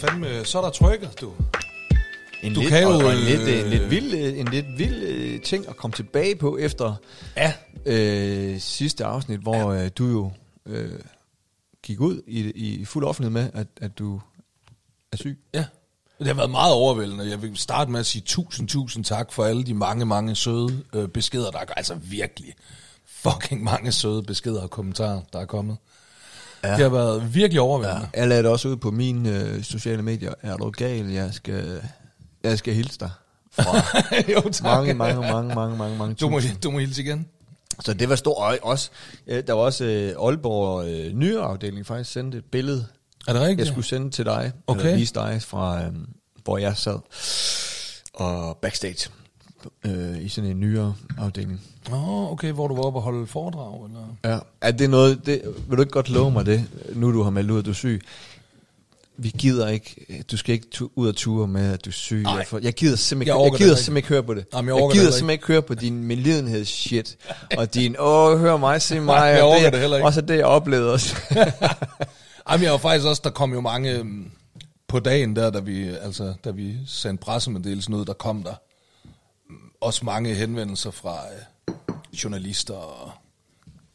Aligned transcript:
så 0.00 0.06
der 0.06 0.12
fandme, 0.12 0.44
så 0.44 0.58
er 0.58 0.62
der 0.62 0.70
trykket, 0.70 1.20
du. 1.20 1.32
En 2.42 2.54
Du 2.54 2.60
lidt, 2.60 2.72
kan 2.72 2.82
jo, 2.82 2.88
og, 2.88 2.96
og 2.96 3.12
en, 3.12 3.18
lidt, 3.18 3.40
øh, 3.40 3.60
en 3.60 3.70
lidt 3.70 3.90
vild, 3.90 4.14
øh, 4.14 4.38
en 4.38 4.48
lidt 4.48 4.66
vild 4.78 5.02
øh, 5.02 5.40
ting 5.40 5.68
at 5.68 5.76
komme 5.76 5.94
tilbage 5.94 6.36
på 6.36 6.58
efter 6.58 6.94
Ja. 7.36 7.52
øh, 7.86 8.60
sidste 8.60 9.04
afsnit, 9.04 9.40
hvor 9.40 9.72
øh, 9.72 9.90
du 9.98 10.06
jo 10.06 10.32
øh, 10.66 11.00
gik 11.82 12.00
ud 12.00 12.22
i, 12.26 12.50
i 12.50 12.84
fuld 12.84 13.04
offentlighed 13.04 13.42
med, 13.42 13.50
at, 13.54 13.66
at 13.80 13.98
du 13.98 14.20
er 15.12 15.16
syg. 15.16 15.38
Ja. 15.54 15.64
Det 16.18 16.26
har 16.26 16.34
været 16.34 16.50
meget 16.50 16.74
overvældende. 16.74 17.30
Jeg 17.30 17.42
vil 17.42 17.56
starte 17.56 17.90
med 17.90 18.00
at 18.00 18.06
sige 18.06 18.22
tusind, 18.22 18.68
tusind 18.68 19.04
tak 19.04 19.32
for 19.32 19.44
alle 19.44 19.62
de 19.64 19.74
mange, 19.74 20.06
mange 20.06 20.34
søde 20.34 20.84
øh, 20.94 21.08
beskeder, 21.08 21.50
der 21.50 21.58
er 21.58 21.64
Altså 21.76 21.94
virkelig 21.94 22.54
fucking 23.06 23.62
mange 23.62 23.92
søde 23.92 24.22
beskeder 24.22 24.62
og 24.62 24.70
kommentarer, 24.70 25.20
der 25.32 25.40
er 25.40 25.46
kommet. 25.46 25.76
Ja. 26.64 26.68
Det 26.70 26.78
har 26.78 26.88
været 26.88 27.34
virkelig 27.34 27.60
overvældende. 27.60 28.08
Jeg 28.14 28.28
lagde 28.28 28.42
det 28.42 28.50
også 28.50 28.68
ud 28.68 28.76
på 28.76 28.90
mine 28.90 29.38
øh, 29.40 29.62
sociale 29.62 30.02
medier. 30.02 30.34
Er 30.42 30.56
du 30.56 30.70
gal? 30.70 31.06
Jeg 31.10 31.34
skal, 31.34 31.80
jeg 32.44 32.58
skal 32.58 32.74
hilse 32.74 32.98
dig. 33.00 33.10
Fra 33.52 33.76
Ja. 34.12 34.32
jo, 34.34 34.40
tak. 34.40 34.62
mange, 34.62 34.94
mange, 34.94 35.20
mange, 35.20 35.54
mange, 35.54 35.76
mange, 35.76 35.96
mange 35.98 36.14
Du 36.14 36.28
må, 36.28 36.40
du 36.62 36.70
må 36.70 36.78
hilse 36.78 37.02
igen. 37.02 37.26
Så 37.84 37.94
det 37.94 38.08
var 38.08 38.14
stort. 38.16 38.36
Og 38.38 38.58
også, 38.62 38.90
øh, 39.26 39.42
der 39.46 39.52
var 39.52 39.60
også 39.62 39.84
øh, 39.84 40.26
Aalborg 40.26 40.84
øh, 40.88 41.12
nyere 41.12 41.42
afdeling 41.42 41.86
faktisk 41.86 42.12
sendte 42.12 42.38
et 42.38 42.44
billede, 42.44 42.86
Er 43.28 43.32
det 43.32 43.42
rigtigt? 43.42 43.58
jeg 43.58 43.66
skulle 43.66 43.86
sende 43.86 44.10
til 44.10 44.24
dig, 44.24 44.52
Okay. 44.66 44.80
eller 44.80 44.96
vise 44.96 45.14
dig 45.14 45.42
fra, 45.42 45.82
øh, 45.84 45.90
hvor 46.44 46.58
jeg 46.58 46.76
sad, 46.76 46.98
og 48.14 48.56
backstage 48.62 49.10
øh, 49.86 50.24
i 50.24 50.28
sådan 50.28 50.50
en 50.50 50.60
nyere 50.60 50.94
afdeling. 51.18 51.60
Åh, 51.92 52.08
oh, 52.24 52.32
okay, 52.32 52.52
hvor 52.52 52.68
du 52.68 52.76
var 52.76 52.82
oppe 52.82 52.98
og 52.98 53.02
holde 53.02 53.26
foredrag, 53.26 53.84
eller? 53.86 54.16
Ja. 54.34 54.38
Er 54.60 54.70
det 54.70 54.90
noget, 54.90 55.26
det, 55.26 55.42
vil 55.68 55.76
du 55.76 55.82
ikke 55.82 55.92
godt 55.92 56.08
love 56.10 56.30
mig 56.30 56.46
det, 56.46 56.64
nu 56.94 57.12
du 57.12 57.22
har 57.22 57.30
meldt 57.30 57.50
ud, 57.50 57.58
at 57.58 57.64
du 57.64 57.70
er 57.70 57.74
syg? 57.74 58.00
Vi 59.22 59.32
gider 59.38 59.68
ikke, 59.68 60.24
du 60.30 60.36
skal 60.36 60.52
ikke 60.52 60.66
tu- 60.70 60.90
ud 60.96 61.08
og 61.08 61.16
ture 61.16 61.48
med, 61.48 61.72
at 61.72 61.84
du 61.84 61.90
er 61.90 61.92
syg. 61.92 62.22
Nej. 62.22 62.32
Jeg, 62.36 62.46
for, 62.46 62.58
jeg 62.62 62.72
gider 62.74 62.96
simpelthen, 62.96 63.36
Jeg 63.38 63.44
jeg, 63.52 63.58
gider 63.58 63.70
det 63.74 63.78
simpelthen 63.78 63.96
ikke 63.96 64.08
høre 64.08 64.22
på 64.22 64.34
det. 64.34 64.44
Jamen, 64.54 64.68
jeg 64.74 64.82
jeg, 64.82 64.90
gider 64.92 65.04
det 65.04 65.14
simpelthen 65.14 65.30
ikke 65.30 65.46
høre 65.46 65.62
på 65.62 65.74
din 65.74 66.04
medlidenhedsshit, 66.04 67.16
og 67.56 67.74
din, 67.74 67.96
åh, 67.98 68.38
hør 68.40 68.56
mig, 68.56 68.82
se 68.82 69.00
mig. 69.10 69.14
jeg 69.34 69.42
og 69.42 69.48
orker 69.50 69.70
det 69.70 69.80
heller 69.80 69.96
ikke. 69.96 70.06
Også 70.06 70.20
det, 70.20 70.36
jeg 70.36 70.44
oplevede 70.44 70.92
også. 70.92 71.16
Jamen, 72.50 72.64
jeg 72.64 72.72
var 72.72 72.78
faktisk 72.78 73.06
også, 73.06 73.20
der 73.24 73.30
kom 73.30 73.52
jo 73.52 73.60
mange 73.60 73.90
øhm, 73.98 74.30
på 74.88 74.98
dagen 74.98 75.36
der, 75.36 75.50
da 75.50 75.60
vi, 75.60 75.88
altså, 75.88 76.34
da 76.44 76.50
vi 76.50 76.74
sendte 76.86 77.22
pressemeddelelsen 77.22 77.94
ud, 77.94 78.04
der 78.04 78.12
kom 78.12 78.42
der 78.42 78.54
også 79.80 80.04
mange 80.04 80.34
henvendelser 80.34 80.90
fra 80.90 81.18
øh, 81.68 81.74
journalister 82.24 82.74
og 82.74 83.12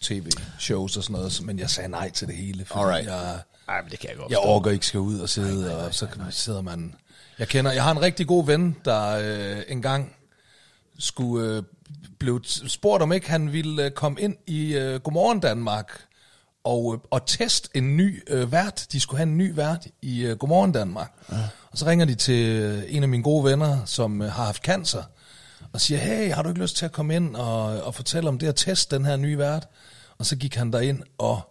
tv-shows 0.01 0.97
og 0.97 1.03
sådan 1.03 1.13
noget, 1.13 1.41
men 1.43 1.59
jeg 1.59 1.69
sagde 1.69 1.89
nej 1.89 2.09
til 2.09 2.27
det 2.27 2.35
hele, 2.35 2.65
fordi 2.65 2.79
Alright. 2.79 3.07
jeg, 3.07 3.39
Ej, 3.67 3.81
men 3.81 3.91
det 3.91 3.99
kan 3.99 4.09
jeg 4.09 4.17
godt 4.17 4.31
jeg 4.31 4.39
orker 4.39 4.71
ikke 4.71 4.85
skal 4.85 4.99
ud 4.99 5.19
og 5.19 5.29
sidde, 5.29 5.61
nej, 5.61 5.67
nej, 5.67 5.77
nej, 5.77 5.85
og 5.87 5.93
så 5.93 6.07
sidder 6.29 6.61
man... 6.61 6.95
Jeg 7.39 7.47
kender, 7.47 7.71
jeg 7.71 7.83
har 7.83 7.91
en 7.91 8.01
rigtig 8.01 8.27
god 8.27 8.45
ven, 8.45 8.75
der 8.85 9.19
øh, 9.57 9.63
engang 9.67 10.15
skulle 10.99 11.57
øh, 11.57 11.63
blev 12.19 12.41
spurgt 12.45 13.03
om 13.03 13.13
ikke 13.13 13.29
han 13.29 13.51
ville 13.53 13.85
øh, 13.85 13.91
komme 13.91 14.21
ind 14.21 14.35
i 14.47 14.75
øh, 14.75 14.99
Godmorgen 14.99 15.39
Danmark 15.39 16.05
og, 16.63 16.93
øh, 16.93 16.99
og 17.11 17.25
teste 17.25 17.69
en 17.73 17.97
ny 17.97 18.23
øh, 18.27 18.51
vært. 18.51 18.88
De 18.91 18.99
skulle 18.99 19.17
have 19.17 19.29
en 19.29 19.38
ny 19.38 19.55
vært 19.55 19.88
i 20.01 20.25
øh, 20.25 20.38
Godmorgen 20.38 20.71
Danmark. 20.71 21.11
Ja. 21.31 21.35
Og 21.71 21.77
så 21.77 21.85
ringer 21.85 22.05
de 22.05 22.15
til 22.15 22.45
øh, 22.45 22.83
en 22.88 23.03
af 23.03 23.09
mine 23.09 23.23
gode 23.23 23.44
venner, 23.44 23.85
som 23.85 24.21
øh, 24.21 24.31
har 24.31 24.45
haft 24.45 24.63
cancer, 24.63 25.03
og 25.75 25.81
siger, 25.81 26.00
hey, 26.00 26.31
har 26.31 26.44
du 26.44 26.50
ikke 26.50 26.62
lyst 26.62 26.78
til 26.78 26.86
at 26.86 26.91
komme 26.91 27.16
ind 27.16 27.36
og, 27.36 27.84
og 27.84 27.96
fortælle 27.96 28.30
om 28.30 28.40
det 28.40 28.47
at 28.47 28.56
teste 28.56 28.96
den 28.96 29.06
her 29.06 29.16
nye 29.16 29.38
vært? 29.38 29.68
Og 30.18 30.25
så 30.25 30.36
gik 30.36 30.56
han 30.56 30.74
derind 30.74 31.02
og 31.18 31.41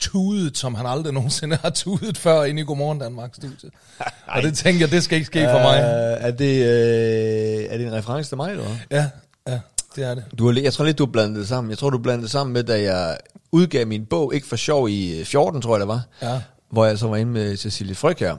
tudet, 0.00 0.58
som 0.58 0.74
han 0.74 0.86
aldrig 0.86 1.12
nogensinde 1.12 1.56
har 1.56 1.70
tudet 1.70 2.18
før 2.18 2.44
inde 2.44 2.62
i 2.62 2.64
Godmorgen 2.64 2.98
Danmark 2.98 3.34
studiet. 3.34 3.72
og 4.34 4.42
det 4.42 4.54
tænker 4.54 4.80
jeg, 4.80 4.90
det 4.90 5.02
skal 5.02 5.16
ikke 5.16 5.26
ske 5.26 5.44
for 5.44 5.58
mig. 5.58 5.78
Uh, 5.78 6.26
er, 6.26 6.30
det, 6.30 6.60
uh, 6.60 7.72
er 7.72 7.78
det 7.78 7.86
en 7.86 7.92
reference 7.92 8.30
til 8.30 8.36
mig, 8.36 8.50
eller? 8.50 8.64
Ja, 8.90 9.10
ja, 9.48 9.60
det 9.96 10.04
er 10.04 10.14
det. 10.14 10.24
Du 10.38 10.52
har, 10.52 10.60
jeg 10.60 10.72
tror 10.72 10.84
lidt, 10.84 10.98
du 10.98 11.04
har 11.04 11.12
blandet 11.12 11.36
det 11.36 11.48
sammen. 11.48 11.70
Jeg 11.70 11.78
tror, 11.78 11.90
du 11.90 11.98
blandede 11.98 12.22
det 12.22 12.30
sammen 12.30 12.52
med, 12.52 12.62
da 12.62 12.82
jeg 12.82 13.18
udgav 13.52 13.86
min 13.86 14.06
bog, 14.06 14.34
ikke 14.34 14.46
for 14.46 14.56
sjov, 14.56 14.88
i 14.88 15.20
øh, 15.20 15.26
14, 15.26 15.62
tror 15.62 15.74
jeg 15.74 15.80
det 15.80 15.88
var. 15.88 16.02
Ja. 16.22 16.40
Hvor 16.70 16.84
jeg 16.84 16.98
så 16.98 17.08
var 17.08 17.16
inde 17.16 17.32
med 17.32 17.56
Cecilie 17.56 17.96
her. 18.02 18.36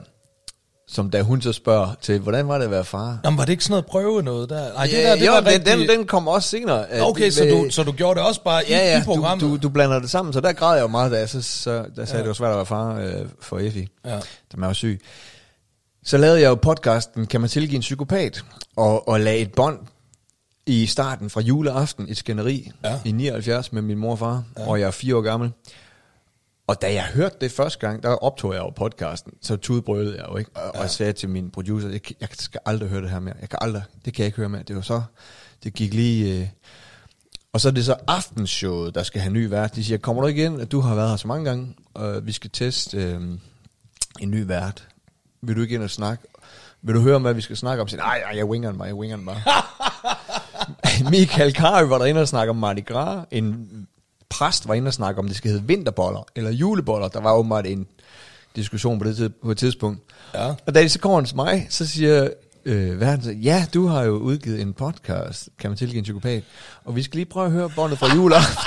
Som 0.92 1.10
da 1.10 1.22
hun 1.22 1.42
så 1.42 1.52
spørger 1.52 1.88
til, 2.00 2.18
hvordan 2.18 2.48
var 2.48 2.58
det 2.58 2.64
at 2.64 2.70
være 2.70 2.84
far? 2.84 3.18
Jamen, 3.24 3.38
var 3.38 3.44
det 3.44 3.52
ikke 3.52 3.64
sådan 3.64 3.72
noget 3.72 3.86
prøve 3.86 4.22
noget 4.22 4.50
der? 4.50 4.72
Nej, 4.72 4.84
det 4.86 4.92
Ja, 4.92 5.02
der, 5.10 5.16
det 5.16 5.26
jo, 5.26 5.32
var 5.32 5.40
den, 5.40 5.48
rigtig... 5.48 5.78
den, 5.78 5.88
den 5.88 6.06
kom 6.06 6.28
også 6.28 6.48
senere. 6.48 6.86
Okay, 7.02 7.24
det- 7.24 7.34
så 7.34 7.44
du, 7.44 7.66
så 7.70 7.82
du 7.82 7.92
gjorde 7.92 8.20
det 8.20 8.28
også 8.28 8.42
bare 8.42 8.64
i, 8.68 8.70
ja, 8.70 8.78
ja, 8.78 9.00
i 9.00 9.04
programmet? 9.04 9.40
du, 9.42 9.50
du, 9.50 9.56
du 9.56 9.68
blander 9.68 9.98
det 9.98 10.10
sammen, 10.10 10.32
så 10.32 10.40
der 10.40 10.52
græd 10.52 10.74
jeg 10.74 10.82
jo 10.82 10.86
meget, 10.88 11.12
da 11.12 11.18
jeg 11.18 11.28
så, 11.28 11.42
så 11.42 11.84
der 11.96 12.04
sagde, 12.04 12.16
ja. 12.16 12.18
det 12.18 12.26
var 12.26 12.32
svært 12.34 12.50
at 12.50 12.56
være 12.56 12.66
far 12.66 12.94
øh, 12.98 13.12
for 13.40 13.58
Effie, 13.58 13.88
Ja. 14.04 14.14
da 14.14 14.56
man 14.56 14.66
var 14.66 14.72
syg. 14.72 15.00
Så 16.04 16.18
lavede 16.18 16.40
jeg 16.40 16.48
jo 16.48 16.54
podcasten, 16.54 17.26
kan 17.26 17.40
man 17.40 17.50
tilgive 17.50 17.76
en 17.76 17.80
psykopat, 17.80 18.44
og, 18.76 19.08
og 19.08 19.20
lagde 19.20 19.38
et 19.38 19.52
bånd 19.52 19.78
i 20.66 20.86
starten 20.86 21.30
fra 21.30 21.40
juleaften, 21.40 22.06
et 22.08 22.16
skænderi 22.16 22.70
Ja. 22.84 22.98
i 23.04 23.12
79 23.12 23.72
med 23.72 23.82
min 23.82 23.98
mor 23.98 24.10
og 24.12 24.18
far, 24.18 24.42
ja. 24.58 24.66
og 24.68 24.80
jeg 24.80 24.86
er 24.86 24.90
fire 24.90 25.16
år 25.16 25.20
gammel. 25.20 25.52
Og 26.70 26.82
da 26.82 26.92
jeg 26.92 27.04
hørte 27.04 27.36
det 27.40 27.52
første 27.52 27.78
gang, 27.78 28.02
der 28.02 28.08
optog 28.08 28.54
jeg 28.54 28.60
jo 28.60 28.70
podcasten, 28.70 29.32
så 29.42 29.56
tudbrølede 29.56 30.16
jeg 30.16 30.26
jo 30.28 30.36
ikke, 30.36 30.50
og, 30.54 30.72
ja. 30.74 30.82
og 30.82 30.90
sagde 30.90 31.12
til 31.12 31.28
min 31.28 31.50
producer, 31.50 31.88
jeg, 31.88 32.00
jeg 32.20 32.28
skal 32.32 32.60
aldrig 32.66 32.88
høre 32.88 33.02
det 33.02 33.10
her 33.10 33.20
mere, 33.20 33.34
jeg 33.40 33.48
kan 33.48 33.58
aldrig, 33.62 33.82
det 34.04 34.14
kan 34.14 34.22
jeg 34.22 34.26
ikke 34.26 34.36
høre 34.36 34.48
mere. 34.48 34.62
Det 34.62 34.76
var 34.76 34.82
så, 34.82 35.02
det 35.64 35.74
gik 35.74 35.94
lige... 35.94 36.40
Øh, 36.40 36.48
og 37.52 37.60
så 37.60 37.68
er 37.68 37.72
det 37.72 37.84
så 37.84 37.94
aftenshowet, 38.06 38.94
der 38.94 39.02
skal 39.02 39.20
have 39.20 39.32
ny 39.32 39.46
vært. 39.46 39.74
De 39.74 39.84
siger, 39.84 39.98
kommer 39.98 40.22
du 40.22 40.28
ikke 40.28 40.44
ind? 40.44 40.66
Du 40.66 40.80
har 40.80 40.94
været 40.94 41.10
her 41.10 41.16
så 41.16 41.28
mange 41.28 41.44
gange, 41.44 41.74
og 41.94 42.26
vi 42.26 42.32
skal 42.32 42.50
teste 42.50 42.96
øh, 42.96 43.20
en 44.20 44.30
ny 44.30 44.46
vært. 44.46 44.88
Vil 45.42 45.56
du 45.56 45.62
ikke 45.62 45.74
ind 45.74 45.82
og 45.82 45.90
snakke? 45.90 46.24
Vil 46.82 46.94
du 46.94 47.00
høre 47.00 47.16
om, 47.16 47.22
hvad 47.22 47.34
vi 47.34 47.40
skal 47.40 47.56
snakke 47.56 47.82
om? 47.82 47.88
Så, 47.88 47.96
nej, 47.96 48.22
jeg 48.34 48.46
winger 48.46 48.72
bare, 48.72 48.86
jeg 48.86 48.94
winger 48.94 49.18
bare. 49.26 49.42
Michael 51.10 51.54
Carø 51.54 51.86
var 51.86 51.98
derinde 51.98 52.20
og 52.20 52.28
snakke 52.28 52.50
om 52.50 52.56
Mardi 52.56 52.80
Gras. 52.80 53.26
En 53.30 53.68
præst 54.30 54.68
var 54.68 54.74
inde 54.74 54.88
og 54.88 54.94
snakke 54.94 55.18
om, 55.18 55.26
det 55.26 55.36
skal 55.36 55.50
hedde 55.50 55.66
vinterboller 55.66 56.24
eller 56.36 56.50
juleboller. 56.50 57.08
Der 57.08 57.20
var 57.20 57.32
åbenbart 57.32 57.66
en 57.66 57.86
diskussion 58.56 58.98
på 58.98 59.04
det 59.04 59.34
på 59.34 59.50
et 59.50 59.58
tidspunkt. 59.58 60.00
Ja. 60.34 60.46
Og 60.66 60.74
da 60.74 60.82
de 60.82 60.88
så 60.88 60.98
kommer 60.98 61.20
til 61.20 61.36
mig, 61.36 61.66
så 61.70 61.86
siger 61.86 62.28
øh, 62.64 63.00
verden, 63.00 63.24
så, 63.24 63.30
ja, 63.30 63.66
du 63.74 63.86
har 63.86 64.02
jo 64.02 64.16
udgivet 64.16 64.60
en 64.60 64.72
podcast, 64.72 65.48
kan 65.58 65.70
man 65.70 65.76
tilgive 65.76 65.98
en 65.98 66.02
psykopat, 66.02 66.42
og 66.84 66.96
vi 66.96 67.02
skal 67.02 67.16
lige 67.16 67.26
prøve 67.26 67.46
at 67.46 67.52
høre 67.52 67.70
båndet 67.70 67.98
fra 67.98 68.14
juleaften. 68.14 68.56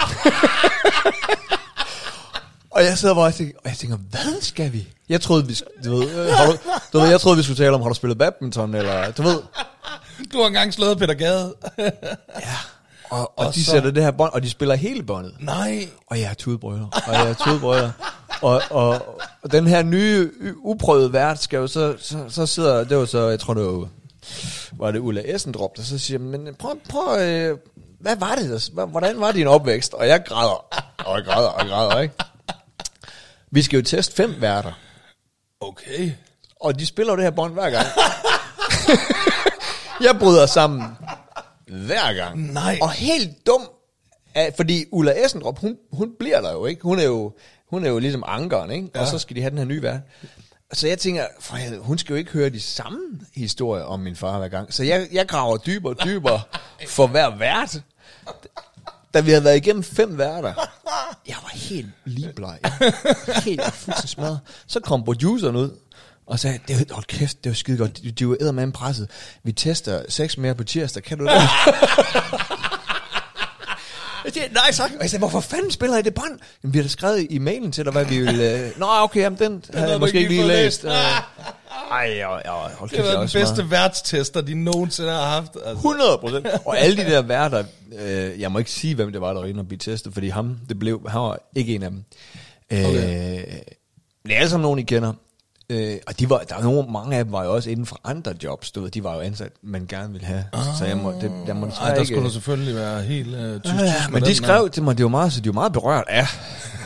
og 2.76 2.84
jeg 2.84 2.98
sidder 2.98 3.16
bare 3.16 3.26
og 3.26 3.34
tænker, 3.34 3.54
og 3.64 3.70
jeg 3.70 3.78
tænker, 3.78 3.98
hvad 3.98 4.42
skal 4.42 4.74
vi? 4.74 4.88
Jeg 5.10 5.22
troede, 5.22 5.48
vi, 5.48 5.60
du 5.86 5.96
ved, 5.96 6.10
øh, 6.10 6.28
har 6.34 6.46
du, 6.46 6.58
du 6.94 7.00
ved, 7.00 7.10
jeg 7.10 7.22
troede, 7.22 7.38
vi 7.38 7.44
skulle 7.44 7.58
tale 7.58 7.76
om, 7.76 7.82
har 7.82 7.90
du 7.90 7.96
spillet 7.96 8.18
badminton, 8.18 8.76
eller, 8.76 9.12
du 9.12 9.22
ved, 9.24 9.40
Du 10.34 10.38
har 10.40 10.48
engang 10.48 10.74
slået 10.74 10.98
Peter 10.98 11.14
Gade. 11.14 11.54
og, 11.54 11.72
og, 13.14 13.40
Og 13.40 13.46
og 13.48 13.56
de 13.56 13.64
så- 13.66 13.72
sætter 13.72 13.92
det 13.92 14.04
her 14.04 14.12
bånd, 14.12 14.34
og 14.34 14.44
de 14.44 14.50
spiller 14.50 14.76
hele 14.76 15.04
båndet. 15.04 15.36
Nej. 15.40 15.88
Og 16.08 16.20
jeg 16.20 16.30
er 16.30 16.34
tudbrødre, 16.34 16.90
og 17.08 17.14
jeg 17.14 17.30
er 17.30 17.34
tudbrødre. 17.34 17.92
og, 18.42 18.62
og, 18.70 18.90
og 19.44 19.52
den 19.52 19.68
her 19.68 19.84
nye, 19.84 20.32
uprøvede 20.58 21.14
vært 21.14 21.42
skal 21.44 21.58
jo 21.58 21.68
så, 21.68 21.96
så, 22.00 22.26
så 22.30 22.46
sidder, 22.46 22.84
det 22.84 22.98
var 22.98 23.06
så, 23.06 23.28
jeg 23.30 23.40
tror 23.40 23.54
det 23.54 23.66
var, 23.66 23.88
var 24.74 24.92
det 24.92 25.00
Ulla 25.00 25.22
Essendrop, 25.26 25.78
der 25.78 25.84
så 25.84 25.98
siger, 25.98 26.20
men 26.20 26.56
prøv, 26.60 26.80
prøv 26.90 27.20
øh, 27.20 27.58
hvad 28.00 28.16
var 28.16 28.36
det, 28.36 28.50
der, 28.76 28.86
hvordan 28.86 29.20
var 29.22 29.32
din 29.32 29.48
opvækst? 29.48 29.94
Og 29.94 30.08
jeg 30.08 30.24
græder, 30.26 30.66
og 31.06 31.18
jeg 31.18 31.26
græder, 31.26 31.48
og 31.50 31.60
jeg 31.62 31.70
græder, 31.70 32.00
ikke? 32.00 32.16
Vi 33.52 33.62
skal 33.62 33.78
jo 33.78 33.84
teste 33.84 34.16
fem 34.16 34.36
værter, 34.40 34.72
Okay. 35.62 36.12
og 36.62 36.80
de 36.80 36.86
spiller 36.86 37.14
jo 37.14 37.18
det 37.18 37.24
her 37.24 37.32
bånd 37.32 37.54
hver 37.54 37.70
gang. 37.70 37.86
jeg 40.08 40.20
bryder 40.20 40.46
sammen 40.46 40.84
hver 41.74 42.14
gang. 42.14 42.54
Nej. 42.54 42.78
Og 42.82 42.92
helt 42.92 43.48
dum, 43.48 43.70
fordi 44.56 44.86
Ulla 44.92 45.26
Essendrop, 45.26 45.60
hun, 45.60 45.78
hun 45.92 46.12
bliver 46.20 46.42
der 46.42 46.52
jo 46.52 46.66
ikke. 46.66 46.82
Hun 46.82 47.00
er 47.00 47.04
jo, 47.04 47.34
hun 47.70 47.86
er 47.86 47.90
jo 47.90 48.00
ligesom 48.00 48.24
ankeren, 48.28 48.72
ikke? 48.72 48.90
Ja. 48.96 49.02
Og 49.02 49.08
så 49.08 49.20
skal 49.20 49.36
de 49.36 49.42
have 49.42 49.50
den 49.50 49.58
her 49.58 49.66
nye 49.66 49.82
vært. 49.82 50.02
Så 50.74 50.88
jeg 50.88 51.00
tænker, 51.00 51.26
for 51.40 51.56
helvede, 51.56 51.82
hun 51.82 51.98
skal 51.98 52.14
jo 52.14 52.18
ikke 52.18 52.32
høre 52.32 52.50
de 52.50 52.62
samme 52.62 53.00
historier 53.36 53.84
om 53.84 54.00
min 54.00 54.16
far 54.16 54.40
hver 54.40 54.48
gang. 54.48 54.74
Så 54.74 54.84
jeg, 54.84 55.08
jeg 55.12 55.28
graver 55.28 55.58
dybere 55.58 55.94
og 55.94 56.04
dybere 56.04 56.42
for 56.88 57.08
hver 57.08 57.38
vært. 57.38 57.82
Da 59.14 59.20
vi 59.22 59.30
havde 59.32 59.44
været 59.44 59.58
igennem 59.58 59.84
fem 59.84 60.18
værter, 60.18 60.54
jeg 61.28 61.36
var 61.42 61.52
helt 61.54 61.90
ligebleg. 62.06 62.60
Helt 63.44 63.64
fuldstændig 63.64 64.10
smadret. 64.10 64.40
Så 64.68 64.80
kom 64.80 65.04
produceren 65.04 65.56
ud 65.56 65.78
og 66.28 66.40
sagde, 66.40 66.60
det 66.68 66.80
var, 66.90 66.96
hold 66.96 67.06
kæft, 67.06 67.44
det 67.44 67.50
var 67.50 67.54
skide 67.56 67.78
godt. 67.78 67.98
De, 68.04 68.12
de 68.12 68.28
var 68.28 68.36
eddermame 68.42 68.72
presset. 68.72 69.10
Vi 69.44 69.52
tester 69.52 70.02
seks 70.10 70.38
mere 70.38 70.56
på 70.56 70.64
tirsdag, 70.64 71.04
kan 71.04 71.18
du 71.18 71.26
det? 71.26 71.32
Jeg 74.26 74.34
siger, 74.34 74.46
nej 74.54 74.72
tak. 74.74 74.92
Og 74.96 75.02
jeg 75.02 75.10
sagde, 75.10 75.20
hvorfor 75.20 75.40
fanden 75.40 75.72
spiller 75.72 75.98
I 75.98 76.02
det 76.02 76.14
bånd? 76.14 76.40
Jamen, 76.64 76.74
vi 76.74 76.78
har 76.80 76.84
da 76.84 76.90
skrevet 76.90 77.28
i 77.30 77.38
mailen 77.38 77.72
til 77.72 77.86
dig, 77.86 77.92
hvad 77.92 78.06
vi 78.06 78.20
vil... 78.20 78.40
Øh... 78.42 78.80
Nå, 78.80 78.86
okay, 78.90 79.20
jamen, 79.22 79.40
den, 79.40 79.52
den 79.52 79.62
havde 79.80 79.92
jeg 79.92 80.00
måske 80.00 80.18
ikke 80.18 80.30
lige 80.30 80.42
fået 80.42 80.54
læst. 80.54 80.84
Øh, 80.86 80.92
Ej, 80.92 82.06
ja, 82.08 82.36
ja, 82.36 82.52
hold 82.52 82.90
Det 82.90 82.98
kæft, 82.98 83.08
er 83.10 83.20
den 83.20 83.30
bedste 83.34 83.56
meget. 83.56 83.72
værtstester, 83.72 84.42
de 84.42 84.54
nogensinde 84.64 85.10
har 85.10 85.26
haft. 85.28 85.52
Altså. 85.56 85.72
100 85.72 86.18
procent. 86.18 86.48
Og 86.66 86.80
alle 86.80 86.98
de 87.06 87.12
der 87.12 87.22
værter, 87.22 87.64
øh, 88.00 88.40
jeg 88.42 88.52
må 88.52 88.60
ikke 88.60 88.72
sige, 88.72 88.96
hvem 88.96 89.12
det 89.12 89.22
var, 89.22 89.34
der 89.34 89.40
var 89.42 89.48
inde 89.48 89.60
og 89.60 89.68
blive 89.68 89.80
testet, 89.80 90.14
fordi 90.14 90.30
ham, 90.30 90.58
det 90.70 90.80
blev, 90.80 91.10
han 91.10 91.22
var 91.22 91.40
ikke 91.56 91.76
en 91.76 91.84
af 91.84 91.90
dem. 91.90 92.04
Øh, 92.72 92.86
Okay. 92.86 93.46
Det 94.24 94.32
er 94.32 94.38
alle 94.38 94.50
sammen 94.50 94.64
nogen, 94.64 94.80
I 94.80 94.84
kender. 94.84 95.14
Øh, 95.70 95.98
og 96.08 96.20
de 96.20 96.30
var, 96.30 96.38
der 96.38 96.56
var 96.56 96.64
nogle, 96.64 96.92
mange 96.92 97.18
af 97.18 97.24
dem 97.24 97.34
var 97.34 97.44
jo 97.44 97.54
også 97.54 97.70
inden 97.70 97.86
for 97.86 98.00
andre 98.04 98.34
jobs, 98.44 98.72
du 98.72 98.82
ved, 98.82 98.92
de 98.92 99.04
var 99.04 99.14
jo 99.14 99.20
ansat, 99.20 99.52
man 99.64 99.86
gerne 99.88 100.12
ville 100.12 100.28
have. 100.28 100.44
Ah, 100.54 100.64
så 100.78 100.86
jeg 100.86 100.98
må, 100.98 101.12
det, 101.12 101.32
jeg 101.48 101.56
må 101.56 101.68
Ej, 101.82 101.96
der 101.96 102.04
skulle 102.04 102.24
du 102.24 102.30
selvfølgelig 102.30 102.76
være 102.76 103.02
helt 103.02 103.36
øh, 103.36 103.62
tysk. 103.62 103.76
Ja, 103.76 103.94
men 104.12 104.24
de 104.24 104.36
skrev 104.36 104.70
til 104.70 104.84
mig, 104.84 104.98
det 104.98 105.04
var 105.04 105.10
meget, 105.10 105.34
så 105.34 105.42
de 105.42 105.50
var 105.50 105.54
meget 105.54 105.74
berørt 105.74 106.06
af 106.08 106.28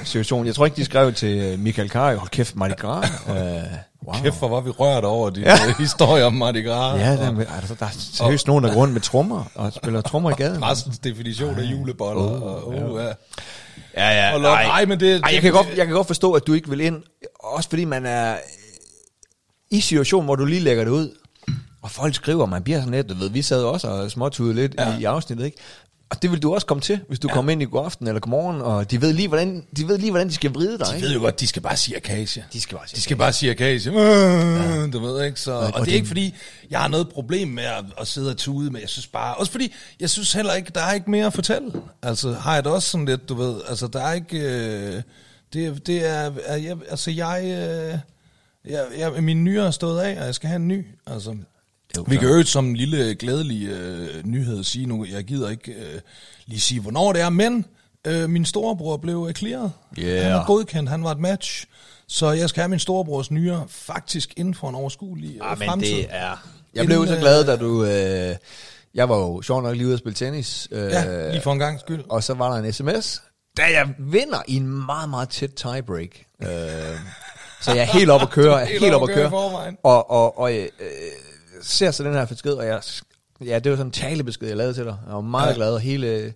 situationen. 0.04 0.48
Jeg 0.48 0.56
tror 0.56 0.66
ikke, 0.66 0.76
de 0.76 0.86
skrev 0.86 1.14
til 1.14 1.38
øh, 1.38 1.60
Michael 1.60 1.90
Kari, 1.90 2.16
hold 2.16 2.30
kæft, 2.30 2.56
Mardi 2.56 2.74
Gras. 2.78 3.10
Uh, 3.28 3.34
wow. 3.34 4.24
Kæft, 4.24 4.40
hvor 4.40 4.48
var 4.48 4.62
vi 4.62 4.70
rørt 4.70 5.04
over 5.04 5.30
de 5.30 5.42
ja. 5.42 5.56
historier 5.78 6.26
om 6.26 6.34
Mardi 6.34 6.62
Gras. 6.62 7.00
Ja, 7.00 7.12
der, 7.12 7.28
er, 7.28 7.32
der, 7.32 7.76
der 7.80 7.86
er 7.86 7.90
seriøst 8.14 8.48
nogen, 8.48 8.64
der 8.64 8.74
går 8.74 8.80
rundt 8.80 8.94
med 8.94 9.02
trommer 9.02 9.44
og 9.56 9.74
spiller 9.74 10.02
trommer 10.02 10.32
i 10.32 10.34
gaden. 10.34 10.64
Restens 10.64 11.00
definition 11.00 11.60
af 11.60 11.64
juleboller. 11.64 12.22
Oh, 12.22 12.42
og, 12.42 12.68
oh, 12.68 12.76
ja. 12.76 13.06
ja. 13.06 13.14
Ja, 13.98 14.10
ja. 14.10 14.36
Og 14.36 14.44
ej, 14.44 14.64
ej, 14.64 14.86
men 14.86 15.00
det, 15.00 15.22
ej, 15.24 15.32
jeg, 15.34 15.42
kan 15.42 15.52
godt, 15.52 15.68
jeg 15.76 15.86
kan 15.86 15.96
godt 15.96 16.08
forstå, 16.08 16.34
at 16.34 16.48
du 16.48 16.54
ikke 16.54 16.70
vil 16.70 16.82
ind, 16.82 17.04
også 17.40 17.70
fordi 17.70 17.86
man 17.86 18.06
er 18.06 18.36
i 19.72 19.82
situation, 19.82 20.26
hvor 20.26 20.36
du 20.36 20.46
lige 20.46 20.62
lægger 20.62 20.84
det 20.84 20.92
ud, 20.92 21.12
og 21.82 21.92
folk 21.92 22.16
skriver, 22.16 22.46
man 22.46 22.64
bliver 22.64 22.80
sådan 22.80 22.94
lidt, 22.94 23.10
du 23.10 23.14
ved, 23.14 23.30
vi 23.30 23.42
sad 23.42 23.64
også 23.64 23.88
og 23.88 24.12
småtudede 24.12 24.56
lidt 24.56 24.76
ja. 24.78 24.98
i, 24.98 25.04
afsnittet, 25.04 25.46
ikke? 25.46 25.58
Og 26.10 26.22
det 26.22 26.32
vil 26.32 26.42
du 26.42 26.54
også 26.54 26.68
komme 26.68 26.82
til, 26.82 27.00
hvis 27.08 27.20
du 27.20 27.28
ja. 27.28 27.34
kommer 27.34 27.52
ind 27.52 27.62
i 27.62 27.66
god 27.66 27.86
aften 27.86 28.08
eller 28.08 28.20
god 28.20 28.30
morgen, 28.30 28.62
og 28.62 28.92
de 28.92 29.02
ved 29.02 29.14
lige, 29.14 29.28
hvordan 29.28 29.64
de, 29.78 29.88
ved 29.88 29.98
lige, 29.98 30.12
hvordan 30.12 30.28
de 30.28 30.34
skal 30.34 30.52
vride 30.54 30.80
dig. 30.80 30.88
De 30.88 30.96
ikke? 30.96 31.08
ved 31.08 31.14
jo 31.14 31.20
godt, 31.20 31.40
de 31.40 31.48
skal 31.48 31.62
bare 31.62 31.78
sige 31.78 31.98
akasia. 31.98 32.44
De 32.54 32.62
skal 32.62 32.78
bare 32.78 32.88
sige 32.88 32.96
De 32.96 33.02
skal 33.02 33.18
bare 33.18 33.34
sige 33.34 33.52
akasia. 33.52 33.92
Ja. 33.92 34.88
Du 34.88 35.00
ved 35.00 35.26
ikke, 35.26 35.40
så... 35.40 35.52
Og, 35.52 35.72
og 35.74 35.86
det 35.86 35.92
er 35.92 35.96
ikke 35.96 36.08
fordi, 36.08 36.36
jeg 36.70 36.80
har 36.80 36.88
noget 36.88 37.10
problem 37.10 37.48
med 37.48 37.64
at, 37.64 37.86
at 38.02 38.08
sidde 38.08 38.32
og 38.32 38.38
tude, 38.38 38.72
men 38.72 38.82
jeg 38.82 38.90
synes 38.90 39.08
bare... 39.08 39.36
Også 39.36 39.52
fordi, 39.52 39.74
jeg 40.00 40.10
synes 40.10 40.34
heller 40.34 40.54
ikke, 40.54 40.72
der 40.76 40.82
er 40.82 40.94
ikke 40.94 41.12
mere 41.12 41.26
at 41.26 41.34
fortælle. 41.34 41.72
Altså, 42.04 42.34
har 42.34 42.54
jeg 42.54 42.64
det 42.64 42.72
også 42.72 42.90
sådan 42.90 43.06
lidt, 43.06 43.30
du 43.30 43.36
ved... 43.36 43.62
Altså, 43.70 43.88
der 43.88 44.02
er 44.02 44.14
ikke... 44.14 44.40
Øh, 44.40 45.02
det, 45.54 45.88
det 45.88 46.10
er... 46.10 46.32
er 46.46 46.58
jeg, 46.58 46.78
altså, 46.90 47.12
jeg... 47.12 47.44
Øh, 47.46 48.00
jeg, 48.70 48.86
jeg, 48.98 49.24
min 49.24 49.44
nyere 49.44 49.68
er 49.68 49.72
stået 49.72 50.02
af, 50.02 50.20
og 50.20 50.26
jeg 50.26 50.36
skal 50.36 50.48
have 50.48 50.56
en 50.56 50.68
ny. 50.68 50.86
Altså, 51.08 51.38
vi 52.08 52.18
kan 52.18 52.30
jo 52.30 52.44
som 52.44 52.66
en 52.66 52.76
lille 52.76 53.16
glædelig 53.16 53.68
øh, 53.68 54.26
nyhed 54.26 54.64
sige 54.64 54.86
nu, 54.86 55.06
jeg 55.06 55.24
gider 55.24 55.50
ikke 55.50 55.72
øh, 55.72 56.00
lige 56.46 56.60
sige, 56.60 56.82
hvornår 56.82 57.14
det 57.14 57.22
er, 57.22 57.30
men 57.30 57.66
øh, 58.08 58.30
min 58.30 58.46
storebror 58.46 58.98
blev 58.98 59.32
clearet. 59.36 59.72
Yeah. 60.00 60.24
Han 60.24 60.34
var 60.34 60.46
godkendt, 60.46 60.90
han 60.90 61.04
var 61.04 61.12
et 61.12 61.20
match. 61.20 61.66
Så 62.08 62.32
jeg 62.32 62.50
skal 62.50 62.62
have 62.62 62.70
min 62.70 62.80
storebrors 62.80 63.32
nyere 63.32 63.66
faktisk 63.70 64.34
inden 64.38 64.54
for 64.54 64.70
en 64.70 64.76
overskuelig 64.76 65.36
øh, 65.36 65.52
ah, 65.52 65.58
fremtid. 65.58 65.94
Men 65.94 66.04
det 66.04 66.08
er... 66.10 66.48
Jeg 66.74 66.86
blev 66.86 66.98
inden, 66.98 67.16
så 67.16 67.20
glad, 67.20 67.46
da 67.46 67.56
du... 67.56 67.86
Øh, 67.86 68.36
jeg 68.94 69.10
var 69.10 69.18
jo 69.18 69.42
sjov 69.42 69.62
nok 69.62 69.76
lige 69.76 69.86
ude 69.86 69.94
at 69.94 70.00
spille 70.00 70.16
tennis. 70.16 70.68
Øh, 70.72 70.92
ja, 70.92 71.32
lige 71.32 71.42
for 71.42 71.54
en 71.54 71.60
gang 71.60 71.80
skyld. 71.80 72.04
Og 72.10 72.24
så 72.24 72.34
var 72.34 72.54
der 72.54 72.64
en 72.64 72.74
sms, 72.74 73.22
da 73.58 73.64
jeg 73.64 73.90
vinder 74.00 74.42
i 74.48 74.56
en 74.56 74.86
meget, 74.86 75.10
meget 75.10 75.30
tæt 75.30 75.54
tiebreak. 75.54 76.10
Øh, 76.42 76.50
så 77.62 77.72
jeg 77.72 77.82
er 77.82 77.86
helt 77.86 78.10
op 78.10 78.22
at 78.22 78.30
køre, 78.30 78.60
helt, 78.66 78.82
helt 78.82 78.94
op 78.94 79.10
at 79.10 79.16
køre. 79.16 79.32
Og, 79.84 80.12
og, 80.12 80.40
og 80.40 80.58
øh, 80.58 80.68
ser 81.62 81.92
så 81.92 82.04
den 82.04 82.14
her 82.14 82.26
besked, 82.26 82.54
og 82.54 82.66
jeg, 82.66 82.82
ja, 83.46 83.60
det 83.60 83.72
var 83.72 83.78
sådan 83.78 83.88
en 83.88 83.92
talebesked, 83.92 84.48
jeg 84.48 84.58
lavede 84.58 84.74
til 84.74 84.86
dig. 84.86 84.98
Jeg 85.08 85.16
var 85.16 85.22
meget 85.22 85.50
ja. 85.50 85.56
glad, 85.56 85.74
og 85.74 85.80
hele 85.80 86.34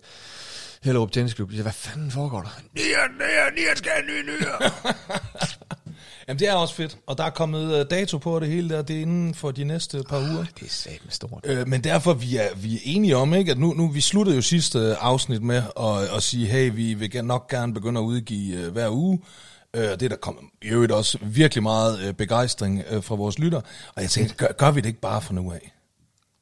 Hellerup 0.84 1.12
Tennisklub, 1.12 1.50
jeg 1.50 1.56
sagde, 1.56 1.64
hvad 1.64 1.74
fanden 1.74 2.12
foregår 2.12 2.42
der? 2.42 2.62
Nian, 2.74 2.88
Nian, 3.18 3.54
Nian 3.56 3.76
skal 3.76 3.92
have 3.92 4.04
en 4.04 4.26
ny 4.26 4.30
nyere. 4.30 4.72
Jamen, 6.28 6.40
det 6.40 6.48
er 6.48 6.54
også 6.54 6.76
fedt, 6.76 6.98
og 7.08 7.18
der 7.18 7.24
er 7.24 7.30
kommet 7.30 7.80
uh, 7.80 7.86
dato 7.90 8.18
på 8.18 8.40
det 8.40 8.48
hele 8.48 8.70
der, 8.70 8.82
det 8.82 8.96
er 8.96 9.02
inden 9.02 9.36
for 9.36 9.52
de 9.52 9.64
næste 9.64 10.04
par 10.10 10.18
oh, 10.18 10.24
uger. 10.24 10.46
Det 10.60 10.66
er 10.66 10.70
sat 10.70 11.00
med 11.04 11.12
stort. 11.12 11.42
Øh, 11.44 11.68
men 11.68 11.84
derfor, 11.84 12.14
vi 12.14 12.38
er, 12.38 12.48
vi 12.56 12.76
er 12.76 12.80
enige 12.84 13.18
om, 13.18 13.34
ikke, 13.34 13.52
at 13.52 13.58
nu, 13.58 13.74
nu 13.74 13.88
vi 13.88 14.02
sluttede 14.02 14.36
jo 14.36 14.42
sidste 14.42 14.96
afsnit 14.96 15.42
med 15.42 15.64
at, 15.80 16.16
at 16.16 16.24
sige, 16.24 16.48
hey, 16.48 16.72
vi 16.76 16.94
vil 16.94 17.26
nok 17.26 17.50
gerne 17.50 17.74
begynde 17.74 18.00
at 18.00 18.04
udgive 18.04 18.70
hver 18.70 18.90
uge, 18.90 19.20
Øh, 19.74 19.84
det 19.84 20.04
er 20.04 20.10
der 20.10 20.16
kommet 20.16 20.44
i 20.62 20.68
øvrigt 20.68 20.92
også 20.92 21.18
virkelig 21.22 21.64
meget 21.64 22.00
øh, 22.00 22.14
begejstring 22.14 22.84
øh, 22.90 23.04
fra 23.04 23.16
vores 23.16 23.40
lytter. 23.40 23.62
Og 23.96 24.02
jeg 24.02 24.10
tænkte, 24.10 24.36
gør, 24.36 24.48
gør 24.52 24.72
vi 24.72 24.82
det 24.82 24.88
ikke 24.88 25.02
bare 25.02 25.22
fra 25.22 25.34
nu 25.34 25.52
af? 25.52 25.74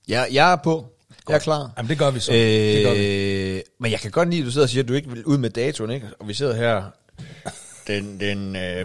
Ja, 0.08 0.26
jeg 0.32 0.52
er 0.52 0.56
på. 0.56 0.86
Jeg 1.30 1.36
er 1.36 1.40
klar. 1.40 1.72
Jamen, 1.78 1.90
det 1.90 1.98
gør 1.98 2.12
vi 2.12 2.20
så. 2.20 2.34
Øh, 2.34 2.38
det 2.40 2.86
gør 2.86 2.94
vi. 2.94 3.62
Men 3.80 3.92
jeg 3.92 4.00
kan 4.00 4.12
godt 4.12 4.30
lide, 4.30 4.42
at 4.42 4.46
du 4.46 4.52
sidder 4.52 4.66
og 4.66 4.70
siger, 4.70 4.84
at 4.84 4.90
du 4.90 4.94
ikke 4.94 5.10
vil 5.10 5.26
ud 5.26 5.38
med 5.38 5.50
datoen, 5.50 5.92
ikke? 5.92 6.08
Og 6.20 6.28
vi 6.28 6.34
sidder 6.34 6.56
her 6.56 6.84
den, 7.88 8.20
den 8.20 8.56
øh, 8.56 8.82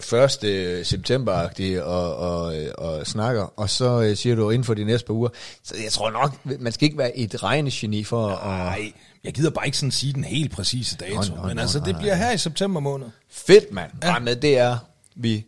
1. 0.77 0.87
september 0.87 1.49
og, 1.83 2.15
og, 2.15 2.55
og 2.77 3.07
snakker, 3.07 3.53
og 3.57 3.69
så 3.69 4.01
øh, 4.01 4.15
siger 4.15 4.35
du 4.35 4.49
inden 4.49 4.63
for 4.63 4.73
de 4.73 4.83
næste 4.83 5.07
par 5.07 5.13
uger. 5.13 5.29
Så 5.63 5.75
jeg 5.83 5.91
tror 5.91 6.09
nok, 6.09 6.59
man 6.59 6.71
skal 6.71 6.85
ikke 6.85 6.97
være 6.97 7.17
et 7.17 7.43
regnegeni 7.43 8.03
for 8.03 8.29
Nej, 8.29 8.79
at... 8.79 8.93
jeg 9.25 9.33
gider 9.33 9.49
bare 9.49 9.65
ikke 9.65 9.77
sådan 9.77 9.91
sige 9.91 10.13
den 10.13 10.23
helt 10.23 10.51
præcise 10.51 10.97
dato, 10.97 11.19
oh, 11.19 11.27
no, 11.27 11.47
men 11.47 11.55
no, 11.55 11.61
altså, 11.61 11.79
det 11.79 11.97
bliver 11.97 12.15
her 12.15 12.31
i 12.31 12.37
september 12.37 12.79
måned. 12.79 13.07
Fedt, 13.29 13.71
mand. 13.71 13.91
Ja. 14.03 14.07
Ej, 14.07 14.19
men 14.19 14.41
det 14.41 14.57
er 14.57 14.77
vi 15.15 15.45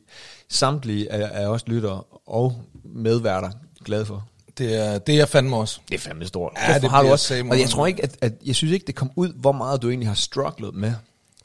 samtlige 0.50 1.12
af, 1.12 1.44
af 1.44 1.48
os 1.48 1.68
lytter 1.68 2.30
og 2.30 2.62
medværter 2.84 3.52
glade 3.86 4.06
for. 4.06 4.28
Det 4.58 4.76
er, 4.76 4.98
det 4.98 5.20
er 5.20 5.26
fandme 5.26 5.56
også. 5.56 5.80
Det 5.90 5.96
er 5.96 6.00
fandme 6.00 6.26
stort. 6.26 6.54
Ja, 6.68 6.74
det, 6.74 6.82
det 6.82 6.90
har 6.90 7.04
du 7.04 7.10
også. 7.10 7.46
Og 7.50 7.60
jeg 7.60 7.70
tror 7.70 7.88
ikke, 7.88 8.04
at, 8.04 8.18
at, 8.22 8.34
jeg 8.46 8.56
synes 8.56 8.74
ikke, 8.74 8.88
det 8.88 8.96
kom 8.96 9.12
ud, 9.16 9.34
hvor 9.34 9.52
meget 9.52 9.82
du 9.82 9.90
egentlig 9.90 10.08
har 10.08 10.16
strugglet 10.16 10.74
med 10.74 10.94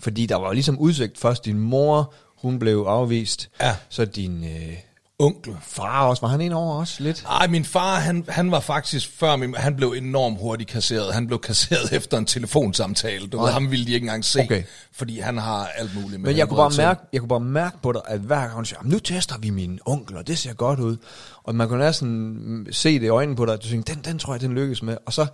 fordi 0.03 0.27
der 0.27 0.37
var 0.37 0.53
ligesom 0.53 0.79
udsigt 0.79 1.19
først 1.19 1.45
din 1.45 1.59
mor, 1.59 2.15
hun 2.37 2.59
blev 2.59 2.85
afvist. 2.89 3.51
Ja. 3.61 3.77
Så 3.89 4.05
din 4.05 4.45
øh, 4.45 4.77
onkel. 5.23 5.57
Far 5.63 6.07
også, 6.07 6.23
var 6.23 6.29
han 6.29 6.41
en 6.41 6.53
over 6.53 6.75
også 6.75 7.03
lidt? 7.03 7.23
Nej, 7.25 7.47
min 7.47 7.65
far, 7.65 8.01
han, 8.01 8.25
han 8.29 8.51
var 8.51 8.61
faktisk 8.61 9.11
før 9.19 9.37
min, 9.37 9.55
han 9.55 9.77
blev 9.77 9.95
enormt 9.97 10.39
hurtigt 10.39 10.71
kasseret. 10.71 11.15
Han 11.15 11.27
blev 11.27 11.39
kasseret 11.39 11.93
efter 11.99 12.19
en 12.19 12.27
telefonsamtale. 12.27 13.27
Du 13.27 13.43
ved, 13.43 13.51
ham 13.51 13.71
ville 13.71 13.87
de 13.87 13.93
ikke 13.93 14.05
engang 14.05 14.25
se, 14.25 14.41
okay. 14.41 14.63
fordi 14.93 15.21
han 15.21 15.39
har 15.39 15.67
alt 15.67 15.95
muligt 15.95 16.21
med 16.21 16.31
Men 16.31 16.39
jeg 16.39 16.49
kunne, 16.49 16.57
bare 16.57 16.73
mærke, 16.77 17.01
jeg 17.13 17.21
kunne 17.21 17.29
bare 17.29 17.41
mærke 17.41 17.77
på 17.83 17.93
dig, 17.93 18.01
at 18.07 18.21
hver 18.21 18.41
gang 18.41 18.53
hun 18.53 18.65
siger, 18.65 18.81
nu 18.85 18.99
tester 18.99 19.39
vi 19.39 19.51
min 19.51 19.81
onkel, 19.87 20.17
og 20.17 20.27
det 20.27 20.39
ser 20.39 20.53
godt 20.53 20.81
ud. 20.81 20.97
Og 21.45 21.55
man 21.55 21.69
kunne 21.69 21.85
næsten 21.85 22.67
se 22.71 22.95
det 22.95 23.07
i 23.07 23.09
øjnene 23.09 23.37
på 23.37 23.47
dig, 23.47 23.55
at 23.55 23.63
du 23.63 23.69
tænkte, 23.69 23.95
den, 23.95 24.03
den 24.05 24.19
tror 24.19 24.35
jeg, 24.35 24.41
den 24.41 24.55
lykkes 24.55 24.83
med. 24.83 24.97
Og 25.07 25.13
så 25.13 25.27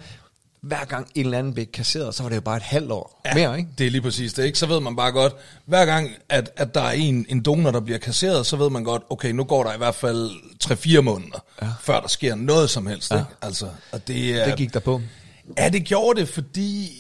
hver 0.63 0.85
gang 0.85 1.09
en 1.15 1.25
eller 1.25 1.39
anden 1.39 1.55
blev 1.55 1.67
kasseret, 1.67 2.15
så 2.15 2.23
var 2.23 2.29
det 2.29 2.37
jo 2.37 2.41
bare 2.41 2.57
et 2.57 2.63
halvt 2.63 2.93
år 2.93 3.21
ja, 3.25 3.35
mere, 3.35 3.59
ikke? 3.59 3.71
det 3.79 3.87
er 3.87 3.91
lige 3.91 4.03
præcis 4.03 4.33
det, 4.33 4.45
ikke? 4.45 4.59
Så 4.59 4.67
ved 4.67 4.81
man 4.81 4.97
bare 4.97 5.13
godt, 5.13 5.33
hver 5.67 5.87
gang, 5.87 6.11
at, 6.29 6.51
at 6.57 6.75
der 6.75 6.81
er 6.81 6.91
en, 6.91 7.27
en 7.29 7.43
donor, 7.43 7.71
der 7.71 7.81
bliver 7.81 7.99
kasseret, 7.99 8.47
så 8.47 8.57
ved 8.57 8.71
man 8.71 8.85
godt, 8.85 9.03
okay, 9.11 9.31
nu 9.31 9.45
går 9.45 9.65
der 9.65 9.75
i 9.75 9.77
hvert 9.77 9.95
fald 9.95 10.31
3-4 10.65 11.01
måneder, 11.01 11.45
ja. 11.63 11.69
før 11.81 12.01
der 12.01 12.09
sker 12.09 12.35
noget 12.35 12.71
som 12.71 12.87
helst, 12.87 13.11
ja. 13.11 13.19
ikke? 13.19 13.31
Altså, 13.43 13.69
og 13.93 14.09
det, 14.09 14.47
det 14.47 14.57
gik 14.57 14.75
der 14.75 14.81
på. 14.81 15.01
Ja, 15.59 15.69
det 15.69 15.85
gjorde 15.85 16.21
det, 16.21 16.29
fordi 16.29 16.91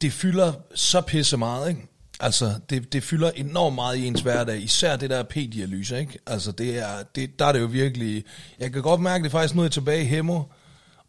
det 0.00 0.12
fylder 0.12 0.52
så 0.74 1.00
pisse 1.00 1.36
meget, 1.36 1.68
ikke? 1.68 1.88
Altså, 2.20 2.54
det, 2.70 2.92
det 2.92 3.02
fylder 3.02 3.30
enormt 3.30 3.74
meget 3.74 3.96
i 3.96 4.06
ens 4.06 4.20
hverdag, 4.20 4.62
især 4.62 4.96
det 4.96 5.10
der 5.10 5.22
p-dialyse, 5.22 5.98
ikke? 5.98 6.18
Altså, 6.26 6.52
det 6.52 6.78
er, 6.78 7.02
det, 7.14 7.38
der 7.38 7.44
er 7.44 7.52
det 7.52 7.60
jo 7.60 7.66
virkelig... 7.66 8.24
Jeg 8.58 8.72
kan 8.72 8.82
godt 8.82 9.00
mærke 9.00 9.24
det 9.24 9.32
faktisk, 9.32 9.54
nu 9.54 9.60
er 9.60 9.64
jeg 9.64 9.72
tilbage 9.72 10.02
i 10.02 10.04
Hemmo, 10.04 10.42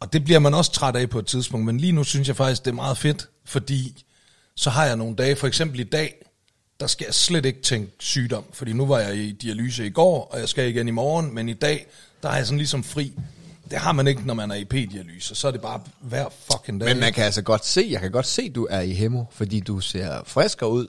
og 0.00 0.12
det 0.12 0.24
bliver 0.24 0.38
man 0.38 0.54
også 0.54 0.72
træt 0.72 0.96
af 0.96 1.10
på 1.10 1.18
et 1.18 1.26
tidspunkt, 1.26 1.66
men 1.66 1.80
lige 1.80 1.92
nu 1.92 2.04
synes 2.04 2.28
jeg 2.28 2.36
faktisk, 2.36 2.64
det 2.64 2.70
er 2.70 2.74
meget 2.74 2.98
fedt, 2.98 3.28
fordi 3.44 4.04
så 4.54 4.70
har 4.70 4.84
jeg 4.84 4.96
nogle 4.96 5.16
dage, 5.16 5.36
for 5.36 5.46
eksempel 5.46 5.80
i 5.80 5.84
dag, 5.84 6.26
der 6.80 6.86
skal 6.86 7.04
jeg 7.04 7.14
slet 7.14 7.46
ikke 7.46 7.62
tænke 7.62 7.92
sygdom, 7.98 8.44
fordi 8.52 8.72
nu 8.72 8.86
var 8.86 8.98
jeg 8.98 9.16
i 9.16 9.32
dialyse 9.32 9.86
i 9.86 9.90
går, 9.90 10.28
og 10.32 10.40
jeg 10.40 10.48
skal 10.48 10.68
igen 10.68 10.88
i 10.88 10.90
morgen, 10.90 11.34
men 11.34 11.48
i 11.48 11.52
dag, 11.52 11.86
der 12.22 12.28
er 12.28 12.36
jeg 12.36 12.46
sådan 12.46 12.58
ligesom 12.58 12.84
fri. 12.84 13.12
Det 13.70 13.78
har 13.78 13.92
man 13.92 14.06
ikke, 14.06 14.22
når 14.26 14.34
man 14.34 14.50
er 14.50 14.54
i 14.54 14.64
p-dialyse, 14.64 15.34
så 15.34 15.48
er 15.48 15.52
det 15.52 15.60
bare 15.60 15.80
hver 16.00 16.28
fucking 16.52 16.80
dag. 16.80 16.88
Men 16.88 17.00
man 17.00 17.12
kan 17.12 17.24
altså 17.24 17.42
godt 17.42 17.66
se, 17.66 17.88
jeg 17.90 18.00
kan 18.00 18.10
godt 18.10 18.26
se, 18.26 18.50
du 18.50 18.66
er 18.70 18.80
i 18.80 18.92
hemo, 18.92 19.24
fordi 19.30 19.60
du 19.60 19.80
ser 19.80 20.22
friskere 20.26 20.70
ud, 20.70 20.86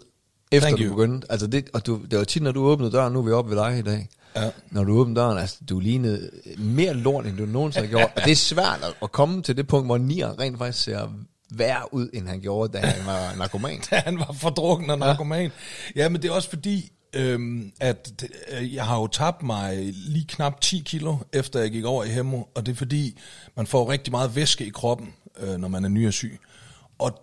efter 0.52 0.70
Thank 0.70 0.84
du 0.84 0.90
begyndte. 0.90 1.32
Altså 1.32 1.48
det, 1.48 1.70
og 1.74 1.86
du, 1.86 2.02
det 2.12 2.20
var 2.20 2.26
tit, 2.26 2.44
når 2.44 2.52
du 2.52 2.66
åbnede 2.66 2.92
døren, 2.92 3.14
nu 3.14 3.20
er 3.20 3.24
vi 3.24 3.32
oppe 3.32 3.52
ved 3.52 3.58
dig 3.58 3.80
i 3.80 3.82
dag. 3.82 4.10
Ja. 4.42 4.50
Når 4.72 4.84
du 4.84 5.00
åbner 5.00 5.16
døren, 5.16 5.38
altså 5.38 5.58
du 5.70 5.80
lignede 5.80 6.32
mere 6.58 6.94
lort, 6.94 7.26
end 7.26 7.38
du 7.38 7.46
nogensinde 7.46 7.88
har 7.88 7.92
gjort. 7.98 8.12
Og 8.16 8.22
det 8.26 8.32
er 8.32 8.36
svært 8.36 8.96
at 9.02 9.12
komme 9.12 9.42
til 9.42 9.58
det 9.58 9.68
punkt, 9.68 9.88
hvor 9.88 9.98
Nier 9.98 10.40
rent 10.40 10.58
faktisk 10.58 10.84
ser 10.84 11.10
værre 11.52 11.94
ud, 11.94 12.10
end 12.14 12.28
han 12.28 12.42
gjorde, 12.42 12.78
da 12.78 12.86
han 12.86 13.06
var 13.06 13.34
narkoman. 13.40 13.82
da 13.92 14.02
han 14.06 14.20
var 14.20 14.36
fordrukken 14.40 14.90
og 14.90 15.00
narkoman. 15.00 15.52
Ja, 15.96 16.02
ja 16.04 16.10
men 16.10 16.22
det 16.22 16.30
er 16.30 16.34
også 16.34 16.50
fordi, 16.50 16.92
øhm, 17.14 17.72
at 17.80 18.26
øh, 18.52 18.76
jeg 18.76 18.86
har 18.86 19.00
jo 19.00 19.08
tabt 19.08 19.44
mig 19.44 19.94
lige 19.94 20.26
knap 20.30 20.62
10 20.62 20.84
kilo, 20.86 21.18
efter 21.34 21.60
jeg 21.60 21.72
gik 21.72 21.86
over 21.86 22.04
i 22.04 22.10
hemo, 22.10 22.44
og 22.56 22.66
det 22.66 22.72
er 22.72 22.76
fordi, 22.76 23.20
man 23.56 23.68
får 23.68 23.90
rigtig 23.90 24.12
meget 24.12 24.36
væske 24.36 24.66
i 24.66 24.70
kroppen, 24.70 25.14
øh, 25.40 25.58
når 25.58 25.68
man 25.68 25.86
er 25.86 25.90
nyresyg. 25.90 26.40
Og 26.42 26.47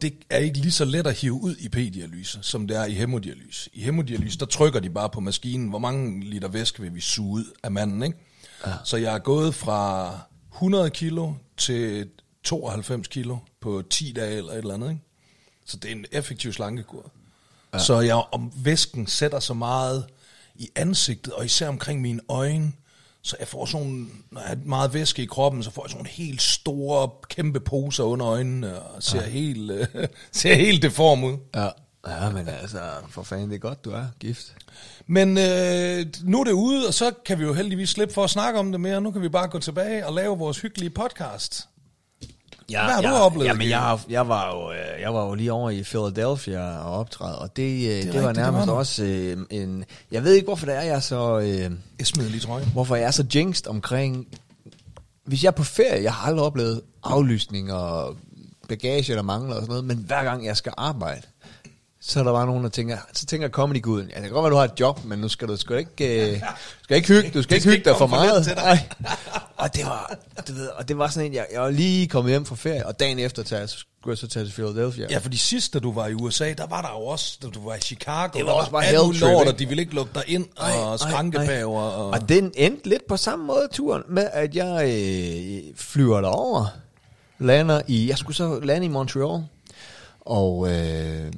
det 0.01 0.15
er 0.31 0.39
ikke 0.39 0.59
lige 0.59 0.73
så 0.73 0.85
let 0.85 1.07
at 1.07 1.15
hive 1.15 1.33
ud 1.33 1.57
i 1.57 1.69
p-dialyse, 1.69 2.39
som 2.43 2.69
det 2.69 2.77
er 2.77 2.85
i 2.85 2.93
hemodialyse. 2.93 3.71
I 3.73 3.83
hemodialyse, 3.83 4.39
der 4.39 4.47
trykker 4.47 4.81
de 4.81 4.91
bare 4.91 5.11
på 5.11 5.21
maskinen, 5.21 5.69
hvor 5.69 5.79
mange 5.79 6.25
liter 6.25 6.49
væske 6.49 6.83
vil 6.83 6.95
vi 6.95 7.01
suge 7.01 7.33
ud 7.33 7.45
af 7.63 7.71
manden, 7.71 8.03
ikke? 8.03 8.19
Ja. 8.67 8.73
Så 8.85 8.97
jeg 8.97 9.15
er 9.15 9.19
gået 9.19 9.55
fra 9.55 10.19
100 10.53 10.91
kilo 10.91 11.33
til 11.57 12.09
92 12.45 13.09
kilo 13.09 13.37
på 13.61 13.83
10 13.91 14.13
dage 14.13 14.37
eller 14.37 14.53
et 14.53 14.59
eller 14.59 14.75
andet, 14.75 14.91
ikke? 14.91 15.03
Så 15.67 15.77
det 15.77 15.89
er 15.89 15.93
en 15.93 16.07
effektiv 16.13 16.53
slankekur. 16.53 17.11
Ja. 17.75 17.79
Så 17.79 18.01
jeg, 18.01 18.25
om 18.33 18.53
væsken 18.57 19.07
sætter 19.07 19.41
så 19.41 19.55
meget 19.55 20.07
i 20.55 20.69
ansigtet, 20.77 21.33
og 21.33 21.45
især 21.45 21.69
omkring 21.69 22.01
mine 22.01 22.21
øjne, 22.29 22.73
så 23.25 23.37
jeg 23.41 23.49
får 23.49 23.67
sådan, 23.67 24.11
når 24.31 24.41
jeg 24.41 24.49
har 24.49 24.59
meget 24.65 24.95
væske 24.95 25.23
i 25.23 25.27
kroppen, 25.27 25.63
så 25.63 25.71
får 25.71 25.85
jeg 25.85 25.91
sådan 25.91 26.07
helt 26.07 26.43
store, 26.43 27.11
kæmpe 27.29 27.61
poser 27.61 28.05
under 28.05 28.27
øjnene, 28.27 28.83
og 28.83 29.03
ser, 29.03 29.23
ja. 29.23 29.29
helt, 29.29 29.71
uh, 29.71 29.79
ser 30.33 30.55
helt 30.55 30.83
deform 30.83 31.25
ud. 31.25 31.37
Ja. 31.55 31.69
Ja, 32.09 32.31
men 32.31 32.49
altså, 32.49 32.81
for 33.09 33.23
fanden, 33.23 33.49
det 33.49 33.55
er 33.55 33.61
godt, 33.61 33.85
du 33.85 33.91
er 33.91 34.05
gift. 34.21 34.55
Men 35.07 35.39
øh, 35.39 36.07
nu 36.23 36.41
er 36.41 36.45
det 36.45 36.53
ude, 36.53 36.87
og 36.87 36.95
så 36.95 37.13
kan 37.25 37.39
vi 37.39 37.45
jo 37.45 37.53
heldigvis 37.53 37.91
slippe 37.91 38.15
for 38.15 38.25
at 38.25 38.31
snakke 38.31 38.59
om 38.59 38.73
det 38.73 38.81
mere. 38.81 39.01
Nu 39.01 39.11
kan 39.11 39.23
vi 39.23 39.29
bare 39.29 39.49
gå 39.49 39.59
tilbage 39.59 40.07
og 40.07 40.15
lave 40.15 40.39
vores 40.39 40.61
hyggelige 40.61 40.91
podcast. 40.91 41.69
Ja, 42.71 42.85
Hvad 42.85 42.95
har 42.95 43.03
ja, 43.03 43.09
du 43.11 43.15
oplevet, 43.15 43.47
Jamen, 43.47 43.69
jeg, 43.69 43.79
har- 43.81 44.05
jeg, 44.09 44.29
var 44.29 44.55
jo, 44.55 44.73
øh, 44.73 45.01
jeg 45.03 45.15
var 45.15 45.27
jo 45.27 45.35
lige 45.35 45.53
over 45.53 45.71
i 45.71 45.83
Philadelphia 45.83 46.79
og 46.79 46.99
optræde, 46.99 47.39
og 47.39 47.57
det, 47.57 47.57
det, 47.57 48.05
det, 48.05 48.13
det 48.13 48.23
var 48.23 48.29
rigtigt, 48.29 48.37
det 48.37 48.37
nærmest 48.53 48.67
var 48.67 48.73
du. 48.73 48.79
også 48.79 49.05
øh, 49.05 49.37
en... 49.51 49.85
Jeg 50.11 50.25
ved 50.25 50.33
ikke, 50.35 50.45
hvorfor 50.47 50.67
det 50.67 50.75
er, 50.75 50.81
jeg 50.81 50.95
er 50.95 51.01
så... 51.01 51.39
Øh, 51.39 51.71
Jeg 51.99 52.07
smider 52.07 52.31
lige 52.31 52.41
trøjen. 52.41 52.69
hvorfor 52.73 52.97
jeg 52.97 53.07
er 53.07 53.11
så 53.11 53.27
jinxed 53.35 53.67
omkring... 53.67 54.27
Hvis 55.25 55.43
jeg 55.45 55.49
er 55.49 55.53
på 55.53 55.65
ferie, 55.65 56.03
jeg 56.03 56.13
har 56.13 56.27
aldrig 56.29 56.45
oplevet 56.47 56.81
aflysning 57.05 57.73
og 57.73 58.17
bagage, 58.69 59.15
der 59.15 59.23
mangler 59.23 59.55
og 59.55 59.61
sådan 59.63 59.69
noget, 59.69 59.85
men 59.85 59.97
hver 59.97 60.25
gang 60.25 60.47
jeg 60.47 60.57
skal 60.57 60.73
arbejde, 60.77 61.23
så 62.07 62.21
er 62.21 62.25
der 62.25 62.33
bare 62.33 62.47
nogen, 62.47 62.65
der 62.65 62.71
tænker, 62.71 62.99
så 63.13 63.27
tænker 63.27 63.49
comedy-guden, 63.49 64.09
ja, 64.09 64.15
det 64.15 64.23
kan 64.23 64.33
godt 64.33 64.43
være, 64.43 64.51
du 64.51 64.57
har 64.57 64.65
et 64.65 64.81
job, 64.81 65.05
men 65.05 65.19
nu 65.19 65.29
skal 65.29 65.49
du 65.49 65.57
sgu 65.57 65.75
ikke, 65.75 66.31
øh, 66.33 66.41
skal 66.83 66.97
ikke 66.97 67.09
hygge, 67.09 67.31
du 67.31 67.43
skal 67.43 67.57
ikke 67.57 67.71
hygge 67.71 67.85
dig 67.85 67.97
for 67.99 68.07
meget. 68.07 68.47
Nej. 68.57 68.79
Og 69.57 69.75
det 69.75 69.85
var, 69.85 70.17
du 70.49 70.53
ved, 70.53 70.67
og 70.67 70.89
det 70.89 70.99
var 70.99 71.09
sådan 71.09 71.27
en, 71.27 71.35
jeg, 71.35 71.47
jeg 71.53 71.61
var 71.61 71.71
lige 71.71 72.09
kommet 72.09 72.33
hjem 72.33 72.45
fra 72.45 72.57
ferie, 72.57 72.87
og 72.87 73.01
dagen 73.01 73.19
efter 73.19 73.43
tage, 73.43 73.67
så 73.67 73.79
skulle 73.79 74.13
jeg 74.13 74.19
så 74.19 74.27
tage 74.27 74.47
til 74.47 74.53
Philadelphia. 74.53 75.07
Ja, 75.11 75.19
fordi 75.19 75.37
sidst, 75.37 75.75
da 75.75 75.79
du 75.79 75.93
var 75.93 76.07
i 76.07 76.15
USA, 76.15 76.53
der 76.53 76.67
var 76.67 76.83
der 76.83 76.89
jo 76.89 77.07
også, 77.07 77.39
da 77.43 77.49
du 77.49 77.69
var 77.69 77.75
i 77.75 77.81
Chicago, 77.81 78.39
Det 78.39 78.47
var 78.47 78.53
også 78.53 78.71
bare 78.71 78.83
hell 78.83 79.21
lort, 79.21 79.49
og 79.49 79.59
de 79.59 79.69
ville 79.69 79.83
ikke 79.83 79.95
lukke 79.95 80.11
dig 80.15 80.23
ind, 80.27 80.47
Ej, 80.61 80.73
og 80.73 80.99
skrankepaver. 80.99 81.81
Og... 81.81 82.11
Og 82.11 82.29
den 82.29 82.53
endte 82.55 82.89
lidt 82.89 83.07
på 83.09 83.17
samme 83.17 83.45
måde, 83.45 83.69
turen, 83.73 84.03
med 84.09 84.29
at 84.33 84.55
jeg 84.55 84.85
øh, 84.89 85.75
flyver 85.77 86.21
derover, 86.21 86.67
lander 87.39 87.83
i, 87.89 88.09
jeg 88.09 88.19
skulle 88.19 88.37
så 88.37 88.61
lande 88.61 88.87
i 88.87 88.89
Montreal, 88.89 89.43
og 90.21 90.73
øh, 90.73 91.33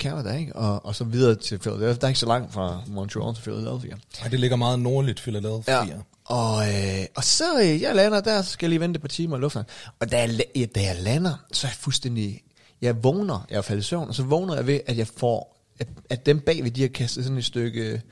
Canada, 0.00 0.36
ikke? 0.36 0.56
Og, 0.56 0.86
og 0.86 0.94
så 0.94 1.04
videre 1.04 1.34
til 1.34 1.58
Philadelphia. 1.58 1.92
Der 1.92 2.04
er 2.04 2.08
ikke 2.08 2.20
så 2.20 2.26
langt 2.26 2.52
fra 2.52 2.80
Montreal 2.86 3.34
til 3.34 3.42
Philadelphia. 3.42 3.96
Ej, 4.22 4.28
det 4.28 4.40
ligger 4.40 4.56
meget 4.56 4.78
nordligt, 4.78 5.20
Philadelphia. 5.20 5.84
Ja. 5.84 5.86
Og, 6.24 6.68
øh, 6.68 7.06
og 7.16 7.24
så 7.24 7.60
øh, 7.60 7.82
jeg 7.82 7.94
lander 7.94 8.20
der, 8.20 8.42
så 8.42 8.50
skal 8.50 8.66
jeg 8.66 8.70
lige 8.70 8.80
vente 8.80 9.00
par 9.00 9.08
timer 9.08 9.36
i 9.36 9.40
lufthavn. 9.40 9.66
Og 10.00 10.12
da 10.12 10.18
jeg, 10.18 10.40
ja, 10.56 10.66
da 10.74 10.80
jeg 10.82 10.96
lander, 11.00 11.34
så 11.52 11.66
er 11.66 11.70
jeg 11.70 11.76
fuldstændig... 11.76 12.42
Jeg 12.80 13.04
vågner, 13.04 13.46
jeg 13.50 13.56
er 13.56 13.62
faldet 13.62 13.82
i 13.82 13.86
søvn, 13.86 14.08
og 14.08 14.14
så 14.14 14.22
vågner 14.22 14.54
jeg 14.54 14.66
ved, 14.66 14.80
at 14.86 14.98
jeg 14.98 15.06
får... 15.06 15.56
At, 15.80 15.88
at 16.10 16.26
dem 16.26 16.40
bagved, 16.40 16.70
de 16.70 16.80
har 16.80 16.88
kastet 16.88 17.24
sådan 17.24 17.38
et 17.38 17.44
stykke 17.44 18.02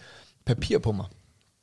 papir 0.46 0.78
på 0.78 0.92
mig. 0.92 1.06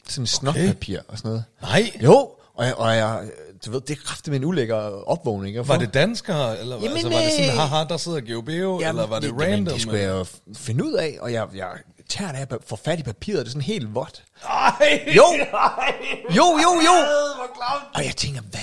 Sådan 0.08 0.24
et 0.24 0.30
snotpapir 0.30 1.00
og 1.08 1.18
sådan 1.18 1.30
noget. 1.30 1.44
Nej, 1.62 1.92
Jo, 2.04 2.30
og 2.54 2.66
jeg, 2.66 2.76
og 2.76 2.96
jeg 2.96 3.30
du 3.66 3.72
ved, 3.72 3.82
det 3.82 4.04
kraftigt 4.04 4.28
med 4.32 4.40
en 4.40 4.46
ulækker 4.46 4.76
opvågning. 5.08 5.68
var 5.68 5.78
det 5.78 5.94
danskere, 5.94 6.60
eller 6.60 6.76
Jamen, 6.76 6.92
altså, 6.92 7.10
var 7.10 7.20
det 7.20 7.32
sådan, 7.32 7.50
øh, 7.50 7.58
haha, 7.58 7.84
der 7.90 7.98
sidder 7.98 8.20
Geobeo, 8.22 8.80
Jamen, 8.80 8.90
eller 8.90 9.08
var 9.08 9.20
det, 9.20 9.28
jamen, 9.28 9.42
random? 9.42 9.74
Det 9.74 9.82
skulle 9.82 10.00
jeg 10.00 10.10
jo 10.10 10.26
finde 10.56 10.86
ud 10.86 10.94
af, 10.94 11.18
og 11.22 11.34
jeg, 11.34 11.48
jeg 11.56 11.68
tager 12.10 12.32
det 12.32 12.40
her, 12.40 12.58
får 12.68 12.80
fat 12.86 13.00
i 13.00 13.04
papiret, 13.04 13.40
det 13.40 13.46
er 13.46 13.50
sådan 13.50 13.62
helt 13.62 13.96
vådt. 13.96 14.24
Ej, 14.50 15.14
Jo, 15.16 15.24
jo, 16.36 16.46
jo, 16.64 16.72
jo. 16.86 16.96
klamt. 17.56 17.96
Og 17.96 18.06
jeg 18.06 18.16
tænker, 18.16 18.42
hvad? 18.42 18.60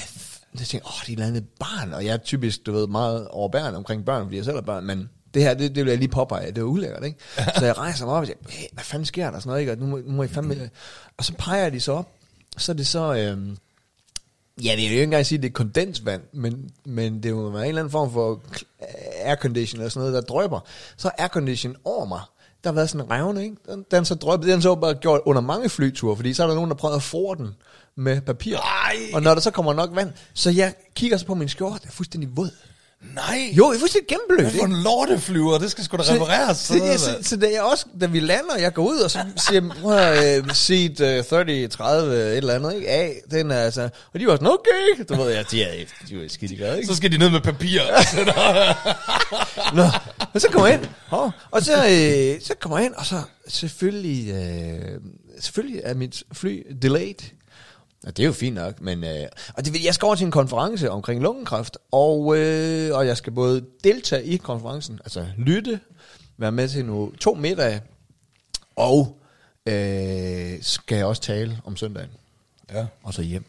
Jeg 0.59 0.66
tænker, 0.66 0.87
åh, 0.88 0.92
det 1.00 1.09
er 1.09 1.12
et 1.12 1.12
eller 1.12 1.26
andet 1.26 1.44
barn. 1.61 1.92
Og 1.94 2.04
jeg 2.04 2.12
er 2.12 2.16
typisk, 2.16 2.66
du 2.66 2.73
ved, 2.73 2.87
meget 2.87 3.28
overbærende 3.28 3.76
omkring 3.76 4.04
børn, 4.04 4.25
fordi 4.25 4.37
jeg 4.37 4.44
selv 4.44 4.56
er 4.56 4.61
børn. 4.61 4.85
Men 4.87 5.09
det 5.35 5.42
her, 5.42 5.54
det, 5.54 5.75
det 5.75 5.85
vil 5.85 5.90
jeg 5.90 5.99
lige 5.99 6.09
påpege, 6.09 6.47
det 6.47 6.59
er 6.59 6.62
ulækkert, 6.62 7.04
ikke? 7.04 7.18
Så 7.59 7.64
jeg 7.64 7.78
rejser 7.78 8.04
mig 8.06 8.14
op 8.14 8.21
og 8.21 8.26
siger, 8.26 8.38
hey, 8.49 8.66
hvad 8.73 8.85
fanden 8.85 9.06
sker 9.06 9.30
der? 9.30 9.38
Sådan 9.38 9.49
noget, 9.50 9.61
ikke? 9.61 9.73
Og 9.73 9.78
nu 9.78 9.87
må, 9.87 9.99
nu 10.06 10.12
må 10.12 10.23
I 10.23 10.28
fandme... 10.28 10.71
Og 11.18 11.25
så 11.25 11.32
peger 11.38 11.71
de 11.71 11.80
så 11.80 11.92
op. 11.92 12.09
Så 12.56 12.73
er 12.73 12.76
det 12.76 12.87
så... 12.87 13.14
Øhm, 13.14 13.56
Ja, 14.64 14.76
det 14.76 14.85
er 14.85 14.88
jo 14.88 14.92
ikke 14.92 15.02
engang 15.02 15.26
sige, 15.26 15.38
at 15.38 15.42
det 15.42 15.49
er 15.49 15.52
kondensvand, 15.52 16.23
men, 16.33 16.71
men 16.85 17.23
det 17.23 17.35
må 17.35 17.50
være 17.50 17.62
en 17.62 17.69
eller 17.69 17.83
anden 17.83 17.92
form 17.92 18.12
for 18.12 18.40
aircondition 19.25 19.81
eller 19.81 19.90
sådan 19.90 20.09
noget, 20.09 20.14
der 20.14 20.35
drøber. 20.35 20.61
Så 20.97 21.09
er 21.09 21.23
aircondition 21.23 21.76
over 21.85 22.04
mig. 22.04 22.21
Der 22.64 22.71
har 22.71 22.75
været 22.75 22.90
sådan 22.90 23.07
en 23.07 23.11
revne, 23.11 23.45
ikke? 23.45 23.57
Den, 23.69 23.85
den 23.90 24.04
så 24.04 24.14
drøbet, 24.14 24.49
den 24.49 24.62
så 24.62 24.75
bare 24.75 24.95
gjort 24.95 25.21
under 25.26 25.42
mange 25.42 25.69
flyture, 25.69 26.16
fordi 26.16 26.35
så 26.35 26.42
er 26.42 26.47
der 26.47 26.54
nogen, 26.54 26.71
der 26.71 26.76
prøver 26.76 26.95
at 26.95 27.02
fore 27.02 27.37
den 27.37 27.54
med 27.97 28.21
papir. 28.21 28.57
Ej. 28.57 28.97
Og 29.14 29.23
når 29.23 29.35
der 29.35 29.40
så 29.40 29.50
kommer 29.50 29.73
nok 29.73 29.90
vand, 29.95 30.12
så 30.35 30.50
jeg 30.50 30.75
kigger 30.95 31.16
så 31.16 31.26
på 31.26 31.35
min 31.35 31.49
skjorte, 31.49 31.81
jeg 31.83 31.88
er 31.88 31.92
fuldstændig 31.92 32.37
våd. 32.37 32.50
Nej, 33.14 33.52
Jo, 33.56 33.68
jeg 33.68 33.75
er 33.75 33.78
fuldstændig 33.78 34.09
gennemblødt. 34.09 34.40
hvad 34.40 34.50
for 34.50 34.66
ikke? 34.66 34.76
en 34.76 34.82
lorteflyver, 34.82 35.59
det 35.59 35.71
skal 35.71 35.85
sgu 35.85 35.97
da 35.97 36.02
repareres. 36.14 36.59
så, 36.59 36.66
så, 36.99 37.11
mand. 37.11 37.25
så, 37.25 37.37
da, 37.37 37.50
jeg 37.52 37.62
også, 37.62 37.87
da 38.00 38.06
vi 38.06 38.21
lander, 38.21 38.56
jeg 38.59 38.75
går 38.75 38.82
ud, 38.82 38.99
og 38.99 39.11
så 39.11 39.18
siger 39.37 40.40
uh, 40.42 40.50
seat 40.54 40.90
uh, 41.21 41.25
30, 41.26 41.68
30, 41.68 42.14
et 42.14 42.37
eller 42.37 42.54
andet, 42.54 42.75
ikke? 42.75 42.88
A, 42.88 43.12
den 43.30 43.50
er 43.50 43.59
altså, 43.61 43.88
og 44.14 44.21
de 44.21 44.26
var 44.26 44.32
sådan, 44.32 44.49
okay, 44.49 45.04
du 45.09 45.23
ved, 45.23 45.32
jeg, 45.32 45.50
de 45.50 45.62
er, 45.62 45.73
de 46.09 46.25
er 46.25 46.28
skidt 46.28 46.56
glade, 46.56 46.76
ikke? 46.76 46.88
Så 46.88 46.97
skal 46.97 47.12
de 47.12 47.18
ned 47.18 47.30
med 47.30 47.40
papir. 47.40 47.80
Nå, 49.76 49.82
og 50.35 50.40
så 50.40 50.49
kommer 50.52 50.66
jeg 50.68 50.78
ind, 50.78 50.88
oh, 51.11 51.30
og 51.50 51.62
så, 51.62 51.73
øh, 51.76 52.40
så 52.40 52.54
kommer 52.61 52.78
jeg 52.78 52.87
ind, 52.87 52.94
og 52.94 53.06
så 53.06 53.23
selvfølgelig, 53.49 54.28
øh, 54.30 55.00
selvfølgelig 55.40 55.80
er 55.85 55.94
mit 55.94 56.23
fly 56.32 56.62
delayed. 56.82 57.14
Og 58.06 58.16
det 58.16 58.23
er 58.23 58.26
jo 58.26 58.32
fint 58.32 58.54
nok, 58.54 58.80
men 58.80 59.04
øh, 59.04 59.26
og 59.54 59.64
det, 59.64 59.85
jeg 59.85 59.94
skal 59.94 60.06
over 60.06 60.14
til 60.14 60.25
en 60.25 60.30
konference 60.30 60.90
omkring 60.90 61.23
lungekræft, 61.23 61.78
og, 61.90 62.38
øh, 62.38 62.97
og 62.97 63.06
jeg 63.06 63.16
skal 63.16 63.32
både 63.32 63.64
deltage 63.85 64.25
i 64.25 64.37
konferencen, 64.37 65.00
altså 65.04 65.26
lytte, 65.38 65.80
være 66.37 66.52
med 66.52 66.68
til 66.68 66.85
nu 66.85 67.12
to 67.21 67.35
middage, 67.35 67.82
og 68.76 69.21
øh, 69.66 70.59
skal 70.62 70.97
jeg 70.97 71.06
også 71.06 71.23
tale 71.23 71.61
om 71.64 71.76
søndagen, 71.76 72.11
ja. 72.73 72.87
og 73.02 73.14
så 73.14 73.23
hjem. 73.23 73.44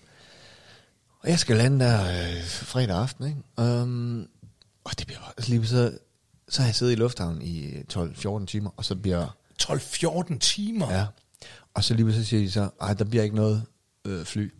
Og 1.19 1.29
jeg 1.29 1.39
skal 1.39 1.57
lande 1.57 1.85
der 1.85 2.01
øh, 2.01 2.43
fredag 2.45 2.97
aften, 2.97 3.27
ikke? 3.27 3.71
Um, 3.81 4.27
og 4.83 4.99
det 4.99 5.07
bliver 5.07 5.33
altså 5.37 5.51
lige 5.51 5.67
så, 5.67 5.97
så 6.49 6.61
har 6.61 6.67
jeg 6.67 6.75
siddet 6.75 6.93
i 6.93 6.95
lufthavnen 6.95 7.41
i 7.41 7.71
12-14 7.93 8.45
timer, 8.45 8.69
og 8.77 8.85
så 8.85 8.95
bliver 8.95 9.27
12-14 9.63 10.37
timer. 10.37 10.93
Ja. 10.93 11.05
Og 11.73 11.83
så 11.83 11.93
lige 11.93 12.13
så 12.13 12.23
siger 12.23 12.43
de 12.43 12.51
så, 12.51 12.69
ej, 12.81 12.93
der 12.93 13.03
bliver 13.03 13.23
ikke 13.23 13.35
noget 13.35 13.63
øh, 14.07 14.25
fly 14.25 14.51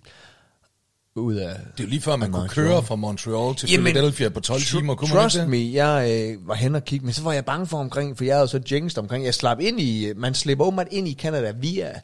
ud 1.16 1.36
af... 1.36 1.56
Det 1.56 1.80
er 1.80 1.84
jo 1.84 1.90
lige 1.90 2.02
før, 2.02 2.16
man 2.16 2.32
kunne 2.32 2.40
Montreal. 2.42 2.68
køre 2.68 2.84
fra 2.84 2.96
Montreal 2.96 3.56
til 3.56 3.70
Jamen, 3.72 3.86
Philadelphia 3.86 4.30
på 4.30 4.40
12 4.40 4.60
tr- 4.62 4.70
timer. 4.78 4.96
Kunne 4.96 5.14
man 5.14 5.22
Trust 5.24 5.36
ikke 5.36 5.42
det? 5.42 5.50
me, 5.50 5.74
jeg 5.74 6.12
øh, 6.32 6.48
var 6.48 6.54
hen 6.56 6.76
og 6.76 6.86
kigge, 6.86 7.06
men 7.06 7.14
så 7.14 7.24
var 7.24 7.34
jeg 7.34 7.46
bange 7.46 7.68
for 7.68 7.78
omkring, 7.78 8.18
for 8.18 8.24
jeg 8.26 8.36
havde 8.36 8.48
så 8.48 8.62
jinxed 8.72 8.98
omkring, 8.98 9.26
jeg 9.26 9.34
slap 9.34 9.60
ind 9.60 9.80
i, 9.80 10.14
man 10.16 10.34
slipper 10.34 10.66
åbenbart 10.66 10.88
ind 10.92 11.08
i 11.08 11.14
Canada 11.14 11.52
via 11.52 12.00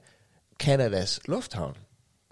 Kanadas 0.60 1.20
lufthavn. 1.26 1.74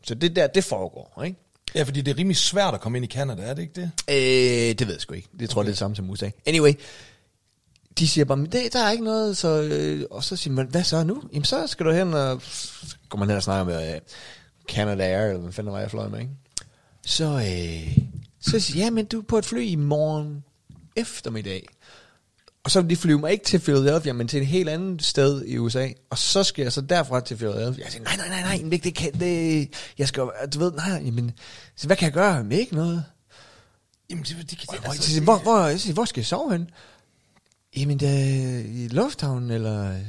Så 0.04 0.16
det 0.16 0.36
der, 0.36 0.48
det 0.48 0.64
foregår, 0.64 1.22
ikke? 1.26 1.38
Ja, 1.76 1.84
fordi 1.84 2.02
det 2.02 2.12
er 2.12 2.18
rimelig 2.18 2.38
svært 2.38 2.74
at 2.74 2.82
komme 2.82 2.98
ind 2.98 3.06
i 3.06 3.10
Canada, 3.16 3.42
er 3.42 3.54
det 3.54 3.62
ikke 3.62 3.82
det? 3.82 3.92
Øh, 4.10 4.76
det 4.80 4.88
ved 4.88 4.94
jeg 4.94 5.02
sgu 5.02 5.14
ikke. 5.14 5.30
Det 5.40 5.50
tror 5.50 5.62
jeg, 5.62 5.66
det 5.66 5.70
er 5.70 5.74
det 5.74 5.80
samme 5.80 5.96
som 5.96 6.10
USA. 6.10 6.30
Anyway, 6.46 6.74
de 8.00 8.08
siger 8.08 8.26
bare, 8.26 8.38
men 8.38 8.52
det, 8.52 8.74
der 8.74 8.80
er 8.84 8.92
ikke 8.92 9.04
noget, 9.04 9.38
så, 9.38 9.62
øh, 9.62 10.06
og 10.12 10.24
så 10.24 10.36
siger 10.36 10.54
man, 10.54 10.68
hvad 10.68 10.84
så 10.84 11.04
nu? 11.04 11.24
Jamen 11.34 11.44
så 11.46 11.68
skal 11.68 11.86
du 11.86 11.92
hen 11.92 12.14
og, 12.14 12.42
så 12.42 12.96
går 13.10 13.18
man 13.18 13.28
hen 13.28 13.38
og 13.38 13.44
snakker 13.44 13.64
med 13.74 13.96
øh, 13.96 14.02
Canada 14.68 15.04
Air, 15.04 15.28
eller 15.28 15.42
hvad 15.42 15.52
fanden 15.52 15.74
var 15.74 15.80
jeg 15.80 15.92
fløj 15.92 16.08
med, 16.08 16.20
ikke? 16.20 16.32
Så, 17.06 17.26
øh, 17.26 17.98
så 18.40 18.60
siger 18.60 18.78
jeg, 18.78 18.86
ja, 18.86 18.90
men 18.90 19.06
du 19.06 19.20
er 19.20 19.24
på 19.24 19.38
et 19.38 19.46
fly 19.46 19.62
i 19.62 19.76
morgen 19.76 20.44
eftermiddag. 20.96 21.68
Og 22.64 22.72
så 22.72 22.82
vil 22.82 22.90
de 22.90 22.96
flyve 22.96 23.20
mig 23.20 23.32
ikke 23.32 23.46
til 23.46 23.60
Philadelphia, 23.60 24.14
men 24.14 24.28
til 24.28 24.42
et 24.42 24.48
helt 24.48 24.70
andet 24.70 25.04
sted 25.04 25.46
i 25.46 25.58
USA. 25.58 25.90
Og 26.10 26.18
så 26.18 26.44
skal 26.44 26.64
jeg 26.64 26.74
så 26.74 26.82
derfra 26.82 27.22
til 27.22 27.38
Philadelphia. 27.38 27.84
Jeg 27.84 27.92
siger, 27.92 28.04
nej, 28.04 28.16
nej, 28.16 28.28
nej, 28.28 28.42
nej, 28.42 28.64
men 28.64 28.80
det, 28.80 28.96
kan, 28.96 29.14
det, 29.14 29.70
jeg 29.98 30.08
skal, 30.08 30.24
du 30.54 30.60
ved, 30.60 30.72
nej, 30.72 31.02
jamen, 31.06 31.32
så 31.76 31.88
hvad 31.88 31.98
kan 31.98 32.06
jeg 32.06 32.14
gøre? 32.14 32.44
Men 32.44 32.52
ikke 32.52 32.76
noget. 32.76 33.04
Jamen, 34.10 34.24
det, 34.24 34.38
det, 34.38 34.50
det, 34.50 34.80
Hvor, 34.80 34.92
altså, 34.92 35.22
hvor, 35.22 35.38
hvor, 35.38 35.66
jeg 35.66 35.80
siger, 35.80 35.94
hvor 35.94 36.06
skal 36.06 36.22
jeg 36.22 36.26
sove 36.26 36.52
hen? 36.52 36.70
Jamen, 37.78 38.00
det 38.00 38.10
er 38.10 38.60
i 38.60 38.88
lufthavnen, 38.88 39.52
eller... 39.52 39.84
Jeg 39.92 40.04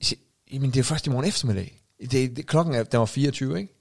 siger, 0.00 0.20
Jamen, 0.52 0.70
det 0.70 0.80
er 0.80 0.84
først 0.84 1.06
i 1.06 1.10
morgen 1.10 1.28
eftermiddag. 1.28 1.79
Det, 2.10 2.36
det, 2.36 2.46
klokken 2.46 2.74
er, 2.74 2.82
der 2.82 2.98
var 2.98 3.04
24, 3.06 3.58
ikke? 3.60 3.74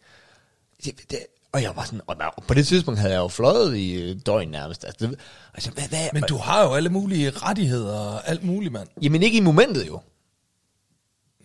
Siger, 0.84 0.96
Det, 1.12 1.20
og 1.52 1.62
jeg 1.62 1.76
var 1.76 1.84
sådan, 1.84 2.02
og 2.08 2.16
der- 2.16 2.44
på 2.48 2.54
det 2.54 2.68
tidspunkt 2.68 3.00
havde 3.00 3.14
jeg 3.14 3.20
jo 3.20 3.28
fløjet 3.28 3.76
i 3.78 3.96
et 4.12 4.26
døgn 4.26 4.48
nærmest. 4.50 4.86
Altså, 4.86 5.08
det, 5.08 5.20
altså, 5.54 5.72
hvad, 5.72 5.84
hvad, 5.90 6.08
Men 6.14 6.24
du 6.24 6.38
har 6.38 6.64
jo 6.64 6.74
alle 6.74 6.90
mulige 6.90 7.30
rettigheder 7.30 8.00
og 8.00 8.28
alt 8.30 8.44
muligt, 8.44 8.74
mand. 8.74 8.88
Jamen, 9.02 9.24
ikke 9.24 9.38
i 9.38 9.42
momentet 9.42 9.88
jo. 9.88 10.02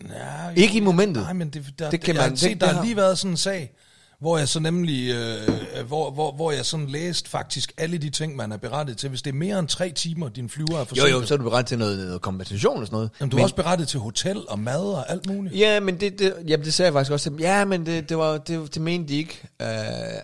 Ja, 0.09 0.49
Ikke 0.55 0.77
i 0.77 0.79
momentet. 0.79 1.23
Nej, 1.23 1.33
men 1.33 1.49
det, 1.49 1.65
der, 1.79 1.89
Det 1.89 2.01
kan 2.01 2.15
jeg 2.15 2.23
har 2.23 2.29
man- 2.29 2.37
set, 2.37 2.49
det- 2.49 2.61
der 2.61 2.65
det 2.67 2.73
har 2.73 2.79
har- 2.81 2.85
lige 2.85 2.95
været 2.95 3.17
sådan 3.19 3.31
en 3.31 3.37
sag, 3.37 3.73
hvor 4.19 4.37
jeg 4.37 4.47
så 4.47 4.59
nemlig, 4.59 5.09
øh, 5.13 5.87
hvor, 5.87 6.11
hvor, 6.11 6.31
hvor 6.31 6.51
jeg 6.51 6.65
sådan 6.65 6.87
læste 6.87 7.29
faktisk 7.29 7.73
alle 7.77 7.97
de 7.97 8.09
ting, 8.09 8.35
man 8.35 8.51
er 8.51 8.57
berettet 8.57 8.97
til. 8.97 9.09
Hvis 9.09 9.21
det 9.21 9.29
er 9.31 9.35
mere 9.35 9.59
end 9.59 9.67
tre 9.67 9.91
timer, 9.91 10.29
din 10.29 10.49
flyver 10.49 10.73
er 10.75 10.79
Jo, 10.79 10.85
forsinket. 10.85 11.11
jo, 11.11 11.25
så 11.25 11.33
er 11.33 11.37
du 11.37 11.43
berettet 11.43 11.67
til 11.67 11.77
noget, 11.77 11.97
noget 12.05 12.21
kompensation 12.21 12.79
og 12.81 12.85
sådan 12.87 12.95
noget. 12.95 13.09
Jamen, 13.19 13.31
du 13.31 13.37
er 13.37 13.43
også 13.43 13.55
berettet 13.55 13.87
til 13.87 13.99
hotel 13.99 14.41
og 14.47 14.59
mad 14.59 14.81
og 14.81 15.11
alt 15.11 15.27
muligt. 15.29 15.55
Ja, 15.55 15.79
men 15.79 15.99
det, 15.99 16.19
det, 16.19 16.33
jamen, 16.47 16.65
det 16.65 16.73
sagde 16.73 16.87
jeg 16.87 16.93
faktisk 16.93 17.11
også 17.11 17.29
til. 17.29 17.39
Ja, 17.39 17.65
men 17.65 17.85
det, 17.85 18.09
det, 18.09 18.17
var, 18.17 18.37
det, 18.37 18.73
det 18.75 18.81
mente 18.81 19.09
de 19.13 19.17
ikke, 19.17 19.39
øh, 19.61 19.67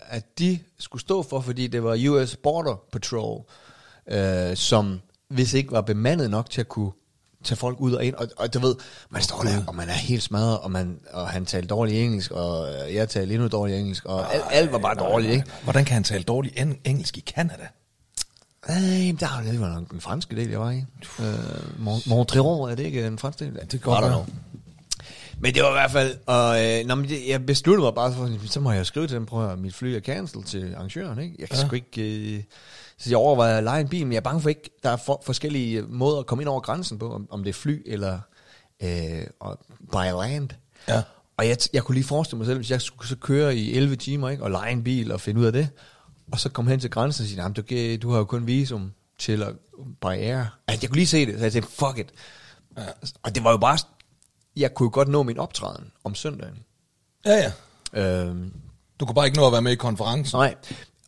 at 0.10 0.39
de 0.39 0.60
skulle 0.79 1.01
stå 1.01 1.24
for, 1.24 1.41
fordi 1.41 1.67
det 1.67 1.83
var 1.83 1.98
US 2.10 2.36
Border 2.36 2.81
Patrol, 2.91 3.41
øh, 4.12 4.55
som 4.57 5.00
hvis 5.29 5.53
ikke 5.53 5.71
var 5.71 5.81
bemandet 5.81 6.29
nok 6.29 6.50
til 6.50 6.62
at 6.62 6.67
kunne 6.67 6.91
tage 7.43 7.55
folk 7.57 7.79
ud 7.79 7.93
og 7.93 8.05
ind. 8.05 8.15
Og, 8.15 8.27
og 8.38 8.53
du 8.53 8.60
ved, 8.60 8.75
man 9.10 9.21
står 9.21 9.41
der, 9.41 9.63
og 9.67 9.75
man 9.75 9.89
er 9.89 9.93
helt 9.93 10.24
smadret, 10.24 10.60
og, 10.60 10.71
man, 10.71 11.00
og 11.13 11.27
han 11.29 11.45
talte 11.45 11.67
dårligt 11.67 11.98
engelsk, 12.03 12.31
og 12.31 12.67
øh, 12.74 12.95
jeg 12.95 13.10
talte 13.10 13.33
endnu 13.33 13.48
dårligt 13.48 13.79
engelsk, 13.79 14.05
og 14.05 14.33
alt, 14.33 14.43
alt 14.51 14.71
var 14.71 14.77
bare 14.77 14.95
dårligt, 14.95 15.31
ikke? 15.33 15.45
Hvordan 15.63 15.86
kan 15.86 15.93
han 15.93 16.03
tale 16.03 16.24
dårligt 16.24 16.60
en- 16.60 16.77
engelsk 16.86 17.17
i 17.17 17.21
Canada? 17.21 17.67
Nej, 18.67 19.15
der 19.19 19.36
var 19.36 19.51
det 19.51 19.62
var 19.62 19.83
den 19.91 20.01
franske 20.01 20.36
del, 20.36 20.50
jeg 20.50 20.60
var 20.60 20.71
i. 20.71 20.83
Øh, 21.19 21.33
Mon- 21.88 22.10
Montreal, 22.10 22.71
er 22.71 22.75
det 22.75 22.83
ikke 22.86 23.07
en 23.07 23.17
fransk 23.17 23.39
del? 23.39 23.53
det 23.53 23.69
kan 23.69 23.79
godt. 23.79 24.29
Men 25.39 25.53
det 25.53 25.63
var 25.63 25.69
i 25.69 25.74
hvert 25.74 25.91
fald, 25.91 26.15
og 26.25 26.65
øh, 26.65 26.86
nå, 26.86 26.95
men 26.95 27.10
det, 27.10 27.27
jeg 27.27 27.45
besluttede 27.45 27.86
mig 27.86 27.93
bare 27.95 28.13
for, 28.13 28.29
så 28.48 28.60
må 28.60 28.71
jeg 28.71 28.86
skrive 28.86 29.07
til 29.07 29.15
dem, 29.15 29.25
prøv 29.25 29.50
at 29.51 29.60
mit 29.60 29.75
fly 29.75 29.88
er 29.88 30.00
cancelled 30.00 30.45
til 30.45 30.74
arrangøren, 30.75 31.19
ikke? 31.19 31.36
Jeg 31.39 31.48
kan 31.50 31.57
ja. 31.57 31.62
Ja. 31.62 31.67
sgu 31.67 31.75
ikke, 31.75 32.36
øh, 32.36 32.43
så 33.03 33.10
jeg 33.10 33.17
overvejer 33.17 33.58
at 33.58 33.63
lege 33.63 33.81
en 33.81 33.88
bil, 33.88 34.05
men 34.05 34.12
jeg 34.12 34.17
er 34.17 34.22
bange 34.22 34.41
for 34.41 34.50
ikke, 34.50 34.70
der 34.84 34.89
er 34.89 34.98
for, 34.98 35.22
forskellige 35.25 35.81
måder 35.81 36.20
at 36.20 36.25
komme 36.25 36.41
ind 36.43 36.50
over 36.50 36.60
grænsen 36.62 37.00
på, 37.00 37.13
om, 37.13 37.27
om 37.31 37.43
det 37.43 37.50
er 37.50 37.53
fly 37.53 37.84
eller 37.86 38.20
øh, 38.84 39.24
og 39.39 39.60
by 39.91 39.96
land. 39.96 40.50
Ja. 40.88 41.01
Og 41.38 41.48
jeg, 41.48 41.58
jeg 41.74 41.84
kunne 41.84 41.96
lige 41.96 42.03
forestille 42.08 42.38
mig 42.38 42.46
selv, 42.46 42.58
hvis 42.58 42.72
jeg 42.72 42.81
skulle 42.81 43.08
så 43.08 43.15
køre 43.15 43.55
i 43.55 43.74
11 43.77 43.96
timer, 43.96 44.29
ikke, 44.29 44.43
og 44.43 44.51
lege 44.51 44.72
en 44.72 44.84
bil 44.84 45.12
og 45.12 45.22
finde 45.22 45.41
ud 45.41 45.46
af 45.46 45.53
det, 45.53 45.70
og 46.31 46.39
så 46.39 46.50
komme 46.50 46.72
hen 46.72 46.79
til 46.79 46.89
grænsen 46.89 47.24
og 47.24 47.27
sige, 47.27 47.41
"Jamen, 47.41 47.53
du, 47.53 47.62
du 48.01 48.12
har 48.12 48.17
jo 48.17 48.25
kun 48.25 48.48
visum 48.48 48.91
til 49.20 49.43
at 49.43 49.53
barriere. 50.01 50.48
Altså, 50.67 50.84
jeg 50.84 50.89
kunne 50.89 50.98
lige 50.98 51.08
se 51.08 51.25
det, 51.25 51.38
så 51.38 51.43
jeg 51.46 51.51
tænkte, 51.53 51.72
fuck 51.72 51.98
it. 51.98 52.10
Ja. 52.77 52.84
Og 53.24 53.36
det 53.36 53.43
var 53.43 53.51
jo 53.51 53.58
bare, 53.58 53.77
jeg 54.55 54.74
kunne 54.74 54.86
jo 54.86 54.89
godt 54.93 55.08
nå 55.08 55.24
min 55.24 55.38
optræden 55.38 55.91
om 56.03 56.15
søndagen. 56.15 56.63
Ja, 57.25 57.51
ja. 57.93 58.22
Øhm, 58.25 58.53
Du 59.00 59.05
kunne 59.05 59.15
bare 59.15 59.25
ikke 59.25 59.38
nå 59.38 59.46
at 59.48 59.51
være 59.51 59.62
med 59.62 59.72
i 59.72 59.75
konferencen. 59.75 60.38
nej. 60.39 60.55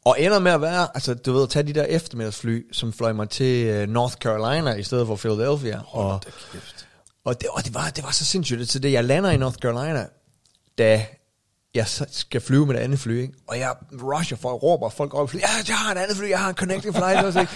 Og 0.06 0.22
ender 0.22 0.40
med 0.40 0.52
at 0.52 0.62
være, 0.62 0.88
altså 0.94 1.14
du 1.14 1.34
ved, 1.34 1.44
at 1.44 1.50
tage 1.50 1.64
de 1.64 1.74
der 1.74 1.84
eftermiddagsfly, 1.84 2.74
som 2.74 2.94
fløj 2.94 3.14
mig 3.14 3.30
til 3.30 3.66
øh, 3.66 3.90
North 3.90 4.16
Carolina 4.16 4.74
i 4.74 4.84
stedet 4.84 5.08
for 5.08 5.16
Philadelphia. 5.16 5.82
Og, 5.88 6.04
Hold 6.04 6.22
da 6.22 6.30
kæft. 6.52 6.88
Og, 7.26 7.42
det, 7.42 7.50
og 7.50 7.64
det, 7.66 7.74
var, 7.74 7.90
det 7.90 8.04
var 8.04 8.12
så 8.12 8.26
sindssygt. 8.26 8.70
Så 8.70 8.80
det, 8.80 8.92
jeg 8.92 9.04
lander 9.04 9.32
i 9.32 9.38
North 9.38 9.58
Carolina, 9.58 10.08
da 10.78 11.06
jeg 11.76 11.88
skal 12.12 12.42
flyve 12.42 12.66
med 12.66 12.76
et 12.76 12.80
andet 12.80 13.00
fly, 13.00 13.22
ikke? 13.22 13.34
og 13.48 13.60
jeg 13.60 13.74
rusher 14.04 14.38
for 14.38 14.50
at 14.50 14.64
råbe, 14.64 14.96
folk 14.96 15.14
råber, 15.14 15.34
ja, 15.34 15.48
jeg 15.68 15.76
har 15.76 15.92
et 15.92 15.98
andet 15.98 16.18
fly, 16.18 16.30
jeg 16.30 16.40
har 16.40 16.50
en 16.50 16.56
connecting 16.56 16.96
flight, 16.96 17.26
også, 17.26 17.40
ikke? 17.40 17.54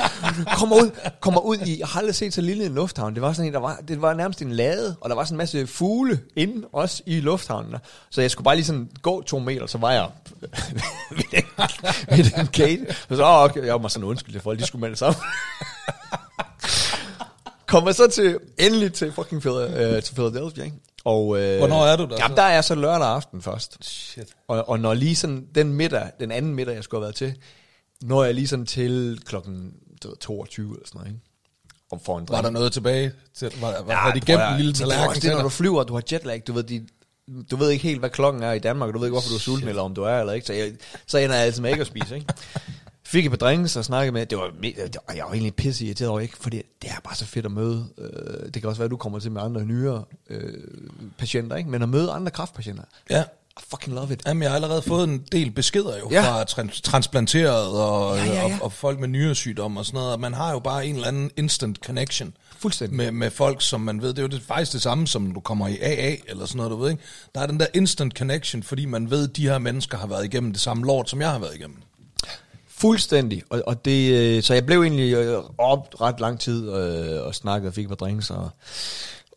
kommer 0.58 0.76
ud, 0.76 0.92
kommer 1.20 1.42
ud 1.42 1.58
i, 1.58 1.80
jeg 1.80 1.88
har 1.88 2.00
aldrig 2.00 2.16
set 2.16 2.34
så 2.34 2.42
lille 2.42 2.66
en 2.66 2.76
lufthavn, 2.76 3.14
det 3.14 3.22
var 3.22 3.34
sådan 3.34 3.48
en, 3.48 3.54
der 3.54 3.60
var, 3.60 3.80
det 3.88 4.02
var 4.02 4.14
nærmest 4.14 4.42
en 4.42 4.52
lade, 4.52 4.96
og 5.02 5.10
der 5.10 5.16
var 5.16 5.24
sådan 5.24 5.36
en 5.36 5.38
masse 5.38 5.68
fugle 5.68 6.20
inde 6.36 6.68
også 6.74 7.04
i 7.06 7.20
lufthavnen, 7.20 7.72
der. 7.72 7.80
så 8.10 8.22
jeg 8.22 8.32
skulle 8.32 8.46
bare 8.46 8.56
lige 8.56 8.66
sådan 8.66 8.90
gå 9.02 9.22
to 9.22 9.40
meter, 9.40 9.66
så 9.66 9.78
var 9.78 9.92
jeg 9.92 10.10
ved 11.18 11.24
den, 11.32 11.44
ved 12.18 12.32
den 12.32 12.48
gate, 12.48 12.96
og 13.10 13.16
så, 13.16 13.24
åh, 13.24 13.44
okay, 13.44 13.66
jeg 13.66 13.84
var 13.84 13.88
sådan 13.88 14.08
undskyld 14.08 14.34
til 14.34 14.42
folk, 14.42 14.60
de 14.60 14.66
skulle 14.66 14.82
melde 14.82 14.96
sammen. 14.96 15.22
Kommer 17.66 17.92
så 17.92 18.08
til, 18.08 18.38
endelig 18.58 18.94
til 18.94 19.12
fucking 19.12 19.42
Philadelphia, 19.42 19.96
øh, 19.96 20.04
til 20.04 20.14
Philadelphia, 20.14 20.64
ikke? 20.64 20.78
Og, 21.08 21.42
øh, 21.42 21.58
Hvornår 21.58 21.86
er 21.86 21.96
du 21.96 22.06
der 22.06 22.16
Jamen, 22.20 22.38
der 22.38 22.44
er 22.44 22.54
jeg 22.54 22.64
så 22.64 22.76
lørdag 22.76 23.08
aften 23.08 23.42
først. 23.42 23.78
Shit. 23.82 24.28
Og, 24.48 24.70
og 24.70 24.80
når 24.80 24.94
lige 24.94 25.16
sådan, 25.16 25.48
den 25.56 25.74
middag, 25.74 26.10
den 26.20 26.32
anden 26.32 26.56
middag, 26.56 26.76
jeg 26.76 26.84
skulle 26.84 27.00
have 27.00 27.06
været 27.06 27.16
til, 27.16 27.36
når 28.02 28.24
jeg 28.24 28.34
lige 28.34 28.48
sådan 28.48 28.66
til 28.66 29.20
klokken 29.26 29.74
du 30.04 30.08
ved, 30.08 30.18
22 30.18 30.66
eller 30.66 30.88
sådan 30.88 31.00
noget, 31.00 31.12
ikke? 31.12 31.22
Og 31.92 32.02
får 32.06 32.20
en 32.20 32.30
Var 32.30 32.42
der 32.42 32.50
noget 32.50 32.74
tilbage? 32.74 33.12
Til, 33.36 33.52
var, 33.62 33.68
var, 33.68 33.94
ja, 33.94 34.04
var 34.04 34.12
de 34.12 34.20
gemt 34.20 34.42
en 34.42 34.58
lille 34.58 34.70
men 34.70 34.74
det 34.74 34.82
er 34.82 34.86
tallerken 34.86 35.10
også 35.10 35.22
det, 35.22 35.32
når 35.32 35.44
du 35.44 35.50
flyver, 35.50 35.84
du 35.84 35.94
har 35.94 36.04
jetlag, 36.12 36.44
du 36.48 36.54
ved, 36.54 36.64
de, 36.64 36.88
du 37.52 37.56
ved 37.56 37.70
ikke 37.70 37.84
helt, 37.84 38.00
hvad 38.00 38.10
klokken 38.10 38.44
er 38.44 38.52
i 38.52 38.60
Danmark, 38.60 38.88
og 38.88 38.94
du 38.94 39.00
ved 39.00 39.08
ikke, 39.08 39.14
hvorfor 39.14 39.30
du 39.30 39.36
er 39.36 39.40
sulten, 39.40 39.70
eller 39.70 39.82
om 39.82 39.94
du 39.94 40.04
er 40.04 40.20
eller 40.20 40.34
ikke, 40.34 40.48
så, 40.48 40.54
jeg, 40.54 40.72
så 41.08 41.18
ender 41.18 41.36
jeg 41.36 41.46
altid 41.46 41.62
med 41.62 41.70
ikke 41.70 41.82
at 41.82 41.88
spise, 41.88 42.16
ikke? 42.16 42.28
Fik 43.08 43.26
et 43.26 43.30
par 43.32 43.38
drinks 43.38 43.76
og 43.76 43.86
snakkede 43.86 44.12
med, 44.12 44.26
det 44.26 44.38
var, 44.38 44.52
det 44.64 44.98
var 45.08 45.14
jeg 45.16 45.26
var 45.26 45.32
egentlig 45.32 45.56
pisse 45.56 45.86
irriteret 45.86 46.10
over, 46.10 46.20
ikke? 46.20 46.38
Fordi 46.38 46.58
det 46.82 46.90
er 46.90 47.00
bare 47.04 47.16
så 47.16 47.26
fedt 47.26 47.46
at 47.46 47.52
møde, 47.52 47.86
øh, 47.98 48.46
det 48.53 48.62
kan 48.62 48.66
også 48.66 48.79
være, 48.79 48.86
at 48.86 48.92
du 48.92 48.98
kommer 48.98 49.20
til 49.20 49.31
med 49.31 49.42
andre 49.42 49.66
nyere 49.66 50.03
øh, 50.29 50.53
patienter, 51.18 51.55
ikke? 51.55 51.70
Men 51.70 51.81
at 51.81 51.90
møde 51.90 52.12
andre 52.12 52.31
kraftpatienter, 52.31 52.84
Ja. 53.10 53.24
I 53.60 53.64
fucking 53.70 53.96
love 53.96 54.14
it. 54.14 54.22
Jamen, 54.27 54.44
jeg 54.44 54.51
har 54.51 54.55
allerede 54.55 54.81
fået 54.81 55.03
en 55.10 55.24
del 55.31 55.51
beskeder 55.51 55.98
jo 56.00 56.08
Ja. 56.12 56.22
fra 56.22 56.44
trans- 56.44 56.81
transplanterede 56.81 57.86
og, 57.86 58.18
Ja, 58.18 58.25
ja, 58.25 58.34
ja. 58.34 58.44
Og, 58.55 58.62
og 58.62 58.74
folk 58.74 59.00
med 59.00 59.08
nyresygdom 59.08 59.77
og 59.77 59.86
sådan 59.86 59.98
noget. 59.98 60.14
Og 60.14 60.20
man 60.20 60.34
har 60.34 60.51
jo 60.51 60.60
bare 60.60 60.86
en 60.88 60.96
eller 60.96 61.08
anden 61.08 61.31
instant 61.38 61.77
connection 61.86 62.34
Fuldstændig. 62.58 62.98
med, 62.98 63.12
med 63.12 63.31
folk, 63.31 63.62
som 63.62 63.81
man 63.81 64.01
ved, 64.01 64.10
det 64.10 64.18
er 64.18 64.22
jo 64.22 64.27
det, 64.27 64.42
faktisk 64.42 64.74
det 64.74 64.81
samme, 64.81 65.08
som 65.08 65.31
du 65.34 65.40
kommer 65.40 65.68
i 65.68 65.77
AA 65.81 66.16
eller 66.27 66.46
sådan 66.46 66.58
noget, 66.58 66.72
du 66.72 66.75
ved 66.77 66.90
ikke. 66.92 67.03
Der 67.36 67.42
er 67.42 67.46
den 67.48 67.60
der 67.60 67.66
instant 67.74 68.18
connection, 68.18 68.64
fordi 68.64 68.86
man 68.86 69.10
ved, 69.10 69.29
at 69.29 69.36
de 69.36 69.42
her 69.50 69.58
mennesker 69.58 69.98
har 69.98 70.08
været 70.08 70.25
igennem 70.25 70.51
det 70.51 70.62
samme 70.62 70.86
lort, 70.86 71.10
som 71.10 71.22
jeg 71.22 71.31
har 71.31 71.40
været 71.40 71.55
igennem. 71.55 71.77
Fuldstændig. 72.77 73.44
Og, 73.50 73.63
og 73.68 73.85
det, 73.85 74.11
øh, 74.11 74.44
så 74.44 74.53
jeg 74.53 74.66
blev 74.66 74.81
egentlig 74.81 75.13
øh, 75.13 75.44
op 75.57 76.01
ret 76.01 76.20
lang 76.20 76.40
tid 76.40 76.72
øh, 76.74 77.25
og 77.25 77.35
snakkede 77.35 77.70
og 77.70 77.74
fik 77.74 77.87
par 77.87 77.96
drinks. 77.96 78.29
Og, 78.29 78.50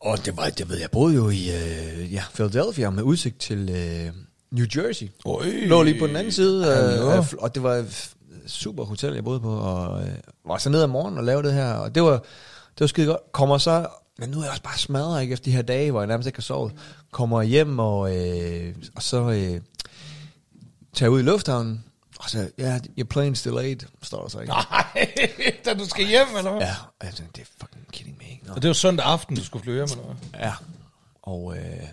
og 0.01 0.25
det 0.25 0.37
var, 0.37 0.49
det 0.49 0.69
ved 0.69 0.79
jeg, 0.79 0.91
boede 0.91 1.15
jo 1.15 1.29
i 1.29 1.51
øh, 1.51 2.13
ja, 2.13 2.23
Philadelphia 2.35 2.91
med 2.91 3.03
udsigt 3.03 3.41
til 3.41 3.71
øh, 3.71 4.13
New 4.51 4.67
Jersey. 4.77 5.09
Øj. 5.25 5.47
Lå 5.67 5.83
lige 5.83 5.99
på 5.99 6.07
den 6.07 6.17
anden 6.17 6.33
side, 6.33 6.67
øh, 6.67 7.17
af, 7.17 7.35
og 7.39 7.55
det 7.55 7.63
var 7.63 7.75
et 7.75 8.11
super 8.47 8.85
hotel, 8.85 9.15
jeg 9.15 9.25
boede 9.25 9.41
på, 9.41 9.53
og 9.53 10.03
øh, 10.03 10.09
var 10.47 10.59
så 10.59 10.71
ned 10.71 10.83
om 10.83 10.91
morgenen 10.91 11.19
og 11.19 11.25
lavede 11.25 11.49
det 11.49 11.55
her, 11.55 11.73
og 11.73 11.95
det 11.95 12.03
var, 12.03 12.13
det 12.75 12.81
var 12.81 12.87
skide 12.87 13.07
godt. 13.07 13.33
Kommer 13.33 13.59
så, 13.59 13.87
men 14.19 14.29
nu 14.29 14.39
er 14.39 14.43
jeg 14.43 14.51
også 14.51 14.63
bare 14.63 14.79
smadret, 14.79 15.23
ikke, 15.23 15.33
efter 15.33 15.45
de 15.45 15.57
her 15.57 15.63
dage, 15.63 15.91
hvor 15.91 16.01
jeg 16.01 16.09
nærmest 16.09 16.27
ikke 16.27 16.39
har 16.39 16.43
sovet. 16.43 16.73
Kommer 17.13 17.43
hjem, 17.43 17.79
og, 17.79 18.17
øh, 18.17 18.75
og 18.97 19.03
så 19.03 19.31
øh, 19.31 19.61
tager 20.95 21.11
ud 21.11 21.21
i 21.21 21.23
lufthavnen, 21.23 21.85
så, 22.29 22.51
ja, 22.59 22.63
yeah, 22.63 22.81
your 22.99 23.07
plane's 23.15 23.45
delayed, 23.51 23.79
står 24.03 24.23
der 24.23 24.29
så 24.29 24.41
ikke. 24.41 24.53
Nej, 24.53 25.15
da 25.65 25.75
du 25.75 25.89
skal 25.89 26.07
hjem, 26.07 26.27
eller 26.39 26.51
hvad? 26.51 26.61
Ja, 26.61 26.75
og 27.01 27.07
jeg 27.07 27.15
tænkte, 27.15 27.41
det 27.41 27.49
er 27.49 27.53
fucking 27.61 27.87
kidding 27.93 28.19
me, 28.19 28.25
ikke? 28.31 28.53
Og 28.53 28.63
det 28.63 28.69
var 28.69 28.75
søndag 28.75 29.07
aften, 29.07 29.37
du 29.37 29.45
skulle 29.45 29.63
flyve 29.63 29.77
hjem, 29.77 29.89
eller 29.91 30.15
hvad? 30.15 30.41
Ja, 30.41 30.53
og 31.23 31.57
øh, 31.57 31.87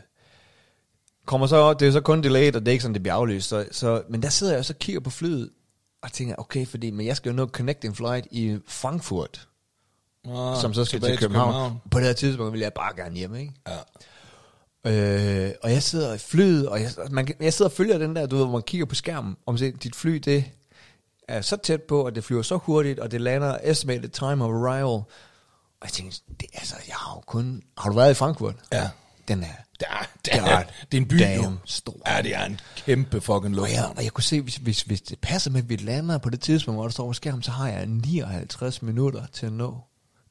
kommer 1.26 1.48
så, 1.48 1.74
det 1.74 1.88
er 1.88 1.92
så 1.92 2.02
kun 2.02 2.24
delayed, 2.24 2.56
og 2.56 2.62
det 2.62 2.68
er 2.68 2.72
ikke 2.72 2.82
sådan, 2.82 2.94
det 2.94 3.04
bliver 3.04 3.16
aflyst. 3.16 3.50
Så, 3.50 3.66
så, 3.72 4.04
men 4.10 4.22
der 4.22 4.30
sidder 4.30 4.54
jeg 4.54 4.60
og 4.60 4.66
så 4.66 4.74
kigger 4.74 5.00
på 5.00 5.10
flyet, 5.10 5.50
og 6.02 6.12
tænker, 6.12 6.36
okay, 6.38 6.68
fordi, 6.68 6.92
men 6.92 7.06
jeg 7.06 7.18
skal 7.18 7.30
jo 7.30 7.36
nå 7.36 7.48
connecting 7.48 7.98
flight 7.98 8.28
i 8.32 8.60
Frankfurt, 8.68 9.48
Nå, 10.26 10.56
som 10.62 10.74
så 10.74 10.86
skal 10.86 11.02
til 11.02 11.18
København. 11.18 11.48
København. 11.48 11.82
På 11.92 12.00
det 12.00 12.08
her 12.08 12.14
tidspunkt 12.14 12.54
vil 12.54 12.62
jeg 12.62 12.74
bare 12.74 12.96
gerne 12.96 13.16
hjem, 13.16 13.36
ikke? 13.36 13.54
Ja. 13.68 13.78
Øh, 14.88 15.52
og 15.64 15.72
jeg 15.72 15.84
sidder 15.84 16.14
i 16.14 16.18
flyet, 16.18 16.70
og 16.70 16.82
jeg, 16.82 16.90
man, 17.12 17.28
jeg 17.40 17.54
sidder 17.54 17.70
og 17.70 17.76
følger 17.76 17.98
den 17.98 18.16
der, 18.16 18.26
du 18.26 18.36
ved, 18.36 18.46
hvor 18.46 18.54
man 18.54 18.64
kigger 18.64 18.86
på 18.86 18.96
skærmen, 18.96 19.36
om 19.46 19.58
se, 19.58 19.72
dit 19.72 19.96
fly, 19.96 20.12
det 20.16 20.46
er 21.28 21.42
så 21.42 21.58
tæt 21.58 21.82
på, 21.82 22.06
og 22.06 22.16
det 22.16 22.24
flyver 22.24 22.42
så 22.42 22.58
hurtigt, 22.58 23.00
og 23.00 23.12
det 23.12 23.22
lander 23.22 23.58
estimated 23.64 24.10
time 24.10 24.46
of 24.46 24.52
arrival. 24.52 24.86
Og 24.86 25.84
jeg 25.84 25.92
tænker, 25.92 26.18
det, 26.40 26.48
altså, 26.54 26.76
jeg 26.88 26.96
har 26.96 27.16
jo 27.16 27.22
kun... 27.22 27.62
Har 27.78 27.90
du 27.90 27.96
været 27.96 28.12
i 28.12 28.14
Frankfurt? 28.14 28.56
Ja. 28.74 28.90
Den 29.28 29.44
er... 29.44 29.48
Det 29.80 29.88
er, 29.90 30.04
det 30.26 30.34
Det 30.34 30.34
er 30.34 30.64
det 30.92 30.98
er 30.98 31.02
en 31.02 31.08
by, 31.08 31.22
jo. 31.44 31.54
stor. 31.66 31.96
Ja, 32.08 32.22
det 32.22 32.36
er 32.36 32.46
en 32.46 32.60
kæmpe 32.76 33.22
fucking 33.22 33.36
Og 33.36 33.44
jeg, 33.44 33.54
lufthavn. 33.56 33.98
og 33.98 34.04
jeg 34.04 34.12
kunne 34.12 34.24
se, 34.24 34.42
hvis, 34.42 34.56
hvis, 34.56 34.82
hvis 34.82 35.02
det 35.02 35.20
passer 35.20 35.52
med, 35.52 35.62
at 35.64 35.70
vi 35.70 35.76
lander 35.76 36.18
på 36.18 36.30
det 36.30 36.42
tidspunkt, 36.42 36.78
hvor 36.78 36.84
der 36.84 36.92
står 36.92 37.08
på 37.08 37.14
skærmen, 37.14 37.44
så 37.44 37.52
har 37.52 37.68
jeg 37.68 37.86
59 37.86 38.82
minutter 38.82 39.26
til 39.34 39.46
at 39.46 39.54
nå 39.54 39.78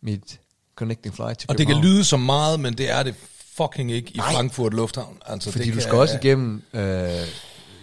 mit 0.03 0.41
connecting 0.77 1.15
flight 1.15 1.39
til 1.39 1.51
Og 1.51 1.59
det 1.59 1.67
kan 1.67 1.77
lyde 1.77 2.05
som 2.05 2.21
meget, 2.21 2.61
men 2.61 2.79
det 2.79 2.91
er 2.91 3.03
det 3.03 3.15
fucking 3.57 3.93
ikke 3.93 4.11
i 4.11 4.17
Nej. 4.17 4.33
Frankfurt 4.33 4.75
Lufthavn. 4.75 5.19
Altså, 5.27 5.53
Fordi 5.53 5.65
det 5.65 5.73
du 5.73 5.77
kan, 5.77 5.83
skal 5.83 5.95
også 5.95 6.19
igennem, 6.23 6.63
øh, 6.73 6.83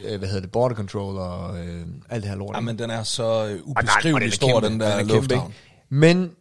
øh, 0.03 0.17
hvad 0.17 0.27
hedder 0.27 0.39
det, 0.39 0.51
border 0.51 0.75
control 0.75 1.17
og 1.17 1.65
øh, 1.65 1.85
alt 2.09 2.23
det 2.23 2.29
her 2.29 2.37
lort. 2.37 2.53
Ja, 2.53 2.59
ikke? 2.59 2.65
men 2.65 2.79
den 2.79 2.89
er 2.89 3.03
så 3.03 3.47
øh, 3.47 3.59
ubeskriveligt 3.63 4.31
er 4.31 4.35
stor, 4.35 4.47
kæmpe, 4.47 4.69
den 4.69 4.79
der 4.79 4.87
er 4.87 4.97
kæmpe, 4.97 5.13
lufthavn. 5.13 5.51
ikke? 5.51 5.59
Men 5.89 6.31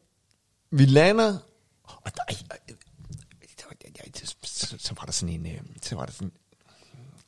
vi 0.71 0.85
lander, 0.85 1.39
og 1.85 2.13
der, 2.17 2.35
så, 4.45 4.77
så 4.79 4.95
var 5.01 5.05
der 5.05 5.13
sådan 5.13 5.35
en, 5.35 5.47
øh, 5.47 5.61
så 5.83 5.97
var 5.97 6.05
der 6.05 6.13
sådan, 6.13 6.33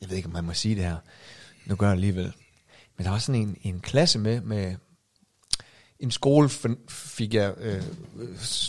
jeg 0.01 0.09
ved 0.09 0.17
ikke, 0.17 0.27
om 0.27 0.33
man 0.33 0.43
må 0.43 0.53
sige 0.53 0.75
det 0.75 0.83
her, 0.83 0.97
nu 1.65 1.75
gør 1.75 1.87
jeg 1.87 1.93
alligevel, 1.93 2.33
men 2.97 3.05
der 3.05 3.11
var 3.11 3.19
sådan 3.19 3.41
en, 3.41 3.57
en 3.63 3.79
klasse 3.79 4.19
med, 4.19 4.41
med 4.41 4.75
en 5.99 6.11
skole 6.11 6.49
fik 6.89 7.33
jeg, 7.33 7.53
øh, 7.57 7.83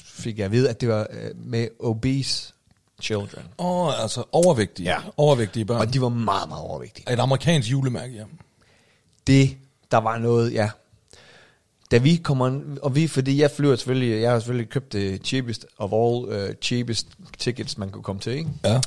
fik 0.05 0.39
jeg 0.39 0.45
at 0.45 0.53
vide, 0.53 0.71
at 0.71 0.81
det 0.81 0.89
var 0.89 1.07
øh, 1.11 1.31
med 1.37 1.69
obese 1.81 2.53
children. 3.03 3.43
Åh, 3.59 3.87
oh, 3.87 4.03
altså 4.03 4.25
overvægtige, 4.33 4.91
Ja. 4.91 4.97
overvægtige 5.17 5.65
børn. 5.65 5.81
Og 5.81 5.93
de 5.95 6.01
var 6.01 6.09
meget, 6.09 6.49
meget 6.49 6.65
overvægtige. 6.65 7.13
Et 7.13 7.19
amerikansk 7.21 7.71
julemærke, 7.71 8.15
ja. 8.15 8.23
det, 9.27 9.57
der 9.91 9.99
var 9.99 10.19
noget, 10.19 10.53
ja. 10.53 10.71
Da 11.91 11.99
vi 11.99 12.17
kommer, 12.17 12.61
og 12.83 12.95
vi, 12.95 13.07
fordi 13.09 13.41
jeg 13.41 13.51
flyver 13.51 13.77
selvfølgelig, 13.77 14.23
jeg 14.23 14.31
har 14.31 14.39
selvfølgelig 14.39 14.69
købt 14.71 14.93
det 14.93 15.21
cheapest 15.27 15.67
of 15.79 15.93
all 15.93 16.45
uh, 16.49 16.55
cheapest 16.63 17.07
tickets, 17.39 17.79
man 17.79 17.91
kunne 17.91 18.03
komme 18.03 18.21
til, 18.21 18.33
ikke? 18.33 18.51
Ja. 18.65 18.81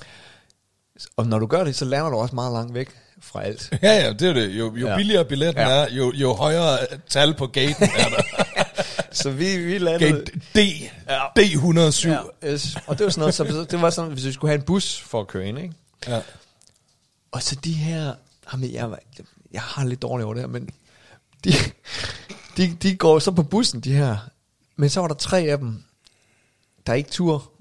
Og 1.17 1.25
når 1.27 1.39
du 1.39 1.45
gør 1.45 1.63
det, 1.63 1.75
så 1.75 1.85
lander 1.85 2.09
du 2.09 2.17
også 2.17 2.35
meget 2.35 2.53
langt 2.53 2.73
væk 2.73 2.89
fra 3.21 3.43
alt. 3.43 3.69
Ja, 3.83 3.91
ja, 4.05 4.13
det 4.13 4.29
er 4.29 4.33
det. 4.33 4.49
Jo, 4.49 4.75
jo 4.75 4.87
Ja. 4.87 4.95
billigere 4.97 5.25
billetten 5.25 5.63
ja. 5.63 5.69
er, 5.69 5.87
jo, 5.91 6.11
jo 6.15 6.33
højere 6.33 6.77
tal 7.09 7.33
på 7.33 7.47
gaten 7.47 7.83
er 7.97 8.09
der. 8.09 8.21
så 9.11 9.31
vi, 9.31 9.57
vi 9.57 9.77
landede... 9.77 10.11
Gate 10.11 10.31
D. 10.55 10.57
Ja. 11.07 11.25
D107. 11.39 12.07
Ja, 12.07 12.21
yes. 12.45 12.77
Og 12.87 12.97
det 12.97 13.03
var 13.03 13.09
sådan 13.09 13.19
noget, 13.19 13.33
så 13.33 13.67
det 13.71 13.81
var 13.81 13.89
sådan, 13.89 14.11
hvis 14.11 14.25
vi 14.25 14.31
skulle 14.31 14.49
have 14.51 14.59
en 14.59 14.65
bus 14.65 15.01
for 15.01 15.21
at 15.21 15.27
køre 15.27 15.47
ind, 15.47 15.59
ikke? 15.59 15.73
Ja. 16.07 16.21
Og 17.31 17.43
så 17.43 17.55
de 17.55 17.73
her, 17.73 18.13
jamen 18.53 18.73
jeg, 18.73 18.89
jeg 19.51 19.61
har 19.61 19.85
lidt 19.85 20.01
dårligt 20.01 20.25
over 20.25 20.33
det 20.33 20.43
her, 20.43 20.47
men 20.47 20.69
de, 21.43 21.53
de, 22.57 22.77
de 22.81 22.95
går 22.95 23.19
så 23.19 23.31
på 23.31 23.43
bussen, 23.43 23.79
de 23.79 23.93
her. 23.93 24.17
Men 24.75 24.89
så 24.89 24.99
var 25.01 25.07
der 25.07 25.15
tre 25.15 25.39
af 25.39 25.57
dem, 25.57 25.83
der 26.87 26.93
ikke 26.93 27.09
tur 27.09 27.51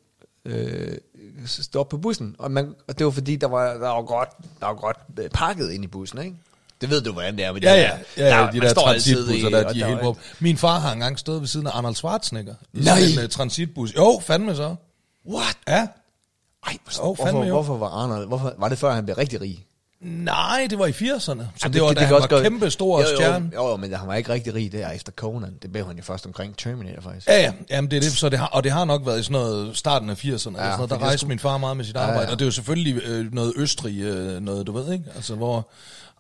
øh, 0.44 0.98
stå 1.46 1.80
op 1.80 1.88
på 1.88 1.98
bussen. 1.98 2.37
Og, 2.38 2.50
man, 2.50 2.74
og 2.88 2.98
det 2.98 3.04
var 3.06 3.11
fordi, 3.11 3.37
der 3.37 3.46
var, 3.46 3.72
der 3.72 3.88
var 3.88 4.02
godt, 4.02 4.28
der 4.61 4.66
var 4.66 4.74
godt 4.74 4.98
øh, 5.18 5.30
pakket 5.30 5.70
ind 5.70 5.84
i 5.84 5.87
bussen, 5.87 6.18
ikke? 6.22 6.37
Det 6.80 6.90
ved 6.90 7.00
du, 7.00 7.12
hvordan 7.12 7.36
det 7.36 7.44
er 7.44 7.52
med 7.52 7.60
Ja, 7.60 7.72
de 7.72 7.76
ja, 7.80 7.82
der. 8.16 8.26
ja, 8.26 8.36
ja 8.38 8.44
man 8.44 8.54
de 8.54 8.60
der 8.60 8.74
transitbusser, 8.74 9.48
der, 9.50 9.72
de 9.72 9.80
er 9.82 9.86
helt 9.88 10.00
på. 10.00 10.16
Min 10.38 10.56
far 10.56 10.78
har 10.78 10.92
engang 10.92 11.18
stået 11.18 11.40
ved 11.40 11.48
siden 11.48 11.66
af 11.66 11.70
Arnold 11.74 11.94
Schwarzenegger. 11.94 12.54
I 12.74 12.78
Nej. 12.80 12.98
en 13.18 13.24
uh, 13.24 13.28
transitbus. 13.30 13.94
Jo, 13.96 14.20
fandme 14.26 14.56
så. 14.56 14.74
What? 15.30 15.56
Ja. 15.68 15.86
Ej, 16.66 16.76
Åh, 17.02 17.16
fandme 17.16 17.30
hvorfor, 17.32 17.44
jo. 17.46 17.52
hvorfor 17.54 17.76
var 17.76 17.88
Arnold, 17.88 18.26
hvorfor, 18.28 18.54
var 18.58 18.68
det 18.68 18.78
før 18.78 18.94
han 18.94 19.04
blev 19.04 19.16
rigtig 19.16 19.40
rig? 19.40 19.64
Nej, 20.02 20.66
det 20.70 20.78
var 20.78 20.86
i 20.86 20.90
80'erne. 20.90 21.18
Så 21.18 21.32
Jamen, 21.62 21.72
det, 21.74 21.82
var, 21.82 21.88
da 21.88 21.94
kan 21.94 22.06
han 22.06 22.14
også 22.14 22.28
var 22.28 22.36
godt- 22.36 22.42
kæmpe 22.42 22.70
stor 22.70 23.00
jo, 23.02 23.08
jo, 23.08 23.16
stjerne. 23.16 23.50
Jo, 23.54 23.68
jo, 23.68 23.76
men 23.76 23.92
han 23.94 24.08
var 24.08 24.14
ikke 24.14 24.32
rigtig 24.32 24.54
rig 24.54 24.72
der 24.72 24.90
efter 24.90 25.12
Conan. 25.12 25.54
Det 25.62 25.72
blev 25.72 25.86
han 25.86 25.96
jo 25.96 26.02
først 26.02 26.26
omkring 26.26 26.56
Terminator, 26.58 27.02
faktisk. 27.02 27.26
Ja, 27.28 27.40
ja, 27.42 27.52
jamen 27.70 27.90
det 27.90 27.96
er 27.96 28.00
det, 28.00 28.12
så 28.12 28.28
det 28.28 28.38
har, 28.38 28.46
og 28.46 28.64
det 28.64 28.72
har 28.72 28.84
nok 28.84 29.06
været 29.06 29.20
i 29.20 29.22
sådan 29.22 29.32
noget 29.32 29.76
starten 29.76 30.10
af 30.10 30.14
80'erne, 30.24 30.30
ja, 30.30 30.38
sådan 30.38 30.52
noget. 30.52 30.78
der 30.78 30.86
det 30.86 30.92
er 30.92 30.98
rejste 31.06 31.24
sgu- 31.24 31.28
min 31.28 31.38
far 31.38 31.58
meget 31.58 31.76
med 31.76 31.84
sit 31.84 31.94
Ja, 31.94 32.00
arbejde, 32.00 32.22
ja. 32.26 32.32
og 32.32 32.38
det 32.38 32.44
er 32.44 32.46
jo 32.46 32.52
selvfølgelig 32.52 33.02
øh, 33.04 33.34
noget 33.34 33.52
Østrig, 33.56 34.00
øh, 34.00 34.40
noget 34.40 34.66
du 34.66 34.72
ved, 34.72 34.92
ikke? 34.92 35.04
Altså 35.16 35.34
hvor 35.34 35.68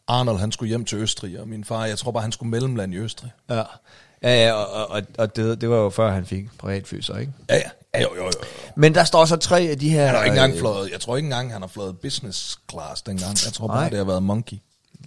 Arnold 0.08 0.38
han 0.38 0.52
skulle 0.52 0.68
hjem 0.68 0.84
til 0.84 0.98
Østrig, 0.98 1.40
og 1.40 1.48
min 1.48 1.64
far, 1.64 1.86
jeg 1.86 1.98
tror 1.98 2.10
bare 2.10 2.22
han 2.22 2.32
skulle 2.32 2.50
mellemland 2.50 2.94
i 2.94 2.96
Østrig. 2.96 3.30
Ja, 3.50 3.62
ja, 4.22 4.46
ja 4.46 4.52
og, 4.52 4.90
og, 4.90 5.02
og, 5.18 5.36
det, 5.36 5.60
det 5.60 5.70
var 5.70 5.76
jo 5.76 5.90
før 5.90 6.10
han 6.10 6.26
fik 6.26 6.58
privatfly, 6.58 7.00
så 7.00 7.12
ikke? 7.12 7.32
Ja, 7.48 7.54
ja, 7.54 7.60
ja 7.94 8.02
jo, 8.02 8.08
jo, 8.16 8.24
jo. 8.24 8.30
Men 8.76 8.94
der 8.94 9.04
står 9.04 9.24
så 9.24 9.36
tre 9.36 9.60
af 9.60 9.78
de 9.78 9.88
her... 9.88 10.06
Han 10.06 10.14
har 10.14 10.24
ikke 10.24 10.34
engang 10.34 10.52
øh, 10.52 10.58
fløjet, 10.58 10.90
jeg 10.92 11.00
tror 11.00 11.16
ikke 11.16 11.26
engang, 11.26 11.52
han 11.52 11.62
har 11.62 11.68
fløjet 11.68 11.98
business 11.98 12.58
class 12.70 13.02
dengang. 13.02 13.36
Jeg 13.44 13.52
tror 13.52 13.66
bare, 13.66 13.80
Nej. 13.80 13.88
det 13.88 13.98
har 13.98 14.04
været 14.04 14.22
monkey. 14.22 14.56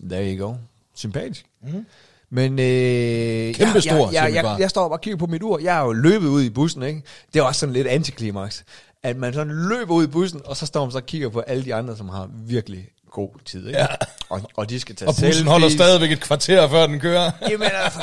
There 0.09 0.35
you 0.35 0.47
go. 0.47 0.55
Sympatisk. 0.95 1.45
Mm. 1.63 1.85
Men 2.29 2.51
øh, 2.59 3.55
Kæmpe 3.55 3.73
jeg, 3.73 3.83
stor, 3.83 4.11
jeg, 4.11 4.33
jeg, 4.33 4.43
jeg, 4.43 4.55
jeg, 4.59 4.69
står 4.69 4.87
bare 4.87 4.97
og 4.97 5.01
kigger 5.01 5.17
på 5.17 5.25
mit 5.25 5.43
ur. 5.43 5.59
Jeg 5.59 5.77
er 5.77 5.81
jo 5.81 5.91
løbet 5.91 6.27
ud 6.27 6.43
i 6.43 6.49
bussen, 6.49 6.83
ikke? 6.83 7.01
Det 7.33 7.39
er 7.39 7.43
også 7.43 7.59
sådan 7.59 7.73
lidt 7.73 7.87
antiklimaks. 7.87 8.63
At 9.03 9.17
man 9.17 9.33
sådan 9.33 9.53
løber 9.69 9.93
ud 9.93 10.03
i 10.03 10.07
bussen, 10.07 10.41
og 10.45 10.57
så 10.57 10.65
står 10.65 10.85
man 10.85 10.91
så 10.91 10.97
og 10.97 11.05
kigger 11.05 11.29
på 11.29 11.39
alle 11.39 11.65
de 11.65 11.75
andre, 11.75 11.97
som 11.97 12.09
har 12.09 12.29
virkelig 12.33 12.87
god 13.11 13.29
tid, 13.45 13.67
ikke? 13.67 13.79
Ja. 13.79 13.87
Og, 14.29 14.41
og 14.55 14.69
de 14.69 14.79
skal 14.79 14.95
tage 14.95 15.09
Og 15.09 15.15
bussen 15.25 15.47
holder 15.47 15.69
stadigvæk 15.69 16.11
et 16.11 16.21
kvarter, 16.21 16.69
før 16.69 16.87
den 16.87 16.99
kører. 16.99 17.31
Jamen 17.51 17.69
altså, 17.73 17.99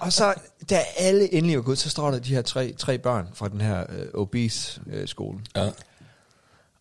og 0.00 0.12
så, 0.12 0.34
da 0.70 0.80
alle 0.96 1.34
endelig 1.34 1.56
var 1.56 1.62
gået, 1.62 1.78
så 1.78 1.90
står 1.90 2.10
der 2.10 2.18
de 2.18 2.34
her 2.34 2.42
tre, 2.42 2.72
tre 2.78 2.98
børn 2.98 3.28
fra 3.34 3.48
den 3.48 3.60
her 3.60 3.80
øh, 3.88 4.06
obese 4.14 4.80
øh, 4.86 5.08
skole. 5.08 5.38
Ja. 5.56 5.68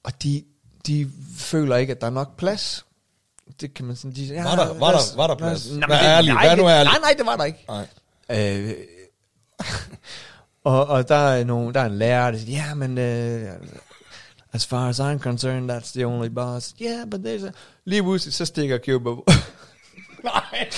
Og 0.03 0.23
de, 0.23 0.43
de 0.87 1.11
føler 1.37 1.75
ikke, 1.75 1.91
at 1.91 2.01
der 2.01 2.07
er 2.07 2.11
nok 2.11 2.37
plads. 2.37 2.85
Det 3.61 3.73
kan 3.73 3.85
man 3.85 3.95
sådan... 3.95 4.11
De, 4.15 4.23
ja, 4.25 4.43
Var 4.43 4.55
der- 4.55 4.73
var 4.73 4.91
lad 4.91 4.99
der- 4.99 5.15
var 5.15 5.27
der 5.27 5.35
plads? 5.35 5.69
Vær 5.69 5.73
men 5.73 5.89
det- 5.89 5.95
ærlig, 6.03 6.33
nej, 6.33 6.47
vær 6.47 6.55
nu 6.55 6.63
det- 6.63 6.69
ærlig. 6.69 6.91
Nej, 6.91 6.99
nej, 7.01 7.13
det 7.17 7.25
var 7.25 7.35
der 7.35 7.43
ikke. 7.43 7.65
Nej. 7.67 7.87
Øh, 8.29 8.73
og, 10.63 10.87
og 10.87 11.07
der 11.09 11.15
er, 11.15 11.43
nogle, 11.43 11.73
der 11.73 11.79
er 11.81 11.85
en 11.85 11.97
lærer, 11.97 12.31
der 12.31 12.37
siger, 12.39 12.67
ja, 12.67 12.73
men 12.73 12.91
uh, 12.97 13.67
as 14.53 14.65
far 14.65 14.89
as 14.89 14.99
I'm 14.99 15.19
concerned, 15.19 15.69
that's 15.69 15.91
the 15.91 16.03
only 16.05 16.29
boss. 16.29 16.73
Yeah, 16.77 17.05
but 17.05 17.23
there's 17.23 17.43
a... 17.43 17.53
Så 18.31 18.45
stikker 18.45 18.77
Cuba... 18.77 19.09
Nej. 20.23 20.69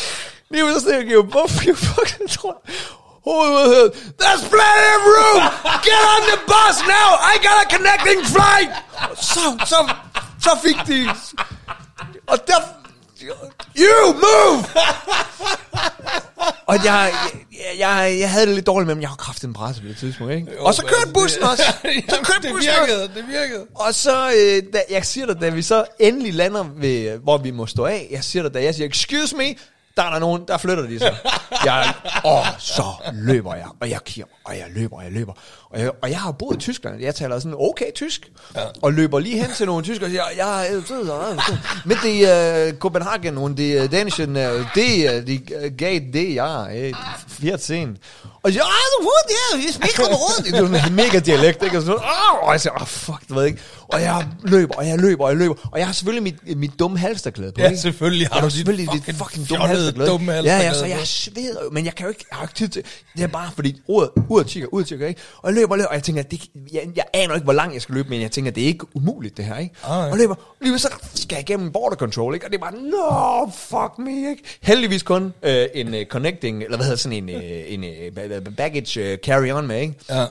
Lige 0.50 0.64
pludselig, 0.64 0.82
så 0.82 0.82
stikker 0.82 1.10
Cuba... 1.10 1.40
You 1.66 1.76
fucking 1.76 2.28
tror 2.28 2.62
Hovedet 3.26 3.94
There's 4.20 4.44
plenty 4.56 4.88
of 4.98 5.02
room! 5.16 5.42
Get 5.88 6.02
on 6.14 6.22
the 6.32 6.40
bus 6.52 6.78
now! 6.88 7.10
I 7.32 7.38
got 7.48 7.58
a 7.64 7.68
connecting 7.76 8.22
flight! 8.36 8.72
Så, 9.16 9.66
så, 9.66 9.90
så 10.40 10.50
fik. 10.64 10.78
You 13.78 14.14
move! 14.14 14.66
Og 16.66 16.76
jeg, 16.86 17.14
jeg, 17.52 17.80
jeg, 17.80 18.18
jeg 18.20 18.32
havde 18.32 18.46
det 18.46 18.56
lidt 18.56 18.68
dårligt 18.68 18.88
med 18.88 18.96
dem. 18.96 19.02
Jeg 19.02 19.10
har 19.10 19.16
kraftet 19.16 19.48
en 19.48 19.54
presse 19.54 19.82
på 19.82 19.88
det 19.88 19.98
tidspunkt, 19.98 20.34
ikke? 20.34 20.48
Og 20.60 20.74
så 20.74 20.86
kørte 20.86 21.14
bussen 21.14 21.44
også. 21.44 21.64
Så 22.10 22.16
kørte 22.24 22.42
det 22.42 22.52
bussen 22.52 22.70
også. 22.70 22.86
virkede, 22.86 23.02
det 23.16 23.28
virkede. 23.28 23.66
Og 23.76 23.94
så, 23.94 24.32
øh, 24.32 24.64
da, 24.74 24.82
jeg 24.90 25.06
siger 25.06 25.26
dig, 25.26 25.42
da 25.42 25.50
vi 25.50 25.62
så 25.62 25.86
endelig 26.00 26.34
lander 26.34 26.66
ved, 26.76 27.18
hvor 27.18 27.38
vi 27.38 27.52
må 27.52 27.66
stå 27.66 27.86
af, 27.86 28.08
jeg 28.12 28.24
siger 28.24 28.44
dig, 28.44 28.54
da 28.54 28.64
jeg 28.64 28.76
siger, 28.76 28.88
excuse 28.88 29.36
me, 29.36 29.56
der 29.98 30.04
er 30.04 30.10
der 30.10 30.20
nogen, 30.20 30.44
der 30.48 30.58
flytter 30.58 30.88
de 30.88 31.00
sig. 31.00 31.18
Jeg, 31.66 31.94
og 32.24 32.46
så 32.60 32.84
løber 33.14 33.56
jeg, 33.56 33.68
og 33.80 33.90
jeg 33.90 34.00
kigger, 34.06 34.26
og 34.44 34.58
jeg 34.58 34.66
løber, 34.76 34.98
og 34.98 35.04
jeg 35.04 35.12
løber. 35.12 35.34
Og 35.70 35.80
jeg, 35.80 35.92
og 36.02 36.10
jeg 36.10 36.20
har 36.20 36.32
boet 36.32 36.56
i 36.56 36.60
Tyskland, 36.60 37.02
jeg 37.02 37.16
taler 37.16 37.40
sådan 37.40 37.56
okay 37.60 37.92
tysk, 37.96 38.32
ja. 38.56 38.62
og 38.82 38.94
løber 38.94 39.20
lige 39.20 39.42
hen 39.42 39.52
til 39.56 39.66
nogle 39.66 39.84
tyskere 39.84 40.08
og 40.08 40.12
siger, 40.12 40.24
jeg 40.38 40.68
er 40.68 40.78
og 41.10 41.38
med 41.86 41.96
det 42.04 42.72
uh, 42.74 42.78
Copenhagen, 42.80 43.38
und 43.38 43.56
die 43.56 43.78
uh, 43.78 43.86
Dänischen, 43.86 44.30
uh, 44.30 44.68
det, 44.76 45.28
de 45.28 45.40
uh, 45.66 45.78
gav 45.78 46.00
det, 46.14 46.36
ja, 46.36 46.90
uh, 46.90 46.96
14. 47.28 47.98
Og 48.44 48.56
jeg 48.56 48.62
ah, 48.62 48.88
du 48.98 49.04
ved, 49.04 49.36
ja, 49.36 49.58
vi 49.58 49.72
smikker 49.72 50.04
rundt. 50.04 50.46
Det 50.46 50.54
er 50.54 50.68
sådan 50.68 50.88
en 50.92 50.96
mega 50.96 51.20
dialekt, 51.20 51.64
ikke? 51.64 51.78
Og, 51.78 51.84
sådan, 51.84 52.00
oh, 52.00 52.48
og 52.48 52.52
jeg 52.52 52.62
siger, 52.62 52.74
oh, 52.82 52.88
fuck, 52.88 53.30
du 53.30 53.34
ved 53.34 53.46
ikke. 53.46 53.62
Og 53.94 54.02
jeg 54.02 54.28
løber, 54.44 54.74
og 54.76 54.88
jeg 54.88 55.00
løber, 55.00 55.24
og 55.24 55.30
jeg 55.30 55.38
løber. 55.38 55.56
Og 55.72 55.80
jeg 55.80 55.88
har 55.88 55.94
selvfølgelig 55.94 56.24
mit, 56.24 56.58
mit 56.58 56.80
dumme 56.80 56.98
halsterklæde 56.98 57.52
på, 57.52 57.62
Ja, 57.62 57.68
ikke? 57.68 57.80
selvfølgelig 57.82 58.28
har 58.28 58.36
Jeg 58.36 58.42
du 58.42 58.46
har 58.46 58.50
dit 58.50 58.56
selvfølgelig 58.58 58.86
fucking 58.88 59.06
dit 59.06 59.16
fucking 59.16 59.50
dumme 59.50 59.68
halsterklæde. 59.68 60.10
dumme 60.10 60.32
Ja, 60.34 60.42
ja, 60.42 60.74
så 60.74 60.86
jeg 60.86 61.00
sveder 61.04 61.64
jo, 61.64 61.70
men 61.72 61.86
jeg 61.86 61.96
kan 61.96 62.04
jo 62.06 62.10
ikke, 62.10 62.26
jeg 62.32 62.38
har 62.38 62.44
ikke 62.44 62.54
tid 62.56 62.68
til, 62.68 62.84
det 63.18 63.24
er 63.24 63.28
bare 63.28 63.50
fordi, 63.56 63.82
uret, 63.88 64.10
uret 64.30 64.48
tigger, 64.48 64.70
uret 64.74 64.88
tigger, 64.88 65.08
ikke? 65.08 65.22
Og 65.38 65.50
jeg 65.50 65.56
løber 65.56 65.72
og 65.72 65.78
løber, 65.78 65.88
og 65.90 65.96
jeg 65.96 66.04
tænker, 66.04 66.22
det, 66.24 66.42
jeg, 66.74 66.82
jeg 66.96 67.04
aner 67.14 67.34
ikke, 67.34 67.44
hvor 67.44 67.54
langt 67.54 67.74
jeg 67.74 67.82
skal 67.82 67.96
løbe, 67.96 68.10
men 68.10 68.22
jeg 68.22 68.32
tænker, 68.32 68.52
det 68.52 68.64
er 68.64 68.68
ikke 68.68 68.86
umuligt, 68.96 69.38
det 69.38 69.46
her, 69.46 69.58
ikke? 69.58 69.76
Ej. 69.88 70.10
Og 70.12 70.18
løber, 70.18 70.36
lige 70.62 70.80
så 70.80 70.90
skal 71.16 71.36
jeg 71.36 71.50
igennem 71.50 71.72
border 71.72 71.96
control, 71.96 72.34
ikke? 72.34 72.46
Og 72.46 72.52
det 72.52 72.58
er 72.58 72.62
bare, 72.62 72.74
no, 72.76 73.52
fuck 73.58 74.00
me, 74.00 74.30
ikke? 74.30 74.44
Heldigvis 74.62 75.04
kun 75.04 75.34
øh, 75.44 75.66
en 75.74 75.88
uh, 75.94 76.00
connecting, 76.10 76.64
eller 76.64 76.78
hvad 76.78 76.86
hedder 76.86 76.98
sådan 76.98 77.30
en, 77.30 77.30
øh, 77.30 77.42
en 77.68 77.84
ba- 78.18 78.50
baggage 78.58 79.12
uh, 79.14 79.18
carry-on 79.28 79.62
med, 79.68 79.82
ikke? 79.82 79.94
Ja. 80.10 80.26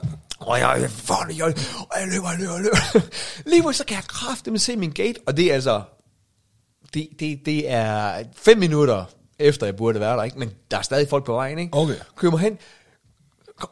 Og 0.46 0.58
jeg, 0.58 0.80
det, 0.80 1.38
jeg, 1.38 1.44
og 1.90 2.00
jeg 2.00 2.08
løber, 2.08 2.30
jeg 2.30 2.38
løber, 2.38 2.52
jeg 2.52 2.62
løber. 2.62 3.00
Lige 3.50 3.62
pludselig 3.62 3.74
så 3.74 3.84
kan 3.84 3.94
jeg 3.94 4.04
kraftedeme 4.04 4.58
se 4.58 4.76
min 4.76 4.90
gate, 4.90 5.20
og 5.26 5.36
det 5.36 5.50
er 5.50 5.54
altså, 5.54 5.82
det, 6.94 7.08
det, 7.20 7.40
det 7.46 7.70
er 7.70 8.22
fem 8.36 8.58
minutter 8.58 9.04
efter, 9.38 9.66
jeg 9.66 9.76
burde 9.76 10.00
være 10.00 10.16
der, 10.16 10.22
ikke? 10.22 10.38
Men 10.38 10.50
der 10.70 10.78
er 10.78 10.82
stadig 10.82 11.08
folk 11.08 11.24
på 11.24 11.32
vejen, 11.32 11.58
ikke? 11.58 11.76
Okay. 11.76 11.94
Køber 12.16 12.38
hen, 12.38 12.58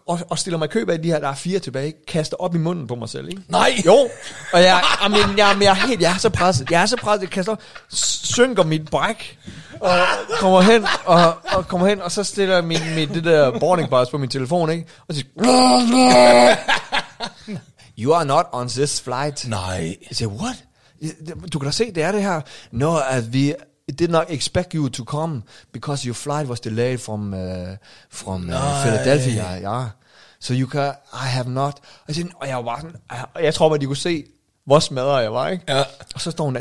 og, 0.06 0.18
og 0.30 0.38
stiller 0.38 0.58
mig 0.58 0.66
i 0.66 0.68
køb 0.68 0.88
af 0.88 1.02
de 1.02 1.08
her, 1.08 1.18
der 1.18 1.28
er 1.28 1.34
fire 1.34 1.58
tilbage, 1.58 1.94
kaster 2.08 2.36
op 2.36 2.54
i 2.54 2.58
munden 2.58 2.86
på 2.86 2.94
mig 2.94 3.08
selv, 3.08 3.28
ikke? 3.28 3.42
Nej. 3.48 3.82
Jo, 3.86 3.92
og 4.52 4.62
jeg, 4.62 4.82
jeg, 5.02 5.10
jeg, 5.10 5.34
jeg, 5.36 5.56
jeg, 5.60 5.70
er 5.70 5.86
helt, 5.86 6.00
jeg 6.00 6.12
er 6.12 6.18
så 6.18 6.30
presset, 6.30 6.70
jeg 6.70 6.82
er 6.82 6.86
så 6.86 6.96
presset, 6.96 7.22
jeg 7.22 7.30
kaster 7.30 7.52
op, 7.52 7.62
synker 7.88 8.64
mit 8.64 8.90
bræk, 8.90 9.38
og 9.80 9.98
kommer 10.38 10.60
hen, 10.60 10.86
og, 11.04 11.34
og 11.52 11.68
kommer 11.68 11.86
hen, 11.86 12.02
og 12.02 12.12
så 12.12 12.24
stiller 12.24 12.54
jeg 12.54 12.64
min, 12.64 12.80
min, 12.94 13.08
det 13.08 13.24
der 13.24 13.58
boarding 13.58 13.90
pass 13.90 14.10
på 14.10 14.18
min 14.18 14.28
telefon, 14.28 14.70
ikke? 14.70 14.86
Og 15.08 15.14
siger, 15.14 15.26
You 17.98 18.12
are 18.12 18.24
not 18.24 18.46
on 18.52 18.68
this 18.68 19.00
flight. 19.00 19.48
Nej. 19.48 19.96
Jeg 20.08 20.16
siger, 20.16 20.28
what? 20.28 20.64
Du 21.52 21.58
kan 21.58 21.66
da 21.66 21.70
se, 21.70 21.92
det 21.92 22.02
er 22.02 22.12
det 22.12 22.22
her. 22.22 22.40
No, 22.72 22.98
at 23.10 23.32
we 23.90 23.96
did 23.96 24.10
not 24.10 24.30
expect 24.30 24.74
you 24.74 24.88
to 24.88 25.04
come, 25.04 25.42
because 25.72 26.06
your 26.06 26.14
flight 26.14 26.48
was 26.48 26.60
delayed 26.60 27.00
from, 27.00 27.34
uh, 27.34 27.76
from 28.08 28.48
uh, 28.48 28.54
Nej. 28.54 28.82
Philadelphia. 28.82 29.60
Ja. 29.60 29.88
So 30.40 30.54
you 30.54 30.66
can, 30.66 30.94
I 31.12 31.26
have 31.26 31.48
not. 31.48 31.80
Og 32.08 32.16
jeg, 32.16 32.26
og 32.34 32.48
jeg 32.48 32.64
var 32.64 32.76
sådan, 32.80 32.96
og 33.34 33.44
jeg 33.44 33.54
tror 33.54 33.68
bare, 33.68 33.78
de 33.78 33.86
kunne 33.86 33.96
se, 33.96 34.24
hvor 34.64 34.78
smadret 34.78 35.22
jeg 35.22 35.32
var, 35.32 35.48
ikke? 35.48 35.64
Ja. 35.68 35.84
Og 36.14 36.20
så 36.20 36.30
står 36.30 36.44
hun 36.44 36.54
der. 36.54 36.60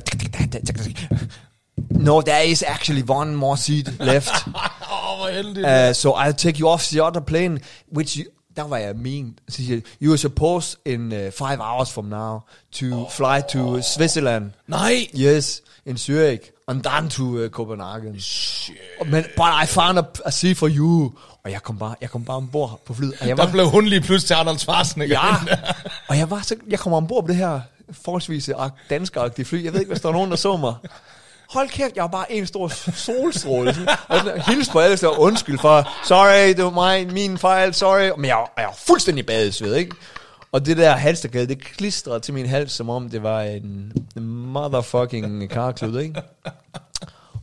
No, 1.92 2.22
there 2.22 2.48
is 2.48 2.64
actually 2.64 3.04
one 3.08 3.36
more 3.36 3.58
seat 3.58 3.94
left. 4.00 4.32
Oh, 4.92 5.18
hvor 5.18 5.30
heldigt. 5.30 5.68
Uh, 5.68 5.94
so 5.94 6.14
I'll 6.14 6.34
take 6.34 6.60
you 6.60 6.68
off 6.68 6.88
the 6.88 7.04
other 7.04 7.22
plane, 7.22 7.60
which 7.96 8.18
you, 8.20 8.26
der 8.60 8.68
var 8.68 8.78
jeg 8.78 8.96
mean. 8.96 9.40
Så 9.50 9.56
siger 9.56 9.76
jeg, 9.76 9.84
you 10.02 10.12
are 10.12 10.18
supposed 10.18 10.78
in 10.86 11.12
uh, 11.12 11.18
five 11.18 11.60
hours 11.60 11.94
from 11.94 12.06
now 12.06 12.40
to 12.72 12.86
oh. 12.86 13.12
fly 13.12 13.42
to 13.54 13.82
Switzerland. 13.82 14.52
Nej. 14.68 15.08
Yes, 15.16 15.62
in 15.86 15.98
Zurich, 15.98 16.52
and 16.68 16.84
then 16.84 17.10
to 17.10 17.24
uh, 17.24 17.50
Copenhagen. 17.50 18.20
Shit. 18.20 18.76
Men, 19.06 19.24
but 19.36 19.46
I 19.64 19.66
found 19.66 20.00
a, 20.00 20.04
a 20.26 20.32
seat 20.32 20.58
for 20.58 20.68
you. 20.68 21.14
Og 21.44 21.52
jeg 21.52 21.64
kom 21.64 21.78
bare, 21.78 21.96
jeg 22.02 22.10
kom 22.10 22.26
bare 22.26 22.38
ombord 22.38 22.82
på 22.86 22.94
flyet. 22.94 23.14
Og 23.22 23.28
jeg 23.28 23.38
Der 23.38 23.44
var, 23.44 23.52
blev 23.52 23.70
hun 23.70 23.86
lige 23.86 24.02
pludselig 24.02 24.28
til 24.28 24.34
Arnold 24.34 24.58
Schwarzenegger. 24.58 25.20
ja, 25.20 25.58
og 26.08 26.18
jeg 26.18 26.30
var 26.30 26.42
så, 26.42 26.56
jeg 26.68 26.80
kom 26.80 26.94
ombord 26.94 27.24
på 27.24 27.28
det 27.28 27.36
her 27.36 27.62
forholdsvis 27.92 28.50
danskagtige 28.90 29.46
fly. 29.46 29.64
Jeg 29.64 29.74
ved 29.74 29.80
ikke, 29.80 29.92
hvis 29.92 30.02
der 30.02 30.08
var 30.08 30.14
nogen, 30.14 30.30
der 30.32 30.38
så 30.38 30.58
mig. 30.58 30.74
Hold 31.50 31.70
kæft, 31.70 31.96
jeg 31.96 32.02
var 32.04 32.08
bare 32.10 32.32
en 32.32 32.48
stor 32.48 32.68
solstråle. 32.94 33.76
Og 34.08 34.42
hils 34.46 34.70
på 34.70 34.80
alle, 34.80 34.98
så 34.98 35.10
undskyld 35.12 35.60
for, 35.60 35.90
sorry, 36.08 36.48
det 36.56 36.64
var 36.64 36.70
mig, 36.70 37.08
min 37.14 37.38
fejl, 37.38 37.74
sorry. 37.74 38.12
Men 38.18 38.26
jeg, 38.26 38.36
var- 38.36 38.54
jeg 38.58 38.66
var 38.66 38.76
fuldstændig 38.88 39.26
badesved, 39.26 39.76
ikke? 39.76 39.96
Og 40.52 40.66
det 40.66 40.78
der 40.78 40.92
halsterklæde, 40.92 41.48
det 41.48 41.62
klistrede 41.64 42.20
til 42.20 42.34
min 42.34 42.46
hals, 42.46 42.72
som 42.72 42.90
om 42.90 43.10
det 43.10 43.24
var 43.24 43.42
en, 43.42 43.94
motherfucking 44.54 45.50
karklud, 45.50 46.00
ikke? 46.02 46.22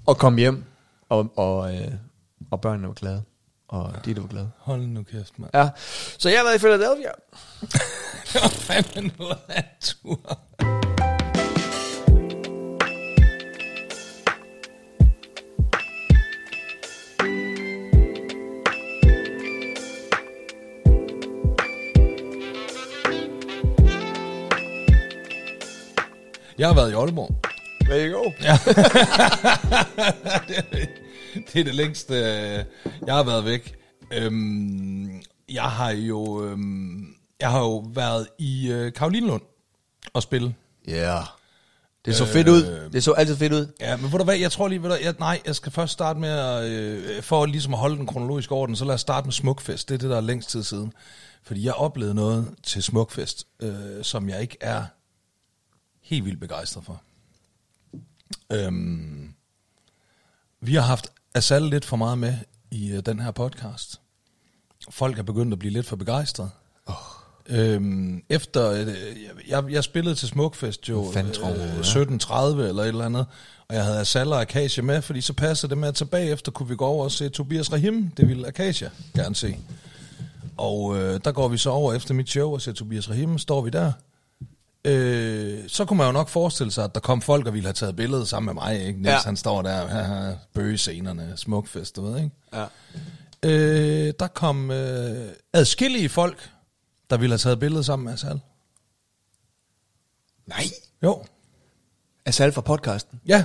Og 0.07 0.19
kom 0.19 0.37
hjem, 0.37 0.65
og, 1.09 1.33
og, 1.37 1.75
øh, 1.75 1.89
og 2.51 2.61
børnene 2.61 2.89
var 2.89 2.95
glade. 2.95 3.23
Og 3.69 3.93
de 4.05 4.17
var 4.17 4.27
glade. 4.27 4.51
Hold 4.59 4.81
nu 4.81 5.03
kæft, 5.03 5.39
mand. 5.39 5.51
Ja, 5.55 5.69
så 6.19 6.29
jeg 6.29 6.39
har 6.39 6.45
været 6.45 6.55
i 6.57 6.59
Philadelphia. 6.59 7.11
Det 8.33 8.43
var 8.43 8.49
fandme 8.49 9.11
noget 9.19 9.37
af 9.49 9.59
en 9.59 9.65
tur. 9.81 10.19
Jeg 26.59 26.69
har 26.69 26.75
været 26.75 26.91
i 26.91 26.95
Aalborg. 26.95 27.35
There 27.81 28.11
you 28.11 28.19
go. 28.19 28.31
Ja. 28.43 28.59
det 31.53 31.61
er 31.61 31.65
det 31.65 31.75
længste, 31.75 32.15
øh, 32.15 32.65
jeg 33.07 33.15
har 33.15 33.23
været 33.23 33.45
væk. 33.45 33.75
Øhm, 34.13 35.23
jeg 35.49 35.63
har 35.63 35.91
jo, 35.91 36.45
øhm, 36.45 37.07
jeg 37.41 37.51
har 37.51 37.59
jo 37.59 37.85
været 37.95 38.29
i 38.39 38.71
øh, 38.71 38.93
Karolinlund 38.93 39.43
og 40.15 40.23
spille. 40.23 40.55
Ja. 40.89 40.93
Yeah. 40.95 41.23
Det 42.05 42.17
så 42.17 42.27
fedt 42.27 42.49
ud. 42.49 42.91
Det 42.93 43.05
så 43.05 43.13
altid 43.13 43.37
fedt 43.37 43.53
ud. 43.53 43.73
Ja, 43.81 43.97
men 43.97 44.13
ved 44.13 44.19
du 44.19 44.25
hvad, 44.25 44.37
jeg 44.37 44.53
tror 44.53 44.69
lige, 44.69 44.83
ved 44.83 44.91
du, 44.91 44.97
jeg, 45.03 45.15
nej, 45.19 45.41
jeg 45.47 45.55
skal 45.55 45.73
først 45.73 45.93
starte 45.93 46.21
med, 46.21 46.29
at, 46.29 46.65
øh, 46.65 47.23
for 47.23 47.47
ligesom 47.47 47.75
at 47.75 47.81
holde 47.81 47.97
den 47.97 48.07
kronologiske 48.07 48.53
orden, 48.53 48.77
så 48.77 48.85
lad 48.85 48.95
os 48.95 49.01
starte 49.01 49.25
med 49.25 49.33
Smukfest. 49.33 49.89
Det 49.89 49.95
er 49.95 49.99
det, 49.99 50.11
der 50.11 50.17
er 50.17 50.21
længst 50.21 50.51
tid 50.51 50.63
siden. 50.63 50.93
Fordi 51.43 51.65
jeg 51.65 51.75
oplevede 51.75 52.15
noget 52.15 52.55
til 52.63 52.83
Smukfest, 52.83 53.47
øh, 53.63 53.75
som 54.03 54.29
jeg 54.29 54.43
ikke 54.43 54.57
er 54.61 54.83
helt 56.07 56.25
vildt 56.25 56.41
begejstret 56.41 56.85
for. 56.85 57.03
Øhm, 58.53 59.35
vi 60.61 60.75
har 60.75 60.83
haft 60.83 61.13
Asal 61.35 61.63
lidt 61.63 61.85
for 61.85 61.97
meget 61.97 62.19
med 62.19 62.35
i 62.71 62.93
øh, 62.93 63.03
den 63.07 63.21
her 63.21 63.31
podcast. 63.31 64.01
Folk 64.91 65.19
er 65.19 65.23
begyndt 65.23 65.53
at 65.53 65.59
blive 65.59 65.73
lidt 65.73 65.87
for 65.87 65.97
begejstrede. 65.97 66.51
Oh. 66.87 66.95
Øhm, 67.49 68.23
efter, 68.29 68.71
øh, 68.71 68.89
jeg, 69.49 69.65
jeg 69.71 69.85
spillede 69.85 70.15
til 70.15 70.29
Smukfest 70.29 70.89
jo 70.89 71.09
øh, 71.09 71.17
ja? 71.17 71.23
17.30 71.23 72.61
eller 72.61 72.83
et 72.83 72.89
eller 72.89 73.05
andet, 73.05 73.27
og 73.69 73.75
jeg 73.75 73.85
havde 73.85 74.01
Asal 74.01 74.33
og 74.33 74.41
Akasia 74.41 74.83
med, 74.83 75.03
fordi 75.03 75.21
så 75.21 75.33
passede 75.33 75.71
det 75.71 75.79
med, 75.79 75.89
at 75.89 75.95
tilbage 75.95 76.31
efter 76.31 76.53
kunne 76.53 76.69
vi 76.69 76.77
gå 76.77 76.85
over 76.85 77.05
og 77.05 77.13
se 77.13 77.29
Tobias 77.29 77.73
Rahim. 77.73 78.11
Det 78.17 78.29
ville 78.29 78.47
Akasia 78.47 78.91
gerne 79.15 79.35
se. 79.35 79.57
Og 80.57 80.97
øh, 80.97 81.21
der 81.25 81.33
går 81.33 81.49
vi 81.49 81.59
så 81.59 81.71
over 81.71 81.95
efter 81.95 82.15
mit 82.15 82.29
show 82.29 82.53
og 82.53 82.61
ser 82.61 82.73
Tobias 82.73 83.11
Rahim, 83.11 83.39
står 83.39 83.61
vi 83.61 83.71
der. 83.71 83.93
Øh, 84.87 85.69
så 85.69 85.85
kunne 85.85 85.97
man 85.97 86.07
jo 86.07 86.13
nok 86.13 86.29
forestille 86.29 86.73
sig, 86.73 86.85
at 86.85 86.95
der 86.95 87.01
kom 87.01 87.23
folk 87.23 87.47
og 87.47 87.55
ville 87.55 87.67
have 87.67 87.73
taget 87.75 87.97
billedet 87.97 88.29
sammen 88.29 88.47
med 88.55 88.63
mig, 88.63 88.87
ikke? 88.87 89.03
Niels, 89.03 89.13
Ja. 89.13 89.19
han 89.25 89.37
står 89.37 89.63
der, 89.63 89.87
haha, 89.87 90.35
bøgescenerne, 90.55 91.33
smukfest, 91.37 91.97
du 91.97 92.03
ved, 92.03 92.17
ikke? 92.17 92.31
Ja. 92.53 92.67
Øh, 93.43 94.15
der 94.21 94.27
kom 94.27 94.71
øh, 94.71 95.29
adskillige 95.53 96.09
folk, 96.09 96.51
der 97.11 97.17
ville 97.17 97.33
have 97.33 97.39
taget 97.39 97.61
billedet 97.61 97.87
sammen 97.87 98.05
med 98.05 98.13
Asal. 98.13 98.41
Nej. 100.47 100.65
Jo, 101.03 101.25
Asal 102.25 102.53
fra 102.53 102.61
podcasten. 102.61 103.21
ja. 103.27 103.45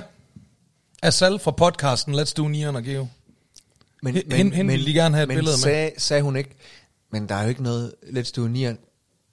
Asal 1.02 1.38
fra 1.38 1.50
podcasten 1.50 2.14
Let's 2.14 2.32
Do 2.36 2.48
Nian 2.48 2.76
og 2.76 2.82
Geo. 2.82 3.06
Men, 4.02 4.14
Hende- 4.14 4.56
hende 4.56 4.70
ville 4.72 4.86
de 4.86 4.92
gerne 4.92 5.14
have 5.14 5.22
et 5.22 5.28
men 5.28 5.36
billede 5.36 5.54
med. 5.54 5.58
sagde, 5.58 5.90
sagde 5.98 6.22
hun 6.22 6.36
ikke, 6.36 6.56
men 7.10 7.28
der 7.28 7.34
er 7.34 7.42
jo 7.42 7.48
ikke 7.48 7.62
noget 7.62 7.94
Let's 8.02 8.32
Do 8.36 8.46
Nian 8.48 8.78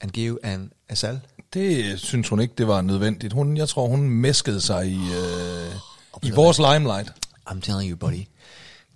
and 0.02 0.12
Give 0.12 0.46
and 0.46 0.70
Asal. 0.90 1.20
Det 1.54 2.00
synes 2.00 2.30
hun 2.30 2.40
ikke, 2.40 2.54
det 2.58 2.68
var 2.68 2.82
nødvendigt. 2.82 3.34
Hun, 3.34 3.58
jeg 3.58 3.70
tror, 3.70 3.88
hun 3.88 4.10
mæskede 4.10 4.62
sig 4.62 4.88
i, 4.88 4.96
øh, 4.96 5.76
i 6.24 6.32
vores 6.32 6.58
limelight. 6.58 7.12
I'm 7.50 7.60
telling 7.60 7.90
you, 7.92 7.98
buddy. 7.98 8.24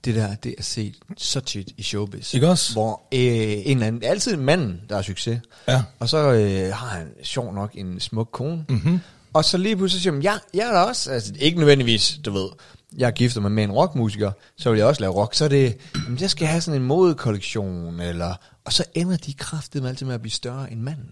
Det 0.05 0.15
der, 0.15 0.35
det 0.35 0.55
er 0.57 0.63
set 0.63 0.95
så 1.17 1.39
tit 1.39 1.71
i 1.77 1.83
showbiz. 1.83 2.33
Ikke 2.33 2.49
også? 2.49 2.73
Hvor 2.73 3.01
øh, 3.13 3.19
en 3.19 3.63
eller 3.65 3.87
anden, 3.87 4.03
er 4.03 4.09
altid 4.09 4.33
en 4.33 4.39
mand, 4.39 4.79
der 4.89 4.95
har 4.95 5.01
succes. 5.01 5.39
Ja. 5.67 5.83
Og 5.99 6.09
så 6.09 6.17
øh, 6.17 6.73
har 6.73 6.87
han 6.87 7.07
sjov 7.23 7.53
nok 7.53 7.71
en 7.73 7.99
smuk 7.99 8.29
kone. 8.31 8.65
Mhm. 8.69 8.77
Mm-hmm. 8.77 8.99
Og 9.33 9.45
så 9.45 9.57
lige 9.57 9.77
pludselig 9.77 10.01
siger 10.01 10.13
han, 10.13 10.21
ja, 10.21 10.33
jeg 10.53 10.67
er 10.67 10.71
der 10.71 10.79
også. 10.79 11.11
Altså, 11.11 11.33
ikke 11.39 11.57
nødvendigvis, 11.59 12.19
du 12.25 12.31
ved. 12.31 12.49
Jeg 12.97 13.07
er 13.07 13.11
giftet 13.11 13.41
mig 13.41 13.51
med 13.51 13.63
en 13.63 13.71
rockmusiker, 13.71 14.31
så 14.57 14.69
vil 14.69 14.77
jeg 14.77 14.87
også 14.87 15.01
lave 15.01 15.13
rock. 15.13 15.33
Så 15.33 15.45
er 15.45 15.49
det, 15.49 15.77
jamen, 16.05 16.19
jeg 16.21 16.29
skal 16.29 16.47
have 16.47 16.61
sådan 16.61 16.81
en 16.81 16.87
modekollektion, 16.87 17.99
eller... 17.99 18.35
Og 18.65 18.73
så 18.73 18.83
ender 18.93 19.17
de 19.17 19.33
kraftedeme 19.33 19.89
altid 19.89 20.05
med 20.05 20.15
at 20.15 20.21
blive 20.21 20.31
større 20.31 20.71
end 20.71 20.81
manden. 20.81 21.09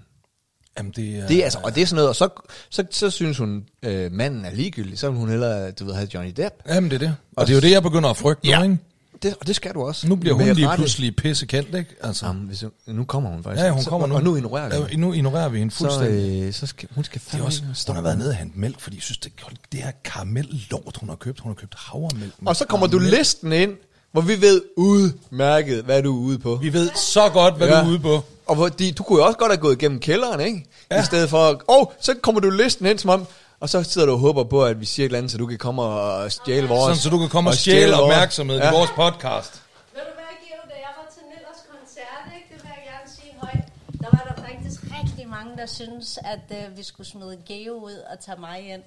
Jamen, 0.78 0.92
det 0.96 1.16
er... 1.20 1.28
Det 1.28 1.38
er 1.40 1.44
altså, 1.44 1.60
og 1.64 1.76
det 1.76 1.82
er 1.82 1.86
sådan 1.86 1.96
noget, 1.96 2.10
og 2.10 2.16
så, 2.16 2.30
så, 2.70 2.84
så 2.92 3.10
synes 3.10 3.38
hun, 3.38 3.64
øh, 3.84 4.12
manden 4.12 4.46
er 4.46 4.52
ligegyldig. 4.52 5.00
Så 5.00 5.10
vil 5.10 5.20
hun 5.20 5.30
hellere, 5.30 5.72
du 5.72 5.86
ved, 5.86 5.94
have 5.94 6.08
Johnny 6.14 6.34
Depp. 6.38 6.56
Jamen, 6.68 6.92
det 6.92 6.96
er 6.96 7.08
det. 7.08 7.16
Og 7.38 7.48
det 7.48 7.54
er 7.54 7.58
jo 7.58 7.62
det, 7.62 7.72
jeg 7.72 7.84
begynder 7.84 8.10
at 8.10 8.18
frygte 8.18 8.48
nu, 8.58 8.64
ikke? 8.64 8.78
Det, 9.24 9.36
og 9.40 9.48
det 9.48 9.56
skal 9.56 9.74
du 9.74 9.82
også. 9.82 10.08
Nu 10.08 10.16
bliver 10.16 10.36
hun 10.36 10.46
lige 10.56 10.70
pludselig 10.76 11.16
pissekendt, 11.16 11.76
ikke? 11.76 11.96
Altså. 12.04 12.26
Jamen, 12.26 12.42
hvis 12.48 12.64
nu 12.88 13.04
kommer 13.04 13.30
hun 13.30 13.44
faktisk. 13.44 13.64
Ja, 13.64 13.70
hun 13.72 13.84
Så- 13.84 13.90
kommer 13.90 14.08
nu. 14.08 14.16
Og 14.16 14.24
nu 14.24 14.36
ignorerer 14.36 14.70
vi 14.70 14.76
Ja, 14.76 14.82
hende. 14.86 15.02
nu 15.02 15.14
ignorerer 15.14 15.50
vi 15.50 15.58
hende 15.60 15.72
Så, 15.74 15.78
fuldstændig. 15.78 16.44
øh, 16.44 16.54
så 16.54 16.68
skal, 16.68 16.90
hun 16.96 17.04
skal 17.04 17.22
det 17.22 17.30
fandme 17.30 17.46
også, 17.48 17.62
hun 17.88 17.96
har 17.96 18.04
været 18.04 18.18
nede 18.18 18.30
og 18.30 18.36
hente 18.36 18.60
mælk, 18.60 18.80
fordi 18.80 18.96
jeg 18.96 19.04
synes, 19.04 19.18
det, 19.18 19.32
det 19.72 19.80
her 19.80 19.92
karamellort, 20.04 20.98
hun 21.00 21.10
har 21.10 21.16
købt. 21.16 21.40
Hun 21.40 21.50
har 21.50 21.56
købt 21.56 21.76
havremælk. 21.78 22.34
Og 22.46 22.56
så 22.56 22.66
kommer 22.66 22.88
du 22.88 22.98
karamel. 22.98 23.18
listen 23.18 23.52
ind, 23.54 23.72
hvor 24.12 24.22
vi 24.22 24.42
ved 24.42 24.62
udmærket, 24.78 25.84
hvad 25.84 26.04
du 26.04 26.16
er 26.16 26.20
ude 26.22 26.40
på. 26.40 26.56
Vi 26.56 26.74
ved 26.74 26.90
så 26.96 27.30
godt, 27.34 27.58
hvad 27.58 27.68
ja. 27.68 27.80
du 27.80 27.86
er 27.86 27.90
ude 27.90 28.00
på. 28.00 28.24
Og 28.52 28.56
hvor 28.56 28.70
de, 28.70 28.92
du 28.92 29.04
kunne 29.04 29.20
jo 29.20 29.26
også 29.26 29.38
godt 29.38 29.52
have 29.52 29.62
gået 29.62 29.76
igennem 29.82 30.00
kælderen, 30.00 30.40
ikke? 30.40 30.66
Ja. 30.92 31.02
I 31.02 31.06
stedet 31.06 31.30
for, 31.30 31.50
åh, 31.50 31.58
oh, 31.68 31.86
så 32.02 32.14
kommer 32.22 32.42
du 32.42 32.50
listen 32.50 32.86
ind 32.86 33.00
som 33.00 33.10
om, 33.10 33.28
og 33.60 33.70
så 33.70 33.84
sidder 33.84 34.08
du 34.08 34.14
og 34.14 34.20
håber 34.20 34.44
på, 34.44 34.66
at 34.66 34.80
vi 34.80 34.86
siger 34.86 35.06
et 35.06 35.08
eller 35.08 35.18
andet, 35.18 35.32
så 35.32 35.38
du 35.38 35.46
kan 35.46 35.58
komme 35.58 35.82
og 35.82 36.32
stjæle 36.32 36.68
vores. 36.68 36.82
Sådan, 36.84 36.98
så 36.98 37.10
du 37.10 37.18
kan 37.20 37.30
komme 37.30 37.50
og 37.50 37.54
stjæle 37.56 37.78
stjæle 37.78 37.92
vores- 37.92 38.02
opmærksomhed 38.02 38.58
ja. 38.58 38.72
i 38.72 38.74
vores 38.76 38.90
podcast. 38.90 39.54
Ved 39.94 40.02
du 40.10 40.14
hvad, 40.20 40.34
Geo, 40.46 40.62
da 40.70 40.76
jeg 40.86 40.92
var 41.00 41.08
til 41.16 41.24
Nillers 41.34 41.62
koncert, 41.72 42.24
ikke, 42.38 42.48
det 42.54 42.64
vil 42.64 42.72
jeg 42.78 42.84
gerne 42.92 43.08
sige 43.18 43.32
højt, 43.42 43.66
der 44.02 44.10
var 44.18 44.24
der 44.36 44.42
faktisk 44.48 44.82
rigtig 45.04 45.30
mange, 45.30 45.52
der 45.58 45.66
synes, 45.66 46.20
at 46.34 46.46
øh, 46.58 46.78
vi 46.78 46.84
skulle 46.84 47.08
smide 47.08 47.38
Geo 47.48 47.74
ud 47.74 47.98
og 48.12 48.20
tage 48.26 48.40
mig 48.40 48.60
ind. 48.74 48.82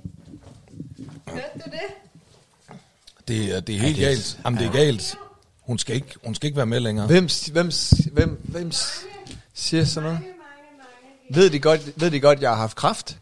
Hørte 1.28 1.54
du 1.64 1.70
det? 1.76 1.88
Det, 3.28 3.56
er- 3.56 3.60
det 3.60 3.74
er 3.74 3.78
helt 3.80 3.96
det 3.96 4.04
er- 4.04 4.08
galt. 4.08 4.38
Jamen, 4.44 4.58
det 4.60 4.66
er 4.66 4.72
galt. 4.72 5.16
Hun 5.60 5.78
skal 5.78 5.94
ikke, 5.94 6.14
hun 6.24 6.34
skal 6.34 6.46
ikke 6.46 6.56
være 6.56 6.66
med 6.66 6.80
længere. 6.80 7.06
Hvem, 7.06 7.28
hvem, 7.52 7.70
hvem, 8.12 8.40
hvem 8.48 8.72
siger 9.54 9.84
sådan 9.84 10.02
noget? 10.02 10.20
Mange, 10.20 10.34
mange, 10.38 10.78
mange. 10.78 11.40
Ved 11.40 11.50
de 11.50 11.60
godt, 11.60 12.00
ved 12.00 12.10
de 12.10 12.20
godt, 12.20 12.40
jeg 12.40 12.50
har 12.50 12.56
haft 12.56 12.76
kraft? 12.76 13.18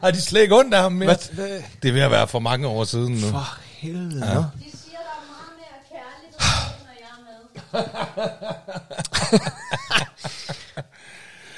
Har 0.00 0.10
de 0.10 0.20
slet 0.20 0.40
ikke 0.42 0.56
ondt 0.56 0.74
af 0.74 0.82
ham 0.82 0.92
mere? 0.92 1.06
Hvad, 1.06 1.34
hvad? 1.34 1.62
Det 1.82 1.88
er 1.88 1.92
ved 1.92 2.00
at 2.00 2.10
være 2.10 2.28
for 2.28 2.38
mange 2.38 2.66
år 2.68 2.84
siden 2.84 3.12
nu. 3.14 3.30
For 3.30 3.58
helvede, 3.64 4.26
ja. 4.26 4.34
De 4.34 4.44
siger, 4.76 4.98
der 4.98 5.14
er 5.14 5.26
meget 5.28 5.52
mere 5.58 5.78
når 6.84 6.94
jeg 7.00 7.10
er 7.12 7.82
med. 7.82 8.38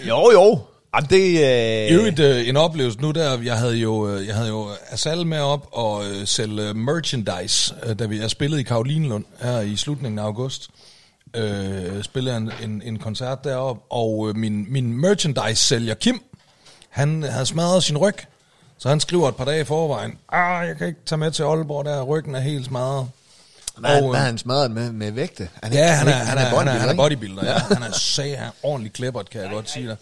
Jo, 0.09 0.31
jo. 0.33 0.65
Jamen, 0.95 1.11
det... 1.11 1.17
Øh, 1.17 1.91
I 1.91 2.23
Øh, 2.23 2.39
øh, 2.39 2.49
en 2.49 2.57
oplevelse 2.57 3.01
nu 3.01 3.11
der, 3.11 3.41
jeg 3.43 3.57
havde 3.57 3.77
jo, 3.77 4.09
øh, 4.09 4.27
jeg 4.27 4.35
havde 4.35 4.49
jo 4.49 4.69
Asal 4.91 5.27
med 5.27 5.41
op 5.41 5.69
og 5.73 6.05
øh, 6.07 6.27
sælge 6.27 6.75
merchandise, 6.75 7.75
øh, 7.87 7.99
da 7.99 8.07
vi 8.07 8.21
jeg 8.21 8.31
spillede 8.31 8.61
i 8.61 8.65
Karolinlund 8.65 9.25
her 9.41 9.61
i 9.61 9.77
slutningen 9.77 10.19
af 10.19 10.23
august. 10.23 10.71
Øh, 11.37 12.03
spillede 12.03 12.37
en, 12.37 12.53
en, 12.63 12.83
en 12.85 12.99
koncert 12.99 13.45
deroppe, 13.45 13.83
og 13.91 14.29
øh, 14.29 14.37
min, 14.37 14.67
min 14.73 15.01
merchandise-sælger 15.01 15.95
Kim, 15.95 16.23
han 16.89 17.23
havde 17.23 17.47
smadret 17.47 17.83
sin 17.83 17.99
ryg, 17.99 18.15
så 18.79 18.89
han 18.89 19.01
skriver 19.01 19.29
et 19.29 19.37
par 19.37 19.45
dage 19.45 19.61
i 19.61 19.65
forvejen, 19.65 20.19
ah, 20.29 20.69
jeg 20.69 20.77
kan 20.77 20.87
ikke 20.87 21.01
tage 21.07 21.19
med 21.19 21.31
til 21.31 21.43
Aalborg 21.43 21.85
der, 21.85 22.03
ryggen 22.03 22.35
er 22.35 22.41
helt 22.41 22.67
smadret 22.67 23.09
hvad, 23.81 24.03
Og, 24.03 24.09
hvad 24.09 24.11
øh, 24.11 24.17
har 24.17 24.27
han 24.27 24.39
smadret 24.39 24.71
med, 24.71 24.93
med 24.93 25.11
vægte? 25.11 25.49
Han 25.63 25.73
Ja, 25.73 25.93
han 25.93 26.09
er, 26.09 26.13
han 26.13 26.19
er, 26.19 26.25
han 26.25 26.39
er, 26.39 26.59
han 26.59 26.69
er, 26.69 26.73
han 26.73 26.89
er 26.89 26.95
bodybuilder. 26.95 27.45
Ja. 27.47 27.59
Han 27.59 27.83
er 27.83 27.93
sag, 27.93 28.39
han 28.39 28.47
er 28.47 28.51
ordentligt 28.63 28.95
klippert, 28.95 29.31
kan 29.31 29.41
jeg 29.41 29.51
godt 29.51 29.71
sige 29.71 29.89
dig. 29.89 29.97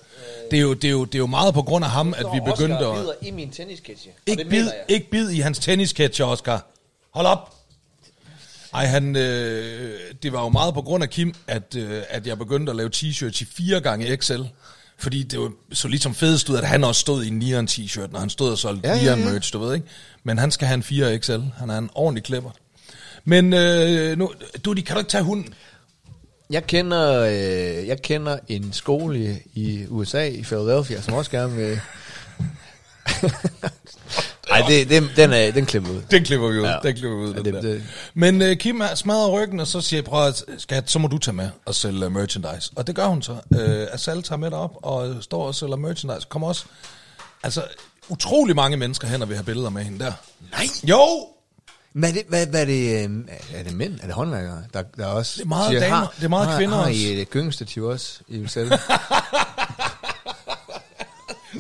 Det 0.50 0.56
er, 0.56 0.60
jo, 0.60 0.74
det, 0.74 0.84
er 0.84 0.90
jo, 0.90 1.04
det 1.04 1.14
er 1.14 1.18
jo 1.18 1.26
meget 1.26 1.54
på 1.54 1.62
grund 1.62 1.84
af 1.84 1.90
ham, 1.90 2.14
at 2.16 2.26
vi 2.34 2.40
begyndte 2.44 2.86
at... 2.86 2.96
i 3.22 3.30
min 3.30 3.50
tennisketche. 3.50 4.10
Ikke 4.26 4.44
bid, 4.44 4.68
ikke 4.88 5.10
bid 5.10 5.30
i 5.30 5.40
hans 5.40 5.58
tennisketcher, 5.58 6.24
Oscar. 6.24 6.66
Hold 7.10 7.26
op. 7.26 7.54
Ej, 8.74 8.86
han, 8.86 9.16
øh, 9.16 9.98
det 10.22 10.32
var 10.32 10.42
jo 10.42 10.48
meget 10.48 10.74
på 10.74 10.82
grund 10.82 11.02
af 11.02 11.10
Kim, 11.10 11.34
at, 11.46 11.76
øh, 11.76 12.02
at 12.08 12.26
jeg 12.26 12.38
begyndte 12.38 12.70
at 12.70 12.76
lave 12.76 12.90
t-shirts 12.96 13.42
i 13.42 13.46
fire 13.56 13.80
gange 13.80 14.16
XL. 14.16 14.42
Fordi 14.98 15.22
det 15.22 15.40
var 15.40 15.52
så 15.72 15.88
ligesom 15.88 16.14
fedest 16.14 16.48
ud, 16.48 16.56
at 16.56 16.64
han 16.64 16.84
også 16.84 17.00
stod 17.00 17.24
i 17.24 17.28
en 17.28 17.38
Nian 17.38 17.68
t-shirt, 17.70 18.12
når 18.12 18.18
han 18.18 18.30
stod 18.30 18.50
og 18.50 18.58
solgte 18.58 18.88
Ja, 18.88 18.96
ja, 18.96 19.04
ja, 19.04 19.16
ja. 19.18 19.32
merch, 19.32 19.52
du 19.52 19.58
ved 19.58 19.74
ikke. 19.74 19.86
Men 20.24 20.38
han 20.38 20.50
skal 20.50 20.66
have 20.66 20.74
en 20.74 20.82
4 20.82 21.18
XL. 21.18 21.40
Han 21.58 21.70
er 21.70 21.78
en 21.78 21.90
ordentlig 21.94 22.24
klipper. 22.24 22.50
Men 23.28 23.52
øh, 23.52 24.18
nu, 24.18 24.32
du, 24.64 24.74
kan 24.74 24.94
du 24.94 24.98
ikke 24.98 25.10
tage 25.10 25.24
hunden? 25.24 25.54
Jeg 26.50 26.66
kender, 26.66 27.20
øh, 27.22 27.88
jeg 27.88 28.02
kender 28.02 28.38
en 28.48 28.72
skole 28.72 29.38
i 29.54 29.86
USA, 29.88 30.28
i 30.28 30.42
Philadelphia, 30.42 31.00
som 31.00 31.14
også 31.14 31.30
gerne 31.30 31.56
vil... 31.56 31.80
Ej, 34.50 34.62
det, 34.68 34.88
det, 34.88 35.10
den, 35.16 35.32
er, 35.32 35.50
den 35.52 35.66
klipper 35.66 35.90
ud. 35.90 36.02
Den 36.10 36.24
klipper 36.24 36.48
vi 36.48 36.58
ud. 36.58 36.64
Ja. 36.64 36.76
Den 36.82 36.94
klipper 36.96 37.16
vi 37.18 37.24
ud. 37.24 37.32
Ja, 37.34 37.38
den 37.38 37.44
det- 37.44 37.54
der. 37.54 37.60
det- 37.60 37.82
Men 38.14 38.42
uh, 38.42 38.52
Kim 38.56 38.80
er- 38.80 38.94
smadrer 38.94 39.30
ryggen, 39.30 39.60
og 39.60 39.66
så 39.66 39.80
siger 39.80 39.98
jeg, 39.98 40.04
prøv 40.04 40.26
at, 40.26 40.44
skat, 40.58 40.90
så 40.90 40.98
må 40.98 41.08
du 41.08 41.18
tage 41.18 41.34
med 41.34 41.48
og 41.66 41.74
sælge 41.74 42.06
uh, 42.06 42.12
merchandise. 42.12 42.70
Og 42.76 42.86
det 42.86 42.94
gør 42.94 43.06
hun 43.06 43.22
så. 43.22 43.32
Uh, 43.32 43.94
Asal 43.94 44.22
tager 44.22 44.38
med 44.38 44.50
derop 44.50 44.76
og 44.82 45.16
står 45.22 45.46
og 45.46 45.54
sælger 45.54 45.76
merchandise. 45.76 46.26
Kommer 46.28 46.48
også, 46.48 46.64
altså, 47.42 47.62
utrolig 48.08 48.56
mange 48.56 48.76
mennesker 48.76 49.08
hen 49.08 49.22
og 49.22 49.28
vil 49.28 49.36
have 49.36 49.44
billeder 49.44 49.70
med 49.70 49.82
hende 49.82 49.98
der. 50.04 50.12
Nej! 50.52 50.66
Jo! 50.84 51.26
Men 51.98 52.10
er 52.10 52.12
det, 52.12 52.22
hvad, 52.28 52.46
hvad 52.46 52.60
er 52.60 52.64
det, 52.64 53.10
øh, 53.10 53.24
er 53.54 53.62
det 53.62 53.74
mænd? 53.76 54.00
Er 54.00 54.06
det 54.06 54.14
håndværkere? 54.14 54.62
Der, 54.74 54.82
der 54.82 55.06
også 55.06 55.32
Det 55.36 55.42
er 55.42 55.48
meget 55.48 55.80
damer. 55.80 56.06
Det 56.16 56.24
er 56.24 56.28
meget 56.28 56.48
har, 56.48 56.58
kvinder 56.58 56.76
har 56.76 56.82
også. 56.82 57.00
I 57.00 57.20
et 57.20 57.30
gyngestativ 57.30 57.84
også? 57.84 58.20
I 58.28 58.46
sælge? 58.46 58.70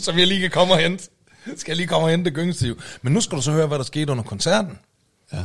Som 0.04 0.18
jeg 0.18 0.26
lige 0.26 0.40
kan 0.40 0.50
komme 0.50 0.74
og 0.74 0.80
hente. 0.80 1.08
Skal 1.56 1.72
jeg 1.72 1.76
lige 1.76 1.86
komme 1.86 2.06
og 2.06 2.10
hente 2.10 2.24
det 2.24 2.34
gyngstiv. 2.34 2.80
Men 3.02 3.12
nu 3.12 3.20
skal 3.20 3.36
du 3.36 3.42
så 3.42 3.52
høre, 3.52 3.66
hvad 3.66 3.78
der 3.78 3.84
skete 3.84 4.12
under 4.12 4.24
koncerten. 4.24 4.78
ja. 5.32 5.44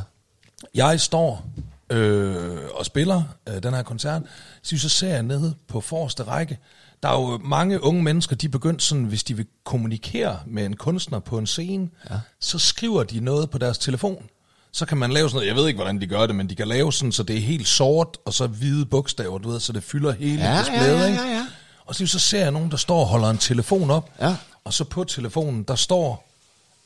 Jeg 0.74 1.02
står 1.02 1.46
øh, 1.90 2.58
og 2.74 2.86
spiller 2.86 3.24
øh, 3.50 3.64
den 3.64 3.74
her 3.74 3.84
koncert, 3.84 4.22
så, 4.62 4.78
så 4.78 4.90
ser 4.90 5.10
jeg 5.10 5.24
nede 5.24 5.56
på 5.68 5.82
forreste 5.82 6.24
række, 6.24 6.58
der 7.04 7.10
er 7.10 7.22
jo 7.22 7.38
mange 7.38 7.84
unge 7.84 8.04
mennesker, 8.04 8.36
de 8.36 8.50
begyndt 8.50 8.84
sådan, 8.84 9.04
hvis 9.04 9.24
de 9.24 9.36
vil 9.36 9.46
kommunikere 9.64 10.40
med 10.46 10.66
en 10.66 10.76
kunstner 10.76 11.20
på 11.20 11.38
en 11.38 11.48
scene, 11.48 11.90
ja. 12.10 12.16
så 12.40 12.60
skriver 12.60 13.04
de 13.04 13.20
noget 13.20 13.50
på 13.50 13.58
deres 13.58 13.78
telefon. 13.78 14.30
Så 14.76 14.86
kan 14.86 14.98
man 14.98 15.12
lave 15.12 15.30
sådan 15.30 15.36
noget, 15.36 15.48
jeg 15.48 15.56
ved 15.56 15.68
ikke, 15.68 15.78
hvordan 15.78 16.02
de 16.02 16.08
gør 16.08 16.26
det, 16.28 16.36
men 16.36 16.50
de 16.50 16.56
kan 16.56 16.68
lave 16.68 16.94
sådan, 16.94 17.12
så 17.12 17.24
det 17.24 17.36
er 17.38 17.42
helt 17.42 17.68
sort, 17.68 18.18
og 18.26 18.34
så 18.34 18.48
hvide 18.48 18.86
bogstaver, 18.86 19.38
du 19.38 19.50
ved, 19.52 19.60
så 19.60 19.74
det 19.74 19.84
fylder 19.84 20.12
hele 20.12 20.44
Ja, 20.44 20.60
displayet, 20.60 20.98
ja, 21.00 21.04
ja, 21.06 21.10
ja, 21.10 21.34
ja. 21.34 21.48
Og 21.86 21.96
så, 21.96 22.08
så 22.08 22.20
ser 22.20 22.40
jeg 22.40 22.52
nogen, 22.52 22.72
der 22.72 22.78
står 22.78 23.00
og 23.00 23.06
holder 23.06 23.30
en 23.30 23.38
telefon 23.38 23.92
op, 23.92 24.10
Ja. 24.22 24.36
og 24.64 24.74
så 24.74 24.84
på 24.84 25.04
telefonen, 25.04 25.64
der 25.64 25.76
står 25.76 26.30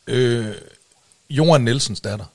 øh, 0.08 0.56
Johan 1.30 1.62
Nielsens 1.62 2.02
datter. 2.02 2.26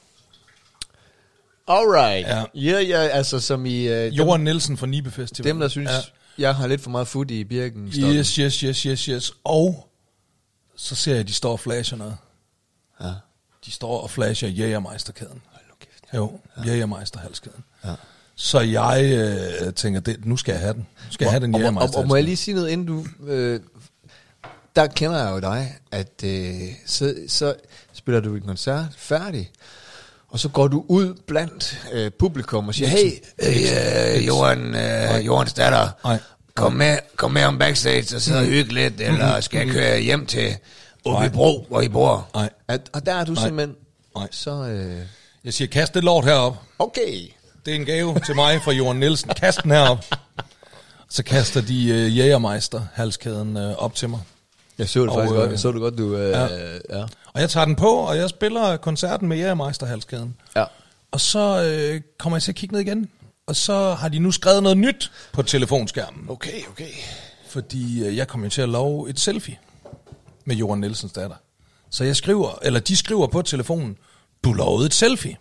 Alright. 1.69 2.27
Ja. 2.29 2.45
Ja, 2.55 2.81
ja, 2.81 2.97
altså 3.09 3.41
som 3.41 3.67
i 3.67 3.87
uh, 3.89 3.95
dem, 3.95 4.13
Johan 4.13 4.41
Nielsen 4.41 4.77
fra 4.77 4.87
Nibe 4.87 5.11
Festival. 5.11 5.49
dem, 5.51 5.61
der 5.61 5.69
synes, 5.69 5.91
ja. 5.91 5.99
jeg 6.39 6.55
har 6.57 6.67
lidt 6.67 6.81
for 6.81 6.91
meget 6.91 7.09
fod 7.09 7.31
i 7.31 7.45
birken. 7.45 7.87
Yes, 7.87 8.35
yes, 8.35 8.61
yes, 8.61 8.83
yes, 8.83 9.05
yes. 9.05 9.33
Og 9.45 9.89
så 10.77 10.95
ser 10.95 11.13
jeg, 11.13 11.21
at 11.21 11.29
de 11.29 11.33
står 11.35 11.53
og 11.53 11.61
flasher 11.61 11.99
noget. 11.99 12.17
Ja. 13.01 13.13
De 13.65 13.71
står 13.71 14.01
og 14.01 14.11
flasher 14.11 14.49
Jægermeisterkæden. 14.49 15.43
Hold 15.47 15.65
nu 15.69 15.75
kæft. 15.81 16.15
Jo, 16.15 16.41
ja. 16.57 16.73
Jægermeisterhalskæden. 16.73 17.65
Ja. 17.85 17.95
Så 18.37 18.61
jeg 18.61 19.05
øh, 19.05 19.73
tænker, 19.75 20.01
det, 20.01 20.25
nu 20.27 20.37
skal 20.37 20.53
jeg 20.53 20.61
have 20.61 20.75
den. 20.75 20.87
Nu 21.07 21.13
skal 21.13 21.25
jeg 21.25 21.33
have 21.33 21.41
den 21.41 21.55
og, 21.55 21.83
og, 21.83 21.91
og, 21.95 22.07
må 22.07 22.15
jeg 22.15 22.25
lige 22.25 22.37
sige 22.37 22.55
noget, 22.55 22.71
inden 22.71 22.87
du... 22.87 23.07
Øh, 23.27 23.61
der 24.77 24.87
kender 24.87 25.19
jeg 25.19 25.31
jo 25.31 25.41
dig, 25.41 25.75
at 25.91 26.25
øh, 26.25 26.53
så, 26.87 27.15
så 27.29 27.55
spiller 27.93 28.21
du 28.21 28.35
en 28.35 28.43
koncert 28.43 28.87
færdig, 28.97 29.51
og 30.29 30.39
så 30.39 30.49
går 30.49 30.69
du 30.69 30.85
ud 30.89 31.15
blandt 31.27 31.89
øh, 31.93 32.11
publikum 32.19 32.69
og 32.69 32.75
siger, 32.75 32.89
hey, 32.89 33.11
hey 33.43 34.19
øh, 34.19 34.27
Johan, 34.27 34.75
øh, 34.75 35.27
Johans 35.27 35.53
datter, 35.53 36.19
kom 36.55 36.73
med, 36.73 36.99
kom 37.17 37.31
med 37.31 37.45
om 37.45 37.59
backstage 37.59 38.17
og 38.17 38.23
sidde 38.23 38.39
og 38.39 38.45
hygge 38.45 38.75
lidt, 38.75 39.01
eller 39.01 39.41
skal 39.41 39.67
jeg 39.67 39.75
køre 39.75 40.01
hjem 40.01 40.27
til 40.27 40.57
Åbibro, 41.05 41.67
hvor 41.69 41.81
I 41.81 41.89
bor? 41.89 42.29
Nej. 42.35 42.51
At, 42.69 42.91
og 42.93 43.07
der 43.07 43.15
er 43.15 43.25
du 43.25 43.33
Nej. 43.33 43.45
simpelthen, 43.45 43.77
Nej. 44.17 44.29
så 44.31 44.51
øh, 44.51 45.03
Jeg 45.45 45.55
siger, 45.55 45.69
kast 45.69 45.95
det 45.95 46.05
lort 46.05 46.25
herop. 46.25 46.57
okay. 46.79 47.29
Det 47.67 47.71
er 47.71 47.75
en 47.77 47.85
gave 47.87 48.21
til 48.27 48.35
mig 48.35 48.61
fra 48.63 48.73
Johan 48.73 48.97
Nielsen. 48.97 49.31
Kast 49.37 49.63
den 49.63 49.71
herop. 49.71 50.05
Så 51.09 51.23
kaster 51.23 51.61
de 51.61 51.89
øh, 51.89 52.19
Jægermeister-halskæden 52.19 53.57
øh, 53.57 53.75
op 53.79 53.95
til 53.95 54.09
mig. 54.09 54.21
Jeg 54.79 54.89
så 54.89 55.01
det 55.03 55.09
Og, 55.09 55.15
faktisk 55.15 55.33
øh, 55.33 55.39
godt, 55.41 55.51
jeg 55.51 55.59
så 55.59 55.73
det 55.73 55.81
godt, 55.81 55.99
du... 55.99 56.17
Øh, 56.17 56.31
ja. 56.31 56.43
ja. 56.99 57.05
Og 57.35 57.41
jeg 57.41 57.51
tager 57.51 57.65
den 57.65 57.77
på, 57.77 57.89
og 57.91 58.17
jeg 58.17 58.29
spiller 58.31 58.77
koncerten 58.77 59.29
med 59.29 59.37
Jægermeister-halskæden. 59.37 60.37
ja. 60.57 60.65
Og 61.11 61.21
så 61.21 61.63
øh, 61.65 62.01
kommer 62.19 62.37
jeg 62.37 62.43
til 62.43 62.53
at 62.53 62.57
kigge 62.57 62.73
ned 62.75 62.81
igen. 62.81 63.09
Og 63.47 63.57
så 63.57 63.95
har 63.95 64.09
de 64.09 64.19
nu 64.19 64.31
skrevet 64.33 64.63
noget 64.63 64.79
nyt 64.79 65.13
på 65.33 65.43
telefonskærmen. 65.43 66.27
Okay, 66.29 66.67
okay. 66.71 66.89
Fordi 67.49 68.05
øh, 68.07 68.17
jeg 68.17 68.29
kommer 68.29 68.47
jo 68.47 68.51
til 68.51 68.63
at 68.63 68.69
love 68.69 69.11
et 69.11 69.21
selfie 69.21 69.57
med 70.45 70.57
Johan 70.57 70.79
Nielsens 70.79 71.13
datter. 71.13 71.37
Så 71.91 72.05
jeg 72.05 72.17
skriver, 72.17 72.59
eller 72.63 72.81
de 72.81 72.97
skriver 72.97 73.27
på 73.27 73.43
telefonen, 73.43 73.97
du 74.45 74.53
lovede 74.53 74.87
et 74.87 74.95
selfie. 74.95 75.37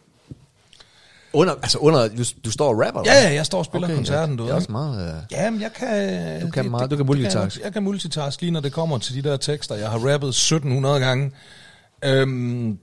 Under, 1.33 1.53
altså 1.53 1.77
under, 1.77 2.07
du, 2.07 2.23
du 2.45 2.51
står 2.51 2.67
og 2.67 2.85
rapper? 2.85 3.01
Ja, 3.05 3.13
ja, 3.13 3.33
jeg 3.33 3.45
står 3.45 3.57
og 3.57 3.65
spiller 3.65 3.87
okay, 3.87 3.95
koncerten, 3.95 4.37
du 4.37 4.43
Det 4.43 4.49
er 4.49 4.53
ved. 4.53 4.57
også 4.57 4.71
meget... 4.71 5.07
Øh, 5.07 5.21
Jamen, 5.31 5.61
jeg 5.61 5.73
kan... 5.73 6.41
Du 6.41 6.49
kan 6.49 6.71
meget, 6.71 6.91
du 6.91 6.95
kan 6.97 7.05
multitask. 7.05 7.57
Jeg, 7.57 7.65
jeg 7.65 7.73
kan 7.73 7.83
multitask 7.83 8.41
lige 8.41 8.51
når 8.51 8.59
det 8.59 8.73
kommer 8.73 8.97
til 8.97 9.15
de 9.23 9.29
der 9.29 9.37
tekster. 9.37 9.75
Jeg 9.75 9.89
har 9.89 9.97
rappet 10.13 10.27
1700 10.27 10.99
gange. 10.99 11.31
Øhm, 12.03 12.79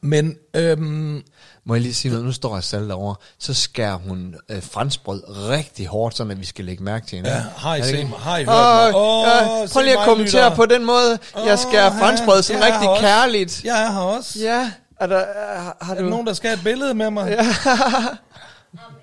men 0.00 0.36
øhm, 0.54 1.22
må 1.64 1.74
jeg 1.74 1.82
lige 1.82 1.94
sige 1.94 2.10
noget? 2.12 2.26
Nu 2.26 2.32
står 2.32 2.54
jeg 2.56 2.64
selv 2.64 2.88
derovre. 2.88 3.14
Så 3.38 3.54
skærer 3.54 3.94
hun 3.96 4.34
øh, 4.48 4.62
franskbrød 4.62 5.22
rigtig 5.48 5.86
hårdt, 5.86 6.16
sådan 6.16 6.30
at 6.30 6.40
vi 6.40 6.46
skal 6.46 6.64
lægge 6.64 6.82
mærke 6.84 7.06
til 7.06 7.16
hende. 7.16 7.30
Ja, 7.30 7.44
har 7.56 7.76
I 7.76 7.82
set? 7.82 8.08
Har 8.08 8.38
I 8.38 8.44
hørt 8.44 8.94
Åh, 8.94 9.26
mig? 9.26 9.60
Ja, 9.60 9.66
se 9.66 9.72
prøv 9.72 9.82
lige 9.82 9.98
at 9.98 10.04
kommentere 10.04 10.44
lytter. 10.50 10.56
på 10.56 10.66
den 10.66 10.84
måde. 10.84 11.18
Jeg 11.46 11.58
skærer 11.58 11.90
Åh, 11.92 11.98
franskbrød 11.98 12.42
sådan 12.42 12.62
jeg 12.62 12.68
er 12.70 12.74
rigtig 12.74 13.00
kærligt. 13.00 13.64
Jeg 13.64 13.82
er 13.84 13.92
her 13.92 13.98
også. 14.00 14.38
Ja, 14.38 14.72
er 15.00 15.06
der, 15.06 15.16
er, 15.16 15.60
har 15.60 15.76
Er 15.90 15.94
der 15.94 16.02
du... 16.02 16.08
nogen, 16.08 16.26
der 16.26 16.32
skal 16.32 16.48
have 16.50 16.56
et 16.58 16.64
billede 16.64 16.94
med 16.94 17.10
mig? 17.10 17.28
Ja. 17.30 17.38
Om, 17.38 17.46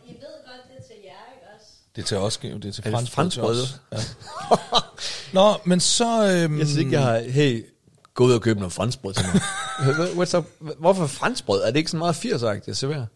I 0.07 0.11
ved 0.11 0.19
godt, 0.45 0.63
det 0.69 0.77
er 0.77 0.83
til 0.87 0.95
jer, 1.03 1.33
ikke 1.33 1.47
også? 1.57 1.67
Det 1.95 2.01
er 2.01 2.05
til 2.05 2.17
os, 2.17 2.37
det 2.37 2.65
er 2.65 2.71
til 2.71 2.83
det 2.83 2.91
fransk 2.93 3.11
franskbrød? 3.11 3.65
Ja. 3.91 3.97
Nå, 5.33 5.53
men 5.65 5.79
så... 5.79 6.23
Øhm, 6.27 6.59
Jeg 6.59 6.67
synes 6.67 6.79
ikke, 6.79 6.91
jeg 6.91 7.01
har... 7.01 7.19
Hey, 7.31 7.65
gå 8.13 8.23
ud 8.23 8.33
og 8.33 8.41
købe 8.41 8.59
noget 8.59 8.73
franskbrød 8.73 9.13
til 9.13 9.25
mig. 9.33 9.41
What's 10.23 10.37
up? 10.37 10.45
Hvorfor 10.79 11.07
franskbrød? 11.07 11.61
Er 11.61 11.65
det 11.71 11.77
ikke 11.77 11.91
sådan 11.91 11.99
meget 11.99 12.13
80-agtigt 12.15 12.69
at 12.69 12.77
servere? 12.77 13.07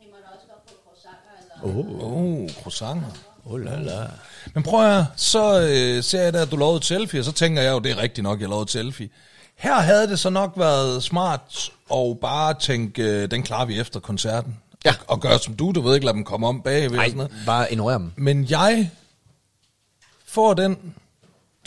I 0.00 0.04
må 0.10 0.16
da 0.16 0.34
også 0.34 0.46
godt 0.48 0.62
få 0.68 0.74
croissanter 0.88 1.72
eller... 1.82 2.42
Oh, 2.42 2.62
croissanter. 2.62 3.10
oh 3.44 3.60
la 3.60 3.78
la. 3.82 4.06
Men 4.54 4.62
prøv 4.62 4.98
at 4.98 5.04
så 5.16 5.60
øh, 5.60 6.02
ser 6.02 6.22
jeg 6.22 6.32
da, 6.32 6.42
at 6.42 6.50
du 6.50 6.56
lavede 6.56 6.76
et 6.76 6.84
selfie, 6.84 7.20
og 7.20 7.24
så 7.24 7.32
tænker 7.32 7.62
jeg 7.62 7.72
jo, 7.72 7.78
det 7.78 7.90
er 7.92 7.98
rigtigt 7.98 8.22
nok, 8.22 8.40
jeg 8.40 8.48
lavede 8.48 8.62
et 8.62 8.70
selfie. 8.70 9.08
Her 9.56 9.74
havde 9.74 10.08
det 10.08 10.18
så 10.18 10.30
nok 10.30 10.52
været 10.56 11.02
smart 11.02 11.72
og 11.88 12.18
bare 12.20 12.54
tænke, 12.54 13.02
øh, 13.02 13.30
den 13.30 13.42
klarer 13.42 13.64
vi 13.64 13.80
efter 13.80 14.00
koncerten. 14.00 14.56
Ja. 14.84 14.90
Og, 14.90 14.96
og 15.08 15.20
gøre 15.20 15.38
som 15.38 15.54
du, 15.56 15.72
du 15.72 15.80
ved 15.80 15.94
ikke, 15.94 16.06
lade 16.06 16.16
dem 16.16 16.24
komme 16.24 16.46
om 16.46 16.62
bagved 16.62 16.96
Nej, 16.96 17.04
sådan 17.06 17.16
noget. 17.16 17.32
bare 17.46 17.72
ignorer 17.72 17.98
dem. 17.98 18.12
Men 18.16 18.46
jeg 18.50 18.90
får 20.26 20.54
den, 20.54 20.94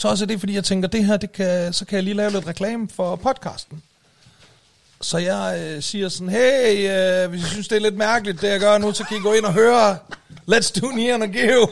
er 0.08 0.26
det, 0.26 0.40
fordi 0.40 0.54
jeg 0.54 0.64
tænker, 0.64 0.88
det 0.88 1.04
her, 1.04 1.16
det 1.16 1.32
kan, 1.32 1.72
så 1.72 1.84
kan 1.84 1.96
jeg 1.96 2.04
lige 2.04 2.14
lave 2.14 2.30
lidt 2.30 2.46
reklame 2.46 2.88
for 2.96 3.16
podcasten. 3.16 3.82
Så 5.00 5.18
jeg 5.18 5.62
øh, 5.64 5.82
siger 5.82 6.08
sådan, 6.08 6.28
hey, 6.28 6.90
øh, 7.24 7.30
hvis 7.30 7.42
I 7.42 7.46
synes, 7.46 7.68
det 7.68 7.76
er 7.76 7.80
lidt 7.80 7.96
mærkeligt, 7.96 8.40
det 8.40 8.48
jeg 8.48 8.60
gør 8.60 8.78
nu, 8.78 8.92
så 8.92 9.04
kan 9.04 9.16
I 9.16 9.20
gå 9.20 9.32
ind 9.32 9.44
og 9.44 9.52
høre 9.52 9.98
Let's 10.52 10.80
Do 10.80 10.86
Near 10.86 11.14
and 11.14 11.32
Give. 11.32 11.68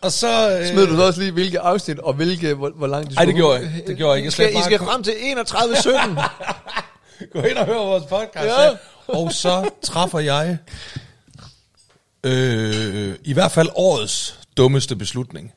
Og 0.00 0.12
så... 0.12 0.58
Øh, 0.58 0.66
Smed 0.66 0.86
du 0.86 0.96
så 0.96 1.02
også 1.02 1.20
lige, 1.20 1.32
hvilke 1.32 1.60
afsnit 1.60 1.98
og 1.98 2.14
hvilke, 2.14 2.54
hvor, 2.54 2.70
hvor 2.70 2.86
langt 2.86 3.10
de 3.10 3.16
Ej, 3.16 3.24
det 3.24 3.34
gjorde 3.34 3.60
jeg. 3.60 3.82
Det 3.86 3.96
gjorde 3.96 4.10
jeg 4.10 4.16
ikke. 4.16 4.26
Jeg 4.26 4.32
skal, 4.32 4.54
I 4.56 4.62
skal 4.62 4.78
frem 4.78 5.02
til 5.02 5.12
31.17. 5.12 6.22
Gå 7.32 7.42
ind 7.42 7.56
og 7.56 7.66
hør 7.66 7.74
vores 7.74 8.04
podcast. 8.04 8.46
Ja. 8.46 8.62
Ja. 8.62 8.70
Og 9.08 9.32
så 9.32 9.70
træffer 9.82 10.18
jeg 10.18 10.58
øh, 12.24 13.14
i 13.24 13.32
hvert 13.32 13.52
fald 13.52 13.68
årets 13.74 14.38
dummeste 14.56 14.96
beslutning. 14.96 15.52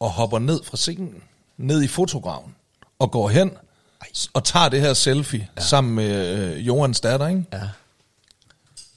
Og 0.00 0.10
hopper 0.10 0.38
ned 0.38 0.64
fra 0.64 0.76
scenen, 0.76 1.22
ned 1.56 1.82
i 1.82 1.86
fotograven, 1.88 2.54
og 2.98 3.10
går 3.10 3.28
hen 3.28 3.50
og 4.32 4.44
tager 4.44 4.68
det 4.68 4.80
her 4.80 4.94
selfie 4.94 5.48
ja. 5.56 5.62
sammen 5.62 5.94
med 5.94 6.36
øh, 6.56 6.66
Johans 6.66 7.00
datter, 7.00 7.28
ikke? 7.28 7.44
ja. 7.52 7.68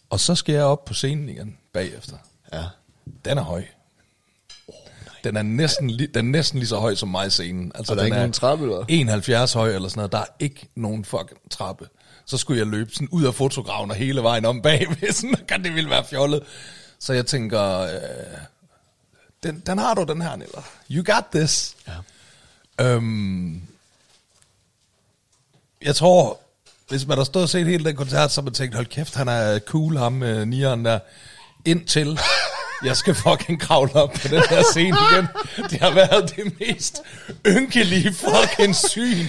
Og 0.10 0.20
så 0.20 0.36
skal 0.36 0.56
jeg 0.56 0.64
op 0.64 0.86
på 0.86 0.94
scenen 0.94 1.30
igen 1.30 1.58
bagefter. 1.74 2.16
ja. 2.54 2.64
Den 3.26 3.38
er 3.38 3.42
høj. 3.42 3.64
Den 5.24 5.38
er 5.38 5.42
næsten, 5.42 5.90
li- 5.90 6.12
den 6.14 6.28
er 6.28 6.32
næsten 6.32 6.60
lige 6.60 6.68
så 6.68 6.78
høj 6.78 6.96
som 6.96 7.10
mig 7.10 7.32
scenen. 7.32 7.72
Altså, 7.76 7.94
Og 7.94 7.98
der 7.98 8.02
er 8.02 8.06
ikke 8.06 8.18
nogen 8.18 8.32
trappe, 8.34 8.64
eller? 8.66 8.86
71 8.88 9.54
høj 9.54 9.76
eller 9.76 9.90
sådan 9.90 9.98
noget. 10.00 10.12
Der 10.12 10.18
er 10.18 10.26
ikke 10.40 10.70
nogen 10.76 11.06
fucking 11.06 11.40
trappe. 11.52 11.88
Så 12.26 12.38
skulle 12.38 12.60
jeg 12.60 12.68
løbe 12.68 12.92
sådan 12.94 13.08
ud 13.12 13.24
af 13.26 13.36
fotografen 13.36 13.92
og 13.92 13.98
hele 13.98 14.24
vejen 14.24 14.46
om 14.46 14.62
bagved. 14.62 15.12
Sådan, 15.14 15.36
kan 15.48 15.64
det 15.64 15.74
ville 15.76 15.90
være 15.90 16.04
fjollet. 16.06 16.44
Så 17.00 17.14
jeg 17.14 17.26
tænker, 17.26 17.80
øh, 17.80 17.92
den, 19.43 19.63
den 19.65 19.77
har 19.77 19.93
du, 19.93 20.04
den 20.04 20.21
her, 20.21 20.36
Niller. 20.36 20.62
You 20.91 21.04
got 21.15 21.23
this. 21.34 21.75
Ja. 21.88 22.86
Øhm, 22.86 23.62
jeg 25.82 25.95
tror, 25.95 26.39
hvis 26.89 27.08
man 27.08 27.17
har 27.17 27.25
stået 27.25 27.43
og 27.43 27.49
set 27.49 27.65
hele 27.65 27.86
den 27.86 27.95
koncert, 27.95 28.32
så 28.32 28.41
har 28.41 28.43
man 28.43 28.54
tænkt, 28.54 28.75
hold 28.75 28.86
kæft, 28.86 29.15
han 29.15 29.27
er 29.27 29.60
cool, 29.60 29.97
ham 29.97 30.23
øh, 30.23 30.47
nieren 30.47 30.86
der. 30.86 30.99
Indtil 31.65 32.19
jeg 32.84 32.97
skal 32.97 33.15
fucking 33.15 33.62
kravle 33.62 33.95
op 33.95 34.12
på 34.12 34.27
den 34.27 34.43
her 34.49 34.63
scene 34.71 34.97
igen. 35.12 35.27
Det 35.69 35.80
har 35.80 35.93
været 35.93 36.36
det 36.36 36.60
mest 36.60 37.01
ynkelige 37.47 38.13
fucking 38.13 38.75
syn 38.75 39.25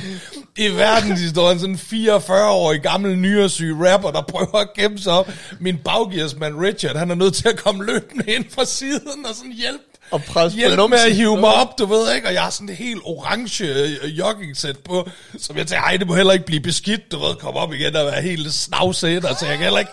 i 0.56 0.68
verdenshistorien. 0.68 1.58
Sådan 1.60 1.74
en 1.74 2.08
44-årig 2.08 2.80
gammel 2.82 3.18
nyresyg 3.18 3.74
rapper, 3.78 4.10
der 4.10 4.22
prøver 4.22 4.56
at 4.56 4.68
gemme 4.76 4.98
sig 4.98 5.12
op. 5.12 5.30
Min 5.60 5.78
baggearsmand 5.78 6.60
Richard, 6.60 6.96
han 6.96 7.10
er 7.10 7.14
nødt 7.14 7.34
til 7.34 7.48
at 7.48 7.56
komme 7.56 7.84
løbende 7.84 8.32
ind 8.32 8.44
fra 8.50 8.64
siden 8.64 9.26
og 9.28 9.34
sådan 9.34 9.52
hjælpe 9.52 9.91
Og 10.12 10.22
presse 10.24 10.56
på 10.56 10.58
hjælp 10.58 10.70
med 10.70 10.76
numsen. 10.76 11.06
at 11.06 11.14
hive 11.14 11.36
mig 11.40 11.54
op, 11.54 11.78
du 11.78 11.86
ved 11.86 12.14
ikke, 12.14 12.28
og 12.28 12.34
jeg 12.34 12.42
har 12.42 12.50
sådan 12.50 12.68
et 12.68 12.76
helt 12.76 13.00
orange 13.04 13.64
øh, 13.64 14.18
jogging-sæt 14.18 14.78
på, 14.78 15.08
som 15.38 15.56
jeg 15.56 15.66
tænker, 15.66 15.82
ej, 15.84 15.96
det 15.96 16.06
må 16.06 16.14
heller 16.14 16.32
ikke 16.32 16.44
blive 16.46 16.60
beskidt, 16.60 17.12
du 17.12 17.18
ved, 17.18 17.34
komme 17.34 17.60
op 17.60 17.72
igen 17.72 17.96
og 17.96 18.06
være 18.06 18.22
helt 18.22 18.54
snavsæt, 18.54 19.24
altså 19.24 19.46
jeg 19.46 19.56
kan 19.56 19.64
heller 19.64 19.78
ikke 19.78 19.92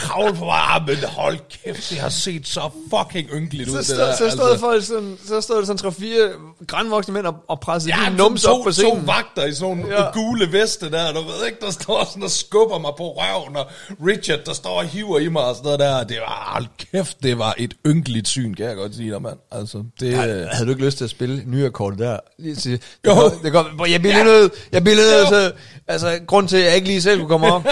kravle 0.00 0.34
på 0.34 0.44
mig, 0.44 0.54
ah, 0.58 0.86
men 0.86 0.96
hold 1.08 1.38
kæft, 1.64 1.90
det 1.90 1.98
har 1.98 2.08
set 2.08 2.48
så 2.48 2.60
fucking 2.94 3.28
ynkeligt 3.34 3.68
ud, 3.68 3.72
Så, 3.72 3.78
det 3.78 3.86
stod, 3.86 3.98
der. 3.98 4.16
så, 4.16 4.30
stod 4.30 4.58
folk 4.58 4.84
sådan, 4.84 5.18
så 5.26 5.40
stod 5.40 5.56
der 5.58 5.64
sådan 5.64 5.78
tre-fire 5.78 6.28
grandvoksne 6.66 7.14
mænd 7.14 7.26
og, 7.26 7.34
og 7.48 7.60
pressede 7.60 7.94
Ja, 7.96 8.02
ja, 8.02 8.08
men 8.10 8.16
nums 8.18 8.42
to, 8.42 8.50
op 8.50 8.58
på 8.64 8.70
to 8.70 8.72
scenen. 8.72 9.06
vagter 9.06 9.44
i 9.44 9.54
sådan 9.54 9.76
nogle 9.76 9.94
Ja. 9.96 10.02
ja. 10.04 10.10
gule 10.12 10.52
veste 10.52 10.90
der, 10.90 11.12
du 11.12 11.20
ved 11.20 11.46
ikke, 11.46 11.58
der 11.60 11.70
står 11.70 12.04
sådan 12.08 12.22
og 12.22 12.30
skubber 12.30 12.78
mig 12.78 12.90
på 12.98 13.04
røven, 13.18 13.56
og 13.56 13.66
Richard, 14.06 14.38
der 14.46 14.52
står 14.52 14.78
og 14.78 14.84
hiver 14.84 15.18
i 15.18 15.28
mig 15.28 15.42
og 15.44 15.54
sådan 15.56 15.64
noget 15.64 15.80
der. 15.80 16.04
Det 16.04 16.16
var, 16.20 16.50
hold 16.54 16.66
kæft, 16.92 17.22
det 17.22 17.38
var 17.38 17.54
et 17.58 17.74
ynkeligt 17.86 18.28
syn, 18.28 18.54
kan 18.54 18.66
jeg 18.66 18.76
godt 18.76 18.94
sige 18.94 19.10
dig, 19.10 19.22
mand. 19.22 19.36
Altså, 19.52 19.82
det, 20.00 20.06
øh, 20.12 20.46
havde 20.50 20.64
du 20.66 20.70
ikke 20.70 20.84
lyst 20.84 20.96
til 20.96 21.04
at 21.04 21.10
spille 21.10 21.42
nyakkordet 21.46 21.98
der? 21.98 22.18
Lige 22.38 22.56
sige, 22.56 22.76
det 22.76 22.82
Jo. 23.06 23.14
går- 23.14 23.32
Det 23.42 23.52
går, 23.52 23.86
jeg 23.86 24.00
bliver 24.00 24.14
lige 24.14 24.24
nødt, 24.24 24.52
jeg 24.72 24.82
bliver 24.82 24.96
lige 24.96 25.10
nødt 25.10 25.28
til, 25.28 25.52
altså, 25.88 26.18
grund 26.26 26.48
til, 26.48 26.56
at 26.56 26.64
jeg 26.64 26.74
ikke 26.74 26.86
lige 26.88 27.02
selv 27.02 27.18
kunne 27.18 27.28
komme 27.28 27.52
op. 27.52 27.64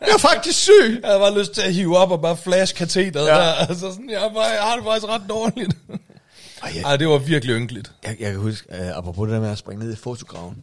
Jeg 0.00 0.14
er 0.14 0.18
faktisk 0.18 0.58
syg. 0.62 0.72
Jeg 1.02 1.08
havde 1.10 1.18
bare 1.20 1.38
lyst 1.38 1.52
til 1.52 1.60
at 1.66 1.74
hive 1.74 1.98
op 1.98 2.10
og 2.10 2.20
bare 2.22 2.36
flash 2.36 2.74
katheteret 2.74 3.26
Ja. 3.26 3.34
der. 3.34 3.52
Altså 3.68 3.90
sådan, 3.90 4.10
jeg, 4.10 4.30
bare, 4.34 4.44
jeg 4.44 4.62
har 4.62 4.76
det 4.76 4.84
faktisk 4.84 5.06
ret 5.08 5.22
dårligt. 5.28 5.76
Ej, 6.62 6.72
jeg, 6.74 6.82
Ej, 6.82 6.96
det 6.96 7.08
var 7.08 7.18
virkelig 7.18 7.54
ynkeligt. 7.56 7.92
jeg, 8.04 8.16
jeg 8.20 8.30
kan 8.32 8.40
huske, 8.40 8.66
uh, 8.80 8.96
apropos 8.98 9.26
det 9.26 9.34
der 9.34 9.40
med 9.40 9.50
at 9.50 9.58
springe 9.58 9.84
ned 9.84 9.92
i 9.92 9.96
fotograven. 9.96 10.56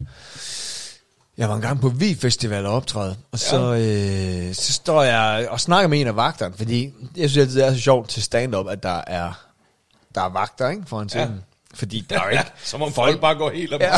Jeg 1.38 1.49
var 1.49 1.56
engang 1.56 1.82
på 1.82 1.89
Vi 1.89 2.16
Festival 2.16 2.66
og 2.66 2.74
optræde, 2.74 3.16
og 3.32 3.39
så, 3.39 3.72
ja. 3.74 4.47
øh, 4.47 4.54
så 4.56 4.74
står 4.74 5.04
jeg 5.04 5.47
og 5.49 5.60
snakker 5.60 5.88
med 5.88 6.01
en 6.01 6.08
af 6.08 6.16
vagterne, 6.16 6.54
fordi 6.58 6.93
jeg 7.18 7.30
synes 7.30 7.38
altid, 7.47 7.60
det 7.60 7.68
er 7.68 7.74
så 7.74 7.80
sjovt 7.82 8.10
til 8.10 8.24
stand-up, 8.24 8.68
at 8.70 8.84
der 8.84 9.01
er, 9.08 9.32
der 10.16 10.22
er 10.22 10.30
vagter 10.30 10.70
ikke, 10.70 10.84
foran 10.88 11.10
scenen. 11.10 11.28
Ja. 11.28 11.78
Fordi 11.78 12.06
der 12.10 12.20
er 12.20 12.24
jo 12.24 12.30
ikke... 12.39 12.51
Som 12.64 12.82
om 12.82 12.93
folk 12.93 13.22
bare 13.22 13.36
går 13.36 13.49
helt 13.51 13.74
op. 13.74 13.82
Ja. 13.82 13.93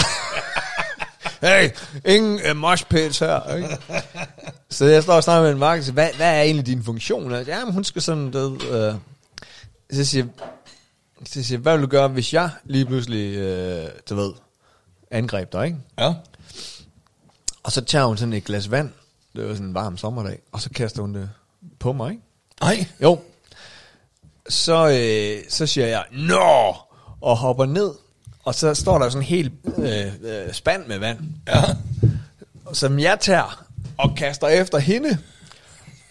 Hey, 1.42 1.70
ingen 2.06 2.40
uh, 2.50 2.58
mosh 2.58 2.86
pits 2.86 3.20
her. 3.20 3.56
Ikke? 3.56 3.78
så 4.70 4.86
jeg 4.86 5.04
står 5.04 5.14
og 5.14 5.24
snakker 5.24 5.54
med 5.54 5.76
en 5.78 5.84
siger, 5.84 5.94
hvad, 5.94 6.10
hvad 6.16 6.38
er 6.38 6.42
egentlig 6.42 6.66
din 6.66 6.84
funktion? 6.84 7.32
Og, 7.32 7.44
Ja, 7.46 7.66
men 7.66 7.74
hun 7.74 7.84
skal 7.84 8.02
sådan, 8.02 8.34
ved, 8.34 8.62
øh, 8.62 8.96
så 9.92 10.06
siger, 10.06 10.26
så 11.26 11.44
siger, 11.44 11.60
hvad 11.60 11.74
vil 11.74 11.82
du 11.82 11.88
gøre, 11.90 12.08
hvis 12.08 12.34
jeg 12.34 12.50
lige 12.64 12.86
pludselig, 12.86 13.36
øh, 13.36 13.86
du 14.10 14.16
ved, 14.16 14.34
angreb 15.12 15.52
dig, 15.52 15.66
ikke? 15.66 15.78
ja. 16.00 16.14
Og 17.64 17.72
så 17.72 17.82
tager 17.82 18.06
hun 18.06 18.18
sådan 18.18 18.34
et 18.34 18.44
glas 18.44 18.72
vand, 18.72 18.92
det 19.36 19.48
var 19.48 19.54
sådan 19.54 19.68
en 19.68 19.74
varm 19.74 19.98
sommerdag, 19.98 20.40
og 20.52 20.62
så 20.62 20.70
kaster 20.70 21.02
hun 21.02 21.16
det 21.16 21.30
på 21.80 21.94
mig, 21.94 22.12
ikke? 22.12 22.24
Ej, 22.62 22.88
Jo. 23.02 23.20
Så, 24.50 24.90
øh, 24.90 25.50
så 25.50 25.68
siger 25.68 25.88
jeg, 25.88 26.06
nå, 26.12 26.76
og 27.22 27.38
hopper 27.38 27.66
ned, 27.66 27.92
og 28.46 28.56
så 28.56 28.74
står 28.74 29.00
der 29.00 29.10
sådan 29.10 29.22
en 29.22 29.28
helt 29.28 29.54
øh, 29.78 30.06
øh, 30.22 30.54
spand 30.54 30.86
med 30.88 31.00
vand, 31.00 31.20
ja. 31.48 31.62
som 32.74 33.00
jeg 33.00 33.18
tager 33.20 33.66
og 33.98 34.16
kaster 34.18 34.48
efter 34.48 34.78
hende. 34.78 35.18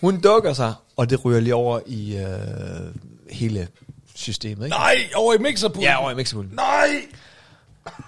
Hun 0.01 0.21
dukker 0.21 0.53
sig, 0.53 0.75
og 0.97 1.11
det 1.11 1.25
ryger 1.25 1.41
lige 1.41 1.55
over 1.55 1.81
i 1.87 2.17
øh, 2.17 2.27
hele 3.31 3.69
systemet, 4.15 4.65
ikke? 4.65 4.77
Nej, 4.77 4.97
over 5.15 5.35
i 5.35 5.39
mixerpulten. 5.39 5.83
Ja, 5.83 6.03
over 6.03 6.11
i 6.11 6.15
mixerpulten. 6.15 6.57
Nej. 6.57 6.89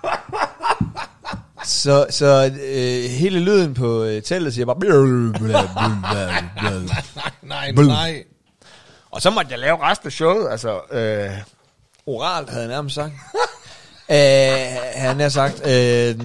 Så, 1.64 2.06
så 2.10 2.50
øh, 2.62 3.10
hele 3.10 3.40
lyden 3.40 3.74
på 3.74 4.02
øh, 4.04 4.22
teltet 4.22 4.54
siger 4.54 4.66
bare... 4.66 4.76
Nej, 7.42 7.72
nej, 7.72 7.72
nej. 7.72 8.24
Og 9.10 9.22
så 9.22 9.30
måtte 9.30 9.50
jeg 9.50 9.58
lave 9.58 9.82
resten 9.82 10.06
af 10.06 10.12
showet, 10.12 10.50
altså 10.50 10.80
øh, 10.92 11.30
oralt 12.06 12.50
havde 12.50 12.62
jeg 12.62 12.68
nærmest 12.68 12.94
sagt. 12.94 13.12
Øh, 14.10 14.16
han 14.94 15.20
har 15.20 15.28
sagt, 15.28 15.66
øh, 15.66 16.18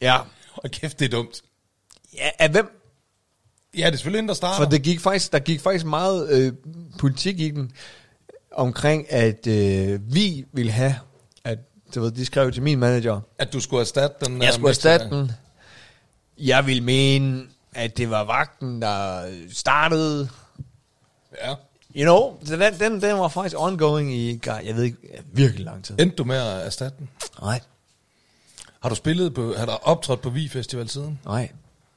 ja, 0.00 0.16
Og 0.56 0.70
kæft, 0.70 0.98
det 0.98 1.04
er 1.04 1.08
dumt. 1.08 1.42
ja, 2.14 2.30
af 2.38 2.50
hvem? 2.50 2.80
Ja, 3.76 3.86
det 3.86 3.92
er 3.92 3.96
selvfølgelig 3.96 4.18
en, 4.18 4.28
der 4.28 4.34
starter. 4.34 4.64
For 4.64 4.70
det 4.70 4.82
gik 4.82 5.00
faktisk, 5.00 5.32
der 5.32 5.38
gik 5.38 5.60
faktisk 5.60 5.84
meget 5.86 6.28
øh, 6.30 6.52
politik 6.98 7.40
i 7.40 7.50
den, 7.50 7.72
omkring 8.52 9.12
at 9.12 9.46
øh, 9.46 10.14
vi 10.14 10.44
ville 10.52 10.72
have, 10.72 10.94
at 11.44 11.58
du 11.94 12.00
ved, 12.00 12.10
de 12.10 12.26
skrev 12.26 12.52
til 12.52 12.62
min 12.62 12.78
manager, 12.78 13.20
At 13.38 13.52
du 13.52 13.60
skulle 13.60 13.80
erstatte 13.80 14.26
den. 14.26 14.42
jeg 14.42 14.48
øh, 14.48 14.54
skulle 14.54 14.68
erstatte 14.70 15.10
den. 15.10 15.30
Jeg 16.38 16.66
ville 16.66 16.82
mene, 16.82 17.42
at 17.74 17.96
det 17.96 18.10
var 18.10 18.24
vagten, 18.24 18.82
der 18.82 19.24
startede 19.52 20.28
Ja. 21.44 21.54
You 21.96 22.04
know, 22.04 22.38
den, 22.58 22.60
den, 22.80 23.02
den 23.02 23.18
var 23.18 23.28
faktisk 23.28 23.56
ongoing 23.58 24.14
i, 24.14 24.40
jeg 24.46 24.76
ved 24.76 24.82
ikke, 24.82 24.96
virkelig 25.32 25.64
lang 25.64 25.84
tid. 25.84 25.94
Endte 26.00 26.16
du 26.16 26.24
med 26.24 26.36
at 26.36 26.66
erstatte 26.66 26.98
den? 26.98 27.08
Nej, 27.42 27.60
Har 28.80 28.88
du 28.88 28.94
spillet 28.94 29.34
på, 29.34 29.54
har 29.56 29.66
der 29.66 29.72
optrådt 29.88 30.20
på 30.22 30.30
Vi 30.30 30.48
Festival 30.48 30.88
siden? 30.88 31.20
nej. 31.24 31.48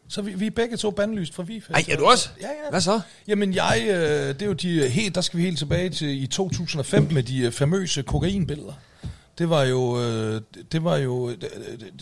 Så 0.09 0.21
vi, 0.21 0.33
vi 0.33 0.47
er 0.47 0.51
begge 0.51 0.77
to 0.77 0.91
bandlyst 0.91 1.35
fra 1.35 1.43
Vi 1.43 1.53
Ej, 1.55 1.61
Festival. 1.61 1.95
er 1.95 1.99
du 1.99 2.05
også? 2.05 2.29
Ja, 2.41 2.47
ja. 2.47 2.69
Hvad 2.69 2.81
så? 2.81 3.01
Jamen 3.27 3.53
jeg, 3.53 3.81
øh, 3.89 4.27
det 4.27 4.41
er 4.41 4.45
jo 4.45 4.53
de, 4.53 4.89
helt, 4.89 5.15
der 5.15 5.21
skal 5.21 5.37
vi 5.37 5.43
helt 5.43 5.57
tilbage 5.57 5.89
til 5.89 6.23
i 6.23 6.27
2005 6.27 7.07
med 7.11 7.23
de 7.23 7.39
øh, 7.39 7.51
famøse 7.51 8.03
kokainbilleder. 8.03 8.73
Det 9.37 9.49
var 9.49 9.63
jo, 9.63 10.01
øh, 10.01 10.41
det 10.71 10.83
var 10.83 10.97
jo, 10.97 11.29
øh, 11.29 11.37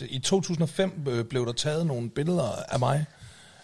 øh, 0.00 0.06
i 0.08 0.18
2005 0.18 0.92
øh, 1.08 1.24
blev 1.24 1.46
der 1.46 1.52
taget 1.52 1.86
nogle 1.86 2.10
billeder 2.10 2.50
af 2.68 2.78
mig, 2.78 3.04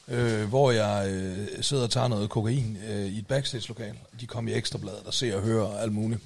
øh, 0.09 0.49
hvor 0.49 0.71
jeg 0.71 1.07
øh, 1.11 1.49
sidder 1.61 1.83
og 1.83 1.91
tager 1.91 2.09
noget 2.09 2.31
kokain 2.31 2.77
øh, 2.89 3.07
i 3.07 3.19
et 3.19 3.27
backstage-lokal. 3.27 3.93
De 4.21 4.27
kom 4.27 4.49
i 4.49 4.53
Ekstrabladet 4.53 5.01
og 5.07 5.15
ser 5.15 5.37
og 5.37 5.43
hører 5.43 5.79
alt 5.79 5.93
muligt. 5.93 6.21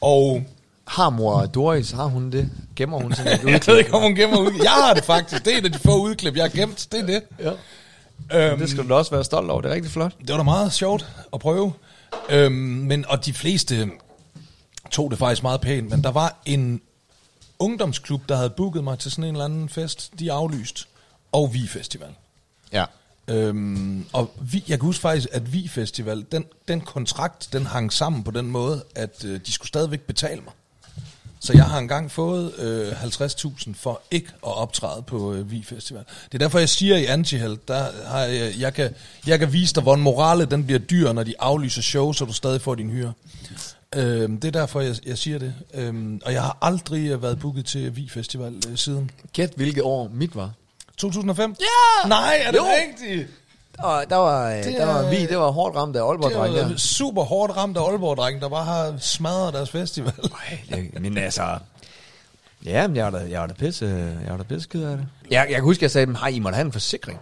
Og 0.00 0.44
Har 0.84 1.10
mor 1.10 1.46
Doris, 1.46 1.90
har 1.90 2.04
hun 2.06 2.30
det? 2.32 2.50
Gemmer 2.76 2.98
hun 2.98 3.14
sådan 3.14 3.32
et 3.32 3.38
jeg 3.38 3.46
ved 3.46 3.54
udklip? 3.54 3.76
ikke, 3.78 3.94
om 3.94 4.02
hun 4.02 4.14
gemmer 4.14 4.38
ud. 4.38 4.52
Jeg 4.62 4.70
har 4.70 4.94
det 4.94 5.04
faktisk. 5.04 5.44
Det 5.44 5.54
er 5.54 5.58
et 5.58 5.64
af 5.64 5.72
de 5.72 5.78
få 5.78 6.02
udklip, 6.02 6.36
jeg 6.36 6.44
har 6.44 6.48
gemt. 6.48 6.88
Det 6.92 7.00
er 7.00 7.06
det. 7.06 7.22
Ja. 7.40 7.52
Øhm, 8.50 8.58
Det 8.58 8.70
skal 8.70 8.84
du 8.84 8.88
da 8.88 8.94
også 8.94 9.10
være 9.10 9.24
stolt 9.24 9.50
over, 9.50 9.60
det 9.60 9.70
er 9.70 9.74
rigtig 9.74 9.90
flot. 9.92 10.12
Det 10.20 10.28
var 10.30 10.36
da 10.36 10.42
meget 10.42 10.72
sjovt 10.72 11.06
at 11.32 11.40
prøve. 11.40 11.72
Øhm, 12.30 12.52
men, 12.54 13.04
og 13.08 13.26
de 13.26 13.32
fleste 13.32 13.90
tog 14.90 15.10
det 15.10 15.18
faktisk 15.18 15.42
meget 15.42 15.60
pænt, 15.60 15.90
men 15.90 16.04
der 16.04 16.10
var 16.10 16.36
en 16.46 16.80
ungdomsklub, 17.58 18.28
der 18.28 18.36
havde 18.36 18.50
booket 18.50 18.84
mig 18.84 18.98
til 18.98 19.10
sådan 19.10 19.24
en 19.24 19.34
eller 19.34 19.44
anden 19.44 19.68
fest. 19.68 20.10
De 20.18 20.32
aflyst. 20.32 20.88
Og 21.32 21.50
Vi 21.54 21.66
Festival. 21.68 22.08
Ja. 22.74 22.84
Øhm, 23.28 24.06
og 24.12 24.30
vi, 24.40 24.64
jeg 24.68 24.78
kan 24.78 24.86
huske 24.86 25.00
faktisk, 25.00 25.28
at 25.32 25.52
Vi 25.52 25.68
Festival, 25.68 26.24
den, 26.32 26.44
den 26.68 26.80
kontrakt, 26.80 27.48
den 27.52 27.66
hang 27.66 27.92
sammen 27.92 28.24
på 28.24 28.30
den 28.30 28.46
måde, 28.46 28.84
at 28.94 29.24
øh, 29.24 29.40
de 29.46 29.52
skulle 29.52 29.68
stadigvæk 29.68 30.00
betale 30.00 30.40
mig. 30.40 30.52
Så 31.40 31.52
jeg 31.52 31.64
har 31.64 31.78
engang 31.78 32.10
fået 32.10 32.58
øh, 32.58 33.02
50.000 33.02 33.74
for 33.74 34.02
ikke 34.10 34.28
at 34.28 34.56
optræde 34.56 35.02
på 35.02 35.34
øh, 35.34 35.50
Vi 35.50 35.62
Festival. 35.62 36.04
Det 36.24 36.34
er 36.34 36.38
derfor, 36.38 36.58
jeg 36.58 36.68
siger 36.68 36.96
i 36.96 37.04
Antihelt, 37.04 37.68
der 37.68 37.86
har 38.06 38.20
jeg, 38.20 38.54
jeg, 38.58 38.74
kan, 38.74 38.94
jeg 39.26 39.38
kan 39.38 39.52
vise 39.52 39.74
dig, 39.74 39.82
hvordan 39.82 40.02
morale 40.02 40.44
den 40.44 40.64
bliver 40.64 40.78
dyr, 40.78 41.12
når 41.12 41.22
de 41.22 41.34
aflyser 41.38 41.82
show, 41.82 42.12
så 42.12 42.24
du 42.24 42.32
stadig 42.32 42.60
får 42.60 42.74
din 42.74 42.90
hyre. 42.90 43.12
Øhm, 43.96 44.40
det 44.40 44.48
er 44.48 44.60
derfor, 44.60 44.80
jeg, 44.80 44.96
jeg 45.06 45.18
siger 45.18 45.38
det. 45.38 45.54
Øhm, 45.74 46.20
og 46.24 46.32
jeg 46.32 46.42
har 46.42 46.58
aldrig 46.62 47.10
øh, 47.10 47.22
været 47.22 47.38
booket 47.38 47.66
til 47.66 47.96
Vi 47.96 48.08
Festival 48.08 48.62
øh, 48.70 48.76
siden. 48.76 49.10
Gæt, 49.32 49.52
hvilket 49.56 49.82
år 49.82 50.10
mit 50.12 50.36
var. 50.36 50.50
2005? 50.98 51.56
Ja! 51.60 52.08
Nej, 52.08 52.40
er 52.46 52.50
det 52.50 52.58
Jo. 52.58 52.64
rigtigt? 52.64 53.28
Og 53.78 54.04
der 54.10 54.16
var, 54.16 54.50
Det 54.50 54.64
der 54.64 54.86
var 54.86 55.10
vi, 55.10 55.26
det 55.26 55.38
var 55.38 55.50
hårdt 55.50 55.76
ramt 55.76 55.96
af 55.96 56.08
Aalborg 56.08 56.30
Det 56.54 56.70
var 56.70 56.76
super 56.76 57.22
hårdt 57.24 57.56
ramt 57.56 57.76
af 57.76 57.82
Aalborg-drengen, 57.90 58.42
der 58.42 58.48
bare 58.48 58.64
har 58.64 58.94
smadret 59.00 59.54
deres 59.54 59.70
festival. 59.70 60.12
Det- 60.70 61.00
Men 61.02 61.18
altså... 61.18 61.58
Ja, 62.64 62.86
men 62.86 62.96
jeg 62.96 63.04
var 63.04 63.10
da, 63.18 63.26
jeg 63.30 63.40
var 63.40 63.46
da 63.46 63.52
pisse, 63.54 63.86
jeg 64.24 64.30
var 64.30 64.36
da 64.36 64.42
pisse 64.42 64.68
ked 64.68 64.82
af 64.84 64.96
det. 64.96 65.06
Jeg, 65.30 65.46
jeg 65.48 65.54
kan 65.54 65.62
huske, 65.64 65.82
jeg 65.84 65.90
sagde 65.90 66.06
dem, 66.06 66.14
hej, 66.14 66.28
I 66.28 66.38
måtte 66.38 66.56
have 66.56 66.66
en 66.66 66.72
forsikring. 66.72 67.18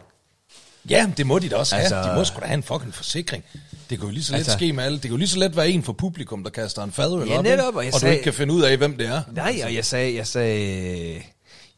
Ja, 0.90 1.10
det 1.16 1.26
må 1.26 1.38
de 1.38 1.48
da 1.48 1.56
også 1.56 1.74
have. 1.74 1.82
Altså- 1.94 2.10
de 2.10 2.16
må 2.16 2.24
sgu 2.24 2.40
da 2.40 2.46
have 2.46 2.54
en 2.56 2.62
fucking 2.62 2.94
forsikring. 2.94 3.44
Det 3.90 3.98
kan 3.98 4.08
jo 4.08 4.14
lige 4.14 4.24
så 4.24 4.32
let 4.32 4.38
Altså- 4.38 4.52
ske 4.52 4.72
med 4.72 4.84
alle. 4.84 4.94
Det 4.96 5.02
kan 5.02 5.10
jo 5.10 5.16
lige 5.16 5.28
så 5.28 5.38
let 5.38 5.56
være 5.56 5.68
en 5.68 5.82
for 5.82 5.92
publikum, 5.92 6.44
der 6.44 6.50
kaster 6.50 6.82
en 6.82 6.92
fadøl 6.92 7.28
Ja, 7.28 7.38
op, 7.38 7.44
netop, 7.44 7.74
og 7.76 7.84
jeg 7.84 7.94
og 7.94 7.94
du 7.94 7.98
sagde- 8.00 8.14
ikke 8.14 8.24
kan 8.24 8.32
finde 8.32 8.54
ud 8.54 8.62
af, 8.62 8.76
hvem 8.76 8.96
det 8.96 9.06
er. 9.06 9.22
Nej, 9.32 9.60
og 9.64 9.74
jeg 9.74 9.84
sagde, 9.84 10.14
jeg 10.16 10.26
sagde... 10.26 11.22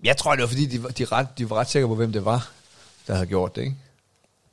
Jeg 0.04 0.16
tror, 0.16 0.32
det 0.34 0.42
var 0.42 0.48
fordi, 0.48 0.66
de, 0.66 0.82
var- 0.82 0.88
de, 0.88 1.04
ret, 1.04 1.26
de 1.38 1.50
var 1.50 1.56
ret 1.56 1.68
sikre 1.70 1.88
på, 1.88 1.94
hvem 1.94 2.12
det 2.12 2.24
var, 2.24 2.50
der 3.06 3.14
havde 3.14 3.26
gjort 3.26 3.56
det, 3.56 3.62
ikke? 3.62 3.76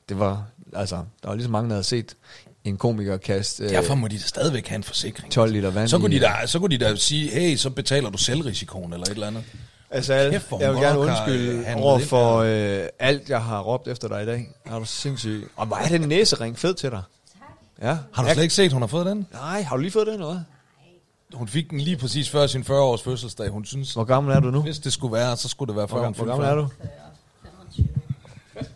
Det 0.10 0.20
var, 0.20 0.44
altså, 0.74 0.96
der 0.96 1.28
var 1.28 1.36
lige 1.36 1.44
så 1.46 1.52
mange, 1.52 1.70
der 1.70 1.76
havde 1.76 1.84
set 1.84 2.16
en 2.64 2.78
komiker 2.78 3.18
kaste 3.18 3.64
øh, 3.64 3.70
Derfor 3.70 3.96
må 3.96 4.08
de 4.08 4.18
da 4.18 4.24
stadigvæk 4.24 4.68
have 4.68 4.76
en 4.76 4.84
forsikring. 4.84 5.32
12 5.32 5.52
liter 5.52 5.72
vand 5.72 5.88
Så 5.88 5.98
kunne, 6.00 6.16
de 6.16 6.22
da, 6.22 6.32
så 6.46 6.60
kunne 6.60 6.78
de 6.78 6.86
da 6.86 6.96
sige, 6.96 7.30
hey, 7.32 7.56
så 7.56 7.70
betaler 7.70 8.10
du 8.10 8.18
selvrisikoen 8.18 8.94
eller 8.94 9.06
et 9.06 9.10
eller 9.12 9.28
andet. 9.28 9.44
Altså, 9.92 10.14
jeg, 10.14 10.32
Kæft, 10.32 10.52
jeg 10.60 10.74
vil 10.74 10.82
gerne 10.82 10.86
har, 10.88 11.00
øh, 11.00 11.08
undskylde 11.08 11.66
handlet 11.66 11.86
over 11.90 12.00
for 12.00 12.38
øh, 12.38 12.84
alt, 13.00 13.30
jeg 13.30 13.44
har 13.44 13.62
råbt 13.62 13.88
efter 13.88 14.08
dig 14.08 14.24
i 14.24 14.26
dag. 14.26 14.50
Er 14.66 14.80
du 14.80 14.86
sindssyg? 14.86 15.50
Og 15.56 15.66
hvor 15.66 15.76
er 15.78 15.88
den 15.88 16.02
næsering 16.02 16.60
fed 16.60 16.74
til 16.74 16.90
dig? 16.92 17.02
Ja. 17.82 17.98
Har 18.14 18.22
du 18.24 18.28
jeg, 18.28 18.34
slet 18.34 18.44
ikke 18.44 18.56
set, 18.56 18.74
hun 18.74 18.82
har 18.82 18.88
fået 18.88 19.06
den? 19.06 19.28
Nej, 19.34 19.62
har 19.62 19.76
du 19.76 19.82
lige 19.82 19.92
fået 19.92 20.08
den, 20.08 20.14
eller 20.14 20.26
hvad? 20.34 20.42
Hun 21.34 21.48
fik 21.48 21.70
den 21.70 21.80
lige 21.80 21.98
præcis 21.98 22.30
før 22.30 22.48
sin 22.48 22.62
40-års 22.62 23.02
fødselsdag. 23.02 23.50
Hun 23.50 23.66
synes, 23.66 23.94
Hvor 23.94 24.04
gammel 24.04 24.36
er 24.36 24.40
du 24.40 24.52
nu? 24.52 24.62
hvis 24.62 24.80
det 24.80 24.94
skulle 24.94 25.14
være, 25.14 25.38
så 25.38 25.50
skulle 25.50 25.68
det 25.70 25.78
være 25.78 25.88
før 25.88 25.98
Hvor, 25.98 26.06
hun 26.06 26.16
hvor 26.16 26.26
gammel 26.26 26.48
er 26.48 26.52
40. 26.54 26.62
du? 26.62 26.68
25. 27.76 27.88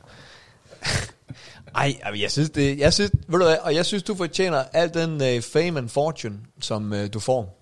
Ej, 1.76 1.96
altså, 2.04 2.22
jeg 2.22 2.32
synes, 2.32 2.50
det, 2.50 2.80
jeg 2.80 2.94
synes, 2.94 3.12
ved 3.28 3.40
du 3.40 3.46
hvad, 3.46 3.58
og 3.62 3.76
jeg 3.76 3.86
synes, 3.86 4.04
du 4.04 4.16
fortjener 4.16 4.64
al 4.74 4.94
den 4.94 5.14
uh, 5.38 5.44
fame 5.44 5.80
and 5.80 5.90
fortune, 5.90 6.38
som 6.62 6.92
uh, 6.92 6.98
du 7.14 7.20
får. 7.20 7.62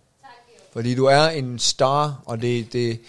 Fordi 0.73 0.95
du 0.95 1.05
er 1.05 1.27
en 1.27 1.59
star, 1.59 2.21
og 2.25 2.41
det, 2.41 2.73
det, 2.73 2.99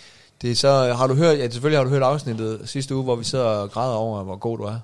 det 0.43 0.51
er 0.51 0.55
så, 0.55 0.95
har 0.95 1.07
du 1.07 1.15
hørt, 1.15 1.39
ja 1.39 1.51
selvfølgelig 1.51 1.79
har 1.79 1.85
du 1.85 1.91
hørt 1.91 2.03
afsnittet 2.03 2.61
sidste 2.69 2.95
uge, 2.95 3.05
hvor 3.05 3.17
vi 3.17 3.25
sidder 3.25 3.45
og 3.45 3.71
græder 3.71 3.95
over, 3.95 4.23
hvor 4.23 4.37
god 4.37 4.59
du 4.59 4.65
er. 4.65 4.79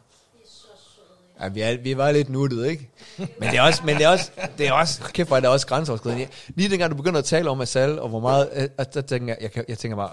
Ja, 1.42 1.48
vi, 1.48 1.60
er, 1.60 1.76
vi 1.82 1.96
var 1.96 2.10
lidt 2.12 2.30
nuttet, 2.30 2.66
ikke? 2.66 2.88
Men 3.18 3.50
det 3.50 3.58
er 3.58 3.62
også, 3.62 3.80
men 3.84 3.96
det 3.96 4.04
er 4.04 4.08
også, 4.08 4.30
det 4.58 4.68
er 4.68 4.72
også 4.72 5.00
kæft, 5.12 5.28
hvor 5.28 5.36
er 5.36 5.40
det 5.40 5.48
også 5.48 5.66
grænseoverskridende. 5.66 6.26
Lige 6.56 6.68
dengang 6.70 6.90
du 6.90 6.96
begynder 6.96 7.18
at 7.18 7.24
tale 7.24 7.50
om 7.50 7.60
Asal, 7.60 7.98
og 7.98 8.08
hvor 8.08 8.20
meget, 8.20 8.48
øh, 8.56 8.68
at, 8.78 8.94
der 8.94 9.00
tænker 9.00 9.34
jeg, 9.40 9.50
jeg, 9.56 9.64
jeg 9.68 9.78
tænker 9.78 9.96
bare, 9.96 10.10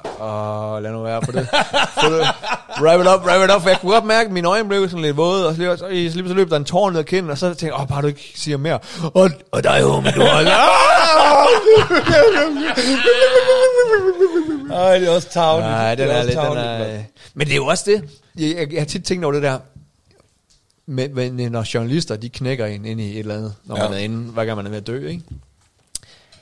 åh, 0.77 0.83
lad 0.83 0.91
nu 0.91 1.01
være 1.03 1.21
på 1.21 1.31
det. 1.31 1.47
Få 2.03 2.09
det. 2.13 2.27
Wrap 2.81 3.01
it 3.01 3.07
up, 3.07 3.25
wrap 3.27 3.49
it 3.49 3.55
up, 3.55 3.61
for 3.61 3.69
jeg 3.69 3.79
kunne 3.81 3.91
godt 3.91 4.05
mærke, 4.05 4.27
at 4.27 4.33
mine 4.33 4.47
øjne 4.47 4.67
blev 4.69 4.89
sådan 4.89 5.01
lidt 5.01 5.17
våde, 5.17 5.47
og 5.47 5.53
så, 5.55 5.59
lige- 5.61 5.77
så, 5.77 5.87
lige 5.89 6.27
så 6.27 6.33
løb 6.33 6.49
der 6.49 6.57
en 6.57 6.65
tårn 6.65 6.91
ned 6.93 6.99
ad 6.99 7.05
kinden, 7.05 7.31
og 7.31 7.37
så 7.37 7.47
tænkte 7.47 7.65
jeg, 7.65 7.73
åh, 7.81 7.87
bare 7.87 8.01
du 8.01 8.07
ikke 8.07 8.31
siger 8.35 8.57
mere. 8.57 8.79
Og, 9.13 9.29
og 9.51 9.63
dig, 9.63 9.81
homie, 9.83 10.11
du 10.11 10.21
har... 10.21 10.37
Ej, 14.73 14.97
det 14.99 15.07
er 15.07 15.11
også 15.15 15.29
tavligt. 15.29 15.69
Nej, 15.69 15.95
den 15.95 16.07
det 16.07 16.13
er 16.13 16.17
også 16.17 16.27
lidt, 16.27 16.39
den 16.39 16.57
er... 16.57 17.03
Men 17.33 17.47
det 17.47 17.53
er 17.53 17.55
jo 17.57 17.65
også 17.65 17.83
det. 17.87 18.03
Jeg, 18.39 18.55
jeg, 18.57 18.73
jeg 18.73 18.81
har 18.81 18.85
tit 18.85 19.03
tænkt 19.03 19.23
over 19.25 19.33
det 19.33 19.43
der. 19.43 19.57
Med, 20.87 21.09
med, 21.09 21.49
når 21.49 21.65
journalister, 21.73 22.15
de 22.15 22.29
knækker 22.29 22.65
en 22.65 22.85
ind 22.85 23.01
i 23.01 23.11
et 23.13 23.19
eller 23.19 23.35
andet, 23.35 23.55
når 23.63 23.75
Ja. 23.77 23.83
ja. 23.83 23.89
man 23.89 23.97
er 23.97 24.03
inde, 24.03 24.31
hver 24.31 24.45
gang 24.45 24.55
man 24.57 24.65
er 24.65 24.69
ved 24.69 24.77
at 24.77 24.87
dø, 24.87 25.07
ikke? 25.07 25.23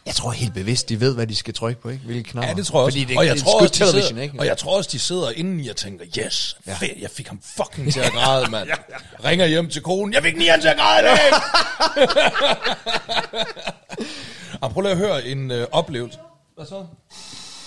Jeg 0.06 0.16
tror 0.16 0.32
helt 0.32 0.54
bevidst, 0.54 0.90
de 0.90 1.00
ved, 1.00 1.16
hvad 1.16 1.28
de 1.28 1.36
skal 1.36 1.54
trykke 1.54 1.82
på, 1.82 1.90
ikke? 1.90 2.04
Hvilke 2.06 2.30
knapper. 2.30 2.50
Ja, 2.50 2.54
det 2.56 2.66
tror 2.68 2.80
jeg 2.80 2.86
også. 2.86 2.96
Fordi 3.00 3.04
det, 3.06 3.18
og, 3.18 3.26
jeg 3.26 3.36
det 3.36 3.44
tror 3.44 3.62
også, 3.62 3.68
de 3.74 3.78
television, 3.86 4.08
sidder, 4.08 4.22
ikke? 4.24 4.36
og 4.40 4.46
jeg 4.46 4.58
tror 4.58 4.78
også, 4.78 4.90
de 4.94 5.00
sidder 5.00 5.32
inde 5.32 5.64
i 5.64 5.70
og 5.70 5.76
tænker, 5.76 6.06
yes, 6.26 6.58
Ja. 6.68 6.74
fedt, 6.74 7.02
jeg 7.02 7.10
fik 7.10 7.28
ham 7.28 7.40
fucking 7.58 7.94
til 7.94 8.00
at 8.00 8.12
græde, 8.12 8.50
mand. 8.52 8.70
Ringer 9.24 9.46
hjem 9.46 9.70
til 9.70 9.82
konen, 9.82 10.14
jeg 10.14 10.24
fik 10.24 10.38
Nian 10.38 10.62
til 10.62 10.68
at 10.68 10.78
græde, 10.78 11.08
det! 11.08 11.20
og 14.62 14.72
prøv 14.72 14.82
lige 14.82 14.92
at 14.92 14.98
høre 14.98 15.26
en 15.26 15.52
øh, 15.52 15.68
oplevelse. 15.72 16.18
Hvad 16.56 16.66
så? 16.66 16.86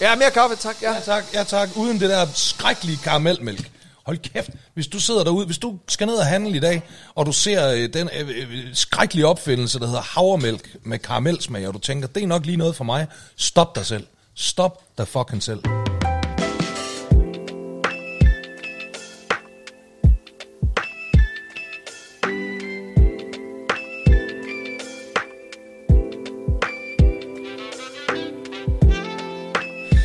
Ja, 0.00 0.16
mere 0.16 0.30
kaffe, 0.30 0.56
tak. 0.56 0.76
Ja. 0.82 0.92
Ja 0.94 1.00
tak, 1.00 1.24
ja 1.34 1.44
tak. 1.44 1.68
Uden 1.76 2.00
det 2.00 2.10
der 2.10 2.26
skrækkelige 2.34 2.98
karamelmælk. 3.04 3.70
Hold 4.08 4.18
kæft, 4.18 4.50
hvis 4.74 4.86
du 4.86 5.00
sidder 5.00 5.24
derude, 5.24 5.46
hvis 5.46 5.58
du 5.58 5.78
skal 5.88 6.06
ned 6.06 6.14
og 6.14 6.26
handle 6.26 6.56
i 6.56 6.60
dag, 6.60 6.82
og 7.14 7.26
du 7.26 7.32
ser 7.32 7.72
øh, 7.72 7.92
den 7.92 8.10
øh, 8.20 8.28
øh, 8.28 8.74
skrækkelige 8.74 9.26
opfindelse, 9.26 9.78
der 9.78 9.86
hedder 9.86 10.00
havremælk 10.00 10.76
med 10.82 10.98
karamelsmag, 10.98 11.68
og 11.68 11.74
du 11.74 11.78
tænker, 11.78 12.08
det 12.08 12.22
er 12.22 12.26
nok 12.26 12.46
lige 12.46 12.56
noget 12.56 12.76
for 12.76 12.84
mig, 12.84 13.06
stop 13.36 13.76
dig 13.76 13.86
selv. 13.86 14.06
Stop 14.34 14.82
dig 14.98 15.08
fucking 15.08 15.42
selv. 15.42 15.62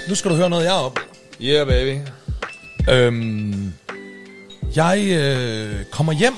Nu 0.10 0.16
skal 0.16 0.32
du 0.32 0.36
høre 0.36 0.50
noget, 0.50 0.66
jeg 0.66 0.74
oplevet. 0.74 1.10
Yeah, 1.42 1.68
baby. 1.68 2.08
Øhm, 2.90 3.74
jeg 4.76 5.08
øh, 5.08 5.86
kommer 5.86 6.14
hjem 6.14 6.34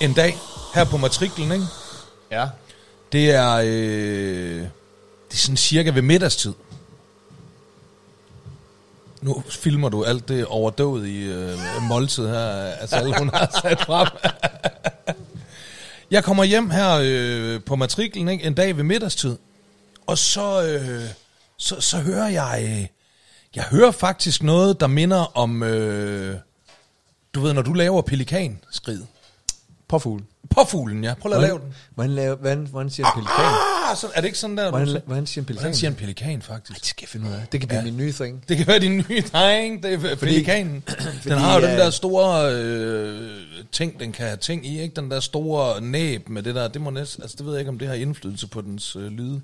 en 0.00 0.12
dag 0.12 0.36
her 0.74 0.84
på 0.84 0.96
matriklen, 0.96 1.52
ikke? 1.52 1.64
Ja. 2.30 2.48
Det 3.12 3.30
er, 3.30 3.54
øh, 3.54 4.60
det 5.28 5.32
er 5.32 5.36
sådan 5.36 5.56
cirka 5.56 5.90
ved 5.90 6.02
middagstid. 6.02 6.52
Nu 9.22 9.42
filmer 9.48 9.88
du 9.88 10.04
alt 10.04 10.28
det 10.28 10.46
overdøvet 10.46 11.06
i 11.06 11.22
øh, 11.22 11.58
måltid 11.82 12.28
her, 12.28 12.48
altså 12.80 12.96
alle 12.96 13.18
hun 13.18 13.30
har 13.34 13.60
sat 13.62 13.80
frem. 13.80 14.08
jeg 16.10 16.24
kommer 16.24 16.44
hjem 16.44 16.70
her 16.70 16.98
øh, 17.02 17.62
på 17.62 17.76
matriklen 17.76 18.28
ikke, 18.28 18.44
en 18.44 18.54
dag 18.54 18.76
ved 18.76 18.84
middagstid, 18.84 19.36
og 20.06 20.18
så, 20.18 20.62
øh, 20.66 21.04
så, 21.58 21.80
så 21.80 21.98
hører 21.98 22.28
jeg, 22.28 22.64
øh, 22.68 22.86
jeg 23.54 23.64
hører 23.64 23.90
faktisk 23.90 24.42
noget, 24.42 24.80
der 24.80 24.86
minder 24.86 25.36
om, 25.38 25.62
øh, 25.62 26.36
du 27.34 27.40
ved, 27.40 27.52
når 27.52 27.62
du 27.62 27.72
laver 27.72 28.02
pelikanskrid. 28.02 29.00
Påfugl. 29.88 30.22
Påfuglen, 30.50 31.04
ja. 31.04 31.14
Prøv 31.14 31.28
lige 31.28 31.36
at 31.36 31.42
lave 31.42 31.58
den. 31.58 31.74
Hvordan, 31.94 32.12
laver, 32.14 32.36
hvordan, 32.36 32.66
hvordan 32.70 32.90
siger 32.90 33.06
en 33.06 33.12
pelikan? 33.14 33.44
Ah, 33.90 33.96
så, 33.96 34.06
er 34.14 34.20
det 34.20 34.28
ikke 34.28 34.38
sådan 34.38 34.56
der, 34.56 34.64
du 34.64 34.70
Hvordan, 34.70 34.88
siger? 34.88 35.00
hvordan 35.06 35.26
siger 35.26 35.42
en 35.42 35.46
pelikan? 35.46 35.62
Hvordan 35.62 35.74
siger 35.74 35.90
en 35.90 35.96
pelikan, 35.96 36.42
faktisk? 36.42 36.80
Det 36.80 36.88
skal 36.88 37.02
jeg 37.02 37.08
finde 37.08 37.28
ud 37.28 37.32
af. 37.32 37.46
Det 37.52 37.60
kan 37.60 37.68
blive 37.68 37.78
Ja. 37.78 37.84
min 37.84 37.96
nye 37.96 38.12
thing. 38.12 38.44
Det 38.48 38.56
kan 38.56 38.66
være 38.66 38.78
din 38.78 38.96
nye 39.08 39.22
dreng, 39.32 39.82
det 39.82 39.94
er 39.94 39.98
fordi, 39.98 40.16
pelikanen. 40.16 40.74
den 40.88 40.96
fordi, 41.22 41.34
har 41.34 41.54
jo 41.60 41.66
den 41.66 41.70
øh, 41.72 41.78
der 41.78 41.90
store 41.90 42.52
øh, 42.54 43.30
ting, 43.72 44.00
den 44.00 44.12
kan 44.12 44.26
have 44.26 44.36
ting 44.36 44.66
i, 44.66 44.80
ikke? 44.82 44.94
Den 44.96 45.10
der 45.10 45.20
store 45.20 45.80
næb 45.80 46.28
med 46.28 46.42
det 46.42 46.54
der, 46.54 46.68
det 46.68 46.80
må 46.82 46.90
næsten, 46.90 47.22
altså 47.22 47.36
det 47.38 47.46
ved 47.46 47.52
jeg 47.52 47.60
ikke, 47.60 47.68
om 47.68 47.78
det 47.78 47.88
har 47.88 47.94
indflydelse 47.94 48.46
på 48.46 48.60
dens 48.60 48.96
øh, 48.96 49.06
lyde. 49.06 49.40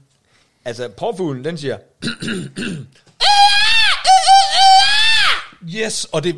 Altså, 0.65 0.89
påfuglen, 0.89 1.45
den 1.45 1.59
siger... 1.59 1.79
Yes, 5.69 6.05
og 6.13 6.25
det 6.25 6.37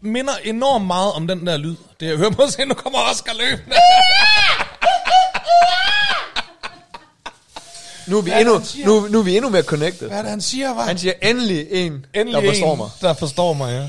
minder 0.00 0.32
enormt 0.44 0.86
meget 0.86 1.12
om 1.12 1.26
den 1.26 1.46
der 1.46 1.56
lyd. 1.56 1.76
Det 2.00 2.06
jeg 2.08 2.16
hører 2.16 2.30
på 2.30 2.46
se, 2.48 2.64
nu 2.64 2.74
kommer 2.74 2.98
Oscar 2.98 3.32
løbende. 3.32 3.76
Nu 8.06 8.18
er 8.18 8.22
vi, 8.22 8.30
Hvad 8.30 8.40
endnu, 8.40 8.60
nu, 8.84 9.08
nu 9.08 9.18
er 9.18 9.22
vi 9.22 9.36
endnu 9.36 9.50
mere 9.50 9.62
connected. 9.62 10.06
Hvad 10.08 10.18
er 10.18 10.22
det, 10.22 10.30
han 10.30 10.40
siger, 10.40 10.74
var? 10.74 10.82
Han 10.82 10.98
siger 10.98 11.12
endelig 11.22 11.66
en, 11.70 12.06
Endelig 12.14 12.42
der 12.42 12.48
forstår 12.50 12.72
en, 12.72 12.78
mig. 12.78 12.90
der 13.00 13.14
forstår 13.14 13.52
mig, 13.52 13.72
ja. 13.72 13.88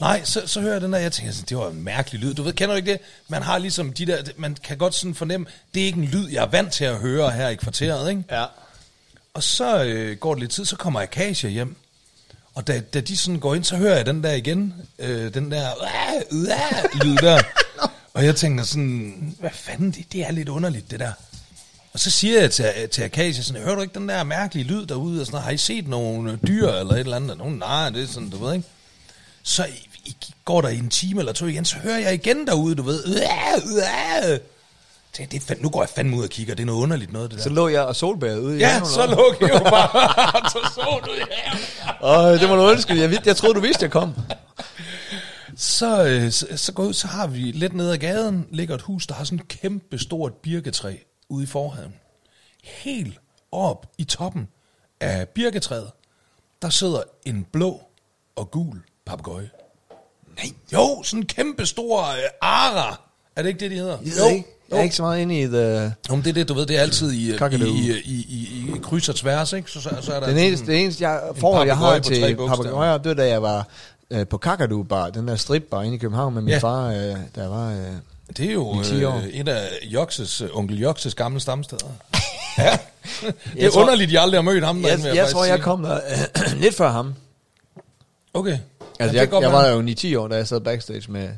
Nej, 0.00 0.20
så, 0.24 0.42
så 0.46 0.60
hører 0.60 0.72
jeg 0.72 0.80
den 0.80 0.92
der, 0.92 0.98
jeg 0.98 1.12
tænker 1.12 1.32
det 1.48 1.56
var 1.58 1.68
en 1.70 1.82
mærkelig 1.84 2.20
lyd. 2.20 2.34
Du 2.34 2.42
ved, 2.42 2.52
kender 2.52 2.74
du 2.74 2.76
ikke 2.76 2.92
det? 2.92 3.00
Man 3.28 3.42
har 3.42 3.58
ligesom 3.58 3.92
de 3.92 4.06
der, 4.06 4.22
man 4.36 4.56
kan 4.64 4.78
godt 4.78 4.94
sådan 4.94 5.14
fornemme, 5.14 5.46
det 5.74 5.82
er 5.82 5.86
ikke 5.86 5.98
en 5.98 6.04
lyd, 6.04 6.28
jeg 6.30 6.42
er 6.44 6.46
vant 6.48 6.72
til 6.72 6.84
at 6.84 6.96
høre 6.96 7.30
her 7.30 7.48
i 7.48 7.54
kvarteret, 7.54 8.10
ikke? 8.10 8.24
Ja. 8.30 8.44
Og 9.34 9.42
så 9.42 9.82
øh, 9.84 10.16
går 10.16 10.34
det 10.34 10.40
lidt 10.40 10.52
tid, 10.52 10.64
så 10.64 10.76
kommer 10.76 11.00
Akasia 11.00 11.50
hjem. 11.50 11.76
Og 12.56 12.66
da, 12.66 12.80
da 12.80 13.00
de 13.00 13.16
sådan 13.16 13.40
går 13.40 13.54
ind, 13.54 13.64
så 13.64 13.76
hører 13.76 13.96
jeg 13.96 14.06
den 14.06 14.22
der 14.22 14.32
igen, 14.32 14.74
øh, 14.98 15.34
den 15.34 15.50
der 15.50 15.70
uh, 15.80 16.38
uh, 16.38 17.00
lyd 17.04 17.16
der. 17.16 17.42
og 18.14 18.24
jeg 18.24 18.36
tænker 18.36 18.64
sådan, 18.64 19.36
hvad 19.40 19.50
fanden, 19.52 19.90
det, 19.90 20.12
det 20.12 20.26
er 20.26 20.30
lidt 20.30 20.48
underligt, 20.48 20.90
det 20.90 21.00
der. 21.00 21.12
Og 21.92 22.00
så 22.00 22.10
siger 22.10 22.40
jeg 22.40 22.50
til, 22.50 22.88
til 22.90 23.02
Akasia 23.02 23.42
sådan, 23.42 23.62
hører 23.62 23.74
du 23.74 23.82
ikke 23.82 23.98
den 23.98 24.08
der 24.08 24.24
mærkelige 24.24 24.64
lyd 24.64 24.86
derude? 24.86 25.20
Og 25.20 25.26
sådan, 25.26 25.40
har 25.40 25.50
I 25.50 25.56
set 25.56 25.88
nogle 25.88 26.32
øh, 26.32 26.38
dyr 26.46 26.68
eller 26.68 26.92
et 26.92 27.00
eller 27.00 27.16
andet? 27.16 27.30
Og 27.30 27.36
Nogen, 27.36 27.58
nej, 27.58 27.90
det 27.90 28.02
er 28.02 28.06
sådan, 28.06 28.30
du 28.30 28.44
ved 28.44 28.54
ikke. 28.54 28.68
Så 29.42 29.64
i, 29.64 29.88
i, 30.04 30.16
går 30.44 30.60
der 30.60 30.68
en 30.68 30.90
time 30.90 31.20
eller 31.20 31.32
to 31.32 31.46
igen, 31.46 31.64
så 31.64 31.76
hører 31.76 31.98
jeg 31.98 32.14
igen 32.14 32.46
derude, 32.46 32.74
du 32.74 32.82
ved. 32.82 33.04
Uh, 33.06 33.72
uh. 33.72 34.55
Det, 35.18 35.32
det 35.32 35.42
fandme, 35.42 35.62
nu 35.62 35.68
går 35.70 35.82
jeg 35.82 35.88
fandme 35.88 36.16
ud 36.16 36.22
og 36.24 36.30
kigger, 36.30 36.54
det 36.54 36.62
er 36.62 36.66
noget 36.66 36.82
underligt 36.82 37.12
noget, 37.12 37.30
det 37.30 37.36
der. 37.38 37.42
Så 37.42 37.48
lå 37.50 37.68
jeg 37.68 37.82
og 37.82 37.96
solbærede 37.96 38.42
ude 38.42 38.56
i 38.56 38.60
Ja, 38.60 38.80
så 38.84 39.02
og- 39.02 39.08
lå 39.08 39.34
jeg 39.40 39.50
jo 39.54 39.58
bare, 39.58 40.50
så 40.50 40.58
så 40.74 41.00
du 41.06 41.10
ja. 41.12 42.32
Åh, 42.32 42.40
det 42.40 42.48
må 42.48 42.56
du 42.56 42.62
undskylde. 42.62 43.00
Jeg, 43.02 43.26
jeg 43.26 43.36
troede, 43.36 43.54
du 43.54 43.60
vidste, 43.60 43.82
jeg 43.82 43.90
kom. 43.90 44.14
Så, 45.56 46.04
øh, 46.06 46.30
så, 46.32 46.46
så 46.56 46.72
går 46.72 46.82
ud, 46.84 46.92
så 46.92 47.06
har 47.06 47.26
vi 47.26 47.38
lidt 47.38 47.72
nede 47.74 47.92
ad 47.92 47.98
gaden, 47.98 48.46
ligger 48.50 48.74
et 48.74 48.82
hus, 48.82 49.06
der 49.06 49.14
har 49.14 49.24
sådan 49.24 49.38
et 49.38 49.48
kæmpe 49.48 49.98
stort 49.98 50.32
birketræ 50.34 50.94
ude 51.28 51.44
i 51.44 51.46
forhaven. 51.46 51.94
Helt 52.64 53.18
op 53.52 53.86
i 53.98 54.04
toppen 54.04 54.48
af 55.00 55.28
birketræet, 55.28 55.90
der 56.62 56.70
sidder 56.70 57.02
en 57.26 57.46
blå 57.52 57.80
og 58.36 58.50
gul 58.50 58.82
papegøje. 59.06 59.50
Nej. 60.36 60.46
Jo, 60.72 61.02
sådan 61.02 61.20
en 61.22 61.26
kæmpe 61.26 61.66
stor 61.66 62.00
øh, 62.02 62.16
ara. 62.40 63.00
Er 63.36 63.42
det 63.42 63.48
ikke 63.48 63.60
det, 63.60 63.70
de 63.70 63.76
hedder? 63.76 63.98
Jeg, 64.04 64.12
jo. 64.18 64.34
ikke, 64.34 64.48
jeg 64.70 64.78
er 64.78 64.82
ikke 64.82 64.96
så 64.96 65.02
meget 65.02 65.20
inde 65.22 65.40
i 65.40 65.46
the... 65.46 65.92
Men 66.10 66.18
det 66.22 66.26
er 66.26 66.32
det, 66.32 66.48
du 66.48 66.54
ved, 66.54 66.66
det 66.66 66.76
er 66.76 66.80
altid 66.80 67.12
i, 67.12 67.34
i, 67.34 67.36
Kakadu. 67.36 67.64
i, 67.64 67.68
i, 68.04 68.26
i, 68.28 68.70
i 68.76 68.78
kryds 68.82 69.08
og 69.08 69.16
tværs, 69.16 69.52
ikke? 69.52 69.70
Så, 69.70 69.80
så, 69.80 69.90
så 70.00 70.12
er 70.12 70.20
der 70.20 70.26
Den 70.28 70.38
eneste, 70.38 70.66
det 70.66 70.80
eneste 70.82 71.08
jeg, 71.08 71.20
forhold, 71.36 71.66
jeg 71.66 71.76
har 71.76 71.98
til 71.98 72.36
papegøjer, 72.36 72.98
det 72.98 73.08
var 73.08 73.14
da 73.14 73.28
jeg 73.28 73.42
var 73.42 73.66
øh, 74.10 74.26
på 74.26 74.38
Kakadu 74.38 74.82
Bar, 74.82 75.10
den 75.10 75.28
der 75.28 75.36
stripbar 75.36 75.82
inde 75.82 75.94
i 75.94 75.98
København 75.98 76.34
med 76.34 76.42
min 76.42 76.50
Ja. 76.52 76.58
far, 76.58 76.86
øh, 76.88 77.16
der 77.34 77.48
var... 77.48 77.70
Øh, 77.70 77.76
Det 78.36 78.46
er 78.48 78.52
jo 78.52 78.80
I 78.80 78.84
10 78.84 79.04
år. 79.04 79.16
øh, 79.16 79.24
et 79.26 79.48
af 79.48 79.68
Jokses, 79.84 80.40
øh, 80.40 80.48
onkel 80.52 80.78
Jokses 80.80 81.14
gamle 81.14 81.40
stamsteder. 81.40 81.86
ja. 82.58 82.78
det 83.20 83.28
er 83.28 83.32
Jeg 83.56 83.72
tror- 83.72 83.80
underligt, 83.82 84.12
jeg 84.12 84.22
aldrig 84.22 84.38
har 84.38 84.42
mødt 84.42 84.64
ham. 84.64 84.82
jeg, 84.82 84.98
jeg, 85.04 85.16
jeg 85.16 85.28
tror, 85.28 85.44
jeg 85.44 85.60
kom 85.60 85.82
der 85.82 85.94
øh, 85.94 86.58
lidt 86.62 86.74
før 86.74 86.90
ham. 86.90 87.14
Okay. 88.34 88.58
Altså, 89.00 89.16
Ja, 89.16 89.22
jeg, 89.32 89.42
jeg 89.42 89.52
var 89.52 89.66
jo 89.68 89.82
9-10 89.82 90.16
år, 90.18 90.28
da 90.28 90.36
jeg 90.36 90.48
sad 90.48 90.60
backstage 90.60 91.02
med, 91.12 91.28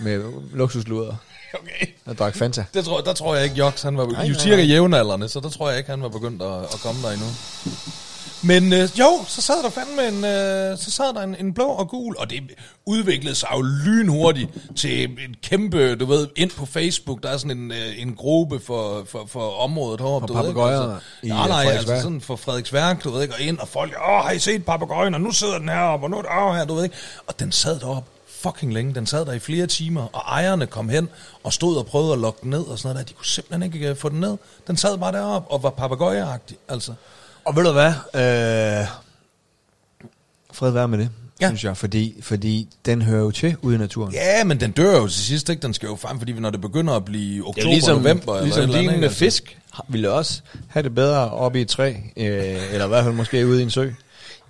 med 0.00 0.22
luksusluder 0.52 1.14
Okay. 1.60 1.86
og 2.06 2.18
drak 2.18 2.36
Fanta. 2.36 2.64
Det 2.74 2.84
tror, 2.84 3.00
der 3.00 3.12
tror 3.12 3.34
jeg 3.34 3.44
ikke, 3.44 3.56
Joks, 3.56 3.82
han 3.82 3.96
var 3.96 4.06
Nej, 4.06 4.26
jo 4.26 4.34
cirka 4.34 4.62
jævnaldrende, 4.62 5.28
så 5.28 5.40
der 5.40 5.48
tror 5.48 5.68
jeg 5.68 5.78
ikke, 5.78 5.90
han 5.90 6.02
var 6.02 6.08
begyndt 6.08 6.42
at, 6.42 6.62
at 6.62 6.80
komme 6.82 7.02
der 7.02 7.10
endnu. 7.10 7.26
Men 8.46 8.72
øh, 8.72 8.88
jo, 8.98 9.24
så 9.26 9.42
sad 9.42 9.62
der 9.62 9.70
fandme 9.70 10.08
en, 10.08 10.24
øh, 10.24 10.78
så 10.78 10.90
sad 10.90 11.14
der 11.14 11.20
en, 11.20 11.36
en 11.40 11.54
blå 11.54 11.64
og 11.64 11.88
gul, 11.88 12.16
og 12.18 12.30
det 12.30 12.40
udviklede 12.86 13.34
sig 13.34 13.48
jo 13.56 13.62
lynhurtigt 13.62 14.50
til 14.76 15.04
en 15.04 15.34
kæmpe, 15.42 15.94
du 15.94 16.06
ved, 16.06 16.28
ind 16.36 16.50
på 16.50 16.66
Facebook, 16.66 17.22
der 17.22 17.28
er 17.28 17.36
sådan 17.36 17.58
en, 17.58 17.72
øh, 17.72 18.02
en 18.02 18.14
gruppe 18.14 18.60
for, 18.60 19.04
for, 19.08 19.24
for 19.28 19.62
området 19.62 20.00
heroppe. 20.00 20.28
For 20.28 20.34
du 20.34 20.40
ved 20.40 20.48
ikke, 20.48 20.60
papegøjer 20.60 20.92
altså. 20.92 21.06
i, 21.22 21.28
Nej, 21.28 21.42
øh, 21.42 21.48
nej, 21.48 21.64
altså 21.64 22.00
sådan 22.02 22.20
for 22.20 22.36
Frederiksværk, 22.36 23.04
du 23.04 23.10
ved 23.10 23.22
ikke, 23.22 23.34
og 23.34 23.40
ind, 23.40 23.58
og 23.58 23.68
folk, 23.68 23.92
åh, 24.08 24.24
har 24.24 24.30
I 24.30 24.38
set 24.38 24.64
papegøjen, 24.64 25.14
og 25.14 25.20
nu 25.20 25.32
sidder 25.32 25.58
den 25.58 25.68
heroppe, 25.68 26.06
og 26.06 26.10
nu 26.10 26.18
er 26.18 26.22
den 26.22 26.56
her, 26.56 26.64
du 26.64 26.74
ved 26.74 26.84
ikke. 26.84 26.96
Og 27.26 27.40
den 27.40 27.52
sad 27.52 27.80
deroppe 27.80 28.10
fucking 28.50 28.72
længe. 28.74 28.94
Den 28.94 29.06
sad 29.06 29.26
der 29.26 29.32
i 29.32 29.38
flere 29.38 29.66
timer, 29.66 30.02
og 30.12 30.20
ejerne 30.28 30.66
kom 30.66 30.88
hen 30.88 31.08
og 31.44 31.52
stod 31.52 31.76
og 31.76 31.86
prøvede 31.86 32.12
at 32.12 32.18
lokke 32.18 32.38
den 32.42 32.50
ned 32.50 32.60
og 32.60 32.78
sådan 32.78 32.94
noget 32.94 33.06
der. 33.06 33.12
De 33.12 33.16
kunne 33.16 33.26
simpelthen 33.26 33.72
ikke 33.72 33.88
øh, 33.88 33.96
få 33.96 34.08
den 34.08 34.20
ned. 34.20 34.36
Den 34.66 34.76
sad 34.76 34.98
bare 34.98 35.12
deroppe 35.12 35.50
og 35.50 35.62
var 35.62 35.70
papegøjeagtig, 35.70 36.56
altså. 36.68 36.92
Og 37.44 37.56
ved 37.56 37.64
du 37.64 37.72
hvad? 37.72 37.92
Øh, 38.14 38.86
fred 40.52 40.70
være 40.70 40.88
med 40.88 40.98
det, 40.98 41.08
Ja. 41.40 41.44
ja. 41.46 41.50
synes 41.50 41.64
jeg, 41.64 41.76
fordi, 41.76 42.14
fordi 42.20 42.68
den 42.86 43.02
hører 43.02 43.20
jo 43.22 43.30
til 43.30 43.56
ude 43.62 43.74
i 43.74 43.78
naturen. 43.78 44.12
Ja, 44.12 44.44
men 44.44 44.60
den 44.60 44.70
dør 44.70 44.96
jo 44.96 45.08
til 45.08 45.22
sidst, 45.24 45.48
ikke? 45.48 45.62
Den 45.62 45.74
skal 45.74 45.86
jo 45.86 45.96
frem, 45.96 46.18
fordi 46.18 46.32
når 46.32 46.50
det 46.50 46.60
begynder 46.60 46.94
at 46.94 47.04
blive 47.04 47.48
oktober, 47.48 47.60
er 47.62 47.70
jo 47.70 47.70
ligesom, 47.70 47.96
november 48.02 48.42
ligesom 48.42 48.62
eller 48.62 48.78
andet, 48.78 48.94
ikke? 48.94 49.10
fisk 49.10 49.58
ville 49.88 50.10
også 50.12 50.40
have 50.68 50.82
det 50.82 50.94
bedre 50.94 51.30
oppe 51.30 51.58
i 51.58 51.62
et 51.62 51.68
træ, 51.68 51.90
øh, 52.16 52.72
eller 52.72 52.84
i 52.84 52.88
hvert 52.88 53.04
fald 53.04 53.14
måske 53.14 53.46
ude 53.46 53.60
i 53.60 53.62
en 53.62 53.70
sø, 53.70 53.90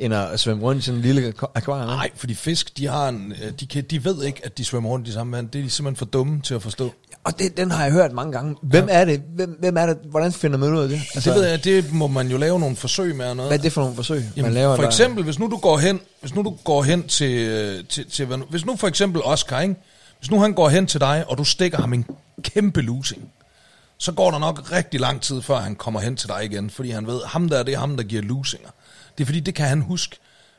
end 0.01 0.15
at 0.15 0.41
svømme 0.41 0.63
rundt 0.63 0.83
i 0.83 0.85
sådan 0.85 0.99
en 0.99 1.03
lille 1.03 1.29
ak- 1.43 1.53
akvarium. 1.55 1.87
Nej, 1.87 2.11
fordi 2.17 2.35
fisk, 2.35 2.77
de, 2.79 2.87
har 2.87 3.09
en, 3.09 3.35
øh, 3.43 3.53
de, 3.61 3.67
kan, 3.67 3.85
de 3.85 4.05
ved 4.05 4.25
ikke, 4.25 4.41
at 4.45 4.59
de 4.59 4.65
svømmer 4.65 4.91
rundt 4.91 5.09
i 5.09 5.13
samme 5.13 5.37
vand. 5.37 5.49
Det 5.49 5.59
er 5.59 5.63
de 5.63 5.71
simpelthen 5.71 5.97
for 5.97 6.05
dumme 6.05 6.41
til 6.41 6.55
at 6.55 6.63
forstå. 6.63 6.93
Og 7.25 7.39
det, 7.39 7.57
den 7.57 7.71
har 7.71 7.83
jeg 7.85 7.93
hørt 7.93 8.13
mange 8.13 8.33
gange. 8.33 8.57
Hvem 8.63 8.89
ja. 8.89 8.95
er 9.01 9.05
det? 9.05 9.23
Hvem, 9.35 9.57
hvem 9.61 9.77
er 9.77 9.87
det? 9.87 9.99
Hvordan 10.11 10.33
finder 10.33 10.59
man 10.59 10.75
ud 10.75 10.83
af 10.83 10.89
det? 10.89 11.01
Altså, 11.15 11.31
det 11.31 11.39
ved 11.41 11.49
jeg, 11.49 11.65
det 11.65 11.93
må 11.93 12.07
man 12.07 12.29
jo 12.29 12.37
lave 12.37 12.61
nogle 12.61 12.77
forsøg 12.77 13.17
med 13.17 13.27
og 13.27 13.37
noget. 13.37 13.51
Hvad 13.51 13.59
er 13.59 13.63
det 13.63 13.73
for 13.73 13.81
nogle 13.81 13.97
forsøg, 13.97 14.25
Jamen, 14.37 14.43
man 14.43 14.53
laver 14.55 14.77
for 14.77 14.83
der? 14.83 14.89
eksempel, 14.89 15.25
hvis 15.25 15.39
nu 15.39 15.47
du 15.47 15.57
går 15.57 15.79
hen, 15.79 16.01
hvis 16.21 16.35
nu 16.35 16.43
du 16.43 16.57
går 16.65 16.83
hen 16.83 17.09
til, 17.09 17.31
øh, 17.49 17.85
til, 17.89 18.11
til 18.11 18.29
nu- 18.29 18.45
hvis 18.51 18.65
nu 18.67 18.77
for 18.77 18.89
eksempel 18.89 19.23
Oscar, 19.25 19.61
ikke? 19.61 19.75
Hvis 20.19 20.31
nu 20.31 20.41
han 20.41 20.53
går 20.53 20.69
hen 20.69 20.87
til 20.87 21.01
dig, 21.01 21.25
og 21.29 21.39
du 21.39 21.45
stikker 21.45 21.79
ham 21.79 21.93
en 21.93 22.07
kæmpe 22.43 22.81
losing, 22.83 23.23
så 23.99 24.13
går 24.13 24.31
der 24.31 24.39
nok 24.39 24.73
rigtig 24.73 25.01
lang 25.01 25.21
tid, 25.21 25.43
før 25.43 25.57
han 25.61 25.75
kommer 25.75 26.01
hen 26.01 26.17
til 26.17 26.29
dig 26.29 26.45
igen, 26.45 26.71
fordi 26.71 26.91
han 26.91 27.07
ved, 27.07 27.21
ham 27.27 27.49
der, 27.49 27.63
det 27.63 27.75
er 27.75 27.79
ham, 27.79 27.97
der 27.97 28.05
giver 28.05 28.23
losinger. 28.23 28.69
Det 29.19 29.25
er 29.25 29.27
fordi, 29.27 29.41
det 29.41 29.55
kan 29.55 29.67
han 29.69 29.81
huske. 29.81 30.17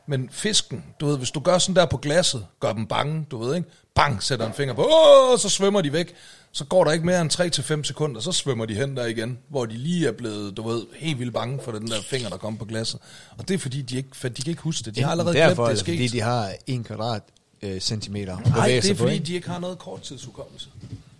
Men 0.08 0.30
fisken, 0.32 0.84
du 0.99 1.06
ved, 1.06 1.18
hvis 1.18 1.32
du 1.32 1.39
gør 1.39 1.58
sådan 1.58 1.76
der 1.76 1.86
på 1.86 1.97
glasset, 1.97 2.45
gør 2.60 2.74
dem 2.74 2.88
bange, 2.88 3.26
du 3.32 3.38
ved 3.38 3.56
ikke, 3.56 3.70
bang, 3.95 4.24
sætter 4.24 4.47
en 4.47 4.53
finger 4.53 4.74
på, 4.74 4.82
åh, 4.84 5.39
så 5.39 5.49
svømmer 5.49 5.82
de 5.82 5.93
væk. 5.93 6.14
Så 6.51 6.66
går 6.66 6.84
der 6.84 6.91
ikke 6.91 7.06
mere 7.06 7.22
end 7.22 7.32
3-5 7.80 7.84
sekunder, 7.84 8.22
så 8.22 8.32
svømmer 8.32 8.66
de 8.66 8.74
hen 8.76 8.97
der 8.97 9.06
igen, 9.06 9.38
hvor 9.49 9.66
de 9.66 9.74
lige 9.78 10.08
er 10.08 10.12
blevet, 10.12 10.58
du 10.58 10.68
ved, 10.68 10.86
helt 10.95 11.20
vildt 11.20 11.34
bange 11.34 11.60
for 11.64 11.72
den 11.72 11.88
der 11.88 12.01
finger, 12.01 12.30
der 12.30 12.38
kommer 12.38 12.60
på 12.60 12.66
glasset. 12.66 12.99
Og 13.38 13.47
det 13.47 13.53
er 13.53 13.58
fordi, 13.58 13.82
de 13.82 13.97
ikke, 13.97 14.10
for 14.14 14.28
de 14.30 14.41
kan 14.41 14.49
ikke 14.51 14.62
huske 14.62 14.86
det. 14.86 14.95
De 14.95 15.03
har 15.03 15.12
allerede 15.12 15.36
Derfor, 15.38 15.66
glemt, 15.66 15.86
det 15.86 15.88
er 15.88 15.91
eller 15.91 15.97
fordi 15.97 16.08
sket. 16.08 16.12
de 16.12 16.22
har 16.22 16.53
en 16.68 16.84
kvadrat 16.84 17.22
øh, 17.62 17.80
centimeter. 17.82 18.38
Nej, 18.39 18.68
det 18.68 18.89
er 18.91 18.95
fordi, 18.95 19.18
de 19.20 19.34
ikke 19.34 19.49
har 19.49 19.60
noget 19.60 19.80
korttidshukommelse. 19.80 20.68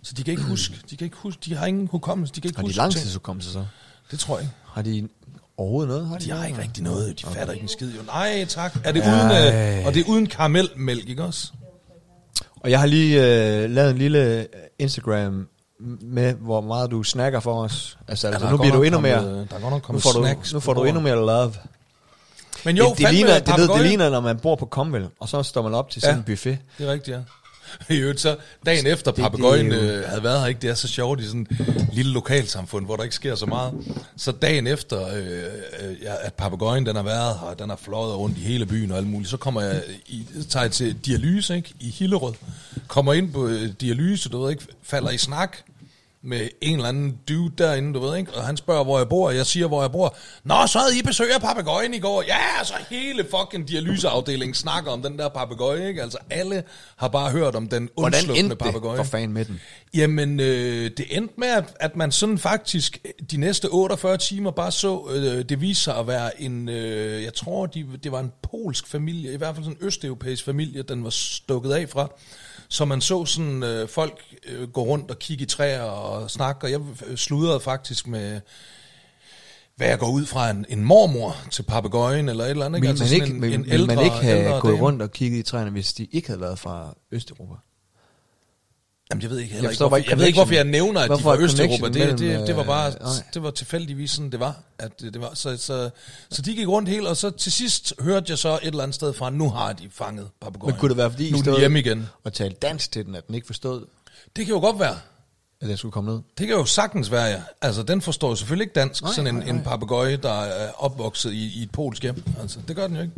Så 0.02 0.14
de 0.14 0.22
kan 0.24 0.30
ikke 0.32 0.42
huske, 0.42 0.74
de 0.90 0.96
kan 0.96 1.04
ikke 1.04 1.16
huske, 1.16 1.40
de 1.44 1.54
har 1.54 1.66
ingen 1.66 1.86
hukommelse, 1.86 2.34
de 2.34 2.40
kan 2.40 2.48
ikke 2.48 2.56
Har 2.58 2.62
de 2.62 2.68
huske 2.68 2.74
ting. 2.80 2.82
langtidsudkommelse 2.94 3.52
så? 3.52 3.66
Det 4.10 4.18
tror 4.18 4.36
jeg 4.38 4.42
ikke. 4.44 4.54
Har 4.66 4.82
de 4.82 5.08
overhovedet 5.58 5.88
noget? 5.88 6.06
Har 6.08 6.18
De 6.18 6.30
har 6.30 6.36
noget? 6.36 6.48
ikke 6.48 6.62
rigtig 6.62 6.82
noget, 6.82 7.20
de 7.20 7.26
fatter 7.26 7.52
ikke 7.52 7.62
en 7.62 7.68
skid 7.68 7.92
jo. 7.96 8.02
Nej, 8.06 8.44
tak. 8.48 8.76
Er 8.84 8.92
det 8.92 9.00
uden, 9.00 9.78
øh, 9.80 9.86
og 9.86 9.94
det 9.94 10.00
er 10.00 10.08
uden 10.10 10.26
karamelmælk, 10.26 11.08
ikke 11.08 11.24
også? 11.24 11.48
Og 12.60 12.70
jeg 12.70 12.80
har 12.80 12.86
lige 12.86 13.16
øh, 13.64 13.70
lavet 13.70 13.90
en 13.90 13.98
lille 13.98 14.46
Instagram 14.78 15.48
med, 16.00 16.34
hvor 16.34 16.60
meget 16.60 16.90
du 16.90 17.02
snakker 17.02 17.40
for 17.40 17.62
os. 17.62 17.98
Altså, 18.08 18.26
altså 18.26 18.40
der 18.40 18.46
er 18.46 18.50
nu 18.50 18.56
bliver 18.58 18.74
du 18.74 18.82
endnu 18.82 19.00
mere... 19.00 19.16
kommet- 19.18 19.50
der 19.50 19.56
er 19.56 19.60
godt 19.60 19.70
nok 19.72 19.82
Nu 19.82 19.86
kommet 19.86 20.02
får 20.02 20.12
du, 20.12 20.18
snacks 20.24 20.52
nu 20.52 20.58
på 20.58 20.64
får 20.64 20.74
du 20.74 20.84
endnu 20.84 21.00
mere 21.02 21.14
love. 21.16 21.52
Men 22.64 22.76
jo, 22.76 22.88
det, 22.90 22.98
det, 22.98 23.14
ligner, 23.14 23.38
det, 23.38 23.54
ved, 23.56 23.68
det 23.68 23.80
ligner, 23.82 24.10
når 24.10 24.20
man 24.20 24.38
bor 24.38 24.54
på 24.56 24.66
Comvel, 24.66 25.08
og 25.20 25.28
så 25.28 25.42
står 25.42 25.62
man 25.62 25.74
op 25.74 25.90
til 25.90 26.02
sådan 26.02 26.14
Ja. 26.14 26.18
en 26.18 26.24
buffet. 26.24 26.58
Det 26.78 26.88
er 26.88 26.92
rigtigt, 26.92 27.16
ja. 27.16 27.22
I 27.90 27.96
øvrigt 27.96 28.20
så, 28.20 28.36
dagen 28.66 28.86
efter 28.86 29.10
er 29.10 29.14
papegøjen 29.14 29.72
øh, 29.72 30.08
havde 30.08 30.22
været 30.22 30.40
her, 30.40 30.46
ikke? 30.46 30.60
det 30.62 30.70
er 30.70 30.74
så 30.74 30.88
sjovt 30.88 31.20
i 31.20 31.26
sådan 31.26 31.46
et 31.50 31.88
lille 31.92 32.12
lokalsamfund, 32.12 32.84
hvor 32.86 32.96
der 32.96 33.02
ikke 33.02 33.14
sker 33.14 33.34
så 33.34 33.46
meget. 33.46 33.74
Så 34.16 34.32
dagen 34.32 34.66
efter, 34.66 35.08
øh, 35.08 35.90
øh, 35.90 35.96
at 36.20 36.34
papegøjen 36.34 36.86
den 36.86 36.96
har 36.96 37.02
været 37.02 37.38
her, 37.40 37.54
den 37.54 37.68
har 37.68 37.76
fløjet 37.76 38.16
rundt 38.16 38.38
i 38.38 38.40
hele 38.40 38.66
byen 38.66 38.90
og 38.90 38.98
alt 38.98 39.06
muligt, 39.06 39.30
så 39.30 39.36
kommer 39.36 39.60
jeg, 39.60 39.82
i, 40.06 40.26
tager 40.48 40.64
jeg 40.64 40.72
til 40.72 40.96
dialyse 41.06 41.56
ikke? 41.56 41.74
i 41.80 41.90
Hillerød, 41.90 42.34
kommer 42.88 43.12
ind 43.12 43.32
på 43.32 43.46
øh, 43.46 43.68
dialyse, 43.80 44.28
du 44.28 44.42
ved 44.42 44.50
ikke, 44.50 44.66
falder 44.82 45.10
i 45.10 45.18
snak 45.18 45.56
med 46.26 46.48
en 46.60 46.76
eller 46.76 46.88
anden 46.88 47.18
dude 47.28 47.52
derinde, 47.58 47.94
du 47.94 48.00
ved 48.00 48.16
ikke, 48.16 48.34
og 48.34 48.42
han 48.46 48.56
spørger, 48.56 48.84
hvor 48.84 48.98
jeg 48.98 49.08
bor, 49.08 49.28
og 49.28 49.36
jeg 49.36 49.46
siger, 49.46 49.66
hvor 49.66 49.82
jeg 49.82 49.92
bor. 49.92 50.16
Nå, 50.44 50.66
så 50.66 50.78
havde 50.78 50.98
I 50.98 51.02
besøg 51.02 51.34
af 51.34 51.40
papegøjen 51.40 51.94
i 51.94 51.98
går. 51.98 52.22
Ja, 52.22 52.64
så 52.64 52.74
hele 52.90 53.26
fucking 53.30 53.68
dialyseafdelingen 53.68 54.54
snakker 54.54 54.90
om 54.90 55.02
den 55.02 55.18
der 55.18 55.28
papegøje, 55.28 55.88
ikke? 55.88 56.02
Altså, 56.02 56.18
alle 56.30 56.62
har 56.96 57.08
bare 57.08 57.30
hørt 57.30 57.54
om 57.54 57.68
den 57.68 57.88
Hvordan 57.94 58.18
undslupne 58.18 58.38
endte 58.38 58.50
det 58.50 58.58
papegøje. 58.58 58.96
for 58.96 59.04
fan 59.04 59.32
med 59.32 59.44
den? 59.44 59.60
Jamen, 59.94 60.40
øh, 60.40 60.90
det 60.96 61.04
endte 61.10 61.34
med, 61.38 61.48
at, 61.48 61.64
at 61.80 61.96
man 61.96 62.12
sådan 62.12 62.38
faktisk 62.38 62.98
de 63.30 63.36
næste 63.36 63.68
48 63.68 64.16
timer 64.16 64.50
bare 64.50 64.72
så, 64.72 65.08
øh, 65.14 65.44
det 65.48 65.60
viste 65.60 65.84
sig 65.84 65.96
at 65.96 66.06
være 66.06 66.42
en, 66.42 66.68
øh, 66.68 67.22
jeg 67.22 67.34
tror, 67.34 67.66
de, 67.66 67.86
det 68.04 68.12
var 68.12 68.20
en 68.20 68.32
polsk 68.42 68.86
familie, 68.86 69.32
i 69.32 69.36
hvert 69.36 69.54
fald 69.54 69.64
sådan 69.64 69.78
en 69.80 69.86
østeuropæisk 69.86 70.44
familie, 70.44 70.82
den 70.82 71.04
var 71.04 71.10
stukket 71.10 71.72
af 71.72 71.88
fra. 71.88 72.08
Så 72.68 72.84
man 72.84 73.00
så 73.00 73.24
sådan 73.24 73.62
øh, 73.62 73.88
folk 73.88 74.22
øh, 74.48 74.68
gå 74.68 74.82
rundt 74.82 75.10
og 75.10 75.18
kigge 75.18 75.42
i 75.42 75.46
træer 75.46 75.82
og 75.82 76.30
snakke, 76.30 76.66
og 76.66 76.70
jeg 76.70 76.80
øh, 77.06 77.16
sludrede 77.16 77.60
faktisk 77.60 78.06
med, 78.06 78.40
hvad 79.76 79.88
jeg 79.88 79.98
går 79.98 80.10
ud 80.10 80.26
fra, 80.26 80.50
en, 80.50 80.66
en 80.68 80.84
mormor 80.84 81.36
til 81.50 81.62
papegøjen 81.62 82.28
eller 82.28 82.44
et 82.44 82.50
eller 82.50 82.66
andet. 82.66 82.82
Vil 82.82 82.88
Altså 82.88 83.04
man 83.04 83.12
ikke, 83.12 83.54
en, 83.54 83.60
en 83.60 83.72
ældre, 83.72 83.94
man 83.94 84.04
ikke 84.04 84.16
have 84.16 84.38
ældre 84.38 84.60
gået 84.60 84.72
dame. 84.72 84.82
rundt 84.82 85.02
og 85.02 85.10
kigget 85.10 85.38
i 85.38 85.42
træerne, 85.42 85.70
hvis 85.70 85.92
de 85.92 86.04
ikke 86.04 86.28
havde 86.28 86.40
været 86.40 86.58
fra 86.58 86.94
Østeuropa? 87.12 87.54
Jamen, 89.10 89.22
jeg 89.22 89.30
ved 89.30 89.38
ikke, 89.38 89.52
heller 89.52 89.68
Jeg 89.68 89.72
ikke, 89.72 89.82
hvorfor, 89.82 89.96
jeg 90.10 90.18
ved 90.18 90.26
ikke, 90.26 90.36
hvorfor 90.36 90.54
jeg 90.54 90.64
nævner, 90.64 91.00
at 91.00 91.06
Hvorfor 91.06 91.30
de 91.32 91.36
fra 91.38 91.44
Østeuropa. 91.44 91.86
Det, 91.86 91.94
det, 91.94 92.20
mellem, 92.20 92.46
det, 92.46 92.56
var 92.56 92.62
bare, 92.64 92.88
øh, 92.90 93.06
det 93.34 93.42
var 93.42 93.50
tilfældigvis 93.50 94.10
sådan, 94.10 94.30
det 94.32 94.40
var. 94.40 94.56
At 94.78 95.00
det, 95.00 95.12
det 95.14 95.22
var 95.22 95.30
så, 95.34 95.56
så, 95.56 95.90
så 96.30 96.42
de 96.42 96.54
gik 96.54 96.68
rundt 96.68 96.88
helt, 96.88 97.06
og 97.06 97.16
så 97.16 97.30
til 97.30 97.52
sidst 97.52 97.92
hørte 98.00 98.26
jeg 98.28 98.38
så 98.38 98.48
et 98.54 98.60
eller 98.66 98.82
andet 98.82 98.94
sted 98.94 99.12
fra, 99.12 99.30
nu 99.30 99.50
har 99.50 99.72
de 99.72 99.88
fanget 99.90 100.28
papegøjen. 100.40 100.72
Men 100.74 100.80
kunne 100.80 100.88
det 100.88 100.96
være, 100.96 101.10
fordi 101.10 101.30
nu 101.30 101.36
I 101.38 101.40
stod 101.40 101.58
hjemme 101.58 101.78
igen. 101.78 102.06
og 102.24 102.32
talte 102.32 102.56
dansk 102.62 102.92
til 102.92 103.06
den, 103.06 103.14
at 103.14 103.26
den 103.26 103.34
ikke 103.34 103.46
forstod, 103.46 103.86
Det 104.36 104.46
kan 104.46 104.54
jo 104.54 104.60
godt 104.60 104.78
være. 104.80 104.96
at 105.60 105.68
den 105.68 105.76
skulle 105.76 105.92
komme 105.92 106.12
ned? 106.12 106.20
Det 106.38 106.46
kan 106.46 106.56
jo 106.56 106.64
sagtens 106.64 107.10
være, 107.10 107.24
ja. 107.24 107.42
Altså, 107.62 107.82
den 107.82 108.00
forstår 108.02 108.28
jo 108.28 108.34
selvfølgelig 108.34 108.64
ikke 108.64 108.74
dansk, 108.74 109.02
Nej, 109.02 109.12
sådan 109.12 109.26
en, 109.26 109.34
nej, 109.34 109.48
en 109.48 109.54
nej. 109.54 109.64
papegøje, 109.64 110.16
der 110.16 110.40
er 110.42 110.70
opvokset 110.78 111.32
i, 111.32 111.58
i 111.58 111.62
et 111.62 111.70
polsk 111.70 112.02
hjem. 112.02 112.22
Altså, 112.40 112.58
det 112.68 112.76
gør 112.76 112.86
den 112.86 112.96
jo 112.96 113.02
ikke. 113.02 113.14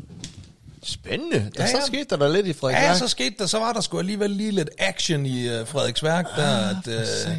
Spændende. 0.83 1.37
Der, 1.39 1.51
Ja, 1.59 1.63
ja, 1.63 1.81
så 1.81 1.87
skete 1.87 2.05
der 2.11 2.17
da 2.17 2.29
lidt 2.29 2.47
i 2.47 2.53
Frederik. 2.53 2.83
Ja, 2.83 2.99
så 2.99 3.09
skete 3.09 3.35
der, 3.39 3.47
så 3.47 3.59
var 3.59 3.73
der 3.73 3.81
sgu 3.81 3.99
alligevel 3.99 4.31
lige 4.31 4.51
lidt 4.51 4.71
action 4.79 5.27
i 5.27 5.61
uh, 5.61 5.67
Frederiksværk, 5.67 6.27
der, 6.37 6.69
Ah, 6.71 6.71
at, 6.71 6.87
uh, 7.29 7.33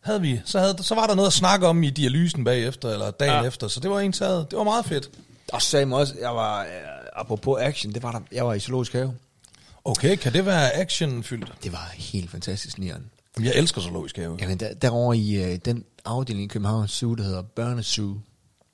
havde 0.00 0.20
vi, 0.20 0.40
så, 0.44 0.58
havde, 0.58 0.76
så 0.80 0.94
var 0.94 1.06
der 1.06 1.14
noget 1.14 1.26
at 1.26 1.32
snakke 1.32 1.66
om 1.66 1.82
i 1.82 1.90
dialysen 1.90 2.44
bagefter, 2.44 2.90
eller 2.90 3.10
dagen 3.10 3.42
ja. 3.42 3.48
Efter, 3.48 3.68
så 3.68 3.80
det 3.80 3.90
var 3.90 4.00
en 4.00 4.12
taget. 4.12 4.50
Det 4.50 4.56
var 4.58 4.64
meget 4.64 4.84
fedt. 4.86 5.10
Og 5.52 5.62
sagde 5.62 5.86
mig 5.86 5.98
også, 5.98 6.14
jeg 6.20 6.34
var, 6.34 6.60
øh, 6.60 6.66
apropos 7.16 7.60
action, 7.60 7.92
det 7.92 8.02
var 8.02 8.12
der, 8.12 8.20
jeg 8.32 8.46
var 8.46 8.54
i 8.54 8.60
zoologisk 8.60 8.92
have. 8.92 9.14
Okay, 9.84 10.16
kan 10.16 10.32
det 10.32 10.46
være 10.46 10.72
actionfyldt? 10.76 11.52
Det 11.64 11.72
var 11.72 11.92
helt 11.94 12.30
fantastisk, 12.30 12.78
Nian. 12.78 13.04
Jamen, 13.36 13.46
Jeg 13.48 13.54
elsker 13.56 13.80
zoologisk 13.80 14.16
have. 14.16 14.36
Jamen, 14.40 14.60
der, 14.60 14.74
derovre 14.74 15.16
i 15.16 15.42
øh, 15.44 15.58
den 15.64 15.84
afdeling 16.04 16.44
i 16.44 16.48
København 16.48 16.88
Zoo, 16.88 17.14
der 17.14 17.24
hedder 17.24 17.42
Børnesoo. 17.42 18.14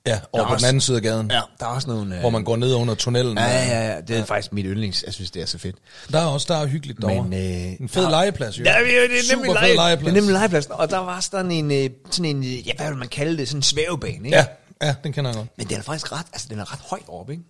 Ja, 0.07 0.19
over 0.31 0.43
er 0.43 0.47
på 0.47 0.53
også- 0.53 0.63
den 0.65 0.69
anden 0.69 0.81
side 0.81 0.97
af 0.97 1.03
gaden, 1.03 1.31
ja. 1.31 1.41
Der 1.59 1.65
er 1.65 1.69
også 1.69 1.87
nogle... 1.89 2.15
Øh, 2.15 2.19
hvor 2.21 2.29
man 2.29 2.43
går 2.43 2.55
ned 2.55 2.73
under 2.73 2.95
tunnelen. 2.95 3.37
Ja, 3.37 3.43
ja, 3.45 3.93
ja. 3.93 4.01
Det 4.01 4.17
er 4.17 4.25
faktisk 4.25 4.53
mit 4.53 4.65
yndlings. 4.65 5.03
Jeg 5.05 5.13
synes, 5.13 5.31
det 5.31 5.41
er 5.41 5.45
så 5.45 5.57
fedt. 5.57 5.75
Der 6.11 6.19
er 6.19 6.25
også 6.25 6.45
der 6.53 6.59
er 6.59 6.65
hyggeligt 6.67 7.01
derovre. 7.01 7.23
Men, 7.27 7.33
øh, 7.33 7.81
en 7.81 7.89
fed 7.89 8.03
der- 8.03 8.09
legeplads, 8.09 8.59
jo. 8.59 8.63
Ja, 8.63 8.75
det 8.79 8.97
er, 9.31 9.35
nemlig 9.35 9.53
lege, 9.53 9.75
legeplads. 9.75 9.99
Det 10.13 10.17
er 10.17 10.21
nemlig 10.21 10.33
legepladsen. 10.33 10.71
Og 10.71 10.89
der 10.89 10.97
var 10.97 11.19
sådan 11.19 11.51
en, 11.51 11.71
øh, 11.71 11.89
sådan 12.11 12.25
en, 12.35 12.43
øh, 12.43 12.67
ja, 12.67 12.71
hvad 12.77 12.87
vil 12.89 12.97
man 12.97 13.07
kalde 13.07 13.37
det, 13.37 13.47
sådan 13.47 13.59
en 13.59 13.63
svævebane, 13.63 14.25
ikke? 14.27 14.37
Ja, 14.37 14.45
ja, 14.81 14.95
den 15.03 15.13
kender 15.13 15.29
jeg 15.31 15.37
godt. 15.37 15.47
Men 15.57 15.67
den 15.67 15.77
er 15.77 15.81
faktisk 15.81 16.11
ret, 16.11 16.25
altså 16.33 16.47
den 16.49 16.59
er 16.59 16.73
ret 16.73 16.79
højt 16.89 17.03
oppe, 17.07 17.31
ikke? 17.33 17.43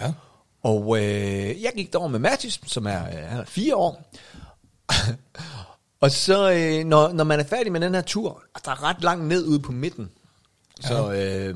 Ja. 0.00 0.12
Og 0.62 0.98
øh, 0.98 1.62
jeg 1.62 1.72
gik 1.76 1.92
derover 1.92 2.08
med 2.08 2.18
Mathis, 2.18 2.60
som 2.66 2.86
er, 2.86 3.02
øh, 3.06 3.28
han 3.28 3.38
er 3.40 3.44
fire 3.44 3.76
år. 3.76 4.12
og 6.02 6.10
så, 6.10 6.50
øh, 6.52 6.84
når, 6.84 7.12
når 7.12 7.24
man 7.24 7.40
er 7.40 7.44
færdig 7.44 7.72
med 7.72 7.80
den 7.80 7.94
her 7.94 8.02
tur, 8.02 8.42
og 8.54 8.60
der 8.64 8.70
er 8.70 8.82
ret 8.82 9.02
langt 9.02 9.24
ned 9.24 9.44
ude 9.46 9.60
på 9.60 9.72
midten, 9.72 10.10
så 10.80 11.12
øh, 11.12 11.54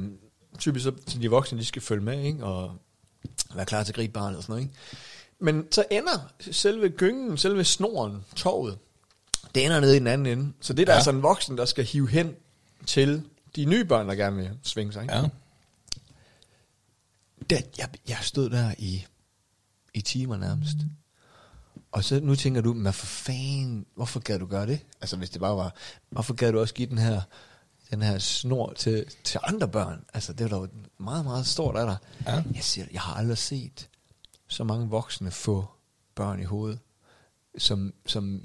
typisk 0.58 0.82
så, 0.84 0.92
så 1.06 1.18
de 1.18 1.30
voksne, 1.30 1.58
de 1.58 1.64
skal 1.64 1.82
følge 1.82 2.02
med, 2.04 2.22
ikke? 2.22 2.44
Og 2.44 2.76
være 3.54 3.66
klar 3.66 3.82
til 3.82 3.92
at 3.92 3.96
gribe 3.96 4.12
barnet 4.12 4.36
og 4.36 4.42
sådan 4.42 4.52
noget, 4.52 4.62
ikke? 4.62 4.74
Men 5.38 5.72
så 5.72 5.84
ender 5.90 6.32
selve 6.40 6.88
gyngen, 6.88 7.38
selve 7.38 7.64
snoren, 7.64 8.24
toget, 8.36 8.78
det 9.54 9.64
ender 9.64 9.80
nede 9.80 9.96
i 9.96 9.98
den 9.98 10.06
anden 10.06 10.38
ende. 10.38 10.52
Så 10.60 10.72
det 10.72 10.86
der 10.86 10.92
Ja. 10.92 10.98
er 10.98 11.02
sådan 11.02 11.18
en 11.18 11.22
voksen, 11.22 11.58
der 11.58 11.64
skal 11.64 11.84
hive 11.84 12.08
hen 12.08 12.34
til 12.86 13.22
de 13.56 13.64
nye 13.64 13.84
børn, 13.84 14.08
der 14.08 14.14
gerne 14.14 14.36
vil 14.36 14.50
svinge 14.62 14.92
sig, 14.92 15.02
ikke? 15.02 15.14
Ja. 15.14 15.22
Der, 17.50 17.60
jeg, 17.78 17.88
jeg 18.08 18.18
stod 18.22 18.50
der 18.50 18.74
i, 18.78 19.06
i 19.94 20.00
timer 20.00 20.36
nærmest. 20.36 20.76
Og 21.92 22.04
så 22.04 22.20
nu 22.20 22.34
tænker 22.36 22.60
du, 22.60 22.74
men 22.74 22.92
for 22.92 23.06
fanden, 23.06 23.86
hvorfor 23.94 24.20
gad 24.20 24.38
du 24.38 24.46
gøre 24.46 24.66
det? 24.66 24.80
Altså 25.00 25.16
hvis 25.16 25.30
det 25.30 25.40
bare 25.40 25.56
var, 25.56 25.74
hvorfor 26.10 26.34
gad 26.34 26.52
du 26.52 26.60
også 26.60 26.74
give 26.74 26.88
den 26.88 26.98
her, 26.98 27.20
den 27.94 28.02
her 28.02 28.18
snor 28.18 28.72
til, 28.76 29.04
til 29.24 29.40
andre 29.42 29.68
børn? 29.68 30.00
Altså 30.14 30.32
det 30.32 30.50
var 30.50 30.58
da 30.58 30.66
meget, 30.98 31.24
meget 31.24 31.46
stort 31.46 31.76
af 31.76 31.86
dig. 31.86 31.96
Ja. 32.26 32.32
Jeg 32.54 32.62
siger, 32.62 32.86
jeg 32.92 33.00
har 33.00 33.14
aldrig 33.14 33.38
set 33.38 33.88
så 34.48 34.64
mange 34.64 34.88
voksne 34.88 35.30
få 35.30 35.64
børn 36.14 36.40
i 36.40 36.44
hovedet, 36.44 36.78
som, 37.58 37.92
som, 38.06 38.40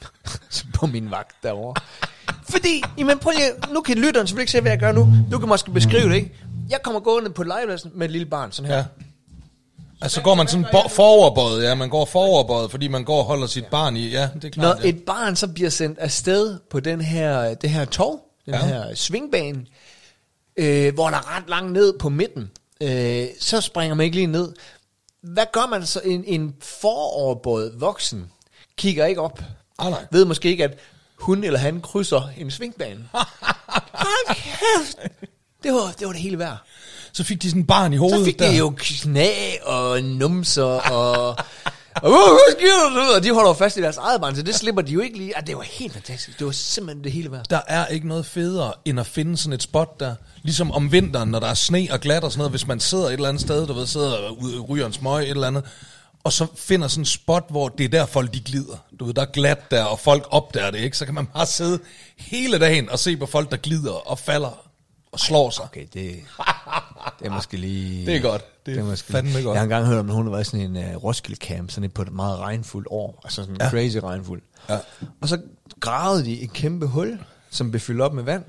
som 0.50 0.68
på 0.74 0.86
min 0.86 1.10
vagt 1.10 1.36
derovre. 1.42 1.74
Fordi, 2.48 2.82
jamen 2.98 3.18
prøv 3.18 3.32
lige, 3.36 3.72
nu 3.74 3.80
kan 3.80 3.96
lytteren 3.98 4.26
selvfølgelig 4.26 4.42
ikke 4.42 4.52
se, 4.52 4.60
hvad 4.60 4.72
jeg 4.72 4.78
gør 4.80 4.92
nu. 4.92 5.08
Du 5.32 5.38
kan 5.38 5.48
måske 5.48 5.70
beskrive 5.70 6.08
det, 6.08 6.14
ikke? 6.16 6.34
Jeg 6.70 6.80
kommer 6.82 7.00
gående 7.00 7.30
på 7.30 7.42
legepladsen 7.42 7.90
med 7.94 8.06
et 8.06 8.12
lille 8.12 8.26
barn, 8.26 8.52
sådan 8.52 8.70
her. 8.70 8.76
ja. 8.78 8.84
Altså, 10.00 10.14
så 10.14 10.22
går 10.22 10.34
man 10.34 10.48
sådan 10.48 10.66
bo- 10.72 10.88
foroverbøjet, 10.88 11.64
ja, 11.64 11.74
man 11.74 11.88
går 11.90 12.04
foroverbøjet, 12.04 12.70
fordi 12.70 12.88
man 12.88 13.04
går 13.04 13.18
og 13.18 13.24
holder 13.24 13.46
sit 13.46 13.66
barn 13.66 13.96
i, 13.96 14.08
ja, 14.10 14.28
det 14.34 14.44
er 14.44 14.48
Når 14.60 14.72
klart. 14.72 14.84
ja. 14.84 14.88
et 14.88 15.02
barn 15.06 15.36
så 15.36 15.48
bliver 15.48 15.70
sendt 15.70 15.98
afsted 15.98 16.58
på 16.70 16.80
den 16.80 17.00
her, 17.00 17.54
det 17.54 17.70
her 17.70 17.84
tog, 17.84 18.20
den 18.52 18.60
Ja. 18.60 18.66
her 18.66 18.94
svingbane, 18.94 19.66
øh, 20.56 20.94
hvor 20.94 21.10
der 21.10 21.16
er 21.16 21.36
ret 21.36 21.48
langt 21.48 21.72
ned 21.72 21.98
på 21.98 22.08
midten, 22.08 22.50
øh, 22.82 23.26
så 23.40 23.60
springer 23.60 23.94
man 23.94 24.04
ikke 24.04 24.16
lige 24.16 24.26
ned. 24.26 24.52
Hvad 25.22 25.44
gør 25.52 25.66
man 25.66 25.86
så? 25.86 26.00
En, 26.04 26.24
en 26.26 26.54
foroverbåd 26.60 27.78
voksen 27.78 28.30
kigger 28.76 29.06
ikke 29.06 29.20
op. 29.20 29.42
Ah, 29.78 29.90
nej. 29.90 30.06
Ved 30.10 30.24
måske 30.24 30.48
ikke, 30.48 30.64
at 30.64 30.78
hun 31.18 31.44
eller 31.44 31.58
han 31.58 31.80
krydser 31.80 32.28
en 32.38 32.50
svingbane. 32.50 33.08
Det 35.62 35.72
var, 35.72 35.94
det 35.98 36.06
var 36.06 36.12
det 36.12 36.22
hele 36.22 36.38
værd. 36.38 36.56
Så 37.12 37.24
fik 37.24 37.42
de 37.42 37.48
sådan 37.48 37.62
en 37.62 37.66
barn 37.66 37.92
i 37.92 37.96
hovedet. 37.96 38.18
Så 38.18 38.24
fik 38.24 38.38
der. 38.38 38.50
de 38.50 38.56
jo 38.56 38.74
knæ 38.76 39.30
og 39.62 40.02
numser 40.02 40.64
og... 40.64 41.36
Og 42.02 42.10
"Åh, 42.12 43.22
de 43.22 43.34
holder 43.34 43.54
fast 43.54 43.76
i 43.76 43.82
deres 43.82 43.96
eget 43.96 44.20
barn, 44.20 44.36
så 44.36 44.42
det 44.42 44.54
slipper 44.54 44.82
de 44.82 44.92
jo 44.92 45.00
ikke 45.00 45.18
lige. 45.18 45.36
Ah, 45.36 45.46
det 45.46 45.56
var 45.56 45.62
helt 45.62 45.92
fantastisk. 45.92 46.38
Det 46.38 46.46
var 46.46 46.52
simpelthen 46.52 47.04
det 47.04 47.12
hele 47.12 47.32
værd. 47.32 47.44
Der 47.50 47.60
er 47.66 47.86
ikke 47.86 48.08
noget 48.08 48.26
federe, 48.26 48.72
end 48.84 49.00
at 49.00 49.06
finde 49.06 49.36
sådan 49.36 49.52
et 49.52 49.62
spot 49.62 50.00
der. 50.00 50.14
Ligesom 50.42 50.70
om 50.72 50.92
vinteren, 50.92 51.28
når 51.28 51.40
der 51.40 51.46
er 51.46 51.54
sne 51.54 51.88
og 51.90 52.00
glat 52.00 52.24
og 52.24 52.32
sådan 52.32 52.38
noget, 52.38 52.50
hvis 52.52 52.66
man 52.66 52.80
sidder 52.80 53.06
et 53.06 53.12
eller 53.12 53.28
andet 53.28 53.40
sted, 53.42 53.66
du 53.66 53.72
ved, 53.72 53.86
sidder 53.86 54.12
og 54.18 54.42
ud- 54.42 54.64
ryger 54.68 54.86
en 54.86 54.92
smøg, 54.92 55.22
et 55.22 55.30
eller 55.30 55.46
andet, 55.46 55.64
og 56.24 56.32
så 56.32 56.46
finder 56.56 56.88
sådan 56.88 57.00
en 57.02 57.06
spot, 57.06 57.44
hvor 57.50 57.68
det 57.68 57.84
er 57.84 57.88
der 57.88 58.06
folk 58.06 58.34
de 58.34 58.40
glider. 58.40 58.76
Du 59.00 59.04
ved, 59.04 59.14
der 59.14 59.22
er 59.22 59.26
glat 59.32 59.70
der, 59.70 59.84
og 59.84 59.98
folk 60.00 60.26
opdager 60.30 60.70
det, 60.70 60.78
ikke? 60.78 60.96
Så 60.98 61.04
kan 61.04 61.14
man 61.14 61.26
bare 61.26 61.46
sidde 61.46 61.78
hele 62.18 62.58
dagen 62.58 62.90
og 62.90 62.98
se 62.98 63.16
på 63.16 63.26
folk, 63.26 63.50
der 63.50 63.56
glider 63.56 63.92
og 64.10 64.18
falder 64.18 64.67
og 65.12 65.20
slår 65.20 65.50
sig. 65.50 65.64
Okay, 65.64 65.86
det, 65.94 66.20
det 67.18 67.26
er 67.26 67.30
måske 67.30 67.56
lige... 67.56 68.06
Det 68.10 68.16
er 68.16 68.20
godt. 68.20 68.66
Det 68.66 68.78
er 68.78 68.84
måske 68.84 69.12
fandme 69.12 69.32
godt. 69.32 69.44
Jeg 69.44 69.60
har 69.60 69.62
engang 69.62 69.86
hørt 69.86 69.98
om, 69.98 70.08
at 70.08 70.14
hun 70.14 70.26
har 70.26 70.32
været 70.32 70.46
sådan 70.46 70.76
en 70.76 70.94
uh, 70.94 71.04
Roskilde 71.04 71.46
Camp, 71.46 71.70
sådan 71.70 71.84
et 71.84 71.94
på 71.94 72.02
et 72.02 72.12
meget 72.12 72.38
regnfuldt 72.38 72.88
år. 72.90 73.20
Altså 73.24 73.42
sådan 73.42 73.56
ja. 73.60 73.70
crazy 73.70 73.96
regnfuld. 73.96 74.42
Ja. 74.68 74.78
Og 75.20 75.28
så 75.28 75.38
gravede 75.80 76.24
de 76.24 76.40
et 76.40 76.52
kæmpe 76.52 76.86
hul, 76.86 77.18
som 77.50 77.70
blev 77.70 77.80
fyldt 77.80 78.00
op 78.00 78.12
med 78.12 78.22
vand. 78.22 78.44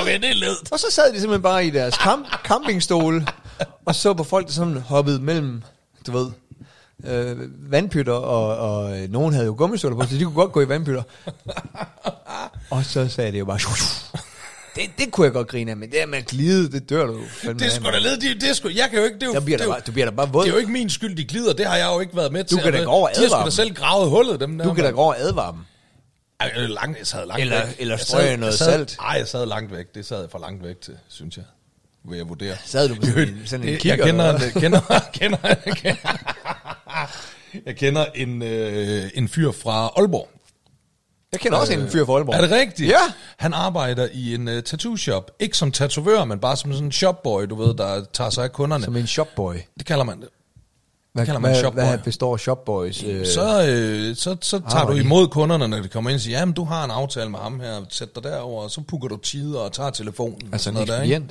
Okay, 0.00 0.20
det 0.20 0.30
er 0.30 0.34
ledt. 0.34 0.72
Og 0.72 0.78
så 0.78 0.86
sad 0.90 1.12
de 1.12 1.20
simpelthen 1.20 1.42
bare 1.42 1.66
i 1.66 1.70
deres 1.70 1.94
camp, 1.94 2.26
campingstole, 2.44 3.26
og 3.84 3.94
så 3.94 4.14
på 4.14 4.24
folk, 4.24 4.46
der 4.46 4.52
sådan 4.52 4.76
hoppede 4.76 5.20
mellem, 5.20 5.62
du 6.06 6.12
ved, 6.12 6.30
øh, 7.04 7.36
vandpytter, 7.72 8.12
og, 8.12 8.56
og 8.56 8.98
øh, 8.98 9.10
nogen 9.10 9.32
havde 9.32 9.46
jo 9.46 9.54
gummistøvler 9.58 9.96
på, 9.96 10.06
så 10.06 10.16
de 10.16 10.24
kunne 10.24 10.34
godt 10.34 10.52
gå 10.52 10.60
i 10.60 10.68
vandpytter. 10.68 11.02
og 12.70 12.84
så 12.84 13.08
sagde 13.08 13.32
det 13.32 13.38
jo 13.38 13.44
bare, 13.44 13.58
det, 14.76 14.90
det 14.98 15.10
kunne 15.12 15.24
jeg 15.24 15.32
godt 15.32 15.48
grine 15.48 15.70
af, 15.70 15.76
men 15.76 15.90
det 15.90 16.02
er 16.02 16.06
med 16.06 16.18
at 16.18 16.26
glide, 16.26 16.72
det 16.72 16.90
dør 16.90 17.06
du 17.06 17.12
Det 17.42 17.44
er 17.44 17.80
mand. 17.80 17.92
da 17.92 17.98
ledt. 17.98 18.22
Det, 18.22 18.40
det 18.40 18.48
er 18.50 18.52
sgu, 18.52 18.68
jeg 18.68 18.88
kan 18.90 18.98
jo 18.98 19.04
ikke... 19.04 19.14
Det 19.14 19.22
er 19.22 19.26
jo, 19.26 19.32
Der 19.32 19.40
bliver 19.40 19.58
det 19.58 19.64
der 19.66 19.72
er 19.72 19.74
bare- 19.76 19.82
du 19.86 19.92
bliver 19.92 20.04
da 20.10 20.16
bare 20.16 20.32
våd. 20.32 20.42
Det 20.44 20.48
er 20.50 20.54
jo 20.54 20.58
ikke 20.60 20.72
min 20.72 20.90
skyld, 20.90 21.16
de 21.16 21.24
glider. 21.24 21.52
Det 21.52 21.66
har 21.66 21.76
jeg 21.76 21.86
jo 21.94 22.00
ikke 22.00 22.16
været 22.16 22.32
med 22.32 22.44
til. 22.44 22.58
kan 22.58 22.72
da 22.72 22.82
gå 22.82 22.90
over 22.90 23.08
og 23.08 23.14
De 23.14 23.20
har 23.20 23.26
advare 23.26 23.50
sgu 23.50 23.62
da 23.62 23.66
selv 23.66 23.74
gravet 23.74 24.10
hullet, 24.10 24.40
dem 24.40 24.58
der. 24.58 24.64
Du 24.64 24.74
kan 24.74 24.84
da 24.84 24.90
gå 24.90 25.00
over 25.00 25.14
og 25.14 25.20
advare 25.20 25.52
dem. 25.52 25.60
Jeg, 26.40 26.52
langt, 26.68 26.98
jeg 26.98 27.06
sad 27.06 27.26
langt 27.26 27.40
Eller- 27.40 27.66
væk. 27.66 27.76
eller 27.78 27.96
sad- 27.96 28.36
noget 28.36 28.54
sad, 28.54 28.66
salt. 28.72 28.96
Nej, 29.00 29.14
jeg 29.18 29.28
sad 29.28 29.46
langt 29.46 29.72
væk. 29.72 29.86
Det 29.94 30.06
sad 30.06 30.20
jeg 30.20 30.30
for 30.30 30.38
langt 30.38 30.64
væk 30.64 30.80
til, 30.80 30.94
synes 31.08 31.36
jeg. 31.36 31.44
Vil 32.08 32.16
jeg 32.16 32.28
vurdere. 32.28 32.56
Sad 32.64 32.88
du 32.88 32.94
på 32.94 33.06
sådan 33.06 33.42
sådan 33.46 33.68
en 33.68 33.78
kigger, 33.78 33.96
Jeg 33.96 34.06
kender, 34.06 34.34
en, 34.34 34.50
kender, 34.60 34.80
kender, 35.18 35.54
kender, 35.82 36.06
jeg 37.66 37.76
kender 37.76 38.04
en, 38.14 38.42
øh, 38.42 39.10
en 39.14 39.28
fyr 39.28 39.52
fra 39.52 39.86
Aalborg. 39.96 40.28
Jeg 41.36 41.40
kender 41.40 41.58
også 41.58 41.72
en 41.72 41.88
fyr 41.90 42.04
fra 42.06 42.12
Aalborg. 42.12 42.34
Er 42.34 42.40
det 42.40 42.50
rigtigt? 42.50 42.88
Ja. 42.90 42.98
Han 43.36 43.54
arbejder 43.54 44.08
i 44.12 44.34
en 44.34 44.48
uh, 44.48 44.60
tattoo 44.60 44.96
shop. 44.96 45.30
Ikke 45.40 45.56
som 45.56 45.72
tatovør, 45.72 46.24
men 46.24 46.38
bare 46.38 46.56
som 46.56 46.72
sådan 46.72 46.84
en 46.86 46.92
shopboy, 46.92 47.42
du 47.50 47.54
ved, 47.54 47.74
der 47.74 48.04
tager 48.12 48.30
sig 48.30 48.44
af 48.44 48.52
kunderne. 48.52 48.84
Som 48.84 48.96
en 48.96 49.06
shopboy. 49.06 49.54
Det 49.78 49.86
kalder 49.86 50.04
man 50.04 50.20
det. 50.20 50.28
Hvad, 51.12 51.26
kalder 51.26 51.40
man 51.40 51.50
hvad, 51.50 51.60
shopboy. 51.60 51.82
hvad 51.82 51.98
består 51.98 52.36
shopboys? 52.36 53.02
Øh, 53.06 53.26
Så, 53.26 53.66
øh, 53.68 54.16
så, 54.16 54.36
så 54.40 54.60
tager 54.70 54.86
du 54.86 54.92
imod 54.92 55.28
kunderne, 55.28 55.68
når 55.68 55.80
de 55.80 55.88
kommer 55.88 56.10
ind 56.10 56.14
og 56.14 56.20
siger, 56.20 56.38
jamen 56.38 56.54
du 56.54 56.64
har 56.64 56.84
en 56.84 56.90
aftale 56.90 57.30
med 57.30 57.38
ham 57.38 57.60
her, 57.60 57.80
sæt 57.90 58.14
dig 58.14 58.22
derover, 58.24 58.62
og 58.62 58.70
så 58.70 58.80
pukker 58.80 59.08
du 59.08 59.16
tider 59.16 59.58
og 59.60 59.72
tager 59.72 59.90
telefonen. 59.90 60.34
og 60.42 60.48
altså 60.52 60.64
sådan 60.64 60.80
en 60.82 60.86
noget 60.88 60.98
der, 61.08 61.14
ikke? 61.14 61.26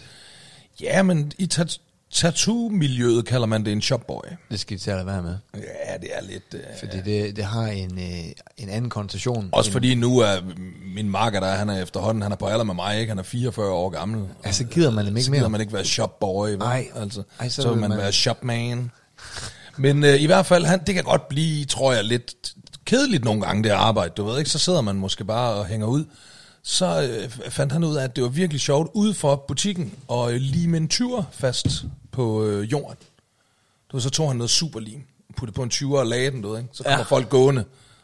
Ja, 0.81 1.03
men 1.03 1.31
i 1.37 1.45
tat- 1.45 1.77
tattoo-miljøet 2.15 3.25
kalder 3.25 3.45
man 3.47 3.65
det 3.65 3.71
en 3.73 3.81
shopboy. 3.81 4.21
Det 4.51 4.59
skal 4.59 4.79
til 4.79 4.91
at 4.91 5.05
være 5.05 5.21
med. 5.23 5.35
Ja, 5.55 5.97
det 6.01 6.09
er 6.13 6.21
lidt... 6.31 6.43
Øh, 6.53 6.59
Fordi 6.79 6.97
det, 7.11 7.35
det 7.35 7.43
har 7.45 7.65
en, 7.67 7.99
øh, 7.99 8.25
en 8.57 8.69
anden 8.69 8.89
konnotation. 8.89 9.49
også 9.51 9.69
end, 9.69 9.73
fordi 9.73 9.95
nu 9.95 10.17
er 10.19 10.35
min 10.95 11.09
marker 11.09 11.39
der, 11.39 11.51
han 11.55 11.69
er 11.69 11.81
efterhånden, 11.81 12.21
han 12.23 12.31
er 12.31 12.35
på 12.35 12.45
alder 12.45 12.63
med 12.63 12.75
mig, 12.75 12.99
ikke? 12.99 13.09
Han 13.11 13.19
er 13.19 13.23
44 13.23 13.69
år 13.71 13.89
gammel. 13.89 14.25
Altså 14.43 14.63
gider 14.63 14.91
man 14.91 15.05
dem 15.05 15.17
ikke 15.17 15.25
så 15.25 15.31
mere. 15.31 15.39
gider 15.39 15.49
man 15.49 15.61
ikke 15.61 15.73
være 15.73 15.85
shopboy, 15.85 16.49
vel? 16.49 16.57
Nej. 16.59 16.87
Altså, 16.95 17.23
Ej, 17.39 17.49
så 17.49 17.61
så, 17.61 17.69
vil 17.69 17.77
man, 17.79 17.89
man- 17.89 17.99
være 17.99 18.11
shopman. 18.11 18.91
Men 19.77 20.03
øh, 20.03 20.21
i 20.21 20.25
hvert 20.25 20.45
fald, 20.45 20.65
han, 20.65 20.79
det 20.87 20.95
kan 20.95 21.03
godt 21.03 21.27
blive, 21.29 21.65
tror 21.65 21.93
jeg, 21.93 22.03
lidt 22.03 22.33
kedeligt 22.85 23.23
nogle 23.25 23.41
gange, 23.41 23.63
det 23.63 23.69
arbejde, 23.69 24.13
du 24.17 24.23
ved 24.23 24.37
ikke? 24.39 24.49
Så 24.49 24.59
sidder 24.59 24.81
man 24.81 24.95
måske 24.95 25.25
bare 25.25 25.53
og 25.53 25.65
hænger 25.65 25.87
ud. 25.87 26.03
Så 26.63 27.01
øh, 27.01 27.29
fandt 27.51 27.73
han 27.73 27.83
ud 27.83 27.95
af, 27.95 28.03
at 28.03 28.15
det 28.15 28.23
var 28.23 28.29
virkelig 28.29 28.61
sjovt 28.61 28.89
ude 28.93 29.13
for 29.13 29.45
butikken 29.47 29.93
og 30.07 30.33
øh, 30.33 30.39
lime 30.41 30.77
en 30.77 30.89
20'er 30.93 31.23
fast 31.31 31.83
på 32.15 32.45
øh, 32.45 32.71
jorden. 32.71 32.97
Du 33.91 33.99
så 33.99 34.09
tog 34.09 34.27
han 34.29 34.37
noget 34.37 34.49
superlim, 34.49 35.01
puttede 35.37 35.55
på 35.55 35.63
en 35.63 35.69
20'er 35.73 35.95
og 35.97 36.05
lagde 36.05 36.31
den, 36.31 36.41
du 36.41 36.49
ved, 36.49 36.57
ikke? 36.57 36.69
Så 36.73 36.83
kommer 36.83 36.93
Ja. 36.97 36.97
ja. 36.97 37.03
folk 37.03 37.29
gående 37.29 37.63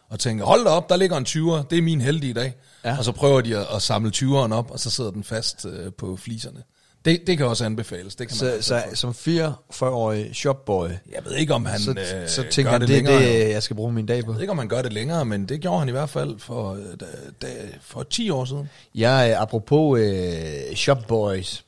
og 0.09 0.19
tænker, 0.19 0.45
hold 0.45 0.63
da 0.63 0.69
op, 0.69 0.89
der 0.89 0.95
ligger 0.95 1.17
en 1.17 1.25
20'er, 1.25 1.67
det 1.69 1.77
er 1.77 1.81
min 1.81 2.01
heldige 2.01 2.33
dag. 2.33 2.53
Ja. 2.83 2.89
Ja. 2.89 2.97
Og 2.97 3.05
så 3.05 3.11
prøver 3.11 3.41
de 3.41 3.57
at, 3.57 3.65
at 3.75 3.81
samle 3.81 4.11
20'eren 4.15 4.53
op, 4.53 4.71
og 4.71 4.79
så 4.79 4.89
sidder 4.89 5.11
den 5.11 5.23
fast 5.23 5.65
øh, 5.65 5.93
på 5.93 6.17
fliserne. 6.17 6.63
Det, 7.05 7.21
det 7.27 7.37
kan 7.37 7.45
også 7.47 7.65
anbefales. 7.65 8.15
Det 8.15 8.27
kan 8.27 8.37
man 8.45 8.61
Så, 8.61 8.67
så 8.67 8.83
som 8.93 9.09
44-årig 9.11 10.35
shopboy, 10.35 10.87
jeg 11.11 11.25
ved 11.25 11.35
ikke, 11.35 11.53
om 11.53 11.65
han 11.65 11.79
så, 11.79 11.91
øh, 11.91 12.27
så 12.29 12.43
tænker 12.51 12.71
han, 12.71 12.81
det, 12.81 12.87
det 12.89 12.97
er 12.97 13.01
længere. 13.03 13.43
det, 13.45 13.49
jeg 13.49 13.63
skal 13.63 13.75
bruge 13.75 13.93
min 13.93 14.05
dag 14.05 14.25
på. 14.25 14.31
Jeg 14.31 14.35
ved 14.35 14.41
ikke, 14.41 14.51
om 14.51 14.57
han 14.57 14.67
gør 14.67 14.81
det 14.81 14.93
længere, 14.93 15.25
men 15.25 15.45
det 15.49 15.61
gjorde 15.61 15.79
han 15.79 15.87
i 15.87 15.91
hvert 15.91 16.09
fald 16.09 16.39
for, 16.39 16.71
øh, 16.73 16.79
da, 16.99 17.05
da, 17.41 17.47
for 17.81 18.03
10 18.03 18.29
år 18.29 18.45
siden. 18.45 18.69
Jeg, 18.95 19.29
øh, 19.35 19.41
apropos 19.41 19.99
øh, 19.99 20.75
shopboys, 20.75 21.63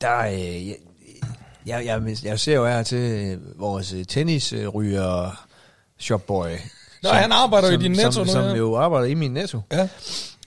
der, 0.00 0.18
øh, 0.18 0.74
jeg, 1.66 1.84
jeg, 1.86 2.16
jeg, 2.24 2.40
ser 2.40 2.54
jo 2.54 2.66
her 2.66 2.82
til 2.82 3.38
vores 3.58 3.94
tennisryger 4.08 5.44
shopboy. 5.98 6.48
Nå, 7.02 7.08
han 7.08 7.32
arbejder 7.32 7.68
jo 7.68 7.72
i 7.72 7.74
som, 7.74 7.82
din 7.82 7.92
Netto 7.92 8.10
som, 8.12 8.26
nu, 8.26 8.32
Som 8.32 8.42
ja. 8.44 8.54
jo 8.54 8.76
arbejder 8.76 9.06
i 9.06 9.14
min 9.14 9.30
netto. 9.30 9.60
Ja. 9.72 9.88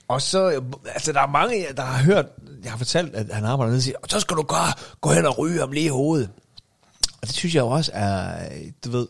Og 0.07 0.22
så, 0.22 0.61
altså 0.93 1.11
der 1.13 1.22
er 1.22 1.28
mange, 1.28 1.66
der 1.78 1.84
har 1.84 2.03
hørt, 2.03 2.26
jeg 2.63 2.72
har 2.72 2.78
fortalt, 2.78 3.16
at 3.16 3.26
han 3.32 3.45
arbejder 3.45 3.70
nede 3.72 3.80
og 3.80 3.84
siger, 3.84 3.97
"Og 4.03 4.09
så 4.09 4.20
skal 4.20 4.38
du 4.38 4.41
gå, 4.41 4.55
gå 5.01 5.09
hen 5.11 5.26
og 5.26 5.38
ryge 5.38 5.59
ham 5.59 5.72
lige 5.72 5.86
i 5.86 5.89
hovedet. 5.89 6.30
Og 7.22 7.28
det 7.28 7.36
synes 7.36 7.55
jeg 7.55 7.61
jo 7.61 7.68
også 7.68 7.91
er, 7.93 8.36
du 8.86 8.89
ved, 8.91 9.07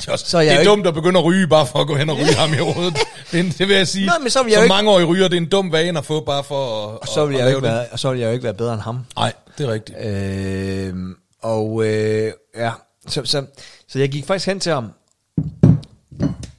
Det 0.00 0.08
er, 0.08 0.12
også, 0.12 0.24
Så 0.28 0.38
jeg 0.38 0.46
det 0.46 0.54
er 0.56 0.60
ikke- 0.60 0.70
dumt 0.70 0.86
at 0.86 0.94
begynde 0.94 1.18
at 1.18 1.24
ryge, 1.24 1.48
bare 1.48 1.66
for 1.66 1.78
at 1.78 1.86
gå 1.86 1.94
hen 1.96 2.10
og 2.10 2.16
ryge 2.16 2.34
ham 2.34 2.52
i 2.52 2.56
hovedet. 2.56 2.98
Det, 3.32 3.58
det 3.58 3.68
vil 3.68 3.76
jeg 3.76 3.88
sige. 3.88 4.06
Nej, 4.06 4.18
men 4.18 4.30
så 4.30 4.42
vil 4.42 4.50
jeg 4.50 4.56
Som 4.56 4.64
ikke- 4.64 4.74
mange 4.74 4.90
år 4.90 5.00
i 5.00 5.04
ryger, 5.04 5.28
det 5.28 5.36
er 5.36 5.40
en 5.40 5.48
dum 5.48 5.72
vane 5.72 5.98
at 5.98 6.04
få, 6.04 6.20
bare 6.24 6.44
for 6.44 6.86
at, 6.88 6.98
og 6.98 7.08
så 7.08 7.26
vil, 7.26 7.34
at, 7.34 7.38
jeg 7.38 7.46
at 7.48 7.52
ikke 7.54 7.62
være, 7.62 7.86
og 7.92 7.98
så 7.98 8.10
vil 8.10 8.20
jeg 8.20 8.26
jo 8.26 8.32
ikke 8.32 8.44
være 8.44 8.54
bedre 8.54 8.72
end 8.74 8.82
ham. 8.82 9.06
Nej, 9.16 9.32
det 9.58 9.66
er 9.68 9.72
rigtigt. 9.72 9.98
Øh, 10.06 10.94
og 11.42 11.86
øh, 11.86 12.32
ja, 12.56 12.72
så, 13.06 13.24
så, 13.24 13.46
så 13.88 13.98
jeg 13.98 14.08
gik 14.08 14.26
faktisk 14.26 14.46
hen 14.46 14.60
til 14.60 14.72
ham, 14.72 14.92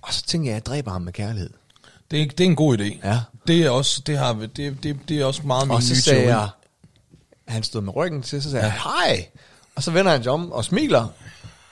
og 0.02 0.14
så 0.14 0.24
tænkte 0.26 0.48
jeg, 0.48 0.56
at 0.56 0.62
jeg 0.62 0.66
dræber 0.66 0.92
ham 0.92 1.02
med 1.02 1.14
kærlighed. 1.14 1.50
Det 2.12 2.22
er, 2.22 2.26
det 2.28 2.40
er 2.40 2.46
en 2.46 2.56
god 2.56 2.78
idé. 2.78 3.08
Ja. 3.08 3.20
Det 3.48 3.66
er 3.66 3.70
også, 3.70 4.02
det 4.06 4.18
har, 4.18 4.34
det, 4.34 4.84
det, 4.84 5.00
det 5.10 5.22
er 5.22 5.26
også 5.26 5.42
meget 5.44 5.68
min 5.68 5.76
Og 5.76 5.84
så 5.84 5.94
nye 5.94 6.02
sagde 6.02 6.20
teori. 6.22 6.32
jeg, 6.34 6.50
han 7.48 7.64
stod 7.64 7.82
med 7.82 7.96
ryggen 7.96 8.22
til, 8.24 8.44
så 8.44 8.52
sagde 8.52 8.66
jeg, 8.66 8.74
hej. 8.74 9.28
Og 9.76 9.84
så 9.84 9.92
vender 9.92 10.12
han 10.12 10.24
sig 10.24 10.32
om 10.32 10.52
og 10.52 10.66
smiler. 10.66 11.08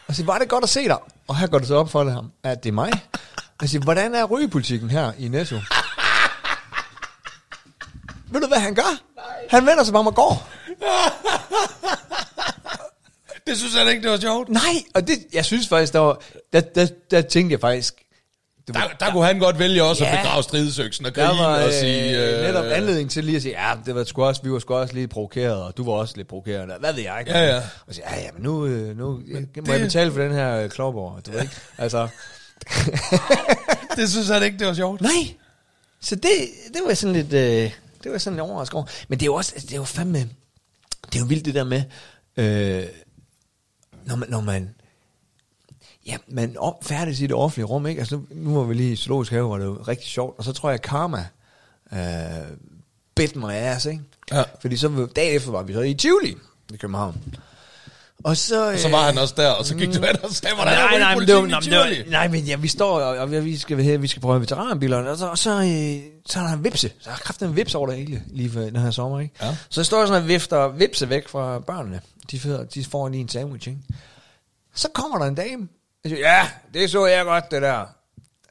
Og 0.07 0.15
siger, 0.15 0.25
var 0.25 0.37
det 0.37 0.49
godt 0.49 0.63
at 0.63 0.69
se 0.69 0.83
dig? 0.83 0.97
Og 1.27 1.37
her 1.37 1.47
går 1.47 1.59
det 1.59 1.67
så 1.67 1.75
op 1.75 1.89
for 1.89 2.03
det 2.03 2.13
ham, 2.13 2.31
at 2.43 2.63
det 2.63 2.69
er 2.69 2.73
mig. 2.73 2.91
Og 3.33 3.61
jeg 3.61 3.69
siger, 3.69 3.83
hvordan 3.83 4.15
er 4.15 4.23
rygepolitikken 4.25 4.89
her 4.89 5.11
i 5.17 5.27
Netto? 5.27 5.55
Ved 8.31 8.41
du, 8.41 8.47
hvad 8.47 8.59
han 8.59 8.75
gør? 8.75 8.97
Han 9.49 9.65
vender 9.65 9.83
sig 9.83 9.93
bare 9.93 9.99
om 9.99 10.07
og 10.07 10.15
går. 10.15 10.47
Det 13.47 13.57
synes 13.57 13.75
jeg 13.75 13.89
ikke, 13.91 14.03
det 14.03 14.11
var 14.11 14.17
sjovt. 14.19 14.49
Nej, 14.49 14.61
og 14.95 15.07
det, 15.07 15.15
jeg 15.33 15.45
synes 15.45 15.67
faktisk, 15.67 15.93
der, 15.93 15.99
var, 15.99 16.21
der, 16.53 16.59
der, 16.61 16.87
der 17.11 17.21
tænkte 17.21 17.53
jeg 17.53 17.59
faktisk, 17.59 17.93
du 18.67 18.73
Der, 18.73 18.81
der 18.99 19.11
kunne 19.11 19.25
han 19.25 19.39
godt 19.39 19.59
vælge 19.59 19.83
også 19.83 20.03
Ja. 20.05 20.11
at 20.17 20.19
begrave 20.23 20.43
stridsøksen 20.43 21.05
og 21.05 21.13
grine 21.13 21.27
var 21.27 21.63
og 21.65 21.73
sige... 21.73 22.25
øh, 22.37 22.41
netop 22.41 22.65
anledning 22.65 23.11
til 23.11 23.23
lige 23.23 23.35
at 23.35 23.41
sige, 23.41 23.67
ja, 23.69 23.73
det 23.85 23.95
var 23.95 24.03
sgu 24.03 24.23
også, 24.23 24.41
vi 24.43 24.51
var 24.51 24.59
sgu 24.59 24.73
også 24.75 24.93
lidt 24.93 25.09
provokeret, 25.11 25.63
og 25.63 25.77
du 25.77 25.83
var 25.83 25.91
også 25.93 26.13
lidt 26.17 26.27
provokeret. 26.27 26.71
Hvad 26.79 26.93
ved 26.93 27.03
jeg? 27.03 27.17
ikke? 27.19 27.31
Ja, 27.31 27.45
ja. 27.55 27.61
Og 27.87 27.93
så, 27.95 28.01
ja, 28.09 28.19
ja, 28.21 28.29
men 28.33 28.43
nu, 28.43 28.65
øh, 28.65 28.97
nu 28.97 29.11
må 29.11 29.19
det- 29.19 29.67
jeg 29.67 29.79
betale 29.81 30.11
for 30.11 30.21
den 30.21 30.31
her 30.31 30.55
øh, 30.57 30.69
klovborg, 30.69 31.25
du 31.25 31.31
ved 31.31 31.41
ikke? 31.41 31.53
Altså, 31.77 32.07
Det 33.97 34.09
synes 34.11 34.27
han 34.27 34.43
ikke, 34.43 34.59
det 34.59 34.67
var 34.67 34.73
sjovt. 34.73 35.01
nej. 35.01 35.33
Så 36.01 36.15
det, 36.15 36.31
det 36.73 36.81
var 36.85 36.93
sådan 36.93 37.15
lidt, 37.15 37.33
øh, 37.33 37.71
det 38.03 38.11
var 38.11 38.17
sådan 38.17 38.35
lidt 38.35 38.41
overrasket 38.49 38.75
over. 38.75 38.85
Men 39.07 39.19
det 39.19 39.23
er 39.23 39.27
jo 39.27 39.33
også, 39.35 39.53
det 39.61 39.71
er 39.71 39.75
jo 39.77 39.83
fandme, 39.83 40.17
det 41.05 41.15
er 41.15 41.19
jo 41.19 41.25
vildt 41.25 41.45
det 41.45 41.53
der 41.55 41.63
med, 41.63 41.83
øh, 42.37 42.83
når 44.07 44.15
man, 44.15 44.29
når 44.29 44.41
man 44.41 44.69
Ja, 46.05 46.17
man 46.27 46.57
færdes 46.81 47.19
i 47.19 47.27
det 47.27 47.35
offentlige 47.35 47.65
rum, 47.65 47.87
ikke? 47.87 47.99
Altså, 47.99 48.15
nu, 48.15 48.25
nu 48.31 48.55
var 48.55 48.63
vi 48.63 48.73
lige 48.73 48.91
i 48.91 48.95
Zoologisk 48.95 49.31
Have, 49.31 49.47
hvor 49.47 49.57
det 49.57 49.67
var 49.67 49.87
rigtig 49.87 50.07
sjovt. 50.07 50.37
Og 50.37 50.43
så 50.43 50.53
tror 50.53 50.69
jeg, 50.69 50.81
Karma 50.81 51.25
øh, 51.93 51.99
bit 53.15 53.35
my 53.35 53.51
ass, 53.51 53.85
ikke? 53.85 54.01
Ja. 54.31 54.43
Fordi 54.61 54.77
så 54.77 55.07
dagen 55.15 55.35
efter 55.35 55.51
var 55.51 55.63
vi 55.63 55.73
så 55.73 55.81
i 55.81 55.93
Tivoli 55.93 56.37
i 56.73 56.77
København. 56.77 57.23
Og 58.23 58.37
så... 58.37 58.71
Og 58.71 58.79
så 58.79 58.89
var 58.89 59.05
han 59.05 59.17
også 59.17 59.33
der, 59.37 59.49
og 59.49 59.65
så 59.65 59.75
gik 59.75 59.87
du 59.87 60.05
hen 60.05 60.23
og 60.23 60.31
sagde, 60.31 60.55
hvordan 60.55 60.73
nej, 60.73 60.95
er 60.95 60.99
nej, 60.99 61.15
men 61.15 61.27
det 61.27 61.35
var, 61.35 61.45
nej, 61.45 61.59
det 61.59 61.77
var, 61.77 62.09
nej, 62.09 62.27
men 62.27 62.43
ja, 62.43 62.55
vi 62.55 62.67
står, 62.67 62.99
og, 62.99 63.17
og 63.17 63.31
vi 63.31 63.57
skal, 63.57 64.01
vi 64.01 64.07
skal 64.07 64.21
prøve 64.21 64.41
veteranbilerne, 64.41 65.09
og 65.09 65.17
så, 65.17 65.27
og 65.27 65.37
så, 65.37 65.51
øh, 65.51 66.11
så 66.25 66.39
er 66.39 66.43
der 66.43 66.53
en 66.53 66.63
vipse. 66.63 66.91
Så 66.99 67.09
har 67.09 67.17
kraften 67.17 67.47
en 67.47 67.55
vips 67.55 67.75
over 67.75 67.87
det 67.87 67.97
hele, 67.97 68.23
lige 68.27 68.49
for 68.49 68.59
den 68.59 68.75
her 68.75 68.91
sommer, 68.91 69.19
ikke? 69.19 69.35
Ja. 69.41 69.55
Så 69.69 69.83
står 69.83 69.99
jeg 69.99 70.07
sådan 70.07 70.21
og 70.21 70.27
vifter 70.27 70.67
vipse 70.67 71.09
væk 71.09 71.27
fra 71.27 71.59
børnene. 71.59 72.01
De, 72.32 72.39
får, 72.39 72.57
de 72.63 72.86
får 72.86 73.09
lige 73.09 73.21
en 73.21 73.30
sandwich, 73.30 73.67
ikke? 73.67 73.82
Så 74.73 74.88
kommer 74.93 75.17
der 75.17 75.25
en 75.25 75.36
dame. 75.36 75.67
Jeg 76.03 76.09
siger, 76.09 76.19
ja, 76.38 76.49
det 76.73 76.89
så 76.89 77.05
jeg 77.05 77.25
godt, 77.25 77.51
det 77.51 77.61
der. 77.61 77.78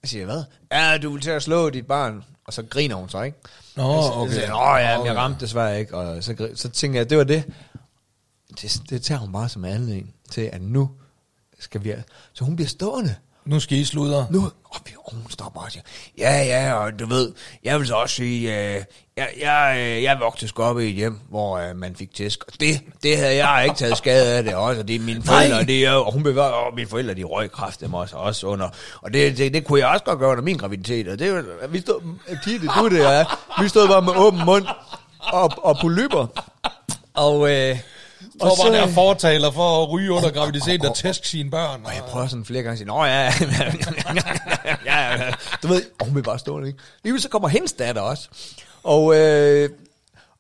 Jeg 0.03 0.09
siger, 0.11 0.25
hvad? 0.25 0.45
Ja, 0.73 0.99
du 0.99 1.11
vil 1.13 1.23
til 1.23 1.31
at 1.31 1.43
slå 1.43 1.71
dit 1.71 1.87
barn. 1.87 2.25
Og 2.45 2.53
så 2.53 2.63
griner 2.63 2.95
hun 2.97 3.09
så, 3.09 3.23
ikke? 3.23 3.39
Nå, 3.77 4.03
Så- 4.03 4.13
okay. 4.13 4.33
Så 4.33 4.41
siger, 4.41 4.55
Åh 4.55 4.81
ja, 4.81 4.99
men 4.99 5.07
jeg 5.07 5.17
ramte 5.17 5.41
desværre 5.41 5.81
ikke. 5.81 5.97
Og 5.97 6.25
så, 6.25 6.49
så 6.55 6.69
tænker 6.69 6.99
jeg, 7.01 7.11
det 7.11 7.19
var 7.19 7.25
det. 7.25 7.45
det. 8.63 8.83
Det 8.91 9.03
tager 9.03 9.19
hun 9.19 9.33
bare 9.33 9.49
som 9.49 9.65
anledning 9.65 10.15
til, 10.31 10.41
at 10.53 10.63
nu 10.63 10.91
skal 11.59 11.85
vi... 11.85 11.95
Så 12.33 12.45
hun 12.45 12.57
bliver 12.57 12.69
stående 12.69 13.15
Nu 13.47 13.61
skal 13.61 13.79
I 13.79 13.85
sludre. 13.85 14.27
nu, 14.31 14.51
og, 14.65 14.81
vi, 14.87 14.93
og 15.05 15.15
hun 15.15 15.31
stopper 15.31 15.61
og 15.61 15.73
siger, 15.73 15.83
ja, 16.19 16.45
ja, 16.45 16.73
og 16.75 16.99
du 16.99 17.07
ved, 17.07 17.33
jeg 17.65 17.79
vil 17.79 17.87
så 17.87 17.95
også 17.95 18.15
sige, 18.15 18.75
øh, 18.75 18.83
jeg, 19.17 19.29
jeg, 19.41 19.77
øh, 19.79 20.03
jeg 20.03 20.21
voksede 20.21 20.53
op 20.57 20.81
i 20.81 20.89
et 20.89 20.95
hjem, 20.95 21.19
hvor 21.29 21.59
øh, 21.59 21.77
man 21.77 21.97
fik 21.97 22.15
tæsk, 22.15 22.45
og 22.47 22.53
det, 22.61 22.81
det 23.03 23.17
havde 23.17 23.47
jeg 23.47 23.65
ikke 23.65 23.77
taget 23.77 23.97
skade 23.97 24.37
af 24.37 24.43
det 24.45 24.55
også, 24.55 24.81
og 24.81 24.89
det 24.89 24.97
er 24.97 25.01
mine 25.01 25.23
forældre, 25.23 25.65
det 25.65 25.87
er, 25.87 25.93
og 25.93 26.13
hun 26.13 26.23
bevar, 26.23 26.49
og 26.49 26.75
mine 26.75 26.89
forældre, 26.89 27.15
de 27.15 27.25
røg 27.25 27.53
kraft 27.53 27.81
dem 27.81 27.95
også, 27.95 28.17
også 28.17 28.47
under, 28.47 28.69
og 29.03 29.13
det, 29.13 29.39
det, 29.39 29.55
det, 29.55 29.65
kunne 29.65 29.81
jeg 29.81 29.89
også 29.89 30.05
godt 30.05 30.19
gøre 30.19 30.31
under 30.31 30.45
min 30.45 30.57
graviditet, 30.57 31.09
og 31.09 31.19
det 31.19 31.45
vi 31.71 31.81
stod, 31.81 32.01
Gitte, 32.45 32.67
du 32.67 32.89
det 32.89 33.01
er, 33.01 33.25
vi 33.63 33.69
stod 33.69 33.89
bare 33.89 34.03
med 34.03 34.13
åben 34.17 34.45
mund, 34.45 34.67
og, 35.19 35.53
og 35.57 35.77
polyper, 35.81 36.27
og, 37.15 37.53
øh, 37.53 37.79
Og 38.41 38.57
så 38.57 38.63
var 38.63 38.71
der 38.71 38.87
fortaler 38.87 39.51
for 39.51 39.83
at 39.83 39.91
ryge 39.91 40.13
under 40.13 40.31
graviditeten 40.31 40.87
og 40.87 40.95
tæske 40.97 41.29
sine 41.29 41.51
børn. 41.51 41.81
Og 41.85 41.95
jeg 41.95 42.03
prøver 42.09 42.27
sådan 42.27 42.45
flere 42.45 42.63
gange 42.63 42.73
at 42.73 42.79
sige, 42.79 42.89
Nå 42.89 43.05
ja, 43.05 43.23
ja, 44.87 45.25
ja, 45.25 45.31
du 45.63 45.69
ved, 45.69 45.83
og 46.01 46.07
hun 46.07 46.15
vil 46.15 46.23
bare 46.23 46.39
stå 46.39 46.65
ikke? 46.65 46.79
Lige 47.05 47.21
så 47.21 47.29
kommer 47.29 47.49
hendes 47.49 47.73
datter 47.73 48.03
også, 48.03 48.29
og, 48.83 49.17
øh, 49.17 49.71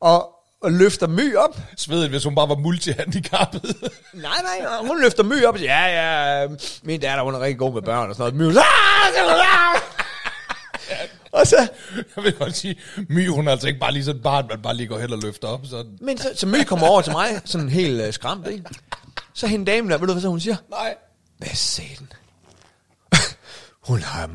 og, 0.00 0.28
og 0.62 0.72
løfter 0.72 1.06
My 1.06 1.36
op. 1.36 1.58
Svedet, 1.76 2.08
hvis 2.08 2.24
hun 2.24 2.34
bare 2.34 2.48
var 2.48 2.56
multihandicappet. 2.56 3.62
Nej, 4.14 4.42
nej, 4.42 4.66
og 4.80 4.86
hun 4.86 5.02
løfter 5.02 5.22
My 5.22 5.44
op 5.44 5.54
og 5.54 5.58
siger, 5.60 5.88
ja, 5.88 6.40
ja, 6.40 6.46
min 6.82 7.00
datter, 7.00 7.24
hun 7.24 7.34
er 7.34 7.40
rigtig 7.40 7.58
god 7.58 7.72
med 7.72 7.82
børn 7.82 8.10
og 8.10 8.16
sådan 8.16 8.34
noget. 8.34 8.54
My, 8.54 8.58
"Ah!" 11.52 11.62
og 11.62 11.68
så, 11.68 12.04
Jeg 12.16 12.24
vil 12.24 12.32
godt 12.32 12.56
sige, 12.56 12.76
My, 13.08 13.28
hun 13.28 13.48
er 13.48 13.52
altså 13.52 13.66
ikke 13.68 13.80
bare 13.80 13.92
lige 13.92 14.04
sådan 14.04 14.16
et 14.16 14.22
barn, 14.22 14.46
man 14.48 14.62
bare 14.62 14.74
lige 14.76 14.86
går 14.86 14.98
hen 14.98 15.12
og 15.12 15.18
løfter 15.18 15.48
op. 15.48 15.66
Så, 15.66 15.84
men 16.00 16.18
så, 16.18 16.28
så 16.34 16.46
My 16.46 16.64
kommer 16.66 16.86
over 16.86 17.00
til 17.02 17.12
mig, 17.12 17.40
sådan 17.44 17.68
helt 17.68 18.00
øh, 18.00 18.12
skræmt, 18.12 18.46
ikke? 18.46 18.64
Så 19.34 19.46
hende 19.46 19.66
dame 19.72 19.90
der, 19.90 19.98
ved 19.98 20.06
du 20.06 20.12
hvad 20.12 20.22
så 20.22 20.28
hun 20.28 20.40
siger? 20.40 20.56
nej. 20.70 20.94
Hvad 21.38 21.48
sagde 21.54 21.90
den? 21.98 22.08
Hun 23.80 24.00
har... 24.02 24.30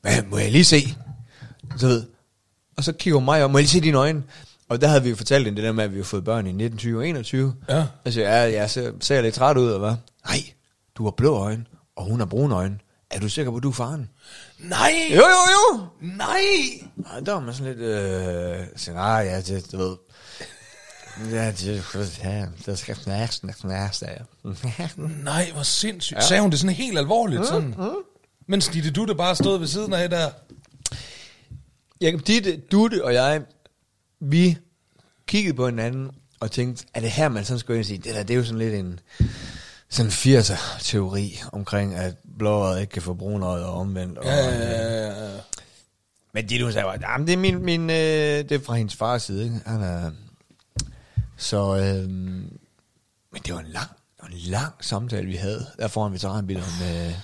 Hvad, 0.00 0.22
må 0.22 0.38
jeg 0.38 0.52
lige 0.52 0.64
se? 0.64 0.96
Så 1.76 1.86
ved, 1.86 2.06
og 2.76 2.84
så 2.84 2.92
kigger 2.92 3.18
hun 3.18 3.24
mig 3.24 3.44
op, 3.44 3.50
må 3.50 3.58
jeg 3.58 3.62
lige 3.62 3.70
se 3.70 3.80
dine 3.80 3.98
øjne? 3.98 4.22
Og 4.68 4.80
der 4.80 4.88
havde 4.88 5.02
vi 5.02 5.08
jo 5.10 5.16
fortalt 5.16 5.44
hende 5.44 5.56
det 5.56 5.66
der 5.66 5.72
med, 5.72 5.84
at 5.84 5.92
vi 5.92 5.96
har 5.96 6.04
fået 6.04 6.24
børn 6.24 6.46
i 6.46 6.50
1920 6.50 6.98
og 6.98 7.08
21. 7.08 7.54
Ja. 7.68 7.86
Altså, 8.04 8.20
ja, 8.20 8.34
jeg 8.36 8.70
ser, 8.70 8.92
ser 9.00 9.14
jeg 9.14 9.24
lidt 9.24 9.34
træt 9.34 9.56
ud, 9.56 9.64
eller 9.64 9.78
hvad? 9.78 9.94
Nej, 10.26 10.38
du 10.94 11.04
har 11.04 11.10
blå 11.10 11.34
øjne, 11.36 11.64
og 11.96 12.04
hun 12.04 12.18
har 12.18 12.26
brune 12.26 12.54
øjne. 12.54 12.78
Er 13.10 13.20
du 13.20 13.28
sikker 13.28 13.50
på, 13.52 13.56
at 13.56 13.62
du 13.62 13.68
er 13.68 13.72
faren? 13.72 14.08
Nej! 14.62 14.92
Jo, 15.10 15.16
jo, 15.16 15.42
jo! 15.52 15.86
Nej! 16.00 16.42
Og 16.96 17.26
der 17.26 17.32
var 17.32 17.40
man 17.40 17.54
sådan 17.54 17.72
lidt... 17.72 17.82
Øh, 17.82 18.66
så, 18.76 18.92
nej, 18.92 19.10
ja, 19.10 19.40
det, 19.40 19.72
du 19.72 19.76
ved... 19.76 19.96
Ja, 21.30 21.50
det, 21.50 21.66
ja, 22.24 22.46
det 22.66 22.78
skal 22.78 22.96
snakke, 22.96 23.34
sagde 23.92 24.14
jeg. 24.44 24.88
Nej, 25.24 25.50
hvor 25.52 25.62
sindssygt. 25.62 26.16
Ja. 26.16 26.26
Sagde 26.26 26.42
hun 26.42 26.50
det 26.50 26.58
sådan 26.58 26.76
helt 26.76 26.98
alvorligt? 26.98 27.46
Sådan? 27.46 27.74
Mens 28.46 28.68
Ditte 28.68 28.90
Dutte 28.90 29.14
bare 29.14 29.36
stod 29.36 29.58
ved 29.58 29.66
siden 29.66 29.92
af 29.92 30.10
der. 30.10 30.30
Jacob 32.00 32.26
Ditte, 32.26 32.56
Dutte 32.72 33.04
og 33.04 33.14
jeg, 33.14 33.42
vi 34.20 34.58
kiggede 35.26 35.56
på 35.56 35.66
hinanden 35.66 36.10
og 36.40 36.50
tænkte, 36.50 36.86
er 36.94 37.00
det 37.00 37.10
her, 37.10 37.28
man 37.28 37.44
sådan 37.44 37.58
skulle 37.58 37.76
ind 37.76 37.82
og 37.82 37.86
sige, 37.86 37.98
det 37.98 38.14
der, 38.14 38.22
det 38.22 38.34
er 38.34 38.38
jo 38.38 38.44
sådan 38.44 38.58
lidt 38.58 38.74
en 38.74 39.00
sådan 39.88 40.12
80'er 40.12 40.82
teori 40.82 41.40
omkring, 41.52 41.94
at 41.94 42.14
blåøjet 42.40 42.80
ikke 42.80 42.90
kan 42.90 43.02
få 43.02 43.14
brunøjet 43.14 43.64
og 43.64 43.74
omvendt. 43.74 44.18
Og, 44.18 44.24
Ja, 44.24 44.36
ja, 44.36 44.92
ja, 44.92 45.32
ja. 45.34 45.40
Men 46.34 46.62
hun 46.62 46.72
sagde 46.72 46.88
jamen 47.10 47.26
det 47.26 47.32
er 47.32 47.36
min, 47.36 47.62
min 47.64 47.90
øh, 47.90 47.96
det 48.48 48.52
er 48.52 48.58
fra 48.64 48.74
hendes 48.74 48.96
fars 48.96 49.22
side, 49.22 49.44
ikke? 49.44 49.60
Han 49.66 49.82
er, 49.82 50.10
så, 51.36 51.76
øh, 51.76 52.10
men 53.32 53.42
det 53.46 53.54
var 53.54 53.60
en 53.60 53.66
lang, 53.66 53.88
det 53.88 54.22
var 54.22 54.28
en 54.28 54.34
lang 54.36 54.72
samtale, 54.80 55.26
vi 55.26 55.36
havde, 55.36 55.66
der 55.78 55.88
foran 55.88 56.12
veteranbiler 56.12 56.62
med 56.80 57.14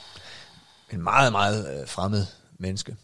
en 0.92 1.02
meget, 1.02 1.32
meget 1.32 1.80
øh, 1.80 1.88
fremmed 1.88 2.26
menneske. 2.58 2.96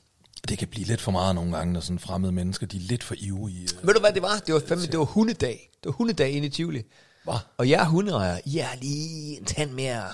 Det 0.49 0.59
kan 0.59 0.69
blive 0.69 0.87
lidt 0.87 1.01
for 1.01 1.13
meget 1.13 1.35
nogle 1.35 1.57
gange, 1.57 1.73
når 1.73 1.81
sådan 1.81 1.99
fremmede 1.99 2.33
mennesker, 2.33 2.67
de 2.67 2.77
er 2.77 2.81
lidt 2.81 3.05
for 3.05 3.15
ivrige. 3.19 3.63
øh. 3.63 3.87
Ved 3.87 3.95
du 3.95 4.01
hvad 4.01 4.13
det 4.13 4.23
var? 4.23 4.43
Det 4.47 4.55
var, 4.55 4.63
fandme, 4.69 4.87
det 4.87 4.99
var 4.99 5.05
hundedag. 5.05 5.71
Det 5.75 5.87
var 5.87 5.93
hundedag 5.93 6.31
inde 6.31 6.47
i 6.47 6.51
Tivoli. 6.51 6.83
Hva? 7.25 7.33
Og 7.59 7.69
jeg 7.71 7.81
er 7.81 7.85
hundeejer. 7.85 8.39
I 8.45 8.59
er 8.59 8.77
lige 8.81 9.39
en 9.39 9.45
tand 9.45 9.71
mere 9.71 10.05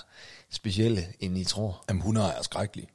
specielle, 0.51 1.05
end 1.21 1.39
I 1.39 1.45
tror. 1.45 1.85
Jamen, 1.89 2.03
hunder 2.03 2.23
er 2.23 2.43
skrækkelige. 2.43 2.89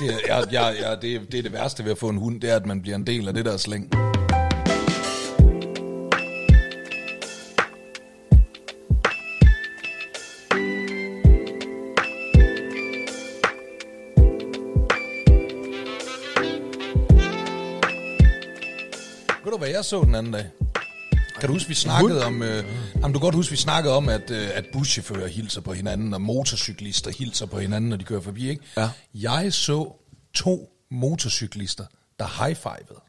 det, 0.00 0.14
er, 0.14 0.18
jeg, 0.26 0.52
jeg, 0.52 0.76
jeg, 0.80 0.98
det, 1.02 1.14
er, 1.14 1.20
det 1.30 1.38
er 1.38 1.42
det 1.42 1.52
værste 1.52 1.84
ved 1.84 1.90
at 1.90 1.98
få 1.98 2.08
en 2.08 2.16
hund, 2.16 2.40
det 2.40 2.50
er, 2.50 2.56
at 2.56 2.66
man 2.66 2.82
bliver 2.82 2.96
en 2.96 3.06
del 3.06 3.28
af 3.28 3.34
det 3.34 3.44
der 3.44 3.56
slæng. 3.56 3.90
Ved 19.44 19.52
du, 19.52 19.58
hvad 19.58 19.68
jeg 19.68 19.84
så 19.84 20.04
den 20.04 20.14
anden 20.14 20.32
dag? 20.32 20.69
Kan 21.40 21.46
du 21.48 21.52
huske, 21.52 21.68
vi 21.68 21.74
snakkede 21.74 22.24
om... 22.24 22.42
Øh, 22.42 22.64
jamen, 22.94 23.12
du 23.12 23.18
kan 23.18 23.20
godt 23.20 23.34
huske, 23.34 23.50
vi 23.50 23.56
snakkede 23.56 23.94
om, 23.94 24.08
at, 24.08 24.30
øh, 24.30 24.48
at 24.54 24.64
buschauffører 24.72 25.28
hilser 25.28 25.60
på 25.60 25.72
hinanden, 25.72 26.14
og 26.14 26.20
motorcyklister 26.20 27.10
hilser 27.18 27.46
på 27.46 27.58
hinanden, 27.58 27.90
når 27.90 27.96
de 27.96 28.04
kører 28.04 28.20
forbi, 28.20 28.48
ikke? 28.48 28.62
Ja. 28.76 28.90
Jeg 29.14 29.52
så 29.52 29.92
to 30.34 30.68
motorcyklister, 30.90 31.84
der 32.18 32.44
high-fivede. 32.44 33.00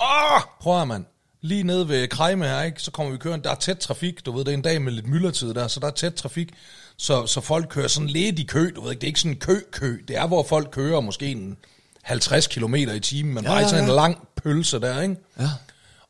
Åh! 0.00 0.40
Prøv 0.60 0.80
at 0.80 0.88
man. 0.88 1.06
Lige 1.40 1.62
nede 1.62 1.88
ved 1.88 2.08
Krejme 2.08 2.44
her, 2.44 2.62
ikke? 2.62 2.82
så 2.82 2.90
kommer 2.90 3.12
vi 3.12 3.18
kørende. 3.18 3.44
Der 3.44 3.50
er 3.50 3.54
tæt 3.54 3.78
trafik, 3.78 4.26
du 4.26 4.32
ved, 4.32 4.44
det 4.44 4.50
er 4.50 4.56
en 4.56 4.62
dag 4.62 4.82
med 4.82 4.92
lidt 4.92 5.06
myldretid 5.06 5.54
der, 5.54 5.68
så 5.68 5.80
der 5.80 5.86
er 5.86 5.90
tæt 5.90 6.14
trafik. 6.14 6.48
Så, 6.96 7.26
så 7.26 7.40
folk 7.40 7.66
kører 7.70 7.88
sådan 7.88 8.08
lidt 8.08 8.38
i 8.38 8.44
kø, 8.44 8.70
du 8.76 8.80
ved 8.80 8.90
ikke, 8.90 9.00
det 9.00 9.06
er 9.06 9.08
ikke 9.08 9.20
sådan 9.20 9.32
en 9.32 9.40
kø-kø. 9.40 9.98
Det 10.08 10.16
er, 10.16 10.26
hvor 10.26 10.42
folk 10.48 10.68
kører 10.70 11.00
måske 11.00 11.26
en 11.26 11.56
50 12.02 12.46
km 12.46 12.74
i 12.74 13.00
timen, 13.00 13.34
men 13.34 13.44
Ja, 13.44 13.50
ja, 13.50 13.56
ja, 13.56 13.62
rejser 13.62 13.76
ja. 13.76 13.82
en 13.82 13.88
lang 13.88 14.28
pølse 14.42 14.80
der, 14.80 15.00
ikke? 15.00 15.16
Ja. 15.40 15.48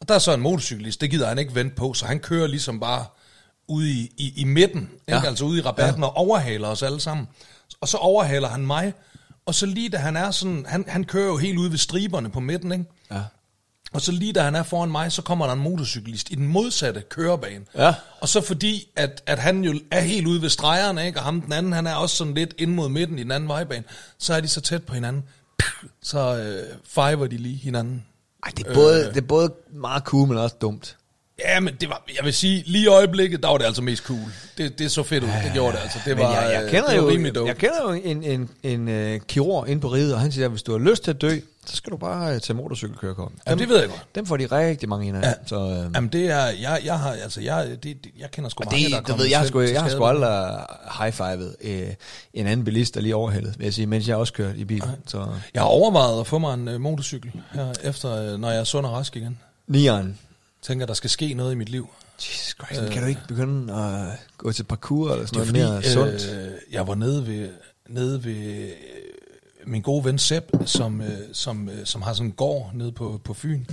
Og 0.01 0.09
der 0.09 0.14
er 0.14 0.18
så 0.18 0.34
en 0.34 0.40
motorcyklist, 0.40 1.01
det 1.01 1.11
gider 1.11 1.28
han 1.28 1.38
ikke 1.38 1.55
vente 1.55 1.76
på, 1.76 1.94
så 1.94 2.07
han 2.07 2.20
kører 2.20 2.46
ligesom 2.46 2.80
bare 2.80 3.05
ude 3.68 3.90
i, 3.90 4.12
i, 4.16 4.32
i 4.36 4.44
midten, 4.44 4.80
ikke? 4.80 5.20
Ja. 5.20 5.26
altså 5.26 5.44
ude 5.44 5.59
i 5.59 5.62
rabatten, 5.62 6.03
ja. 6.03 6.09
og 6.09 6.16
overhaler 6.16 6.68
os 6.68 6.82
alle 6.82 7.01
sammen. 7.01 7.28
Og 7.80 7.88
så 7.88 7.96
overhaler 7.96 8.49
han 8.49 8.66
mig, 8.66 8.94
og 9.46 9.55
så 9.55 9.66
lige 9.66 9.88
da 9.88 9.96
han 9.96 10.16
er 10.16 10.30
sådan, 10.30 10.66
han, 10.68 10.84
han 10.88 11.05
kører 11.05 11.26
jo 11.26 11.36
helt 11.36 11.59
ude 11.59 11.70
ved 11.70 11.78
striberne 11.78 12.30
på 12.30 12.40
midten, 12.40 12.72
ikke? 12.72 12.84
Ja. 13.11 13.22
Og 13.92 14.01
så 14.01 14.12
lige 14.12 14.32
da 14.32 14.42
han 14.42 14.55
er 14.55 14.62
foran 14.62 14.90
mig, 14.90 15.12
så 15.12 15.22
kommer 15.22 15.46
der 15.46 15.53
en 15.53 15.61
motorcyklist 15.61 16.30
i 16.30 16.34
den 16.34 16.46
modsatte 16.46 17.01
kørebane. 17.01 17.64
Ja. 17.74 17.94
Og 18.20 18.28
så 18.28 18.40
fordi, 18.40 18.88
at, 18.96 19.22
at 19.26 19.38
han 19.38 19.64
jo 19.64 19.80
er 19.90 20.01
helt 20.01 20.26
ude 20.26 20.42
ved 20.42 20.49
stregerne, 20.49 21.07
ikke? 21.07 21.18
og 21.18 21.24
ham 21.24 21.40
den 21.40 21.53
anden, 21.53 21.72
han 21.72 21.86
er 21.86 21.94
også 21.94 22.16
sådan 22.16 22.34
lidt 22.34 22.55
ind 22.59 22.74
mod 22.74 22.88
midten 22.88 23.18
i 23.18 23.22
den 23.22 23.30
anden 23.30 23.49
vejbane, 23.49 23.84
så 24.18 24.34
er 24.34 24.40
de 24.40 24.49
så 24.49 24.61
tæt 24.61 24.82
på 24.82 24.94
hinanden, 24.94 25.24
så 26.03 26.36
øh, 26.36 26.76
fiver 26.84 27.26
de 27.26 27.36
lige 27.36 27.57
hinanden. 27.57 28.05
Ej, 28.47 28.53
det 28.57 28.66
er, 28.66 28.74
både, 28.74 29.05
det 29.05 29.16
er 29.16 29.26
både 29.26 29.55
meget 29.70 30.03
cool, 30.03 30.28
men 30.28 30.39
også 30.39 30.57
dumt. 30.61 30.99
Ja, 31.39 31.61
men 31.61 31.74
det 31.80 31.89
var, 31.89 32.03
jeg 32.16 32.24
vil 32.24 32.34
sige, 32.34 32.62
lige 32.66 32.84
i 32.84 32.86
øjeblikket, 32.86 33.43
der 33.43 33.49
var 33.49 33.59
det 33.59 33.64
altså 33.64 33.82
mest 33.82 34.03
cool. 34.03 34.32
Det, 34.59 34.78
det 34.78 34.91
så 34.91 35.03
fedt 35.03 35.24
ud, 35.24 35.28
det 35.45 35.53
gjorde 35.53 35.76
det 35.76 35.82
altså. 35.82 35.99
Det 36.05 36.18
var, 36.18 36.43
jeg, 36.43 36.53
jeg, 36.53 36.64
øh, 36.64 36.70
kender 36.70 36.89
det 36.89 36.99
var 36.99 37.05
jo, 37.05 37.11
rimelig 37.11 37.34
dope. 37.34 37.49
jeg 37.49 37.57
kender 37.57 37.82
jo 37.82 37.91
en, 37.91 38.22
en, 38.24 38.51
en, 38.62 38.89
en 38.89 39.20
kirurg 39.20 39.68
inde 39.68 39.80
på 39.80 39.89
riget, 39.89 40.14
og 40.14 40.20
han 40.20 40.32
siger, 40.32 40.45
at 40.45 40.51
hvis 40.51 40.62
du 40.62 40.72
har 40.72 40.78
lyst 40.78 41.05
til 41.05 41.11
at 41.11 41.20
dø, 41.20 41.39
så 41.66 41.76
skal 41.76 41.93
du 41.93 41.97
bare 41.97 42.34
øh, 42.34 42.41
tage 42.41 42.57
motorcykelkørekort. 42.57 43.32
Jamen, 43.47 43.59
det 43.59 43.68
ved 43.68 43.80
jeg 43.80 43.89
godt. 43.89 44.07
Dem 44.14 44.26
får 44.26 44.36
de 44.36 44.47
rigtig 44.47 44.89
mange 44.89 45.07
ind 45.09 45.16
af. 45.16 45.22
Ja. 45.22 45.32
Så, 45.47 45.57
øh, 45.57 45.95
Jamen 45.95 46.09
det 46.09 46.30
er, 46.30 46.45
jeg, 46.47 46.80
jeg 46.84 46.99
har, 46.99 47.12
altså, 47.12 47.41
jeg, 47.41 47.68
det, 47.68 47.82
det, 47.82 48.07
jeg 48.18 48.30
kender 48.30 48.51
sgu 48.51 48.64
mange, 48.64 48.84
det, 48.84 48.91
der 48.93 48.99
er 48.99 49.03
kommet 49.03 49.22
ved, 49.24 49.30
jeg 49.30 49.39
har 49.39 49.47
sgu, 49.47 49.61
jeg 49.61 49.82
har 49.82 49.89
sgu 49.89 50.05
aldrig 50.05 50.61
high-fivet 50.99 51.57
øh, 51.61 51.89
en 52.34 52.47
anden 52.47 52.64
bilist, 52.64 52.95
der 52.95 53.01
lige 53.01 53.16
overhældet, 53.16 53.55
vil 53.59 53.64
jeg 53.64 53.74
sige, 53.74 53.86
mens 53.86 54.09
jeg 54.09 54.16
også 54.16 54.32
kørte 54.32 54.59
i 54.59 54.64
bilen. 54.64 54.91
Så 55.07 55.26
Jeg 55.55 55.62
har 55.62 55.68
overvejet 55.68 56.20
at 56.20 56.26
få 56.26 56.39
mig 56.39 56.55
en 56.55 56.68
uh, 56.68 56.80
motorcykel 56.80 57.32
her 57.53 57.72
efter, 57.84 58.32
øh, 58.32 58.41
når 58.41 58.51
jeg 58.51 58.61
er 58.61 58.64
sund 58.64 58.86
og 58.86 58.93
rask 58.93 59.16
igen. 59.16 59.39
nieren. 59.66 60.18
Tænker, 60.68 60.86
der 60.86 60.94
skal 60.94 61.10
ske 61.10 61.34
noget 61.34 61.52
i 61.52 61.54
mit 61.54 61.68
liv. 61.68 61.88
Jesus 62.18 62.56
Christ, 62.64 62.82
øh, 62.82 62.90
kan 62.90 63.02
du 63.02 63.08
ikke 63.08 63.20
begynde 63.28 63.74
at 63.74 64.18
gå 64.38 64.52
til 64.52 64.62
parkour 64.62 65.12
eller 65.12 65.26
sådan 65.26 65.38
noget 65.38 65.52
mere 65.52 65.74
fordi, 65.74 65.88
sundt? 65.88 66.34
øh, 66.38 66.50
jeg 66.72 66.86
var 66.86 66.94
nede 66.94 67.26
ved, 67.26 67.48
nede 67.88 68.24
ved 68.24 68.34
øh, 68.34 68.68
min 69.66 69.82
gode 69.82 70.04
ven 70.04 70.18
Sepp, 70.18 70.46
som, 70.64 71.00
øh, 71.00 71.08
som, 71.32 71.68
øh, 71.68 71.86
som 71.86 72.02
har 72.02 72.12
sådan 72.12 72.26
en 72.26 72.32
gård 72.32 72.70
nede 72.74 72.92
på, 72.92 73.20
på 73.24 73.34
Fyn. 73.34 73.64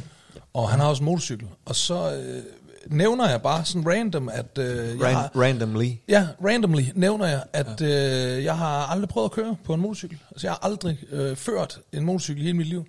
Og 0.53 0.69
han 0.69 0.79
har 0.79 0.87
også 0.87 1.01
en 1.01 1.05
motorcykel. 1.05 1.47
Og 1.65 1.75
så 1.75 2.15
øh, 2.15 2.43
nævner 2.87 3.29
jeg 3.29 3.41
bare 3.41 3.65
sådan 3.65 3.87
random, 3.87 4.29
at 4.29 4.57
øh, 4.57 4.99
jeg 4.99 5.17
har, 5.17 5.27
Ran- 5.27 5.39
randomly. 5.39 5.91
Ja, 6.07 6.27
randomly 6.45 6.83
nævner 6.93 7.27
jeg, 7.27 7.43
at 7.53 7.81
øh, 7.81 8.43
jeg 8.43 8.57
har 8.57 8.85
aldrig 8.87 9.09
prøvet 9.09 9.25
at 9.25 9.31
køre 9.31 9.55
på 9.63 9.73
en 9.73 9.81
motorcykel. 9.81 10.17
Altså, 10.31 10.47
jeg 10.47 10.51
har 10.51 10.59
aldrig 10.61 10.97
øh, 11.11 11.35
ført 11.35 11.79
en 11.93 12.03
motorcykel 12.05 12.41
i 12.41 12.45
hele 12.45 12.57
mit 12.57 12.67
liv. 12.67 12.85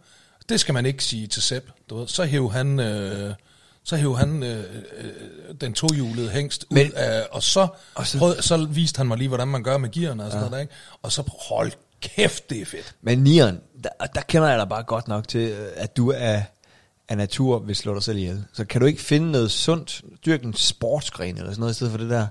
Det 0.49 0.61
skal 0.61 0.75
man 0.75 0.87
ikke 0.87 1.05
sige 1.05 1.27
til 1.27 1.43
Sepp. 1.43 1.67
Du 1.91 1.97
ved. 1.99 2.07
Så 2.07 2.25
hæv 2.25 2.53
han, 2.53 2.81
øh, 2.81 3.35
så 3.87 3.97
hæv 3.97 4.17
han 4.17 4.43
øh, 4.43 4.59
øh, 4.99 5.11
den 5.61 5.73
tohjulede 5.73 6.31
hængst 6.31 6.65
ud 6.71 6.75
Men- 6.75 6.93
af, 6.97 7.27
og 7.31 7.43
så, 7.43 7.69
og 7.95 8.07
så, 8.07 8.19
prøvede, 8.19 8.43
så 8.43 8.67
viste 8.71 8.99
han 8.99 9.07
mig 9.07 9.19
lige, 9.19 9.29
hvordan 9.29 9.49
man 9.49 9.63
gør 9.63 9.79
med 9.79 9.91
gearne 9.91 10.25
og 10.25 10.31
sådan 10.31 10.45
ja. 10.45 10.51
noget 10.51 10.53
der, 10.53 10.61
ikke? 10.61 10.75
Og 11.03 11.13
så 11.13 11.23
hold 11.49 11.73
kæft, 12.01 12.51
det 12.51 12.61
er 12.61 12.67
fedt. 12.67 12.95
Men 13.03 13.19
nieren, 13.19 13.61
der, 13.85 14.07
der 14.15 14.21
kender 14.21 14.49
jeg 14.49 14.59
dig 14.59 14.69
bare 14.69 14.83
godt 14.83 15.09
nok 15.09 15.29
til, 15.29 15.41
øh, 15.51 15.69
at 15.77 15.97
du 15.97 16.11
er 16.17 16.43
af 17.09 17.17
natur 17.17 17.59
vil 17.59 17.77
slå 17.77 17.95
dig 17.95 18.03
selv 18.03 18.19
ihjel. 18.19 18.45
Så 18.53 18.65
kan 18.65 18.81
du 18.81 18.87
ikke 18.87 19.03
finde 19.03 19.31
noget 19.33 19.51
sundt, 19.51 20.03
dyrke 20.27 20.45
en 20.45 20.55
sportsgren 20.55 21.37
eller 21.37 21.51
sådan 21.51 21.61
noget, 21.61 21.73
i 21.73 21.75
stedet 21.75 21.91
for 21.91 21.99
det 21.99 22.11
der, 22.11 22.27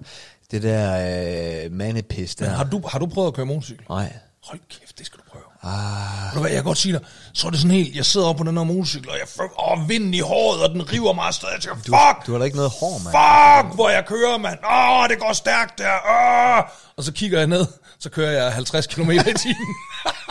det 0.51 0.63
der 0.63 1.63
øh, 1.65 1.71
mandepis 1.71 2.35
der? 2.35 2.45
Men 2.45 2.55
har 2.55 2.63
du, 2.63 2.81
har 2.87 2.99
du 2.99 3.05
prøvet 3.05 3.27
at 3.27 3.33
køre 3.33 3.45
motorcykel? 3.45 3.85
Nej. 3.89 4.13
Hold 4.43 4.59
kæft, 4.69 4.97
det 4.97 5.05
skal 5.05 5.19
du 5.19 5.23
prøve. 5.29 5.44
Ah. 5.65 6.33
Du 6.33 6.39
hvad, 6.39 6.49
jeg 6.51 6.57
kan 6.57 6.63
godt 6.63 6.77
sige 6.77 6.93
dig, 6.93 7.01
så 7.33 7.47
er 7.47 7.51
det 7.51 7.59
sådan 7.59 7.75
helt, 7.75 7.95
jeg 7.95 8.05
sidder 8.05 8.27
oppe 8.27 8.43
på 8.43 8.49
den 8.49 8.57
her 8.57 8.63
motorcykel, 8.63 9.09
og 9.09 9.17
jeg 9.19 9.27
føler, 9.27 9.71
åh, 9.71 9.89
vinden 9.89 10.13
i 10.13 10.19
håret, 10.19 10.63
og 10.63 10.69
den 10.69 10.91
river 10.91 11.13
mig 11.13 11.25
afsted. 11.25 11.47
Jeg 11.53 11.61
tænker, 11.61 11.77
fuck! 11.77 12.25
Du 12.27 12.31
har 12.31 12.39
da 12.39 12.45
ikke 12.45 12.57
noget 12.57 12.71
hår, 12.79 12.95
mand. 13.03 13.13
Fuck, 13.17 13.75
hvor 13.75 13.89
jeg 13.89 14.05
kører, 14.05 14.37
mand. 14.37 14.59
Åh, 14.71 15.09
det 15.09 15.19
går 15.19 15.33
stærkt 15.33 15.77
der. 15.77 15.95
Åh. 16.09 16.63
Og 16.97 17.03
så 17.03 17.11
kigger 17.11 17.37
jeg 17.37 17.47
ned, 17.47 17.65
så 17.99 18.09
kører 18.09 18.31
jeg 18.31 18.53
50 18.53 18.87
km 18.87 19.11
i 19.11 19.17
timen. 19.17 19.75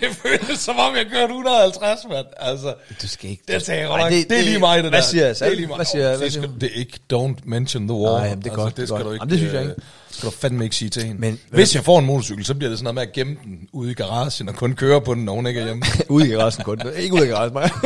det 0.02 0.08
føles 0.22 0.58
som 0.60 0.76
om, 0.78 0.94
jeg 0.96 1.06
kørte 1.12 1.24
150, 1.24 2.00
mand. 2.10 2.26
Altså, 2.36 2.74
Du 3.02 3.08
skal 3.08 3.30
ikke... 3.30 3.42
det 3.48 3.62
sagde 3.62 3.80
jeg 3.80 3.86
Ej, 3.88 3.90
godt 3.92 4.00
nok. 4.02 4.12
det- 4.12 4.30
Det, 4.30 4.38
er 4.38 4.42
lige 4.42 4.58
mig, 4.58 4.82
det 4.82 4.90
hvad 4.90 5.00
der. 5.00 5.06
siger 5.06 5.26
jeg? 5.26 5.34
Det 5.38 5.42
er 5.46 5.50
lige 5.54 5.66
mig. 5.66 5.76
Hvad 5.76 5.86
siger- 5.86 6.08
hvad 6.08 6.18
det, 6.18 6.32
siger 6.32 6.42
skal, 6.42 6.54
det 6.60 6.70
er 6.74 6.78
ikke, 6.78 6.98
don't 7.12 7.34
mention 7.44 7.88
the 7.88 7.96
war. 7.96 8.18
Nej, 8.18 8.28
jamen, 8.28 8.44
det 8.44 8.50
er 8.52 8.56
godt, 8.56 8.76
det, 8.76 8.88
skal 8.88 8.96
godt. 8.96 9.06
du 9.06 9.12
ikke, 9.12 9.22
Jamen, 9.22 9.30
det 9.30 9.38
synes 9.38 9.52
jeg 9.54 9.62
øh, 9.62 9.68
ikke. 9.70 9.82
skal 10.10 10.26
du 10.30 10.34
fandme 10.36 10.64
ikke 10.64 10.76
sige 10.76 10.88
til 10.88 11.02
hende. 11.02 11.20
Men- 11.20 11.38
Hvis 11.50 11.74
jeg 11.74 11.84
får 11.84 11.98
en 11.98 12.06
motorcykel, 12.06 12.44
så 12.44 12.54
bliver 12.54 12.68
det 12.68 12.78
sådan 12.78 12.84
noget 12.84 12.94
med 12.94 13.02
at 13.02 13.12
gemme 13.12 13.36
den 13.44 13.58
ude 13.72 13.90
i 13.90 13.94
garagen 13.94 14.48
og 14.48 14.54
kun 14.54 14.74
køre 14.74 15.00
på 15.00 15.14
den, 15.14 15.24
når 15.24 15.34
hun 15.34 15.46
ikke 15.46 15.60
er 15.60 15.64
hjemme. 15.64 15.82
ude 16.08 16.26
i 16.28 16.30
garagen 16.30 16.64
kun. 16.64 16.80
Ikke 16.96 17.14
ude 17.14 17.24
i 17.26 17.28
garagen, 17.28 17.52
mig. 17.52 17.70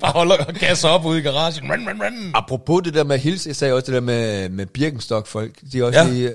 Bare 0.00 0.12
holder 0.12 0.36
og 0.36 0.54
gasser 0.54 0.88
op 0.88 1.04
ude 1.04 1.18
i 1.18 1.22
garagen. 1.22 1.70
Run, 1.72 1.88
run, 1.88 2.02
run. 2.02 2.30
Apropos 2.34 2.82
det 2.84 2.94
der 2.94 3.04
med 3.04 3.14
at 3.14 3.20
hilse, 3.20 3.48
jeg 3.48 3.56
sagde 3.56 3.74
også 3.74 3.86
det 3.86 3.94
der 3.94 4.00
med, 4.00 4.48
med 4.48 4.66
Birkenstock-folk. 4.66 5.52
De 5.72 5.78
er 5.80 5.84
også 5.84 5.98
Ja. 6.00 6.08
lige, 6.10 6.34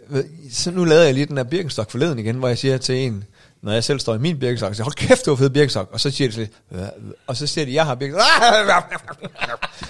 så 0.52 0.72
nu 0.72 0.84
lavede 0.86 1.06
jeg 1.06 1.14
lige 1.14 1.26
den 1.26 1.38
der 1.38 1.44
Birkenstock 1.44 1.92
forleden 1.92 2.20
igen, 2.20 2.36
hvor 2.36 2.48
jeg 2.48 2.58
siger 2.58 2.78
til 2.78 2.96
en, 2.96 3.24
når 3.62 3.72
jeg 3.72 3.84
selv 3.84 4.00
står 4.00 4.16
i 4.16 4.18
min 4.18 4.40
Birkenstock, 4.40 4.74
så 4.74 4.76
siger, 4.76 4.84
hold 4.84 4.94
kæft, 4.96 5.26
du 5.26 5.32
har 5.32 5.36
fed 5.36 5.50
Birkenstock. 5.50 5.90
Og 5.92 6.00
så 6.00 6.12
siger 6.12 6.32
de 6.32 6.48
"Hvad?" 6.70 6.90
og 7.28 7.38
så 7.38 7.48
siger 7.48 7.66
de, 7.66 7.74
jeg 7.74 7.86
har 7.86 7.96
Birkenstock. 7.96 8.30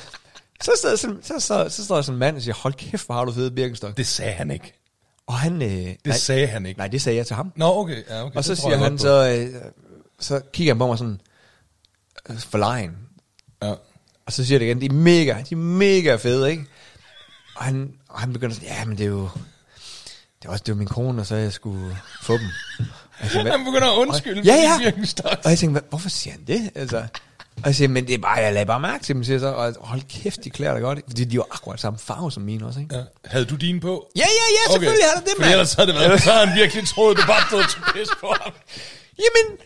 Så, 0.63 0.71
står, 0.77 0.95
så, 0.95 1.15
så, 1.21 1.39
så, 1.39 1.69
så 1.69 1.85
står 1.85 1.95
der 1.95 2.01
sådan 2.01 2.15
en 2.15 2.19
mand 2.19 2.35
og 2.35 2.41
siger, 2.41 2.55
hold 2.55 2.73
kæft, 2.73 3.05
hvor 3.05 3.15
har 3.15 3.25
du 3.25 3.31
fed 3.31 3.51
Birkenstock. 3.51 3.97
Det 3.97 4.07
sagde 4.07 4.31
han 4.31 4.51
ikke. 4.51 4.73
Og 5.27 5.33
han... 5.33 5.61
Øh, 5.61 5.69
Det 5.69 5.97
nej, 6.05 6.17
sagde 6.17 6.47
han 6.47 6.65
ikke. 6.65 6.77
nej, 6.77 6.87
det 6.87 7.01
sagde 7.01 7.17
jeg 7.17 7.27
til 7.27 7.35
ham. 7.35 7.51
Nå, 7.55 7.77
okay. 7.77 8.03
Ja, 8.09 8.23
okay. 8.23 8.35
og 8.37 8.43
så 8.43 8.51
det 8.51 8.57
siger 8.61 8.77
han 8.77 8.97
så, 8.99 9.27
øh, 9.55 9.61
så 10.19 10.41
kigger 10.53 10.73
han 10.73 10.79
på 10.79 10.87
mig 10.87 10.97
sådan, 10.97 11.21
øh, 12.29 12.37
forlegen. 12.39 12.91
Ja. 13.63 13.73
Og 14.25 14.33
så 14.33 14.45
siger 14.45 14.59
det 14.59 14.65
igen, 14.65 14.81
de 14.81 14.85
er 14.85 14.93
mega, 14.93 15.35
de 15.49 15.53
er 15.53 15.59
mega 15.59 16.15
fede, 16.15 16.51
ikke? 16.51 16.65
Og 17.55 17.63
han, 17.63 17.93
og 18.09 18.19
han 18.19 18.33
begynder 18.33 18.55
sådan, 18.55 18.69
ja, 18.69 18.85
men 18.85 18.97
det 18.97 19.03
er 19.03 19.07
jo, 19.09 19.29
det 20.41 20.47
er 20.47 20.49
også 20.49 20.63
det 20.65 20.69
jo 20.69 20.75
min 20.75 20.87
kone, 20.87 21.21
og 21.21 21.25
så 21.25 21.35
jeg 21.35 21.53
skulle 21.53 21.97
få 22.23 22.33
dem. 22.37 22.47
Jeg 23.21 23.29
tænkte, 23.31 23.41
hvad- 23.41 23.51
Han 23.51 23.65
begynder 23.65 23.91
at 23.91 23.97
undskylde 23.97 24.41
Ja, 24.45 24.53
for 24.53 24.81
ja. 24.81 24.89
de 24.89 24.91
Birkenstock. 24.91 25.39
Og 25.43 25.49
jeg 25.49 25.57
tænkte, 25.59 25.71
hvad, 25.71 25.81
hvorfor 25.89 26.09
siger 26.09 26.33
han 26.33 26.43
det? 26.47 26.71
Altså, 26.75 26.97
og 27.57 27.65
jeg 27.65 27.75
siger, 27.75 27.87
men 27.87 28.07
det 28.07 28.13
er 28.13 28.17
bare, 28.17 28.31
jeg 28.39 28.53
lagde 28.53 28.65
bare 28.65 28.79
mærke 28.79 29.03
til 29.03 29.15
dem, 29.15 29.23
siger 29.23 29.33
jeg 29.33 29.39
så, 29.39 29.47
og 29.47 29.75
hold 29.79 30.01
kæft, 30.09 30.43
de 30.43 30.49
klæder 30.49 30.73
dig 30.73 30.81
godt, 30.81 30.99
fordi 31.07 31.23
de 31.23 31.37
var 31.37 31.47
akkurat 31.51 31.79
samme 31.79 31.99
farve 31.99 32.31
som 32.31 32.43
mine 32.43 32.65
også, 32.65 32.79
ikke? 32.79 32.95
Ja. 32.95 33.01
Havde 33.25 33.45
du 33.45 33.55
din 33.55 33.79
på? 33.79 34.07
Ja, 34.15 34.19
ja, 34.19 34.25
ja, 34.25 34.71
selvfølgelig 34.73 35.03
okay. 35.05 35.13
har 35.13 35.19
det 35.21 35.25
det, 35.29 35.33
For 35.35 35.41
mand. 35.41 35.51
ellers 35.51 35.73
havde 35.73 35.87
det 35.91 35.95
været, 35.99 36.21
så 36.21 36.31
havde 36.31 36.47
han 36.47 36.57
virkelig 36.59 36.87
troet, 36.87 37.17
du 37.17 37.21
bare 37.27 37.41
stod 37.47 37.63
til 37.69 37.79
pis 37.93 38.09
på 38.19 38.33
ham. 38.41 38.53
Jamen, 39.17 39.57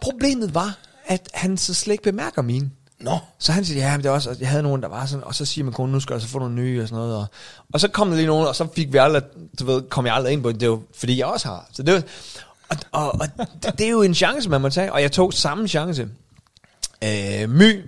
problemet 0.00 0.54
var, 0.54 0.76
at 1.06 1.28
han 1.34 1.56
så 1.56 1.74
slet 1.74 1.92
ikke 1.92 2.04
bemærker 2.04 2.42
mine. 2.42 2.70
Nå. 3.00 3.18
Så 3.38 3.52
han 3.52 3.64
siger, 3.64 3.86
ja, 3.86 3.92
men 3.96 4.02
det 4.02 4.08
var 4.10 4.14
også, 4.14 4.30
og 4.30 4.36
jeg 4.40 4.48
havde 4.48 4.62
nogen, 4.62 4.82
der 4.82 4.88
var 4.88 5.06
sådan, 5.06 5.24
og 5.24 5.34
så 5.34 5.44
siger 5.44 5.64
min 5.64 5.72
kone, 5.74 5.92
nu 5.92 6.00
skal 6.00 6.16
du 6.16 6.20
så 6.20 6.28
få 6.28 6.38
nogle 6.38 6.54
nye 6.54 6.82
og 6.82 6.88
sådan 6.88 6.98
noget. 7.02 7.16
Og, 7.16 7.26
og 7.72 7.80
så 7.80 7.88
kom 7.88 8.08
der 8.08 8.16
lige 8.16 8.26
nogen, 8.26 8.46
og 8.46 8.56
så 8.56 8.66
fik 8.76 8.92
vi 8.92 8.98
aldrig, 8.98 9.22
du 9.60 9.64
ved, 9.66 9.82
kom 9.82 10.06
jeg 10.06 10.14
aldrig 10.14 10.32
ind 10.32 10.42
på 10.42 10.52
det, 10.52 10.60
det 10.60 10.70
var, 10.70 10.78
fordi 10.98 11.18
jeg 11.18 11.26
også 11.26 11.48
har. 11.48 11.66
Så 11.72 11.82
det 11.82 11.94
var, 11.94 12.02
og, 12.68 12.76
og, 12.92 13.12
og 13.12 13.28
det, 13.62 13.78
det, 13.78 13.86
er 13.86 13.90
jo 13.90 14.02
en 14.02 14.14
chance, 14.14 14.48
man 14.48 14.60
må 14.60 14.68
tage, 14.68 14.92
og 14.92 15.02
jeg 15.02 15.12
tog 15.12 15.32
samme 15.34 15.68
chance. 15.68 16.08
Øh, 17.04 17.50
My 17.50 17.82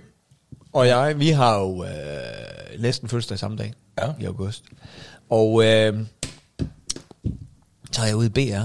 og 0.73 0.87
jeg, 0.87 1.19
vi 1.19 1.29
har 1.29 1.59
jo 1.59 1.83
øh, 1.83 2.81
næsten 2.81 3.09
fødselsdag 3.09 3.39
samme 3.39 3.57
dag 3.57 3.73
Ja. 4.01 4.13
i 4.19 4.25
august. 4.25 4.63
Og 5.29 5.65
øh, 5.65 6.05
så 7.91 8.01
er 8.01 8.05
jeg 8.05 8.15
ude 8.15 8.25
i 8.27 8.29
BR, 8.29 8.61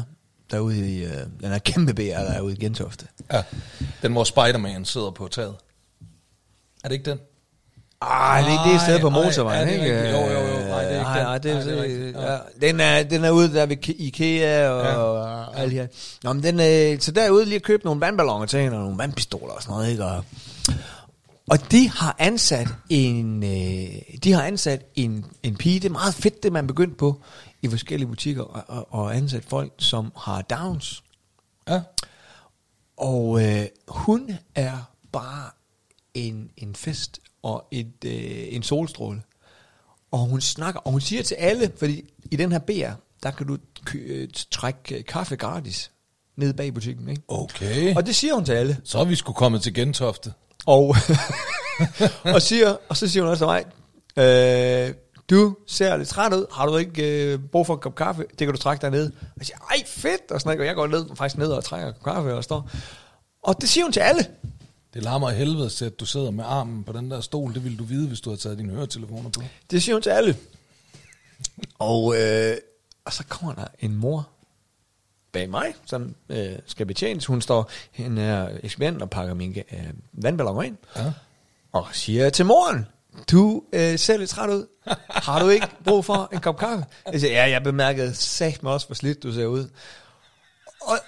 derude 0.50 0.92
i, 0.96 1.04
øh, 1.04 1.12
den 1.40 1.52
er 1.52 1.58
kæmpe 1.58 1.94
BR, 1.94 2.00
der 2.00 2.32
er 2.32 2.40
ude 2.40 2.52
i 2.52 2.56
Gentofte. 2.56 3.06
Ja. 3.32 3.42
Den, 4.02 4.12
hvor 4.12 4.24
Spider-Man 4.24 4.84
sidder 4.84 5.10
på 5.10 5.28
taget. 5.28 5.54
Er 6.84 6.88
det 6.88 6.92
ikke 6.92 7.10
den? 7.10 7.18
Ah, 8.10 8.44
det, 8.44 8.52
det 8.64 8.70
er 8.70 8.74
et 8.74 8.80
sted 8.80 9.00
på 9.00 9.08
Ej, 9.08 9.18
ej, 9.18 9.24
motorvejen, 9.24 9.68
det 9.68 9.76
er 9.76 9.82
ikke? 9.84 10.10
Jo, 10.10 10.26
jo, 10.26 10.40
jo. 10.40 10.68
Nej, 10.68 10.82
det 10.84 10.92
er 10.92 10.98
ikke 10.98 11.22
nej, 11.22 11.38
det 11.38 11.64
det 11.64 11.78
er 11.78 11.82
det 11.82 12.14
ja. 12.60 12.66
Den, 12.68 12.80
er, 12.80 13.02
den 13.02 13.24
er 13.24 13.30
ude 13.30 13.54
der 13.54 13.66
ved 13.66 13.76
Ke- 13.86 13.96
Ikea 13.98 14.68
og, 14.70 14.84
Ja. 14.84 14.94
og 14.96 15.58
alt 15.60 15.70
det 15.72 15.80
her. 15.80 15.86
Nå, 16.22 16.32
men 16.32 16.42
den, 16.42 16.60
øh, 16.94 17.00
så 17.00 17.12
derude 17.12 17.44
lige 17.44 17.56
at 17.56 17.62
købe 17.62 17.84
nogle 17.84 18.00
vandballoner 18.00 18.46
til 18.46 18.60
hende, 18.60 18.76
og 18.76 18.82
nogle 18.82 18.98
vandpistoler 18.98 19.52
og 19.54 19.62
sådan 19.62 19.72
noget, 19.74 19.90
ikke? 19.90 20.04
Og, 20.04 20.24
og 21.50 21.70
de 21.72 21.90
har 21.90 22.16
ansat 22.18 22.68
en, 22.88 23.42
øh, 23.42 23.88
de 24.24 24.32
har 24.32 24.42
ansat 24.42 24.82
en, 24.94 25.24
en 25.42 25.56
pige, 25.56 25.80
det 25.80 25.88
er 25.88 25.92
meget 25.92 26.14
fedt, 26.14 26.42
det 26.42 26.52
man 26.52 26.64
er 26.64 26.68
begyndt 26.68 26.96
på 26.98 27.20
i 27.62 27.68
forskellige 27.68 28.08
butikker, 28.08 28.42
og, 28.42 28.64
og, 28.68 28.86
og 28.90 29.16
ansat 29.16 29.44
folk, 29.48 29.72
som 29.78 30.12
har 30.16 30.42
downs. 30.42 31.02
Ja. 31.68 31.80
Og 32.96 33.42
øh, 33.44 33.66
hun 33.88 34.30
er 34.54 34.72
bare 35.12 35.50
en, 36.14 36.50
en 36.56 36.74
fest 36.74 37.18
og 37.42 37.64
et, 37.70 37.92
øh, 38.04 38.44
en 38.54 38.62
solstråle. 38.62 39.22
Og 40.10 40.18
hun 40.18 40.40
snakker, 40.40 40.80
og 40.80 40.92
hun 40.92 41.00
siger 41.00 41.22
til 41.22 41.34
alle, 41.34 41.72
fordi 41.78 42.02
i 42.30 42.36
den 42.36 42.52
her 42.52 42.58
BR, 42.58 42.92
der 43.22 43.30
kan 43.30 43.46
du 43.46 43.56
kø- 43.84 43.98
øh, 44.06 44.28
trække 44.50 44.96
øh, 44.98 45.04
kaffe 45.04 45.36
gratis 45.36 45.90
nede 46.36 46.54
bag 46.54 46.74
butikken. 46.74 47.08
Ikke? 47.08 47.22
Okay. 47.28 47.96
Og 47.96 48.06
det 48.06 48.14
siger 48.16 48.34
hun 48.34 48.44
til 48.44 48.52
alle. 48.52 48.78
Så 48.84 48.98
er 48.98 49.04
vi 49.04 49.14
skulle 49.16 49.36
kommet 49.36 49.62
til 49.62 49.74
Gentofte. 49.74 50.32
Og, 50.66 50.96
og, 52.34 52.42
siger, 52.42 52.76
og 52.88 52.96
så 52.96 53.08
siger 53.08 53.22
hun 53.22 53.30
også 53.30 53.40
til 53.40 53.46
mig, 53.46 53.64
øh, 54.88 54.94
du 55.30 55.56
ser 55.66 55.96
lidt 55.96 56.08
træt 56.08 56.32
ud, 56.32 56.46
har 56.52 56.66
du 56.66 56.76
ikke 56.76 57.32
øh, 57.32 57.38
brug 57.52 57.66
for 57.66 57.74
en 57.74 57.80
kop 57.80 57.94
kaffe? 57.94 58.22
Det 58.30 58.38
kan 58.38 58.48
du 58.52 58.56
trække 58.56 58.82
dernede. 58.82 59.12
Og 59.20 59.28
jeg 59.38 59.46
siger, 59.46 59.58
ej 59.70 59.82
fedt, 59.86 60.30
og 60.30 60.40
sådan 60.40 60.48
noget. 60.48 60.60
Og 60.60 60.66
jeg 60.66 60.74
går 60.74 60.86
ned, 60.86 61.16
faktisk 61.16 61.38
ned 61.38 61.48
og 61.52 61.64
trækker 61.64 61.88
en 61.88 61.94
kop 62.02 62.14
kaffe 62.14 62.34
og 62.34 62.44
står. 62.44 62.70
Og 63.42 63.60
det 63.60 63.68
siger 63.68 63.84
hun 63.84 63.92
til 63.92 64.00
alle. 64.00 64.26
Det 64.94 65.02
larmer 65.02 65.30
af 65.30 65.36
helvede 65.36 65.70
til, 65.70 65.84
at 65.84 66.00
du 66.00 66.06
sidder 66.06 66.30
med 66.30 66.44
armen 66.44 66.84
på 66.84 66.92
den 66.92 67.10
der 67.10 67.20
stol. 67.20 67.54
Det 67.54 67.64
ville 67.64 67.78
du 67.78 67.84
vide, 67.84 68.08
hvis 68.08 68.20
du 68.20 68.30
havde 68.30 68.40
taget 68.40 68.58
dine 68.58 68.72
høretelefoner 68.72 69.30
på. 69.30 69.42
Det 69.70 69.82
siger 69.82 69.94
hun 69.94 70.02
til 70.02 70.10
alle. 70.10 70.36
Og, 71.78 72.20
øh, 72.20 72.56
og 73.04 73.12
så 73.12 73.24
kommer 73.28 73.54
der 73.54 73.66
en 73.78 73.96
mor 73.96 74.28
bag 75.32 75.50
mig, 75.50 75.74
som 75.84 76.14
øh, 76.28 76.58
skal 76.66 76.86
betjenes. 76.86 77.26
Hun 77.26 77.40
står, 77.40 77.70
hen 77.92 78.18
er 78.18 78.58
ekspedient 78.62 79.02
og 79.02 79.10
pakker 79.10 79.34
min 79.34 79.58
øh, 79.72 79.78
vandballoner 80.12 80.62
ind. 80.62 80.76
Ja. 80.96 81.12
Og 81.72 81.86
siger 81.92 82.30
til 82.30 82.46
moren, 82.46 82.86
du 83.30 83.62
øh, 83.72 83.98
ser 83.98 84.16
lidt 84.16 84.30
træt 84.30 84.50
ud. 84.50 84.66
Har 85.08 85.42
du 85.42 85.48
ikke 85.48 85.68
brug 85.84 86.04
for 86.04 86.28
en 86.32 86.40
kop 86.40 86.58
kaffe? 86.58 86.84
Jeg 87.12 87.20
siger, 87.20 87.32
ja, 87.32 87.50
jeg 87.50 87.62
bemærkede 87.62 88.14
sagt 88.14 88.62
mig 88.62 88.72
også, 88.72 88.86
hvor 88.86 88.94
slidt 88.94 89.22
du 89.22 89.32
ser 89.32 89.46
ud. 89.46 89.68
Og, 90.80 90.98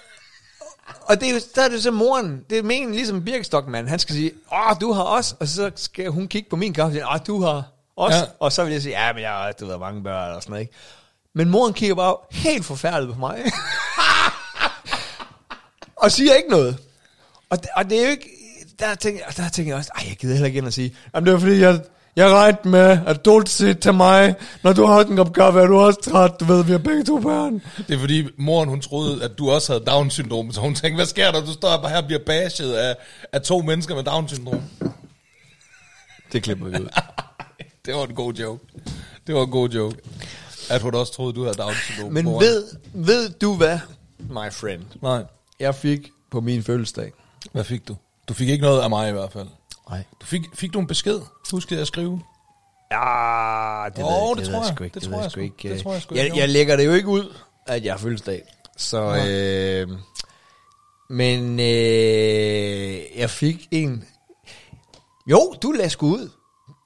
og 1.05 1.21
det 1.21 1.29
er 1.29 1.33
jo, 1.33 1.39
der 1.55 1.61
er 1.61 1.69
det 1.69 1.83
så 1.83 1.91
moren, 1.91 2.41
det 2.49 2.57
er 2.57 2.63
meningen 2.63 2.95
ligesom 2.95 3.23
Birkestok, 3.23 3.67
mand. 3.67 3.87
Han 3.87 3.99
skal 3.99 4.15
sige, 4.15 4.31
åh, 4.51 4.75
du 4.81 4.91
har 4.91 5.03
også, 5.03 5.35
og 5.39 5.47
så 5.47 5.71
skal 5.75 6.07
hun 6.07 6.27
kigge 6.27 6.49
på 6.49 6.55
min 6.55 6.73
kaffe 6.73 6.87
og 6.87 6.93
sige, 6.93 7.07
åh, 7.07 7.19
du 7.27 7.41
har 7.41 7.63
også. 7.95 8.17
Ja. 8.17 8.23
Og 8.39 8.51
så 8.51 8.63
vil 8.63 8.73
jeg 8.73 8.81
sige, 8.81 9.05
ja, 9.05 9.13
men 9.13 9.21
jeg 9.21 9.31
har, 9.31 9.51
du 9.51 9.65
ved, 9.65 9.77
mange 9.77 10.03
børn 10.03 10.35
og 10.35 10.41
sådan 10.41 10.51
noget, 10.51 10.61
ikke? 10.61 10.73
Men 11.33 11.49
moren 11.49 11.73
kigger 11.73 11.95
bare 11.95 12.15
helt 12.31 12.65
forfærdet 12.65 13.13
på 13.13 13.19
mig. 13.19 13.37
og 16.03 16.11
siger 16.11 16.33
ikke 16.33 16.49
noget. 16.49 16.77
Og 17.49 17.61
det, 17.61 17.69
og 17.75 17.89
det 17.89 17.99
er 17.99 18.03
jo 18.03 18.09
ikke... 18.09 18.29
Der 18.79 18.95
tænker, 18.95 19.23
der 19.37 19.49
tænker 19.49 19.71
jeg 19.71 19.77
også, 19.77 19.91
ej, 19.95 20.05
jeg 20.09 20.17
gider 20.17 20.33
heller 20.33 20.47
ikke 20.47 20.57
ind 20.57 20.65
og 20.65 20.73
sige, 20.73 20.95
jamen 21.13 21.27
det 21.27 21.33
er 21.33 21.39
fordi, 21.39 21.59
jeg, 21.59 21.81
jeg 22.15 22.31
regnede 22.31 22.69
med, 22.69 22.99
at 23.07 23.25
du 23.25 23.43
sige 23.45 23.73
til 23.73 23.93
mig, 23.93 24.35
når 24.63 24.73
du 24.73 24.85
har 24.85 25.03
en 25.03 25.15
kop 25.15 25.33
kaffe, 25.33 25.59
er 25.59 25.65
du 25.67 25.79
også 25.79 26.01
træt, 26.01 26.39
du 26.39 26.45
ved, 26.45 26.63
vi 26.63 26.71
har 26.71 26.77
begge 26.77 27.03
to 27.03 27.19
børn. 27.19 27.61
Det 27.87 27.95
er 27.95 27.99
fordi, 27.99 28.27
moren 28.37 28.69
hun 28.69 28.81
troede, 28.81 29.23
at 29.23 29.37
du 29.37 29.51
også 29.51 29.73
havde 29.73 29.85
Down-syndrom. 29.85 30.51
Så 30.51 30.61
hun 30.61 30.75
tænkte, 30.75 30.95
hvad 30.95 31.05
sker 31.05 31.31
der? 31.31 31.45
Du 31.45 31.51
står 31.51 31.77
bare 31.77 31.89
her 31.89 31.97
og 31.97 32.05
bliver 32.05 32.21
bashed 32.25 32.73
af, 32.73 32.95
af 33.33 33.41
to 33.41 33.61
mennesker 33.61 33.95
med 33.95 34.03
Down-syndrom. 34.03 34.61
Det 36.31 36.43
klipper 36.43 36.65
vi 36.65 36.77
ud. 36.79 36.87
Det 37.85 37.95
var 37.95 38.05
en 38.05 38.15
god 38.15 38.33
joke. 38.33 38.65
Det 39.27 39.35
var 39.35 39.43
en 39.43 39.51
god 39.51 39.69
joke. 39.69 39.97
At 40.69 40.81
hun 40.81 40.95
også 40.95 41.13
troede, 41.13 41.33
du 41.33 41.43
havde 41.43 41.55
Down-syndrom. 41.57 42.13
Men 42.13 42.25
moren. 42.25 42.41
ved, 42.45 42.63
ved 42.93 43.29
du 43.29 43.55
hvad, 43.55 43.79
my 44.19 44.51
friend? 44.51 44.81
Nej. 45.01 45.23
Jeg 45.59 45.75
fik 45.75 46.09
på 46.31 46.41
min 46.41 46.63
fødselsdag. 46.63 47.11
Hvad 47.51 47.63
fik 47.63 47.87
du? 47.87 47.95
Du 48.27 48.33
fik 48.33 48.49
ikke 48.49 48.63
noget 48.63 48.81
af 48.81 48.89
mig 48.89 49.09
i 49.09 49.11
hvert 49.11 49.31
fald. 49.31 49.47
Nej. 49.89 50.03
Du 50.21 50.25
fik, 50.25 50.41
fik 50.53 50.73
du 50.73 50.79
en 50.79 50.87
besked? 50.87 51.19
Huskede 51.51 51.75
jeg 51.77 51.81
at 51.81 51.87
skrive? 51.87 52.21
Ja, 52.91 53.85
det 53.95 54.03
Åh, 54.03 54.11
ved, 54.29 54.35
det 54.35 54.45
det 54.45 54.53
tror 54.53 54.63
jeg. 54.63 54.71
ikke. 54.71 54.83
Det 54.83 54.93
Det, 54.93 55.03
tror 55.03 55.11
ved 55.11 55.21
jeg 55.21 55.31
sgu 55.31 55.39
sgu. 55.39 55.43
ikke. 55.43 55.69
Det 55.69 55.83
tror 55.83 55.93
jeg 55.93 56.01
sgu 56.01 56.15
jeg, 56.15 56.31
jeg 56.37 56.49
lægger 56.49 56.75
det 56.75 56.85
jo 56.85 56.91
ikke 56.93 57.07
ud, 57.07 57.33
at 57.67 57.85
jeg 57.85 57.93
har 57.93 57.97
fødselsdag. 57.97 58.41
Så, 58.77 59.01
Nej. 59.01 59.29
øh, 59.31 59.87
men 61.09 61.59
øh, 61.59 63.19
jeg 63.19 63.29
fik 63.29 63.67
en... 63.71 64.03
Jo, 65.27 65.53
du 65.63 65.71
lagde 65.71 65.89
sgu 65.89 66.07
ud. 66.07 66.29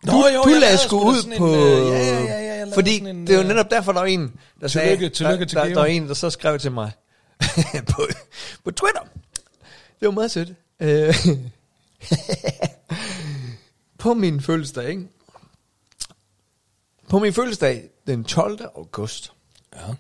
Nå, 0.04 0.12
du, 0.12 0.18
jo, 0.36 0.43
du 0.43 0.50
jeg 0.50 0.60
lagde 0.60 0.78
sgu 0.78 0.97
ud 1.00 1.38
på... 1.38 1.45
en, 1.47 1.56
øh, 1.56 1.62
ja, 1.91 1.97
ja, 2.04 2.24
ja, 2.24 2.39
ja, 2.45 2.56
jeg 2.66 2.68
fordi 2.74 3.00
en, 3.00 3.28
det 3.28 3.30
er 3.30 3.38
jo 3.38 3.41
øh, 3.41 3.47
netop 3.47 3.72
derfor, 3.72 3.91
der 3.91 4.00
var 4.00 4.08
en, 4.08 4.34
der 4.62 4.68
sagde... 4.68 4.95
Tillykke- 4.97 5.10
tillykke 5.10 5.39
der, 5.39 5.45
til 5.45 5.58
der, 5.58 5.66
Geo. 5.66 5.74
der, 5.74 5.80
var 5.80 5.86
en, 5.86 6.08
der 6.08 6.14
så 6.14 6.30
skrev 6.30 6.60
til 6.60 6.72
mig 6.72 6.91
på, 7.91 8.02
på 8.64 8.72
Twitter. 8.72 9.02
Det 10.00 10.06
var 10.06 10.12
meget 10.12 10.32
sødt. 10.32 10.50
Øh, 10.80 11.16
på 14.00 14.14
min 14.14 14.41
fødselsdag, 14.41 14.89
ikke? 14.89 15.08
På 17.10 17.20
min 17.20 17.34
fødselsdag 17.34 17.89
den 18.08 18.24
12. 18.24 18.62
august, 18.76 19.32
Ja. 19.76 19.93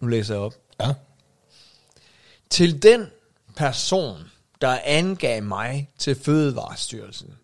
Nu 0.00 0.06
læser 0.08 0.34
jeg 0.34 0.42
op. 0.42 0.54
Ja. 0.80 0.94
Til 2.50 2.82
den 2.82 3.06
person, 3.56 4.30
der 4.60 4.78
angav 4.84 5.42
mig 5.42 5.90
til 5.98 6.14
Fødevarestyrelsen. 6.14 7.34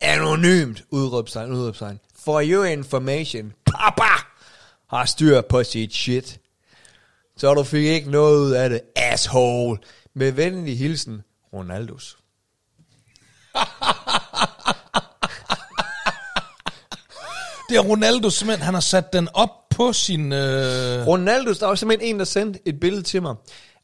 Anonymt, 0.00 0.84
udråbstegn, 0.90 1.52
udråbstegn. 1.52 2.00
For 2.14 2.42
your 2.44 2.64
information, 2.64 3.52
papa 3.66 4.22
har 4.86 5.04
styr 5.04 5.40
på 5.40 5.64
sit 5.64 5.94
shit. 5.94 6.40
Så 7.36 7.54
du 7.54 7.62
fik 7.62 7.84
ikke 7.84 8.10
noget 8.10 8.38
ud 8.40 8.50
af 8.52 8.70
det, 8.70 8.80
asshole. 8.96 9.78
Med 10.14 10.32
venlig 10.32 10.78
hilsen, 10.78 11.22
Ronaldos. 11.56 12.16
Det 17.68 17.76
er 17.76 17.80
Ronaldo 17.80 18.30
simpelthen, 18.30 18.64
han 18.64 18.74
har 18.74 18.80
sat 18.80 19.12
den 19.12 19.28
op 19.34 19.50
på 19.70 19.92
sin... 19.92 20.32
Øh, 20.32 21.06
Ronaldos, 21.06 21.58
der 21.58 21.66
var 21.66 21.74
simpelthen 21.74 22.14
en, 22.14 22.18
der 22.18 22.24
sendte 22.24 22.60
et 22.64 22.80
billede 22.80 23.02
til 23.02 23.22
mig. 23.22 23.34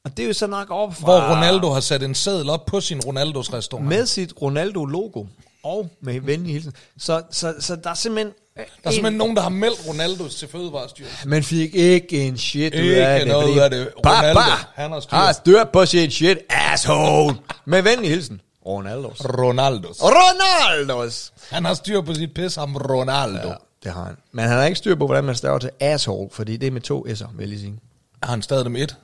Og 0.05 0.17
det 0.17 0.23
er 0.23 0.27
jo 0.27 0.33
så 0.33 0.47
nok 0.47 0.71
op 0.71 0.95
fra... 0.95 1.05
hvor 1.05 1.37
Ronaldo 1.37 1.71
har 1.71 1.81
sat 1.81 2.03
en 2.03 2.15
seddel 2.15 2.51
op 2.51 2.67
på 2.67 2.81
sin 2.81 3.01
Ronaldos 3.01 3.53
restaurant. 3.53 3.89
Med 3.89 4.07
sit 4.07 4.33
Ronaldo-logo. 4.43 5.25
Og 5.63 5.91
med 6.01 6.21
venlig 6.21 6.53
hilsen. 6.53 6.73
Så, 6.99 7.23
så, 7.31 7.55
så 7.61 7.77
der 7.77 7.91
er 7.91 7.95
simpelthen... 7.95 8.35
Der 8.57 8.63
er 8.85 8.91
simpelthen 8.91 9.19
nogen, 9.19 9.37
der 9.37 9.43
har 9.43 9.49
meldt 9.49 9.89
Ronaldos 9.89 10.35
til 10.35 10.49
Fødevarestyrelsen. 10.49 11.31
Man 11.31 11.43
fik 11.43 11.75
ikke 11.75 12.27
en 12.27 12.39
shit 12.39 12.75
ud 12.75 12.81
Ikke 12.81 13.07
af 13.07 13.19
det. 13.21 13.29
noget 13.29 13.45
fordi 13.45 13.55
ud 13.59 13.63
af 13.63 13.71
det. 13.71 13.93
Ronaldo, 14.07 14.41
Papa 14.41 14.65
han 14.75 14.93
har 14.93 15.01
styr. 15.01 15.17
har 15.17 15.33
styr 15.33 15.65
på 15.65 15.87
sit 15.87 16.13
shit, 16.13 16.39
asshole. 16.49 17.37
Med 17.65 17.83
venlig 17.83 18.11
hilsen. 18.11 18.41
Ronaldos. 18.67 19.21
Ronaldos. 19.21 19.97
Ronaldos. 20.03 21.33
Han 21.51 21.65
har 21.65 21.75
styr 21.75 22.01
på 22.01 22.15
sit 22.15 22.35
pis, 22.35 22.55
ham 22.55 22.77
Ronaldo. 22.77 23.49
Ja, 23.49 23.55
det 23.85 23.93
har 23.93 24.05
han. 24.05 24.17
Men 24.33 24.45
han 24.49 24.59
har 24.59 24.65
ikke 24.65 24.79
styr 24.79 24.95
på, 24.95 25.07
hvordan 25.07 25.25
man 25.25 25.35
staver 25.35 25.59
til 25.59 25.71
asshole, 25.81 26.31
fordi 26.33 26.57
det 26.57 26.67
er 26.67 26.71
med 26.71 26.81
to 26.81 27.07
s'er, 27.09 27.09
vil 27.11 27.39
jeg 27.39 27.49
lige 27.49 27.61
sige. 27.61 27.75
Har 28.23 28.31
han 28.31 28.43
stadig 28.43 28.65
dem 28.65 28.77
et? 28.77 28.97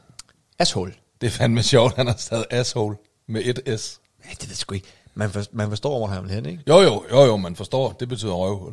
Asshole. 0.59 0.92
Det 1.20 1.26
er 1.26 1.30
fandme 1.30 1.62
sjovt, 1.62 1.96
han 1.96 2.07
har 2.07 2.14
stadig 2.18 2.44
asshole 2.51 2.96
med 3.28 3.42
et 3.44 3.80
S. 3.80 3.99
Ja, 4.24 4.30
det 4.30 4.42
ved 4.42 4.49
jeg 4.49 4.57
sgu 4.57 4.74
ikke. 4.74 4.86
Man, 5.14 5.30
for, 5.30 5.42
man 5.53 5.68
forstår, 5.68 5.99
hvor 5.99 6.07
han 6.07 6.22
vil 6.22 6.30
hen, 6.30 6.46
ikke? 6.46 6.62
Jo, 6.68 6.80
jo, 6.80 7.05
jo, 7.11 7.24
jo, 7.24 7.36
man 7.36 7.57
forstår. 7.57 7.92
Det 8.01 8.09
betyder 8.09 8.32
røvhul. 8.32 8.72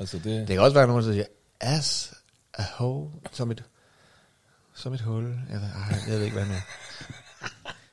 Altså 0.00 0.16
det... 0.16 0.48
Det 0.48 0.48
kan 0.48 0.60
også 0.60 0.74
være, 0.74 0.86
nogen 0.86 1.04
der 1.04 1.12
siger, 1.12 1.24
ass 1.60 2.12
a 2.54 2.62
hole, 2.74 3.10
som 3.32 3.50
et, 3.50 3.62
som 4.74 4.92
et 4.92 5.00
hul. 5.00 5.24
Jeg 5.24 5.60
ved, 5.60 5.68
ej, 5.68 5.98
jeg 6.06 6.14
ved 6.14 6.22
ikke, 6.24 6.34
hvad 6.36 6.44
han 6.44 6.54
er. 6.56 6.60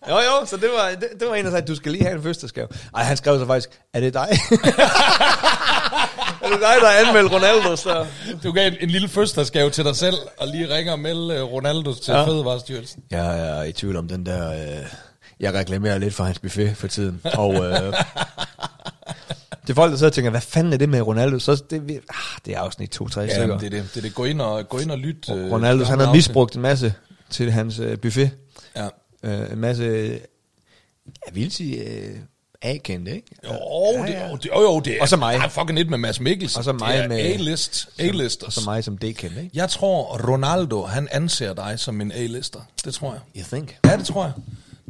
Jo, 0.09 0.15
jo, 0.15 0.45
så 0.45 0.57
det 0.57 0.69
var, 0.77 0.89
det, 0.89 1.09
det 1.19 1.27
var 1.27 1.35
en, 1.35 1.45
der 1.45 1.51
sagde, 1.51 1.65
du 1.67 1.75
skal 1.75 1.91
lige 1.91 2.03
have 2.03 2.15
en 2.15 2.23
fødselsdagsgave. 2.23 2.67
Ej, 2.95 3.03
han 3.03 3.17
skrev 3.17 3.39
så 3.39 3.45
faktisk, 3.45 3.69
er 3.93 3.99
det 3.99 4.13
dig? 4.13 4.21
er 6.43 6.49
det 6.49 6.59
dig, 6.59 6.75
der 6.81 6.87
har 6.91 7.07
anmeldt 7.07 7.31
Ronaldo? 7.31 7.75
Så? 7.75 8.05
Du 8.43 8.51
gav 8.51 8.67
en, 8.67 8.73
en 8.81 8.89
lille 8.89 9.09
fødselsdagsgave 9.09 9.69
til 9.69 9.83
dig 9.85 9.95
selv, 9.95 10.15
og 10.37 10.47
lige 10.47 10.75
ringer 10.75 10.91
og 10.93 10.99
melde 10.99 11.43
uh, 11.43 11.51
Ronaldos 11.51 11.99
til 11.99 12.11
Ja. 12.11 12.19
ja. 12.19 12.27
Fødevarestyrelsen. 12.27 13.03
Jeg 13.11 13.39
er 13.49 13.63
i 13.63 13.71
tvivl 13.71 13.95
om 13.95 14.07
den 14.07 14.25
der... 14.25 14.51
Øh, 14.51 14.85
jeg 15.39 15.53
reklamerer 15.53 15.97
lidt 15.97 16.13
for 16.13 16.23
hans 16.23 16.39
buffet 16.39 16.77
for 16.77 16.87
tiden. 16.87 17.21
Og 17.33 17.55
øh, 17.65 17.93
det 19.63 19.69
er 19.69 19.73
folk, 19.73 19.91
der 19.91 19.97
sidder 19.97 20.09
og 20.09 20.13
tænker, 20.13 20.31
hvad 20.31 20.41
fanden 20.41 20.73
er 20.73 20.77
det 20.77 20.89
med 20.89 21.01
Ronaldo? 21.01 21.39
Så 21.39 21.63
det, 21.69 21.87
vi- 21.87 21.93
ah, 21.95 21.99
det 22.45 22.53
er 22.55 22.59
afsnit 22.59 23.01
2-3 23.01 23.19
Ja, 23.21 23.27
stykker. 23.35 23.57
det 23.57 23.65
er 23.65 23.69
det. 23.69 23.83
det, 23.93 23.97
er 23.97 24.01
det. 24.01 24.15
Gå 24.15 24.25
ind 24.25 24.41
og, 24.41 24.69
gå 24.69 24.77
ind 24.79 24.91
og 24.91 24.97
lyt. 24.97 25.29
øh, 25.29 25.51
Ronaldo, 25.51 25.83
han 25.85 25.99
har 25.99 26.13
misbrugt 26.13 26.55
en 26.55 26.61
masse 26.61 26.93
til 27.29 27.51
hans 27.51 27.79
øh, 27.79 27.97
buffet. 27.97 28.31
Ja. 28.75 28.87
Øh, 29.23 29.51
en 29.51 29.57
masse, 29.59 29.83
jeg 31.27 31.35
vil 31.35 31.51
sige, 31.51 31.83
øh, 31.89 32.15
A-kendte, 32.61 33.15
ikke? 33.15 33.27
Jo, 33.45 33.49
det, 34.07 34.15
jo, 34.31 34.35
det, 34.35 34.45
jo, 34.45 34.61
jo, 34.61 34.79
det 34.79 34.97
er, 34.97 35.01
Og 35.01 35.09
så 35.09 35.17
mig. 35.17 35.35
er 35.35 35.47
fucking 35.49 35.79
et 35.79 35.89
med 35.89 35.97
Mads 35.97 36.19
Mikkelsen. 36.19 36.57
Og 36.57 36.63
så 36.63 36.73
mig 36.73 36.93
det 36.93 37.03
er 37.03 37.07
med- 37.07 37.17
A-list, 37.17 37.89
A-listers. 37.99 38.47
Og 38.47 38.53
så 38.53 38.61
mig 38.65 38.83
som 38.83 38.97
D-kendte, 38.97 39.39
ikke? 39.43 39.49
Jeg 39.53 39.69
tror, 39.69 40.17
Ronaldo, 40.29 40.83
han 40.85 41.07
anser 41.11 41.53
dig 41.53 41.73
som 41.79 42.01
en 42.01 42.11
A-lister. 42.11 42.59
Det 42.85 42.93
tror 42.93 43.11
jeg. 43.13 43.21
You 43.41 43.47
think? 43.57 43.77
Ja, 43.85 43.97
det 43.97 44.05
tror 44.05 44.23
jeg. 44.23 44.33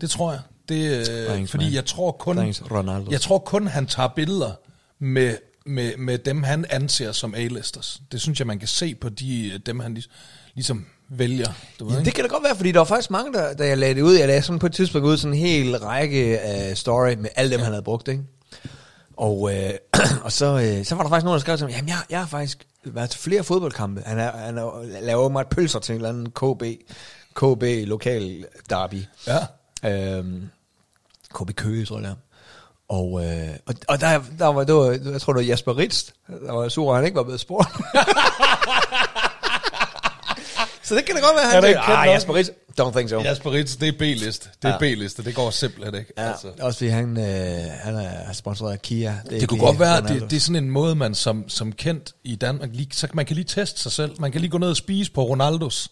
Det 0.02 0.10
tror 0.10 0.32
jeg. 0.32 0.40
Det, 0.70 1.10
øh, 1.10 1.26
Thanks, 1.28 1.52
fordi 1.52 1.64
man. 1.66 1.74
jeg 1.74 1.86
tror 1.86 2.12
kun, 2.12 2.36
Thanks, 2.38 2.62
Ronaldo. 2.72 3.12
jeg 3.12 3.22
tror 3.22 3.38
kun, 3.40 3.68
han 3.68 3.86
tager 3.88 4.10
billeder 4.16 4.52
med, 5.00 5.38
med, 5.66 5.98
med 5.98 6.18
dem, 6.18 6.44
han 6.44 6.66
anser 6.70 7.12
som 7.12 7.36
A-listers. 7.36 8.02
Det 8.12 8.22
synes 8.22 8.40
jeg, 8.40 8.48
man 8.48 8.60
kan 8.60 8.68
se 8.68 8.96
på 8.96 9.10
de, 9.10 9.62
dem, 9.66 9.80
han 9.80 9.94
lig- 9.94 10.10
ligesom 10.56 10.86
vælger. 11.10 11.50
Du 11.80 11.86
ved, 11.90 11.98
Ja, 11.98 12.04
det 12.04 12.14
kan 12.14 12.24
da 12.24 12.28
godt 12.30 12.44
være, 12.44 12.56
fordi 12.56 12.72
der 12.72 12.80
var 12.80 12.86
faktisk 12.86 13.12
mange, 13.12 13.34
der, 13.34 13.54
da 13.54 13.68
jeg 13.68 13.78
lagde 13.78 13.96
det 13.96 14.02
ud, 14.02 14.14
jeg 14.14 14.28
lagde 14.28 14.42
sådan 14.42 14.60
på 14.60 14.66
et 14.66 14.74
tidspunkt 14.74 15.08
ud 15.08 15.18
sådan 15.18 15.34
en 15.34 15.40
hel 15.40 15.78
række 15.78 16.40
af 16.40 16.78
story 16.78 17.14
med 17.18 17.30
alle 17.36 17.52
dem, 17.52 17.60
ja. 17.60 17.64
han 17.64 17.74
havde 17.74 17.84
brugt, 17.84 18.08
ikke? 18.08 18.24
Og, 19.18 19.56
øh, 19.56 19.70
og 20.26 20.32
så, 20.32 20.46
øh, 20.46 20.86
så 20.86 20.96
var 20.96 21.04
der 21.04 21.10
faktisk 21.10 21.24
nogen, 21.24 21.36
der 21.36 21.40
skrev 21.42 21.58
til 21.58 21.66
mig, 21.68 21.76
jamen 21.76 21.90
jeg, 21.90 21.98
jeg 22.10 22.20
har 22.20 22.28
faktisk 22.28 22.66
været 22.86 23.10
til 23.10 23.20
flere 23.20 23.44
fodboldkampe. 23.44 24.02
Han, 24.06 24.20
er, 24.20 24.32
han 24.38 24.58
er, 24.58 25.02
laver 25.02 25.30
meget 25.30 25.48
pølser 25.48 25.80
til 25.80 25.94
en 25.96 26.06
eller 26.06 26.10
anden 26.10 26.32
KB, 26.32 26.64
KB 27.36 27.88
lokal 27.88 28.46
derby. 28.70 29.04
Ja. 29.28 29.38
Øhm, 29.86 30.50
KB 31.36 31.56
Køge, 31.56 31.86
tror 31.86 31.96
jeg 32.00 32.04
det 32.04 32.12
er. 32.12 32.16
Og, 32.90 33.26
øh, 33.26 33.50
og, 33.66 33.76
og 33.88 34.02
der, 34.02 34.22
der 34.40 34.46
var, 34.48 34.64
det 34.64 34.76
var, 34.76 34.86
jeg 35.12 35.22
tror 35.22 35.34
det 35.34 35.40
var 35.40 35.48
Jasper 35.48 35.78
Ritz, 35.78 36.04
der 36.46 36.52
var 36.52 36.70
sur, 36.70 36.92
at 36.92 36.96
han 36.98 37.06
ikke 37.06 37.16
var 37.16 37.24
blevet 37.24 37.40
spurgt. 37.40 37.68
så 40.84 40.96
det 40.96 41.06
kan 41.06 41.16
da 41.16 41.22
godt 41.22 41.36
være, 41.36 41.44
Er 41.46 41.50
han 41.50 41.64
det 41.64 41.68
tænker, 41.68 41.82
kendt 41.82 41.98
ah, 42.00 42.06
nok?" 42.06 42.14
Jasper 42.14 42.34
Ritz, 42.34 42.50
don't 42.82 42.92
think 42.92 43.10
so. 43.10 43.22
Jasper 43.22 43.52
Ritz, 43.52 43.76
det 43.76 43.88
er 43.88 43.92
B-liste. 44.00 44.50
Det 44.62 44.68
er 44.68 44.72
Ja. 44.72 44.78
B-liste. 44.96 45.24
Det 45.24 45.36
går 45.36 45.50
simpelthen 45.50 45.96
ikke. 45.96 46.14
Ja, 46.18 46.32
Altså. 46.32 46.48
også 46.62 46.78
fordi 46.78 46.90
han, 46.90 47.18
øh, 47.18 47.72
han 47.82 47.96
er 47.96 48.34
sponsoreret 48.34 48.74
af 48.74 48.82
Kia. 48.82 49.22
Det 49.30 49.44
er 49.44 49.48
kunne 49.48 49.56
ikke 49.56 49.66
godt 49.66 49.80
være, 49.80 50.02
det, 50.02 50.30
det 50.30 50.36
er 50.36 50.40
sådan 50.40 50.64
en 50.64 50.70
måde, 50.70 50.96
man 50.96 51.16
som, 51.16 51.50
som 51.50 51.72
kendt 51.72 52.14
i 52.24 52.36
Danmark, 52.36 52.70
lige, 52.74 52.88
så 52.94 53.08
man 53.14 53.26
kan 53.26 53.36
lige 53.36 53.46
teste 53.46 53.82
sig 53.82 53.92
selv. 53.92 54.22
Man 54.22 54.32
kan 54.32 54.42
lige 54.42 54.52
gå 54.52 54.58
ned 54.58 54.70
og 54.70 54.78
spise 54.78 55.12
på 55.12 55.24
Ronaldos, 55.24 55.92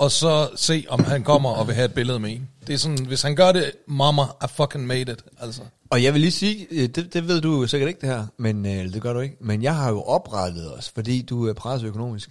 og 0.00 0.10
så 0.10 0.48
se, 0.56 0.84
om 0.88 1.04
han 1.04 1.22
kommer 1.22 1.50
og 1.50 1.66
vil 1.66 1.74
have 1.74 1.84
et 1.84 1.94
billede 1.94 2.20
med 2.20 2.30
en. 2.30 2.48
Det 2.66 2.74
er 2.74 2.78
sådan, 2.78 3.04
hvis 3.04 3.22
han 3.22 3.36
gør 3.36 3.52
det, 3.52 3.72
mama, 3.86 4.22
I 4.22 4.46
fucking 4.48 4.86
made 4.86 5.12
it. 5.12 5.24
Altså. 5.40 5.62
Og 5.90 6.02
jeg 6.02 6.12
vil 6.12 6.20
lige 6.20 6.32
sige, 6.32 6.66
øh, 6.70 6.88
det, 6.88 7.14
det 7.14 7.28
ved 7.28 7.40
du 7.40 7.66
sikkert 7.66 7.88
ikke 7.88 8.00
det 8.00 8.08
her, 8.08 8.26
men 8.36 8.66
øh, 8.66 8.92
det 8.92 9.02
gør 9.02 9.12
du 9.12 9.20
ikke. 9.20 9.36
Men 9.40 9.62
jeg 9.62 9.76
har 9.76 9.90
jo 9.90 10.02
oprettet 10.02 10.74
os, 10.74 10.88
fordi 10.94 11.22
du 11.22 11.48
er 11.48 11.52
presset 11.52 11.88
økonomisk. 11.88 12.30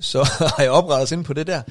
Så 0.00 0.22
har 0.56 0.62
jeg 0.62 0.70
oprettet 0.70 1.02
os 1.02 1.12
inde 1.12 1.24
på 1.24 1.32
det 1.32 1.46
der. 1.46 1.62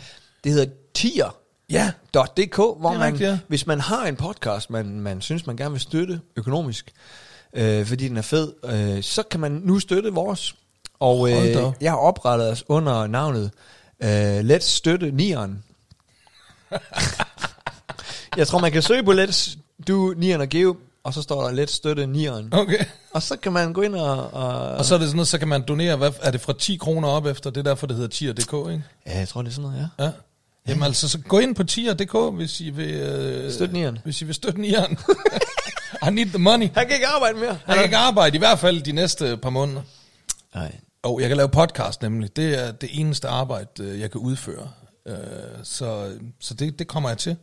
Det 0.43 0.51
hedder 0.51 0.71
tier. 0.93 1.35
Ja. 1.69 1.91
.dk, 2.13 2.55
hvor 2.55 2.91
man, 2.91 3.01
rigtigt, 3.01 3.29
ja. 3.29 3.39
hvis 3.47 3.67
man 3.67 3.79
har 3.79 4.05
en 4.05 4.15
podcast, 4.15 4.69
man, 4.69 4.99
man 4.99 5.21
synes, 5.21 5.47
man 5.47 5.57
gerne 5.57 5.71
vil 5.71 5.81
støtte 5.81 6.21
økonomisk, 6.35 6.91
øh, 7.53 7.85
fordi 7.85 8.07
den 8.07 8.17
er 8.17 8.21
fed, 8.21 8.53
øh, 8.65 9.03
så 9.03 9.23
kan 9.23 9.39
man 9.39 9.51
nu 9.51 9.79
støtte 9.79 10.13
vores. 10.13 10.55
Og 10.99 11.31
øh, 11.31 11.73
jeg 11.81 11.91
har 11.91 11.97
oprettet 11.97 12.49
os 12.49 12.63
under 12.67 13.07
navnet 13.07 13.51
øh, 14.03 14.39
Let's 14.39 14.59
Støtte 14.59 15.11
Nieren. 15.11 15.63
jeg 18.37 18.47
tror, 18.47 18.59
man 18.59 18.71
kan 18.71 18.81
søge 18.81 19.03
på 19.03 19.11
Let's 19.11 19.57
Do 19.87 20.13
Nieren 20.17 20.41
og 20.41 20.49
Geo, 20.49 20.75
og 21.03 21.13
så 21.13 21.21
står 21.21 21.47
der 21.47 21.63
Let's 21.63 21.71
Støtte 21.75 22.07
Nieren. 22.07 22.53
Okay. 22.53 22.85
Og 23.13 23.21
så 23.23 23.35
kan 23.37 23.53
man 23.53 23.73
gå 23.73 23.81
ind 23.81 23.95
og... 23.95 24.33
og 24.33 24.71
Og 24.71 24.85
så 24.85 24.95
er 24.95 24.99
det 24.99 25.07
sådan 25.07 25.15
noget, 25.15 25.27
så 25.27 25.37
kan 25.37 25.47
man 25.47 25.61
donere, 25.67 25.95
hvad, 25.95 26.11
er 26.21 26.31
det 26.31 26.41
fra 26.41 26.53
10 26.59 26.75
kroner 26.75 27.07
op 27.07 27.25
efter? 27.25 27.49
Det 27.49 27.59
er 27.59 27.63
derfor, 27.63 27.87
det 27.87 27.95
hedder 27.95 28.09
tier.dk, 28.09 28.53
ikke? 28.71 28.83
ja, 29.07 29.19
jeg 29.19 29.27
tror, 29.27 29.41
det 29.41 29.49
er 29.49 29.53
sådan 29.53 29.69
noget, 29.69 29.89
ja. 29.99 30.03
Ja. 30.05 30.11
Jamen 30.67 30.83
altså, 30.83 31.09
så 31.09 31.19
gå 31.19 31.39
ind 31.39 31.55
på 31.55 31.63
tier.dk, 31.63 32.35
hvis 32.35 32.61
I 32.61 32.69
vil... 32.69 32.93
Øh, 32.93 33.51
Støtte 33.51 33.73
nieren. 33.73 33.97
Hvis 34.03 34.21
I 34.21 34.25
vil 34.25 34.35
støtte 34.35 34.61
nieren. 34.61 34.97
I 36.07 36.11
need 36.11 36.25
the 36.25 36.37
money. 36.37 36.69
Han 36.75 36.87
kan 36.87 36.95
ikke 36.95 37.07
arbejde 37.07 37.37
mere. 37.39 37.57
Jeg 37.67 37.75
kan 37.75 37.83
ikke 37.83 37.97
arbejde, 37.97 38.35
i 38.35 38.39
hvert 38.39 38.59
fald 38.59 38.81
de 38.81 38.91
næste 38.91 39.37
par 39.37 39.49
måneder. 39.49 39.81
Nej. 40.55 40.71
Og 41.03 41.21
jeg 41.21 41.27
kan 41.27 41.37
lave 41.37 41.49
podcast 41.49 42.01
nemlig. 42.01 42.35
Det 42.35 42.65
er 42.67 42.71
det 42.71 42.89
eneste 42.93 43.27
arbejde, 43.27 43.83
øh, 43.83 43.99
jeg 43.99 44.11
kan 44.11 44.21
udføre. 44.21 44.69
Øh, 45.05 45.15
Så, 45.63 46.17
så 46.39 46.53
det, 46.53 46.79
det 46.79 46.87
kommer 46.87 47.09
jeg 47.09 47.17
til. 47.17 47.35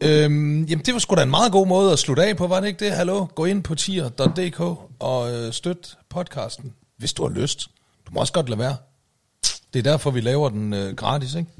Øhm, 0.00 0.64
jamen, 0.64 0.84
det 0.84 0.94
var 0.94 0.98
sgu 1.00 1.14
da 1.14 1.22
en 1.22 1.30
meget 1.30 1.52
god 1.52 1.66
måde 1.66 1.92
at 1.92 1.98
slutte 1.98 2.24
af 2.24 2.36
på, 2.36 2.46
var 2.46 2.60
det 2.60 2.66
ikke 2.68 2.84
det? 2.84 2.92
Hallo, 2.92 3.26
gå 3.34 3.44
ind 3.44 3.62
på 3.62 3.74
tier.dk 3.74 4.60
og 4.98 5.32
øh, 5.34 5.52
støt 5.52 5.96
podcasten, 6.10 6.72
hvis 6.96 7.12
du 7.12 7.22
har 7.22 7.30
lyst. 7.30 7.66
Du 8.06 8.12
må 8.12 8.20
også 8.20 8.32
godt 8.32 8.48
lade 8.48 8.58
være. 8.58 8.76
Det 9.74 9.78
er 9.78 9.82
derfor, 9.82 10.10
vi 10.10 10.20
laver 10.20 10.48
den 10.48 10.72
øh, 10.74 10.94
gratis, 10.96 11.34
ikke? 11.34 11.50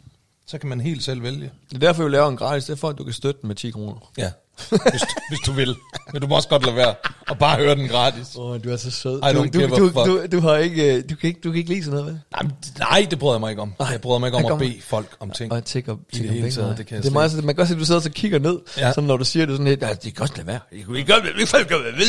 Så 0.46 0.58
kan 0.58 0.68
man 0.68 0.80
helt 0.80 1.02
selv 1.04 1.22
vælge. 1.22 1.50
Det 1.70 1.74
er 1.74 1.78
derfor, 1.78 2.04
vi 2.04 2.10
laver 2.10 2.28
en 2.28 2.36
gratis. 2.36 2.64
Det 2.64 2.72
er 2.72 2.76
for, 2.76 2.88
at 2.88 2.98
du 2.98 3.04
kan 3.04 3.12
støtte 3.12 3.40
den 3.40 3.48
med 3.48 3.56
10 3.56 3.70
kroner. 3.70 4.10
Ja, 4.18 4.30
hvis, 4.70 5.02
hvis 5.28 5.38
du 5.46 5.52
vil. 5.52 5.76
Men 6.12 6.22
du 6.22 6.28
må 6.28 6.36
også 6.36 6.48
godt 6.48 6.64
lade 6.64 6.76
være 6.76 6.94
og 7.28 7.38
bare 7.38 7.56
høre 7.56 7.74
den 7.74 7.88
gratis. 7.88 8.36
Åh, 8.36 8.50
oh, 8.50 8.64
du 8.64 8.70
er 8.72 8.76
så 8.76 8.90
sød. 8.90 9.18
I 9.18 9.34
Du, 9.34 9.44
du, 9.44 9.76
du, 9.76 10.04
du, 10.06 10.26
du, 10.32 10.40
har 10.40 10.56
ikke, 10.56 10.96
øh, 10.96 11.02
du, 11.10 11.14
kan 11.16 11.28
ikke, 11.28 11.40
du 11.44 11.50
kan 11.50 11.58
ikke 11.58 11.70
lide 11.70 11.84
sådan 11.84 12.00
noget, 12.00 12.12
vel? 12.12 12.20
Nej, 12.32 12.52
nej, 12.78 13.06
det 13.10 13.18
bryder 13.18 13.34
jeg 13.34 13.40
mig 13.40 13.50
ikke 13.50 13.62
om. 13.62 13.72
Jeg 13.90 14.00
bryder 14.00 14.18
mig 14.18 14.26
ikke 14.26 14.36
om 14.36 14.52
at 14.52 14.58
bede 14.58 14.80
folk 14.82 15.16
om 15.20 15.30
ting. 15.30 15.52
Og 15.52 15.64
tigger, 15.64 15.96
I 16.12 16.18
det 16.18 16.30
hele 16.30 16.50
taget, 16.50 16.78
det 16.78 16.86
kan 16.86 16.94
jeg 16.94 17.02
det 17.02 17.08
er 17.08 17.12
meget, 17.12 17.30
så, 17.30 17.36
man 17.36 17.46
kan 17.46 17.54
godt 17.54 17.68
se, 17.68 17.74
at 17.74 17.80
du 17.80 17.84
sidder 17.84 18.00
og 18.04 18.10
kigger 18.10 18.38
ned, 18.38 18.58
Ja. 18.78 18.92
sådan 18.92 19.04
når 19.08 19.16
du 19.16 19.24
siger 19.24 19.46
det 19.46 19.54
sådan 19.54 19.66
lidt, 19.66 19.82
altså, 19.82 20.00
det 20.04 20.14
kan 20.14 20.22
også 20.22 20.34
lade 20.36 20.46
være. 20.46 20.60
Jeg 20.72 20.84
kan 20.84 20.96
ikke 20.96 21.12
gøre, 21.12 21.20
hvad 21.20 21.30
jeg 21.38 21.46
hvad 21.50 21.60
jeg 21.70 21.96
vil. 21.96 22.06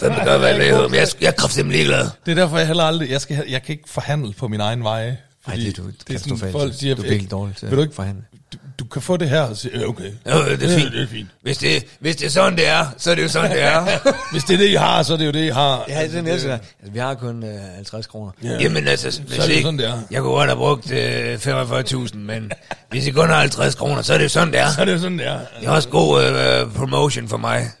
Fem 0.00 0.12
gør, 0.24 0.38
hvad 0.38 0.48
jeg 0.48 0.58
vil. 0.58 0.66
Jeg, 0.66 0.92
jeg, 0.92 1.08
jeg 1.20 1.26
er 1.28 1.32
kraftigt 1.32 1.68
ligeglad. 1.68 2.08
Det 2.26 2.32
er 2.32 2.34
derfor, 2.34 2.58
jeg 2.58 2.66
heller 2.66 2.84
aldrig... 2.84 3.10
Jeg, 3.10 3.20
skal, 3.20 3.44
jeg 3.48 3.62
kan 3.62 3.72
ikke 3.72 3.88
forhandle 3.88 4.32
på 4.32 4.48
min 4.48 4.60
egen 4.60 4.84
veje. 4.84 5.18
Nej, 5.46 5.56
fordi 5.56 5.66
det 5.66 5.78
er 5.78 5.82
du 5.82 5.88
sådan, 5.88 5.94
katastrofalt. 6.06 6.52
folk 6.52 6.74
siger, 6.74 6.94
Du 6.94 7.02
er 7.02 7.08
virkelig 7.08 7.30
dårlig 7.30 7.56
til 7.56 7.68
vil 7.68 7.76
du 7.76 7.82
ikke, 7.82 7.94
forhandle. 7.94 8.22
Du, 8.52 8.58
du 8.78 8.84
kan 8.84 9.02
få 9.02 9.16
det 9.16 9.28
her. 9.28 9.40
Og 9.40 9.56
sige, 9.56 9.86
okay. 9.88 10.12
Ja, 10.26 10.38
det 10.38 10.62
er 10.62 10.78
fint. 10.78 10.92
det 10.92 11.02
er 11.02 11.06
fint. 11.06 11.28
Hvis 11.42 11.58
det, 11.58 11.86
hvis 12.00 12.16
det 12.16 12.26
er 12.26 12.30
sådan, 12.30 12.56
det 12.58 12.66
er, 12.68 12.86
så 12.96 13.10
er 13.10 13.14
det 13.14 13.22
jo 13.22 13.28
sådan, 13.28 13.50
det 13.50 13.62
er. 13.62 13.86
Hvis 14.32 14.44
det 14.44 14.54
er 14.54 14.58
det, 14.58 14.68
I 14.68 14.74
har, 14.74 15.02
så 15.02 15.12
er 15.12 15.16
det 15.16 15.26
jo 15.26 15.30
det, 15.30 15.44
I 15.44 15.48
har. 15.48 15.84
Ja, 15.88 15.98
det 15.98 16.06
er 16.06 16.10
sådan, 16.10 16.26
jeg 16.26 16.40
siger. 16.40 16.52
Altså, 16.52 16.92
vi 16.92 16.98
har 16.98 17.14
kun 17.14 17.44
øh, 17.44 17.60
50 17.74 18.06
kroner. 18.06 18.32
Ja. 18.42 18.48
Jamen 18.60 18.88
altså, 18.88 19.20
hvis 19.22 19.38
er 19.38 19.42
det 19.42 19.50
ikke, 19.50 19.62
sådan, 19.62 19.78
det 19.78 19.88
er. 19.88 20.00
jeg 20.10 20.20
kunne 20.22 20.32
godt 20.32 20.48
have 20.48 20.56
brugt 20.56 20.92
øh, 20.92 21.34
45.000, 21.34 22.16
men 22.16 22.50
hvis 22.90 23.06
I 23.06 23.10
kun 23.10 23.28
har 23.28 23.40
50 23.40 23.74
kroner, 23.74 24.02
så 24.02 24.12
er 24.14 24.18
det 24.18 24.24
jo 24.24 24.28
sådan, 24.28 24.52
det 24.52 24.60
er. 24.60 24.70
Så 24.72 24.80
er 24.80 24.84
det 24.84 24.92
jo 24.92 24.98
sådan, 24.98 25.18
det 25.18 25.26
er. 25.26 25.38
Det 25.60 25.66
er 25.66 25.70
også 25.70 25.88
god 25.88 26.24
øh, 26.24 26.72
promotion 26.74 27.28
for 27.28 27.36
mig. 27.36 27.66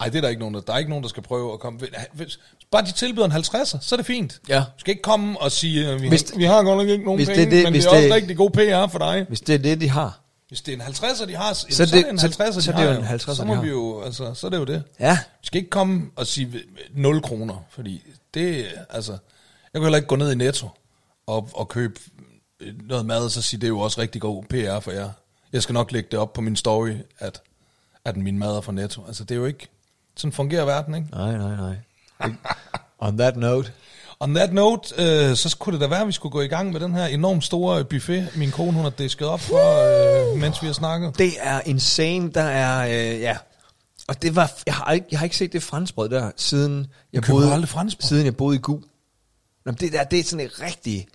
Ej, 0.00 0.08
det 0.08 0.16
er 0.16 0.20
der 0.20 0.28
ikke 0.28 0.40
nogen, 0.40 0.54
der, 0.54 0.60
der 0.60 0.72
er 0.72 0.78
ikke 0.78 0.90
nogen, 0.90 1.02
der 1.02 1.08
skal 1.08 1.22
prøve 1.22 1.52
at 1.52 1.60
komme. 1.60 1.80
Hvis, 2.12 2.38
bare 2.70 2.84
de 2.84 2.92
tilbyder 2.92 3.24
en 3.26 3.32
50'er, 3.32 3.78
så 3.80 3.88
er 3.92 3.96
det 3.96 4.06
fint. 4.06 4.40
Ja. 4.48 4.58
Du 4.58 4.64
skal 4.78 4.90
ikke 4.90 5.02
komme 5.02 5.40
og 5.40 5.52
sige, 5.52 5.90
øh, 5.92 6.02
vi, 6.02 6.08
Hvis- 6.08 6.30
har, 6.30 6.36
vi 6.38 6.44
har 6.44 6.62
godt 6.62 6.78
nok 6.78 6.88
ikke 6.88 7.04
nogen 7.04 7.18
hvis 7.18 7.28
penge, 7.28 7.44
det 7.44 7.52
det- 7.52 7.64
men 7.64 7.72
hvis 7.72 7.84
det 7.84 7.90
er 7.92 7.96
også 7.96 8.04
det- 8.06 8.14
rigtig 8.14 8.36
god 8.36 8.50
PR 8.50 8.86
for 8.92 8.98
dig. 8.98 9.24
Hvis 9.28 9.40
det 9.40 9.54
er 9.54 9.58
det, 9.58 9.80
de 9.80 9.88
har. 9.90 10.20
Hvis 10.48 10.60
det 10.60 10.72
er 10.72 10.76
en 10.76 10.82
50'er, 10.82 11.26
de 11.26 11.36
har, 11.36 11.52
så, 11.52 11.66
det- 11.68 11.76
så 11.76 11.82
er 11.82 11.86
det 11.86 12.10
en 12.10 12.18
så- 12.18 12.26
50'er, 12.26 12.60
så 12.60 12.72
de 12.72 12.76
det 12.76 12.86
har. 12.88 12.96
en 12.96 13.04
50'er, 13.04 13.34
så 13.34 13.42
de 13.42 13.46
må 13.48 13.54
har. 13.54 13.62
vi 13.62 13.68
jo, 13.68 14.02
altså, 14.02 14.34
så 14.34 14.46
er 14.46 14.50
det 14.50 14.58
jo 14.58 14.64
det. 14.64 14.82
Ja. 15.00 15.18
Vi 15.40 15.46
skal 15.46 15.58
ikke 15.58 15.70
komme 15.70 16.06
og 16.16 16.26
sige 16.26 16.60
0 16.94 17.22
kroner, 17.22 17.64
fordi 17.70 18.02
det, 18.34 18.66
altså, 18.90 19.12
jeg 19.12 19.18
kan 19.74 19.82
heller 19.82 19.96
ikke 19.98 20.08
gå 20.08 20.16
ned 20.16 20.32
i 20.32 20.34
Netto 20.34 20.68
og, 21.26 21.48
og 21.54 21.68
købe 21.68 22.00
noget 22.88 23.06
mad, 23.06 23.24
og 23.24 23.30
så 23.30 23.42
sige, 23.42 23.60
det 23.60 23.66
er 23.66 23.68
jo 23.68 23.80
også 23.80 24.00
rigtig 24.00 24.20
god 24.20 24.44
PR 24.44 24.80
for 24.80 24.90
jer. 24.90 25.10
Jeg 25.52 25.62
skal 25.62 25.72
nok 25.72 25.92
lægge 25.92 26.08
det 26.10 26.18
op 26.18 26.32
på 26.32 26.40
min 26.40 26.56
story, 26.56 26.92
at, 27.18 27.40
at 28.04 28.16
min 28.16 28.38
mad 28.38 28.56
er 28.56 28.60
fra 28.60 28.72
Netto. 28.72 29.02
Altså, 29.06 29.24
det 29.24 29.34
er 29.34 29.38
jo 29.38 29.44
ikke, 29.46 29.68
sådan 30.18 30.32
fungerer 30.32 30.64
verden, 30.64 30.94
ikke? 30.94 31.08
Nej, 31.10 31.36
nej, 31.36 31.56
nej. 31.56 31.76
On 32.98 33.18
that 33.18 33.36
note. 33.36 33.72
On 34.20 34.34
that 34.34 34.52
note, 34.52 34.94
øh, 34.98 35.36
så 35.36 35.56
kunne 35.58 35.72
det 35.72 35.80
da 35.80 35.86
være, 35.86 36.00
at 36.00 36.06
vi 36.06 36.12
skulle 36.12 36.32
gå 36.32 36.40
i 36.40 36.46
gang 36.46 36.72
med 36.72 36.80
den 36.80 36.94
her 36.94 37.06
enormt 37.06 37.44
store 37.44 37.84
buffet, 37.84 38.28
min 38.36 38.50
kone 38.50 38.72
hun 38.72 38.82
har 38.82 38.90
disket 38.90 39.28
op 39.28 39.40
for, 39.40 40.32
øh, 40.32 40.40
mens 40.40 40.62
vi 40.62 40.66
har 40.66 40.74
snakket. 40.74 41.18
Det 41.18 41.32
er 41.40 41.60
insane. 41.64 42.30
Der 42.30 42.42
er, 42.42 42.86
øh, 42.86 43.20
ja. 43.20 43.36
Og 44.08 44.22
det 44.22 44.36
var, 44.36 44.52
jeg 44.66 44.74
har, 44.74 44.92
ikke, 44.92 45.06
jeg 45.10 45.18
har 45.18 45.24
ikke 45.24 45.36
set 45.36 45.52
det 45.52 45.62
franskbrød 45.62 46.08
der, 46.08 46.30
siden 46.36 46.86
jeg, 47.12 47.22
boede, 47.22 47.66
siden 48.00 48.24
jeg 48.24 48.36
boede 48.36 48.56
i 48.56 48.60
Gu. 48.60 48.72
Nå, 48.72 48.82
men 49.64 49.74
det 49.74 49.92
der, 49.92 50.04
det 50.04 50.18
er 50.18 50.24
sådan 50.24 50.46
et 50.46 50.62
rigtig 50.62 51.08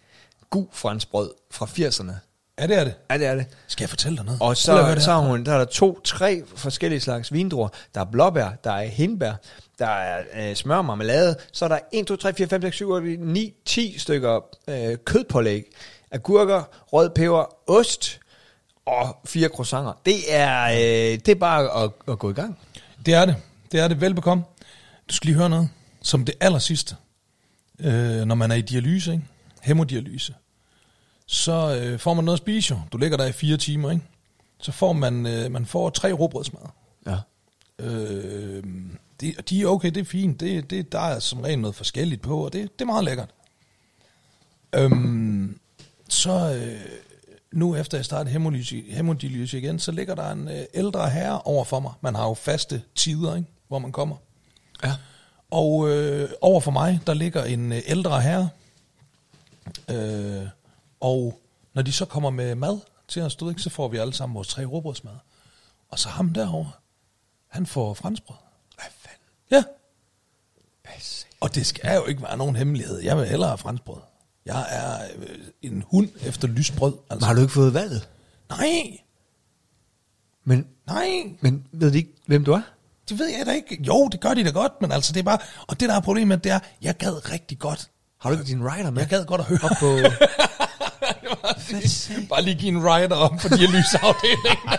gu 0.50 0.68
franskbrød 0.72 1.32
fra 1.52 1.66
80'erne. 1.66 2.14
Ja, 2.60 2.68
det 2.68 2.78
er 2.78 2.84
det. 2.84 2.96
Ja, 3.10 3.18
det 3.18 3.28
er 3.28 3.36
det. 3.36 3.46
Skal 3.68 3.84
jeg 3.84 3.90
fortælle 3.90 4.18
dig 4.18 4.26
noget? 4.26 4.42
Og 4.42 4.58
så, 4.58 4.92
det 4.96 5.04
så 5.04 5.12
har 5.12 5.20
hun, 5.20 5.46
der 5.46 5.54
er 5.54 5.58
der 5.58 5.66
to, 5.66 6.00
tre 6.04 6.44
forskellige 6.56 7.00
slags 7.00 7.34
vindruer. 7.34 7.70
Der 7.96 8.02
er 8.02 8.06
blåbær, 8.06 8.50
der 8.64 8.72
er 8.72 8.86
hindbær, 8.86 9.34
der 9.80 9.88
er 9.88 10.24
øh, 10.36 10.56
smør 10.56 10.82
marmelade. 10.82 11.36
Så 11.52 11.66
er 11.66 11.70
der 11.70 11.80
1, 11.94 12.08
2, 12.08 12.16
3, 12.16 12.34
4, 12.34 12.48
5, 12.48 12.62
6, 12.62 12.76
7, 12.76 12.90
8, 12.90 13.18
9, 13.18 13.54
10 13.66 14.00
stykker 14.00 14.40
øh, 14.68 14.98
kødpålæg. 15.06 15.64
Agurker, 16.12 16.64
rød 16.94 17.10
peber, 17.10 17.70
ost 17.70 18.20
og 18.86 19.18
fire 19.26 19.48
croissanter. 19.48 19.94
Det 20.06 20.16
er, 20.30 20.64
øh, 20.64 21.20
det 21.20 21.30
er 21.30 21.36
bare 21.36 21.84
at, 21.84 21.92
at 22.08 22.20
gå 22.20 22.30
i 22.30 22.34
gang. 22.34 22.58
Det 23.06 23.14
er 23.14 23.26
det. 23.26 23.36
Det 23.72 23.80
er 23.80 23.88
det. 23.88 24.02
Velbekomme. 24.02 24.44
Du 25.10 25.14
skal 25.14 25.28
lige 25.28 25.38
høre 25.38 25.50
noget. 25.50 25.70
Som 26.02 26.26
det 26.26 26.36
aller 26.40 26.60
sidste. 26.60 26.96
Øh, 27.80 28.26
når 28.26 28.36
man 28.36 28.52
er 28.52 28.56
i 28.56 28.62
dialyse, 28.62 29.12
ikke? 29.12 29.24
hemodialyse, 29.62 30.34
så 31.26 31.80
øh, 31.82 32.00
får 32.00 32.14
man 32.14 32.26
noget 32.26 32.38
at 32.38 32.44
spise 32.44 32.74
jo. 32.74 32.80
Du 32.92 32.98
ligger 32.98 33.18
der 33.18 33.26
i 33.26 33.32
fire 33.32 33.58
timer, 33.58 33.92
ikke? 33.92 34.04
Så 34.60 34.72
får 34.72 34.94
man, 34.94 35.26
øh, 35.26 35.52
man 35.52 35.66
får 35.66 35.90
tre 35.90 36.12
råbrødsmad. 36.12 36.62
Ja. 37.08 37.18
Øh, 37.80 38.64
det, 39.20 39.50
de 39.50 39.62
er 39.62 39.68
okay, 39.68 39.90
det 39.90 40.02
er 40.02 40.06
fint. 40.06 40.40
Det, 40.40 40.70
det, 40.70 40.92
der 40.92 41.00
er 41.00 41.20
som 41.20 41.42
regel 41.42 41.60
noget 41.60 41.76
forskelligt 41.76 42.22
på, 42.22 42.46
og 42.46 42.54
det, 42.54 42.80
det 42.80 42.82
er 42.82 42.86
meget 42.86 43.06
lækkert. 43.06 43.30
Øhm, 44.76 45.60
så 46.10 46.54
øh, 46.56 46.80
nu 47.52 47.76
efter 47.76 47.98
jeg 47.98 48.06
startede 48.06 48.34
hemodialyse 48.90 49.58
igen, 49.58 49.80
så 49.80 49.92
ligger 49.92 50.16
der 50.16 50.32
en 50.32 50.48
øh, 50.48 50.64
ældre 50.74 51.10
herre 51.10 51.42
over 51.42 51.64
for 51.64 51.80
mig. 51.80 51.92
Man 52.02 52.16
har 52.16 52.28
jo 52.28 52.34
faste 52.34 52.82
tider, 52.96 53.36
ikke, 53.36 53.50
hvor 53.68 53.80
man 53.80 53.92
kommer. 53.92 54.16
Ja. 54.84 54.94
Og 55.52 55.90
øh, 55.90 56.30
over 56.42 56.62
for 56.62 56.72
mig, 56.72 57.00
der 57.08 57.14
ligger 57.14 57.44
en 57.44 57.72
øh, 57.72 57.82
ældre 57.86 58.22
herre. 58.22 58.50
Øh, 59.90 60.48
og 61.04 61.42
når 61.74 61.82
de 61.82 61.92
så 61.92 62.06
kommer 62.06 62.30
med 62.30 62.56
mad 62.56 62.80
til 63.08 63.22
os, 63.22 63.36
du 63.36 63.50
ikke, 63.50 63.62
så 63.62 63.70
får 63.70 63.88
vi 63.88 63.98
alle 63.98 64.14
sammen 64.14 64.36
vores 64.36 64.48
tre 64.48 64.66
råbrødsmad. 64.66 65.14
Og 65.90 66.00
så 66.00 66.10
ham 66.10 66.30
derovre, 66.30 66.72
han 67.48 67.66
får 67.66 67.94
franskbrød. 67.94 68.38
Hvad 68.76 68.86
fanden? 69.00 69.20
Ja, 69.52 69.64
Pas. 70.84 71.28
og 71.40 71.56
det 71.56 71.66
skal 71.66 71.96
jo 71.96 72.06
ikke 72.06 72.22
være 72.22 72.38
nogen 72.38 72.56
hemmelighed. 72.56 73.00
Jeg 73.00 73.18
vil 73.18 73.26
hellere 73.28 73.50
have 73.50 73.58
franskbrød. 73.58 74.02
Jeg 74.46 74.66
er 74.70 75.00
øh, 75.18 75.38
en 75.62 75.84
hund 75.92 76.10
efter 76.26 76.48
lysbrød. 76.48 76.92
Men 76.92 77.02
Altså. 77.10 77.28
har 77.28 77.34
du 77.34 77.42
ikke 77.42 77.54
fået 77.54 77.74
valget? 77.74 78.10
Nej, 78.50 78.98
Men, 80.44 80.68
nej, 80.88 81.08
men 81.42 81.68
ved 81.72 81.92
de 81.92 81.98
ikke, 81.98 82.14
hvem 82.26 82.46
du 82.46 82.52
er? 82.52 82.62
det 83.10 83.20
ved 83.20 83.28
jeg 83.38 83.46
da 83.46 83.52
ikke. 83.52 83.84
Jo, 83.84 84.08
det 84.12 84.20
gør 84.20 84.34
de 84.34 84.44
da 84.44 84.50
godt, 84.50 84.72
men 84.82 84.92
altså 84.92 85.14
det 85.14 85.20
er 85.20 85.24
bare... 85.24 85.40
Og 85.68 85.80
det 85.80 85.90
der 85.90 85.96
er 85.96 86.00
problemet, 86.00 86.44
det 86.44 86.52
er, 86.52 86.60
jeg 86.82 86.98
gad 86.98 87.32
rigtig 87.32 87.60
godt. 87.60 87.90
Har 88.18 88.30
du 88.30 88.36
ikke 88.38 88.48
din 88.48 88.64
rider 88.72 88.92
med? 88.92 89.02
Jeg 89.02 89.10
gad 89.10 89.26
godt 89.26 89.42
at 89.42 89.48
høre. 89.48 89.60
Op 89.64 89.72
på... 89.80 89.86
Bare 92.30 92.42
lige 92.42 92.56
give 92.56 92.72
en 92.72 92.84
rider 92.86 93.16
op 93.16 93.32
på 93.42 93.48
dialysafdelingen. 93.48 94.70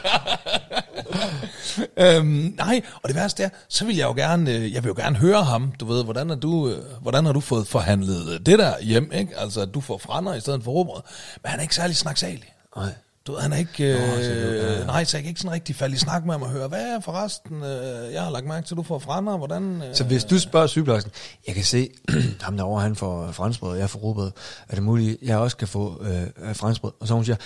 øhm, 1.97 2.55
nej, 2.57 2.83
og 3.03 3.09
det 3.09 3.16
værste 3.16 3.43
er, 3.43 3.49
så 3.69 3.85
vil 3.85 3.97
jeg 3.97 4.05
jo 4.05 4.12
gerne, 4.12 4.51
øh, 4.51 4.73
jeg 4.73 4.85
vil 4.85 4.89
jo 4.89 4.95
gerne 4.97 5.16
høre 5.16 5.45
ham, 5.45 5.73
du 5.81 5.85
ved, 5.85 6.05
hvordan, 6.05 6.31
er 6.31 6.35
du, 6.35 6.69
øh, 6.69 6.79
hvordan 7.03 7.27
har 7.27 7.33
du 7.33 7.41
fået 7.41 7.66
forhandlet 7.66 8.47
det 8.47 8.59
der 8.59 8.81
hjem, 8.83 9.12
ikke? 9.12 9.39
Altså, 9.39 9.61
at 9.61 9.75
du 9.75 9.81
får 9.81 9.99
frænder 9.99 10.35
i 10.35 10.41
stedet 10.41 10.65
for 10.65 10.71
råbrød. 10.71 11.03
Men 11.43 11.51
han 11.51 11.59
er 11.59 11.62
ikke 11.62 11.75
særlig 11.75 11.97
snaksalig. 11.97 12.55
Nej. 12.77 12.93
Du 13.27 13.33
ved, 13.33 13.41
han 13.41 13.53
er 13.53 13.57
ikke, 13.57 13.85
øh, 13.85 14.01
Nå, 14.01 14.07
så 14.23 14.31
det- 14.31 14.63
ja, 14.63 14.73
ja. 14.79 14.85
nej, 14.85 15.05
så 15.05 15.17
jeg 15.17 15.23
kan 15.23 15.29
ikke 15.29 15.41
sådan 15.41 15.53
rigtig 15.53 15.77
falde 15.77 15.95
i 15.95 15.99
snak 15.99 16.25
med 16.25 16.35
ham 16.35 16.43
og 16.43 16.51
høre, 16.51 16.69
hvad 16.69 16.79
er 16.81 17.01
forresten, 17.01 17.63
øh, 17.63 18.13
jeg 18.13 18.23
har 18.23 18.31
lagt 18.31 18.47
mærke 18.47 18.67
til, 18.67 18.75
at 18.75 18.77
du 18.77 18.83
får 18.83 18.99
frænder, 18.99 19.37
hvordan... 19.37 19.83
Øh, 19.89 19.95
Så 19.97 20.05
hvis 20.05 20.25
du 20.25 20.39
spørger 20.39 20.67
sygeplejersken, 20.67 21.13
jeg 21.47 21.55
kan 21.55 21.65
se, 21.65 21.89
ham 22.43 22.57
derovre, 22.57 22.83
han 22.83 22.97
får 22.97 23.33
franskbrød, 23.33 23.79
jeg 23.79 23.91
får 23.91 23.99
rugbrød. 23.99 24.31
Er 24.69 24.75
det 24.75 24.83
muligt, 24.85 25.19
jeg 25.23 25.39
også 25.39 25.57
kan 25.57 25.69
få 25.69 26.03
øh, 26.03 26.57
franskbrød? 26.57 26.93
Og 27.01 27.09
så 27.09 27.15
hun 27.15 27.25
siger, 27.25 27.37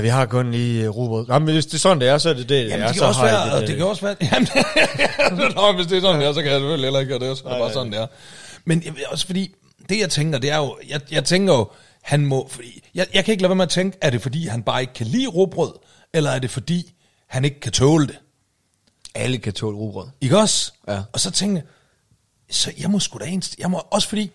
vi 0.00 0.08
har 0.08 0.26
kun 0.26 0.50
lige 0.50 0.82
øh, 0.84 0.88
rugbrød. 0.90 1.26
Jamen, 1.28 1.52
hvis 1.54 1.66
det 1.66 1.74
er 1.74 1.78
sådan, 1.78 2.00
det 2.00 2.08
er, 2.08 2.18
så 2.18 2.28
er 2.30 2.34
det 2.34 2.48
det. 2.48 2.54
Jamen, 2.68 2.70
ja, 2.70 2.76
det 2.76 2.86
kan 2.86 2.94
så 2.98 3.04
også 3.04 3.22
være, 3.22 3.60
det, 3.60 3.68
det 3.68 3.76
kan 3.76 3.86
også 3.86 4.02
være, 4.06 4.16
jamen, 4.32 4.48
Nå, 5.56 5.72
hvis 5.76 5.86
det 5.86 5.96
er 5.96 6.00
sådan, 6.00 6.20
det 6.20 6.28
er, 6.28 6.32
så 6.32 6.42
kan 6.42 6.50
jeg 6.50 6.58
selvfølgelig 6.60 6.86
heller 6.86 7.00
ikke 7.00 7.18
gøre 7.18 7.28
det, 7.28 7.38
så 7.38 7.44
er 7.46 7.52
det 7.52 7.58
bare 7.60 7.72
sådan, 7.72 7.92
det 7.92 8.00
er. 8.00 8.06
Men 8.64 8.82
også 9.08 9.26
fordi, 9.26 9.54
det 9.88 10.00
jeg 10.00 10.10
tænker, 10.10 10.38
det 10.38 10.50
er 10.50 10.56
jo, 10.56 10.76
jeg, 10.88 11.00
jeg 11.10 11.24
tænker 11.24 11.54
jo, 11.54 11.68
han 12.04 12.26
må, 12.26 12.48
fordi, 12.50 12.80
jeg, 12.94 13.06
jeg 13.14 13.24
kan 13.24 13.32
ikke 13.32 13.42
lade 13.42 13.48
være 13.50 13.56
med 13.56 13.64
at 13.64 13.70
tænke, 13.70 13.98
er 14.00 14.10
det 14.10 14.22
fordi, 14.22 14.46
han 14.46 14.62
bare 14.62 14.80
ikke 14.80 14.92
kan 14.94 15.06
lide 15.06 15.26
råbrød, 15.28 15.72
eller 16.12 16.30
er 16.30 16.38
det 16.38 16.50
fordi, 16.50 16.92
han 17.28 17.44
ikke 17.44 17.60
kan 17.60 17.72
tåle 17.72 18.06
det? 18.06 18.18
Alle 19.14 19.38
kan 19.38 19.52
tåle 19.52 19.76
rugbrød. 19.76 20.06
Ikke 20.20 20.38
også? 20.38 20.72
Ja. 20.88 21.00
Og 21.12 21.20
så 21.20 21.30
tænker 21.30 21.56
jeg, 21.56 21.64
så 22.50 22.72
jeg 22.78 22.90
må 22.90 23.00
sgu 23.00 23.18
da 23.18 23.24
en, 23.24 23.42
jeg 23.58 23.70
må, 23.70 23.82
også 23.90 24.08
fordi, 24.08 24.30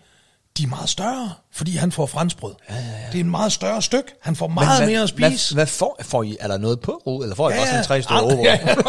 de 0.58 0.62
er 0.62 0.66
meget 0.68 0.88
større, 0.88 1.32
fordi 1.52 1.76
han 1.76 1.92
får 1.92 2.06
franskbrød. 2.06 2.54
Ja, 2.70 2.74
ja, 2.74 2.80
ja. 2.80 3.06
Det 3.12 3.20
er 3.20 3.24
en 3.24 3.30
meget 3.30 3.52
større 3.52 3.82
stykke. 3.82 4.08
Han 4.22 4.36
får 4.36 4.48
meget 4.48 4.78
hvad, 4.78 4.88
mere 4.88 5.02
at 5.02 5.08
spise. 5.08 5.54
Hvad, 5.54 5.64
hvad 5.64 5.66
får, 5.66 5.98
får 6.02 6.22
I? 6.22 6.36
Er 6.40 6.48
der 6.48 6.58
noget 6.58 6.80
på 6.80 6.92
rugbrød? 7.06 7.24
Eller 7.24 7.36
får 7.36 7.50
I 7.50 7.52
Ja, 7.52 7.58
bare 7.58 7.66
sådan 7.66 7.80
ja. 7.80 7.86
tre 7.86 8.02
stykker 8.02 8.16
Aldrig- 8.16 8.38
rugbrød? 8.38 8.84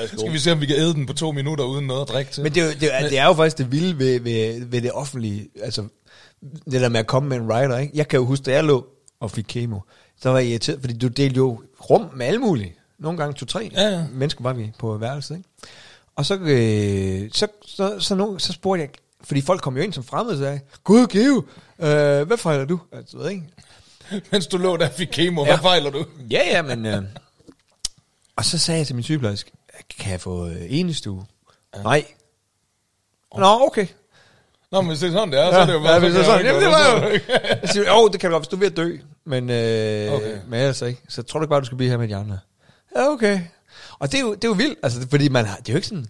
ja, 0.00 0.06
Skal 0.18 0.32
vi 0.32 0.38
se, 0.38 0.52
om 0.52 0.60
vi 0.60 0.66
kan 0.66 0.76
æde 0.76 0.94
den 0.94 1.06
på 1.06 1.12
to 1.12 1.32
minutter 1.32 1.64
uden 1.64 1.86
noget 1.86 2.02
at 2.02 2.08
drikke 2.08 2.32
til? 2.32 2.42
Men 2.42 2.54
det 2.54 2.62
er, 2.62 2.66
jo, 2.66 2.72
det, 2.80 2.94
er, 2.94 3.08
det 3.08 3.18
er 3.18 3.24
jo 3.24 3.34
faktisk 3.34 3.58
det 3.58 3.72
vilde 3.72 3.98
ved, 3.98 4.20
ved, 4.20 4.64
ved 4.66 4.82
det 4.82 4.92
offentlige. 4.92 5.48
Altså, 5.62 5.84
det 6.42 6.80
der 6.80 6.88
med 6.88 7.00
at 7.00 7.06
komme 7.06 7.28
med 7.28 7.36
en 7.36 7.52
rider, 7.52 7.78
ikke? 7.78 7.96
Jeg 7.96 8.08
kan 8.08 8.18
jo 8.20 8.24
huske, 8.26 8.42
da 8.42 8.52
jeg 8.52 8.64
lå 8.64 8.86
og 9.20 9.30
fik 9.30 9.44
kemo, 9.48 9.80
så 10.20 10.30
var 10.30 10.38
jeg 10.38 10.48
irriteret, 10.48 10.80
fordi 10.80 10.98
du 10.98 11.08
delte 11.08 11.36
jo 11.36 11.62
rum 11.90 12.10
med 12.14 12.26
alle 12.26 12.38
mulige. 12.40 12.74
Nogle 12.98 13.18
gange 13.18 13.34
to-tre 13.34 13.70
Ja, 13.72 13.88
ja. 13.88 14.04
mennesker 14.12 14.42
var 14.42 14.52
vi 14.52 14.72
på 14.78 14.96
værelset, 14.96 15.36
ikke? 15.36 15.48
Og 16.16 16.26
så, 16.26 16.34
øh, 16.34 17.30
så, 17.32 17.46
så, 17.66 17.96
så, 18.00 18.14
no, 18.14 18.38
så 18.38 18.52
spurgte 18.52 18.80
jeg, 18.82 18.90
fordi 19.24 19.40
folk 19.40 19.60
kom 19.62 19.76
jo 19.76 19.82
ind 19.82 19.92
som 19.92 20.04
fremmede 20.04 20.34
og 20.34 20.38
sagde, 20.38 20.60
Gud, 20.84 21.06
Geo, 21.06 21.36
øh, 21.78 22.26
hvad 22.26 22.36
fejler 22.36 22.64
du? 22.64 22.80
Altså, 22.92 23.16
ved 23.18 23.30
ikke. 23.30 23.42
Mens 24.32 24.46
du 24.46 24.56
lå 24.58 24.76
der 24.76 24.90
fik 24.90 25.08
kemo, 25.12 25.42
Ja. 25.44 25.50
hvad 25.50 25.58
fejler 25.58 25.90
du? 25.90 26.04
Ja, 26.30 26.42
ja, 26.46 26.62
men... 26.62 26.86
Øh, 26.86 27.02
og 28.36 28.44
så 28.44 28.58
sagde 28.58 28.78
jeg 28.78 28.86
til 28.86 28.94
min 28.96 29.02
sygeplejerske, 29.02 29.50
kan 29.98 30.12
jeg 30.12 30.20
få 30.20 30.48
øh, 30.48 30.56
enestue? 30.68 31.24
Ja. 31.76 31.82
Nej. 31.82 32.04
Nå, 33.36 33.46
okay. 33.66 33.86
Nå, 34.76 34.80
men 34.82 34.88
hvis 34.88 34.98
det 35.00 35.08
er 35.08 35.12
sådan, 35.12 35.32
det 35.32 35.40
er, 35.40 35.50
så 35.50 35.58
er 35.58 35.66
det 35.66 35.72
jo 35.72 35.78
bare... 35.78 35.92
ja, 35.92 35.98
hvis 35.98 36.12
det 36.12 36.20
er 36.20 36.24
sådan. 36.24 36.46
Jamen, 36.46 36.62
det 36.62 36.70
var 36.70 36.92
jo... 36.92 37.18
Jeg 37.62 37.68
siger, 37.68 37.94
jo, 37.94 38.08
det 38.08 38.20
kan 38.20 38.30
du 38.30 38.34
godt, 38.34 38.42
hvis 38.42 38.48
du 38.48 38.56
er 38.56 38.60
ved 38.60 38.66
at 38.70 38.76
dø. 38.76 38.96
Men, 39.26 39.50
øh, 39.50 40.12
Okay. 40.12 40.36
men 40.48 40.60
ellers 40.60 40.82
ikke. 40.82 41.00
Så 41.08 41.22
tror 41.22 41.38
du 41.40 41.44
ikke 41.44 41.50
bare, 41.50 41.60
du 41.60 41.66
skal 41.66 41.76
blive 41.78 41.90
her 41.90 41.98
med 41.98 42.08
de 42.08 42.16
andre? 42.16 42.38
Ja, 42.96 43.08
okay. 43.08 43.40
Og 43.98 44.12
det 44.12 44.18
er 44.18 44.22
jo, 44.22 44.34
det 44.34 44.44
er 44.44 44.48
jo 44.48 44.54
vildt, 44.54 44.78
altså, 44.82 45.06
fordi 45.10 45.28
man 45.28 45.44
har, 45.46 45.56
det 45.56 45.68
er 45.68 45.72
jo 45.72 45.76
ikke 45.76 45.88
sådan, 45.88 46.06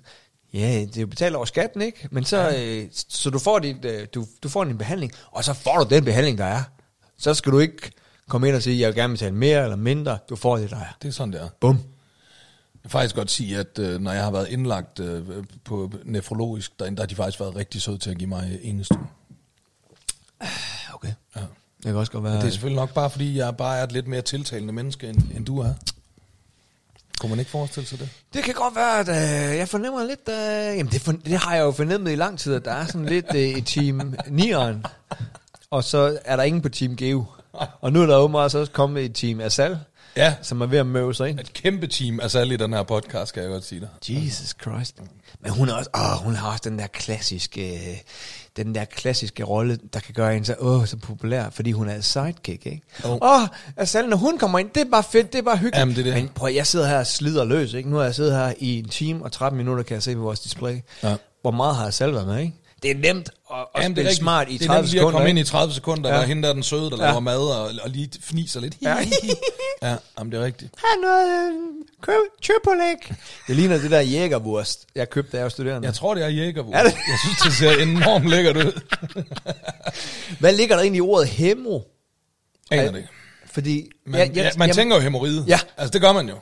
ja, 0.54 0.80
det 0.80 0.96
er 0.96 1.00
jo 1.00 1.06
betalt 1.06 1.36
over 1.36 1.44
skatten, 1.44 1.82
ikke? 1.82 2.08
Men 2.10 2.24
så, 2.24 2.54
øh, 2.58 2.84
så 3.08 3.30
du 3.30 3.38
får, 3.38 3.58
dit, 3.58 3.84
øh, 3.84 4.06
du, 4.14 4.24
du 4.42 4.48
får 4.48 4.62
en 4.62 4.78
behandling, 4.78 5.12
og 5.32 5.44
så 5.44 5.52
får 5.54 5.78
du 5.78 5.94
den 5.94 6.04
behandling, 6.04 6.38
der 6.38 6.44
er. 6.44 6.62
Så 7.18 7.34
skal 7.34 7.52
du 7.52 7.58
ikke 7.58 7.90
komme 8.28 8.48
ind 8.48 8.56
og 8.56 8.62
sige, 8.62 8.80
jeg 8.80 8.86
vil 8.88 8.94
gerne 8.94 9.12
betale 9.12 9.34
mere 9.34 9.62
eller 9.62 9.76
mindre. 9.76 10.18
Du 10.28 10.36
får 10.36 10.56
det, 10.56 10.70
der 10.70 10.76
er. 10.76 10.96
Det 11.02 11.08
er 11.08 11.12
sådan, 11.12 11.32
det 11.32 11.40
er. 11.40 11.48
Bum. 11.60 11.78
Jeg 12.86 12.88
vil 12.88 12.92
faktisk 12.92 13.14
godt 13.14 13.30
sige, 13.30 13.58
at 13.58 13.78
øh, 13.78 14.00
når 14.00 14.12
jeg 14.12 14.24
har 14.24 14.30
været 14.30 14.48
indlagt 14.48 15.00
øh, 15.00 15.44
på 15.64 15.92
nefrologisk, 16.04 16.78
derinde, 16.78 16.96
der 16.96 17.02
har 17.02 17.06
de 17.06 17.14
faktisk 17.14 17.40
været 17.40 17.56
rigtig 17.56 17.82
søde 17.82 17.98
til 17.98 18.10
at 18.10 18.18
give 18.18 18.28
mig 18.28 18.58
enestue. 18.62 19.06
Okay. 20.94 21.12
Ja. 21.36 21.40
Det 21.40 21.84
kan 21.84 21.96
også 21.96 22.12
godt 22.12 22.24
være. 22.24 22.36
Det 22.36 22.44
er 22.44 22.50
selvfølgelig 22.50 22.80
nok 22.80 22.94
bare, 22.94 23.10
fordi 23.10 23.38
jeg 23.38 23.56
bare 23.56 23.78
er 23.78 23.84
et 23.84 23.92
lidt 23.92 24.06
mere 24.06 24.22
tiltalende 24.22 24.72
menneske, 24.72 25.08
end, 25.08 25.22
end 25.36 25.46
du 25.46 25.58
er. 25.58 25.72
Kunne 27.20 27.30
man 27.30 27.38
ikke 27.38 27.50
forestille 27.50 27.86
sig 27.86 27.98
det? 27.98 28.08
Det 28.34 28.44
kan 28.44 28.54
godt 28.54 28.76
være, 28.76 29.00
at 29.00 29.08
øh, 29.08 29.56
jeg 29.58 29.68
fornemmer 29.68 30.04
lidt... 30.04 30.28
Øh, 30.28 30.78
jamen, 30.78 30.92
det, 30.92 31.00
for, 31.00 31.12
det 31.12 31.38
har 31.38 31.54
jeg 31.54 31.62
jo 31.62 31.70
fornemmet 31.70 32.12
i 32.12 32.14
lang 32.14 32.38
tid, 32.38 32.54
at 32.54 32.64
der 32.64 32.72
er 32.72 32.86
sådan 32.86 33.06
lidt 33.06 33.34
øh, 33.34 33.42
i 33.42 33.60
team 33.60 34.14
9'eren. 34.26 34.88
Og 35.70 35.84
så 35.84 36.18
er 36.24 36.36
der 36.36 36.42
ingen 36.42 36.62
på 36.62 36.68
team 36.68 36.96
Geo. 36.96 37.24
Og 37.82 37.92
nu 37.92 38.02
er 38.02 38.06
der 38.06 38.16
åbenbart 38.16 38.52
så 38.52 38.58
også 38.58 38.72
kommet 38.72 39.04
et 39.04 39.14
team 39.14 39.40
Asal, 39.40 39.78
Ja, 40.16 40.34
som 40.42 40.60
er 40.60 40.66
ved 40.66 40.78
at 40.78 40.86
møve 40.86 41.14
sig 41.14 41.28
ind. 41.28 41.40
et 41.40 41.52
kæmpe 41.52 41.86
team, 41.86 42.20
alle 42.34 42.54
i 42.54 42.56
den 42.56 42.72
her 42.72 42.82
podcast, 42.82 43.32
kan 43.34 43.42
jeg 43.42 43.50
godt 43.50 43.64
sige 43.64 43.80
dig. 43.80 43.88
Jesus 44.24 44.54
Christ. 44.62 45.00
Men 45.40 45.50
hun 45.52 45.68
er 45.68 45.74
også, 45.74 45.90
åh, 45.94 46.24
hun 46.24 46.34
har 46.34 46.50
også 46.50 46.62
den 46.70 46.78
der 46.78 46.86
klassiske, 46.86 47.74
øh, 47.74 47.96
den 48.56 48.74
der 48.74 48.84
klassiske 48.84 49.44
rolle, 49.44 49.78
der 49.92 50.00
kan 50.00 50.14
gøre 50.14 50.32
hende 50.32 50.46
så, 50.46 50.54
åh, 50.58 50.86
så 50.86 50.96
populær, 50.96 51.50
fordi 51.50 51.72
hun 51.72 51.88
er 51.88 51.94
et 51.94 52.04
sidekick, 52.04 52.66
ikke? 52.66 52.80
Åh, 53.04 53.10
Jo. 53.10 53.18
oh. 53.22 53.40
Asal, 53.76 54.08
når 54.08 54.16
hun 54.16 54.38
kommer 54.38 54.58
ind, 54.58 54.70
det 54.74 54.80
er 54.80 54.90
bare 54.90 55.02
fedt, 55.02 55.32
det 55.32 55.38
er 55.38 55.42
bare 55.42 55.56
hyggeligt. 55.56 55.76
Jamen, 55.78 55.94
det 55.96 56.00
er 56.06 56.12
det. 56.14 56.22
Men 56.22 56.28
prøv, 56.34 56.50
jeg 56.54 56.66
sidder 56.66 56.86
her 56.88 56.98
og 56.98 57.06
slider 57.06 57.44
løs, 57.44 57.72
ikke? 57.74 57.90
Nu 57.90 57.96
har 57.96 58.04
jeg 58.04 58.14
siddet 58.14 58.32
her 58.32 58.52
i 58.58 58.78
en 58.78 58.88
time 58.88 59.24
og 59.24 59.32
13 59.32 59.56
minutter, 59.56 59.82
kan 59.84 59.94
jeg 59.94 60.02
se 60.02 60.14
på 60.14 60.20
vores 60.20 60.40
display. 60.40 60.80
Ja. 61.02 61.16
Hvor 61.42 61.50
meget 61.50 61.76
har 61.76 61.86
Asal 61.86 62.12
været 62.12 62.26
med, 62.26 62.38
ikke? 62.38 62.54
Det 62.82 62.90
er 62.90 62.94
nemt 62.94 63.28
at, 63.52 63.56
at 63.74 63.82
Jamen, 63.82 63.96
det 63.96 64.02
er 64.02 64.04
spille 64.04 64.08
rigtigt. 64.08 64.18
smart 64.22 64.48
i 64.50 64.52
det 64.58 64.62
er 64.62 64.66
30 64.66 64.82
nemt 64.82 64.90
lige 64.90 64.98
at 64.98 65.02
sekunder. 65.02 65.18
komme 65.18 65.28
ind 65.30 65.38
i 65.38 65.40
ikke? 65.40 65.48
30 65.50 65.74
sekunder, 65.74 66.10
ja. 66.14 66.16
Er 66.22 66.26
hende 66.26 66.42
der 66.42 66.48
er 66.48 66.52
den 66.52 66.62
søde, 66.62 66.90
der 66.90 66.96
Ja. 66.96 67.06
laver 67.08 67.20
mad 67.20 67.38
og, 67.38 67.70
og 67.82 67.90
lige 67.90 68.10
fniser 68.22 68.60
lidt. 68.60 68.74
Ja. 68.82 68.96
ja, 69.82 69.96
jamen, 70.18 70.32
det 70.32 70.40
er 70.40 70.44
rigtigt. 70.44 70.74
Har 70.78 71.00
noget 71.02 71.48
øh, 71.48 71.52
køb, 72.02 72.14
chöpolik. 72.42 73.12
Det 73.46 73.56
ligner 73.56 73.78
det 73.78 73.90
der 73.90 74.00
jægerwurst, 74.00 74.86
jeg 74.94 75.10
købte, 75.10 75.32
da 75.32 75.36
jeg 75.36 75.44
var 75.44 75.48
studerende. 75.50 75.86
Jeg 75.86 75.94
tror, 75.94 76.14
det 76.14 76.24
er 76.24 76.28
jægervur. 76.28 76.74
Er 76.74 76.82
det? 76.82 76.92
Jeg 76.92 77.18
synes, 77.24 77.38
det 77.44 77.52
ser 77.52 77.82
enormt 77.82 78.28
lækkert 78.28 78.56
ud. 78.56 78.80
Hvad 80.40 80.52
ligger 80.52 80.74
der 80.76 80.82
egentlig 80.82 80.98
i 80.98 81.00
ordet 81.00 81.28
hemo? 81.28 81.80
Aner 82.70 82.82
Er- 82.82 82.90
det 82.90 82.96
ikke. 82.98 83.08
Fordi... 83.52 83.90
Man, 84.06 84.20
jeg, 84.20 84.30
ja, 84.36 84.50
man 84.56 84.72
tænker 84.74 84.96
jo 84.96 85.02
hemorrhide. 85.02 85.44
Ja. 85.48 85.58
Altså, 85.76 85.90
det 85.92 86.00
gør 86.00 86.12
man 86.12 86.28
jo. 86.28 86.34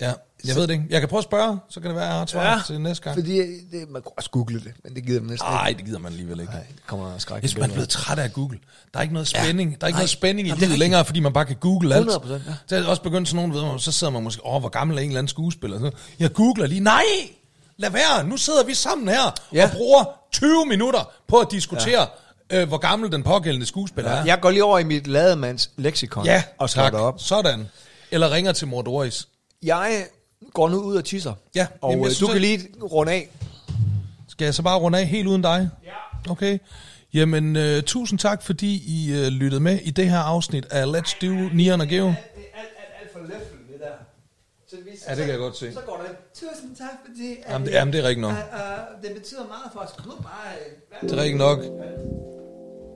Ja, 0.00 0.12
jeg 0.44 0.56
ved 0.56 0.62
det 0.62 0.70
ikke. 0.70 0.84
Jeg 0.90 1.00
kan 1.00 1.08
prøve 1.08 1.18
at 1.18 1.24
spørge, 1.24 1.58
så 1.68 1.80
kan 1.80 1.90
det 1.90 1.96
være, 1.96 2.04
at 2.04 2.08
jeg 2.08 2.16
har 2.16 2.22
et 2.22 2.30
svar 2.30 2.52
ja. 2.54 2.60
til 2.66 2.80
næste 2.80 3.04
gang. 3.04 3.16
Fordi 3.16 3.38
det, 3.40 3.90
man 3.90 4.02
kunne 4.02 4.12
også 4.16 4.30
google 4.30 4.60
det, 4.60 4.72
men 4.84 4.94
det 4.94 5.06
gider 5.06 5.20
man 5.20 5.30
næsten 5.30 5.50
Nej, 5.50 5.74
det 5.78 5.84
gider 5.84 5.98
man 5.98 6.12
alligevel 6.12 6.40
ikke. 6.40 6.52
Nej, 6.52 6.62
det 6.62 6.86
kommer 6.86 7.18
skræk. 7.18 7.40
Synes, 7.42 7.56
man 7.56 7.70
er 7.70 7.74
blevet 7.74 7.88
træt 7.88 8.18
af 8.18 8.32
Google. 8.32 8.58
Der 8.92 8.98
er 8.98 9.02
ikke 9.02 9.14
noget 9.14 9.28
spænding. 9.28 9.70
Ja. 9.70 9.76
Der 9.80 9.84
er 9.84 9.88
ikke 9.88 9.94
Nej. 9.96 10.00
noget 10.00 10.10
spænding 10.10 10.48
i 10.48 10.50
det 10.50 10.58
livet 10.58 10.78
længere, 10.78 11.04
fordi 11.04 11.20
man 11.20 11.32
bare 11.32 11.44
kan 11.44 11.56
google 11.56 11.94
alt. 11.94 12.08
100%, 12.10 12.32
ja. 12.32 12.38
Så 12.66 12.76
er 12.76 12.80
det 12.80 12.88
også 12.88 13.02
begyndt 13.02 13.28
sådan 13.28 13.48
nogen, 13.48 13.72
ved 13.72 13.78
så 13.78 13.92
sidder 13.92 14.12
man 14.12 14.22
måske, 14.22 14.46
åh, 14.46 14.60
hvor 14.60 14.68
gammel 14.68 14.96
er 14.98 15.02
en 15.02 15.08
eller 15.08 15.18
anden 15.18 15.28
skuespiller? 15.28 15.78
Så, 15.78 15.90
jeg 16.18 16.32
googler 16.32 16.66
lige, 16.66 16.80
nej, 16.80 17.02
lad 17.76 17.90
være, 17.90 18.24
nu 18.24 18.36
sidder 18.36 18.64
vi 18.64 18.74
sammen 18.74 19.08
her 19.08 19.34
Ja. 19.52 19.64
og 19.64 19.70
bruger 19.70 20.04
20 20.32 20.66
minutter 20.66 21.12
på 21.28 21.38
at 21.38 21.50
diskutere, 21.50 22.06
ja. 22.50 22.60
øh, 22.60 22.68
hvor 22.68 22.78
gammel 22.78 23.12
den 23.12 23.22
pågældende 23.22 23.66
skuespiller 23.66 24.10
er. 24.10 24.24
Jeg 24.24 24.40
går 24.40 24.50
lige 24.50 24.64
over 24.64 24.78
i 24.78 24.84
mit 24.84 25.06
lademands 25.06 25.70
leksikon 25.76 26.24
ja 26.24 26.42
og 26.58 26.70
slår 26.70 26.82
tak. 26.82 26.92
det 26.92 27.00
op. 27.00 27.14
Sådan. 27.20 27.68
Eller 28.10 28.30
ringer 28.30 28.52
til 28.52 28.66
mor 28.68 28.82
Doris. 28.82 29.28
Jeg 29.64 30.06
går 30.52 30.68
nu 30.68 30.76
ud 30.76 30.96
og 30.96 31.04
tisser. 31.04 31.32
Ja, 31.54 31.66
Og 31.80 31.90
jamen, 31.90 32.04
øh, 32.04 32.10
du 32.10 32.14
synes, 32.14 32.32
kan 32.32 32.40
lige 32.40 32.68
runde 32.82 33.12
af. 33.12 33.28
Skal 34.28 34.44
jeg 34.44 34.54
så 34.54 34.62
bare 34.62 34.78
runde 34.78 34.98
af 34.98 35.06
helt 35.06 35.26
uden 35.28 35.42
dig? 35.42 35.68
Ja. 35.84 36.30
Okay. 36.32 36.58
Jamen, 37.14 37.56
øh, 37.56 37.82
tusind 37.82 38.18
tak, 38.18 38.42
fordi 38.42 38.82
I 38.86 39.12
øh, 39.12 39.26
lyttede 39.26 39.60
med 39.60 39.78
i 39.80 39.90
det 39.90 40.10
her 40.10 40.18
afsnit 40.18 40.66
af 40.70 40.84
Let's 41.00 41.18
Do 41.26 41.32
Nian 41.54 41.80
og 41.80 41.86
Geo. 41.86 42.06
alt, 42.06 42.16
alt, 42.36 42.66
alt 43.00 43.12
for 43.12 43.18
det 43.18 43.28
der. 43.80 43.86
Så 44.70 44.76
hvis, 44.82 45.00
Ja, 45.08 45.14
det 45.14 45.20
kan 45.20 45.28
jeg 45.30 45.38
godt 45.38 45.56
se. 45.56 45.72
Så 45.72 45.80
går 45.80 45.96
der 45.96 46.14
tusind 46.34 46.76
tak, 46.76 46.88
fordi... 47.06 47.36
at, 47.44 47.52
Jamen, 47.52 47.66
det- 47.66 47.72
jamen, 47.74 47.92
det 47.92 48.00
er 48.00 48.08
rigtigt 48.08 48.20
nok. 48.20 48.32
Uh, 48.32 48.38
uh, 48.38 49.02
det 49.02 49.16
betyder 49.22 49.46
meget 49.46 49.70
for 49.72 49.80
os. 49.80 49.88
Kom 49.96 50.06
nu 50.06 50.14
bare... 50.22 50.52
Uh, 51.02 51.08
Det 51.08 51.18
er 51.18 51.22
rigtigt 51.22 51.38
nok. 51.38 51.58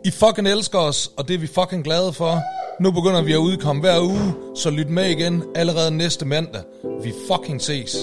I 0.09 0.11
fucking 0.11 0.49
elsker 0.49 0.79
os, 0.79 1.11
og 1.17 1.29
det 1.29 1.35
er 1.35 1.39
vi 1.39 1.47
fucking 1.47 1.85
glade 1.85 2.13
for. 2.13 2.41
Nu 2.83 2.91
begynder 2.91 3.23
vi 3.23 3.33
at 3.33 3.39
udkomme 3.39 3.81
hver 3.83 4.01
uge, 4.01 4.35
så 4.57 4.71
lyt 4.71 4.89
med 4.89 5.11
igen 5.11 5.43
allerede 5.55 5.91
næste 5.91 6.27
mandag. 6.27 6.63
Vi 7.03 7.13
fucking 7.31 7.63
ses. 7.63 7.97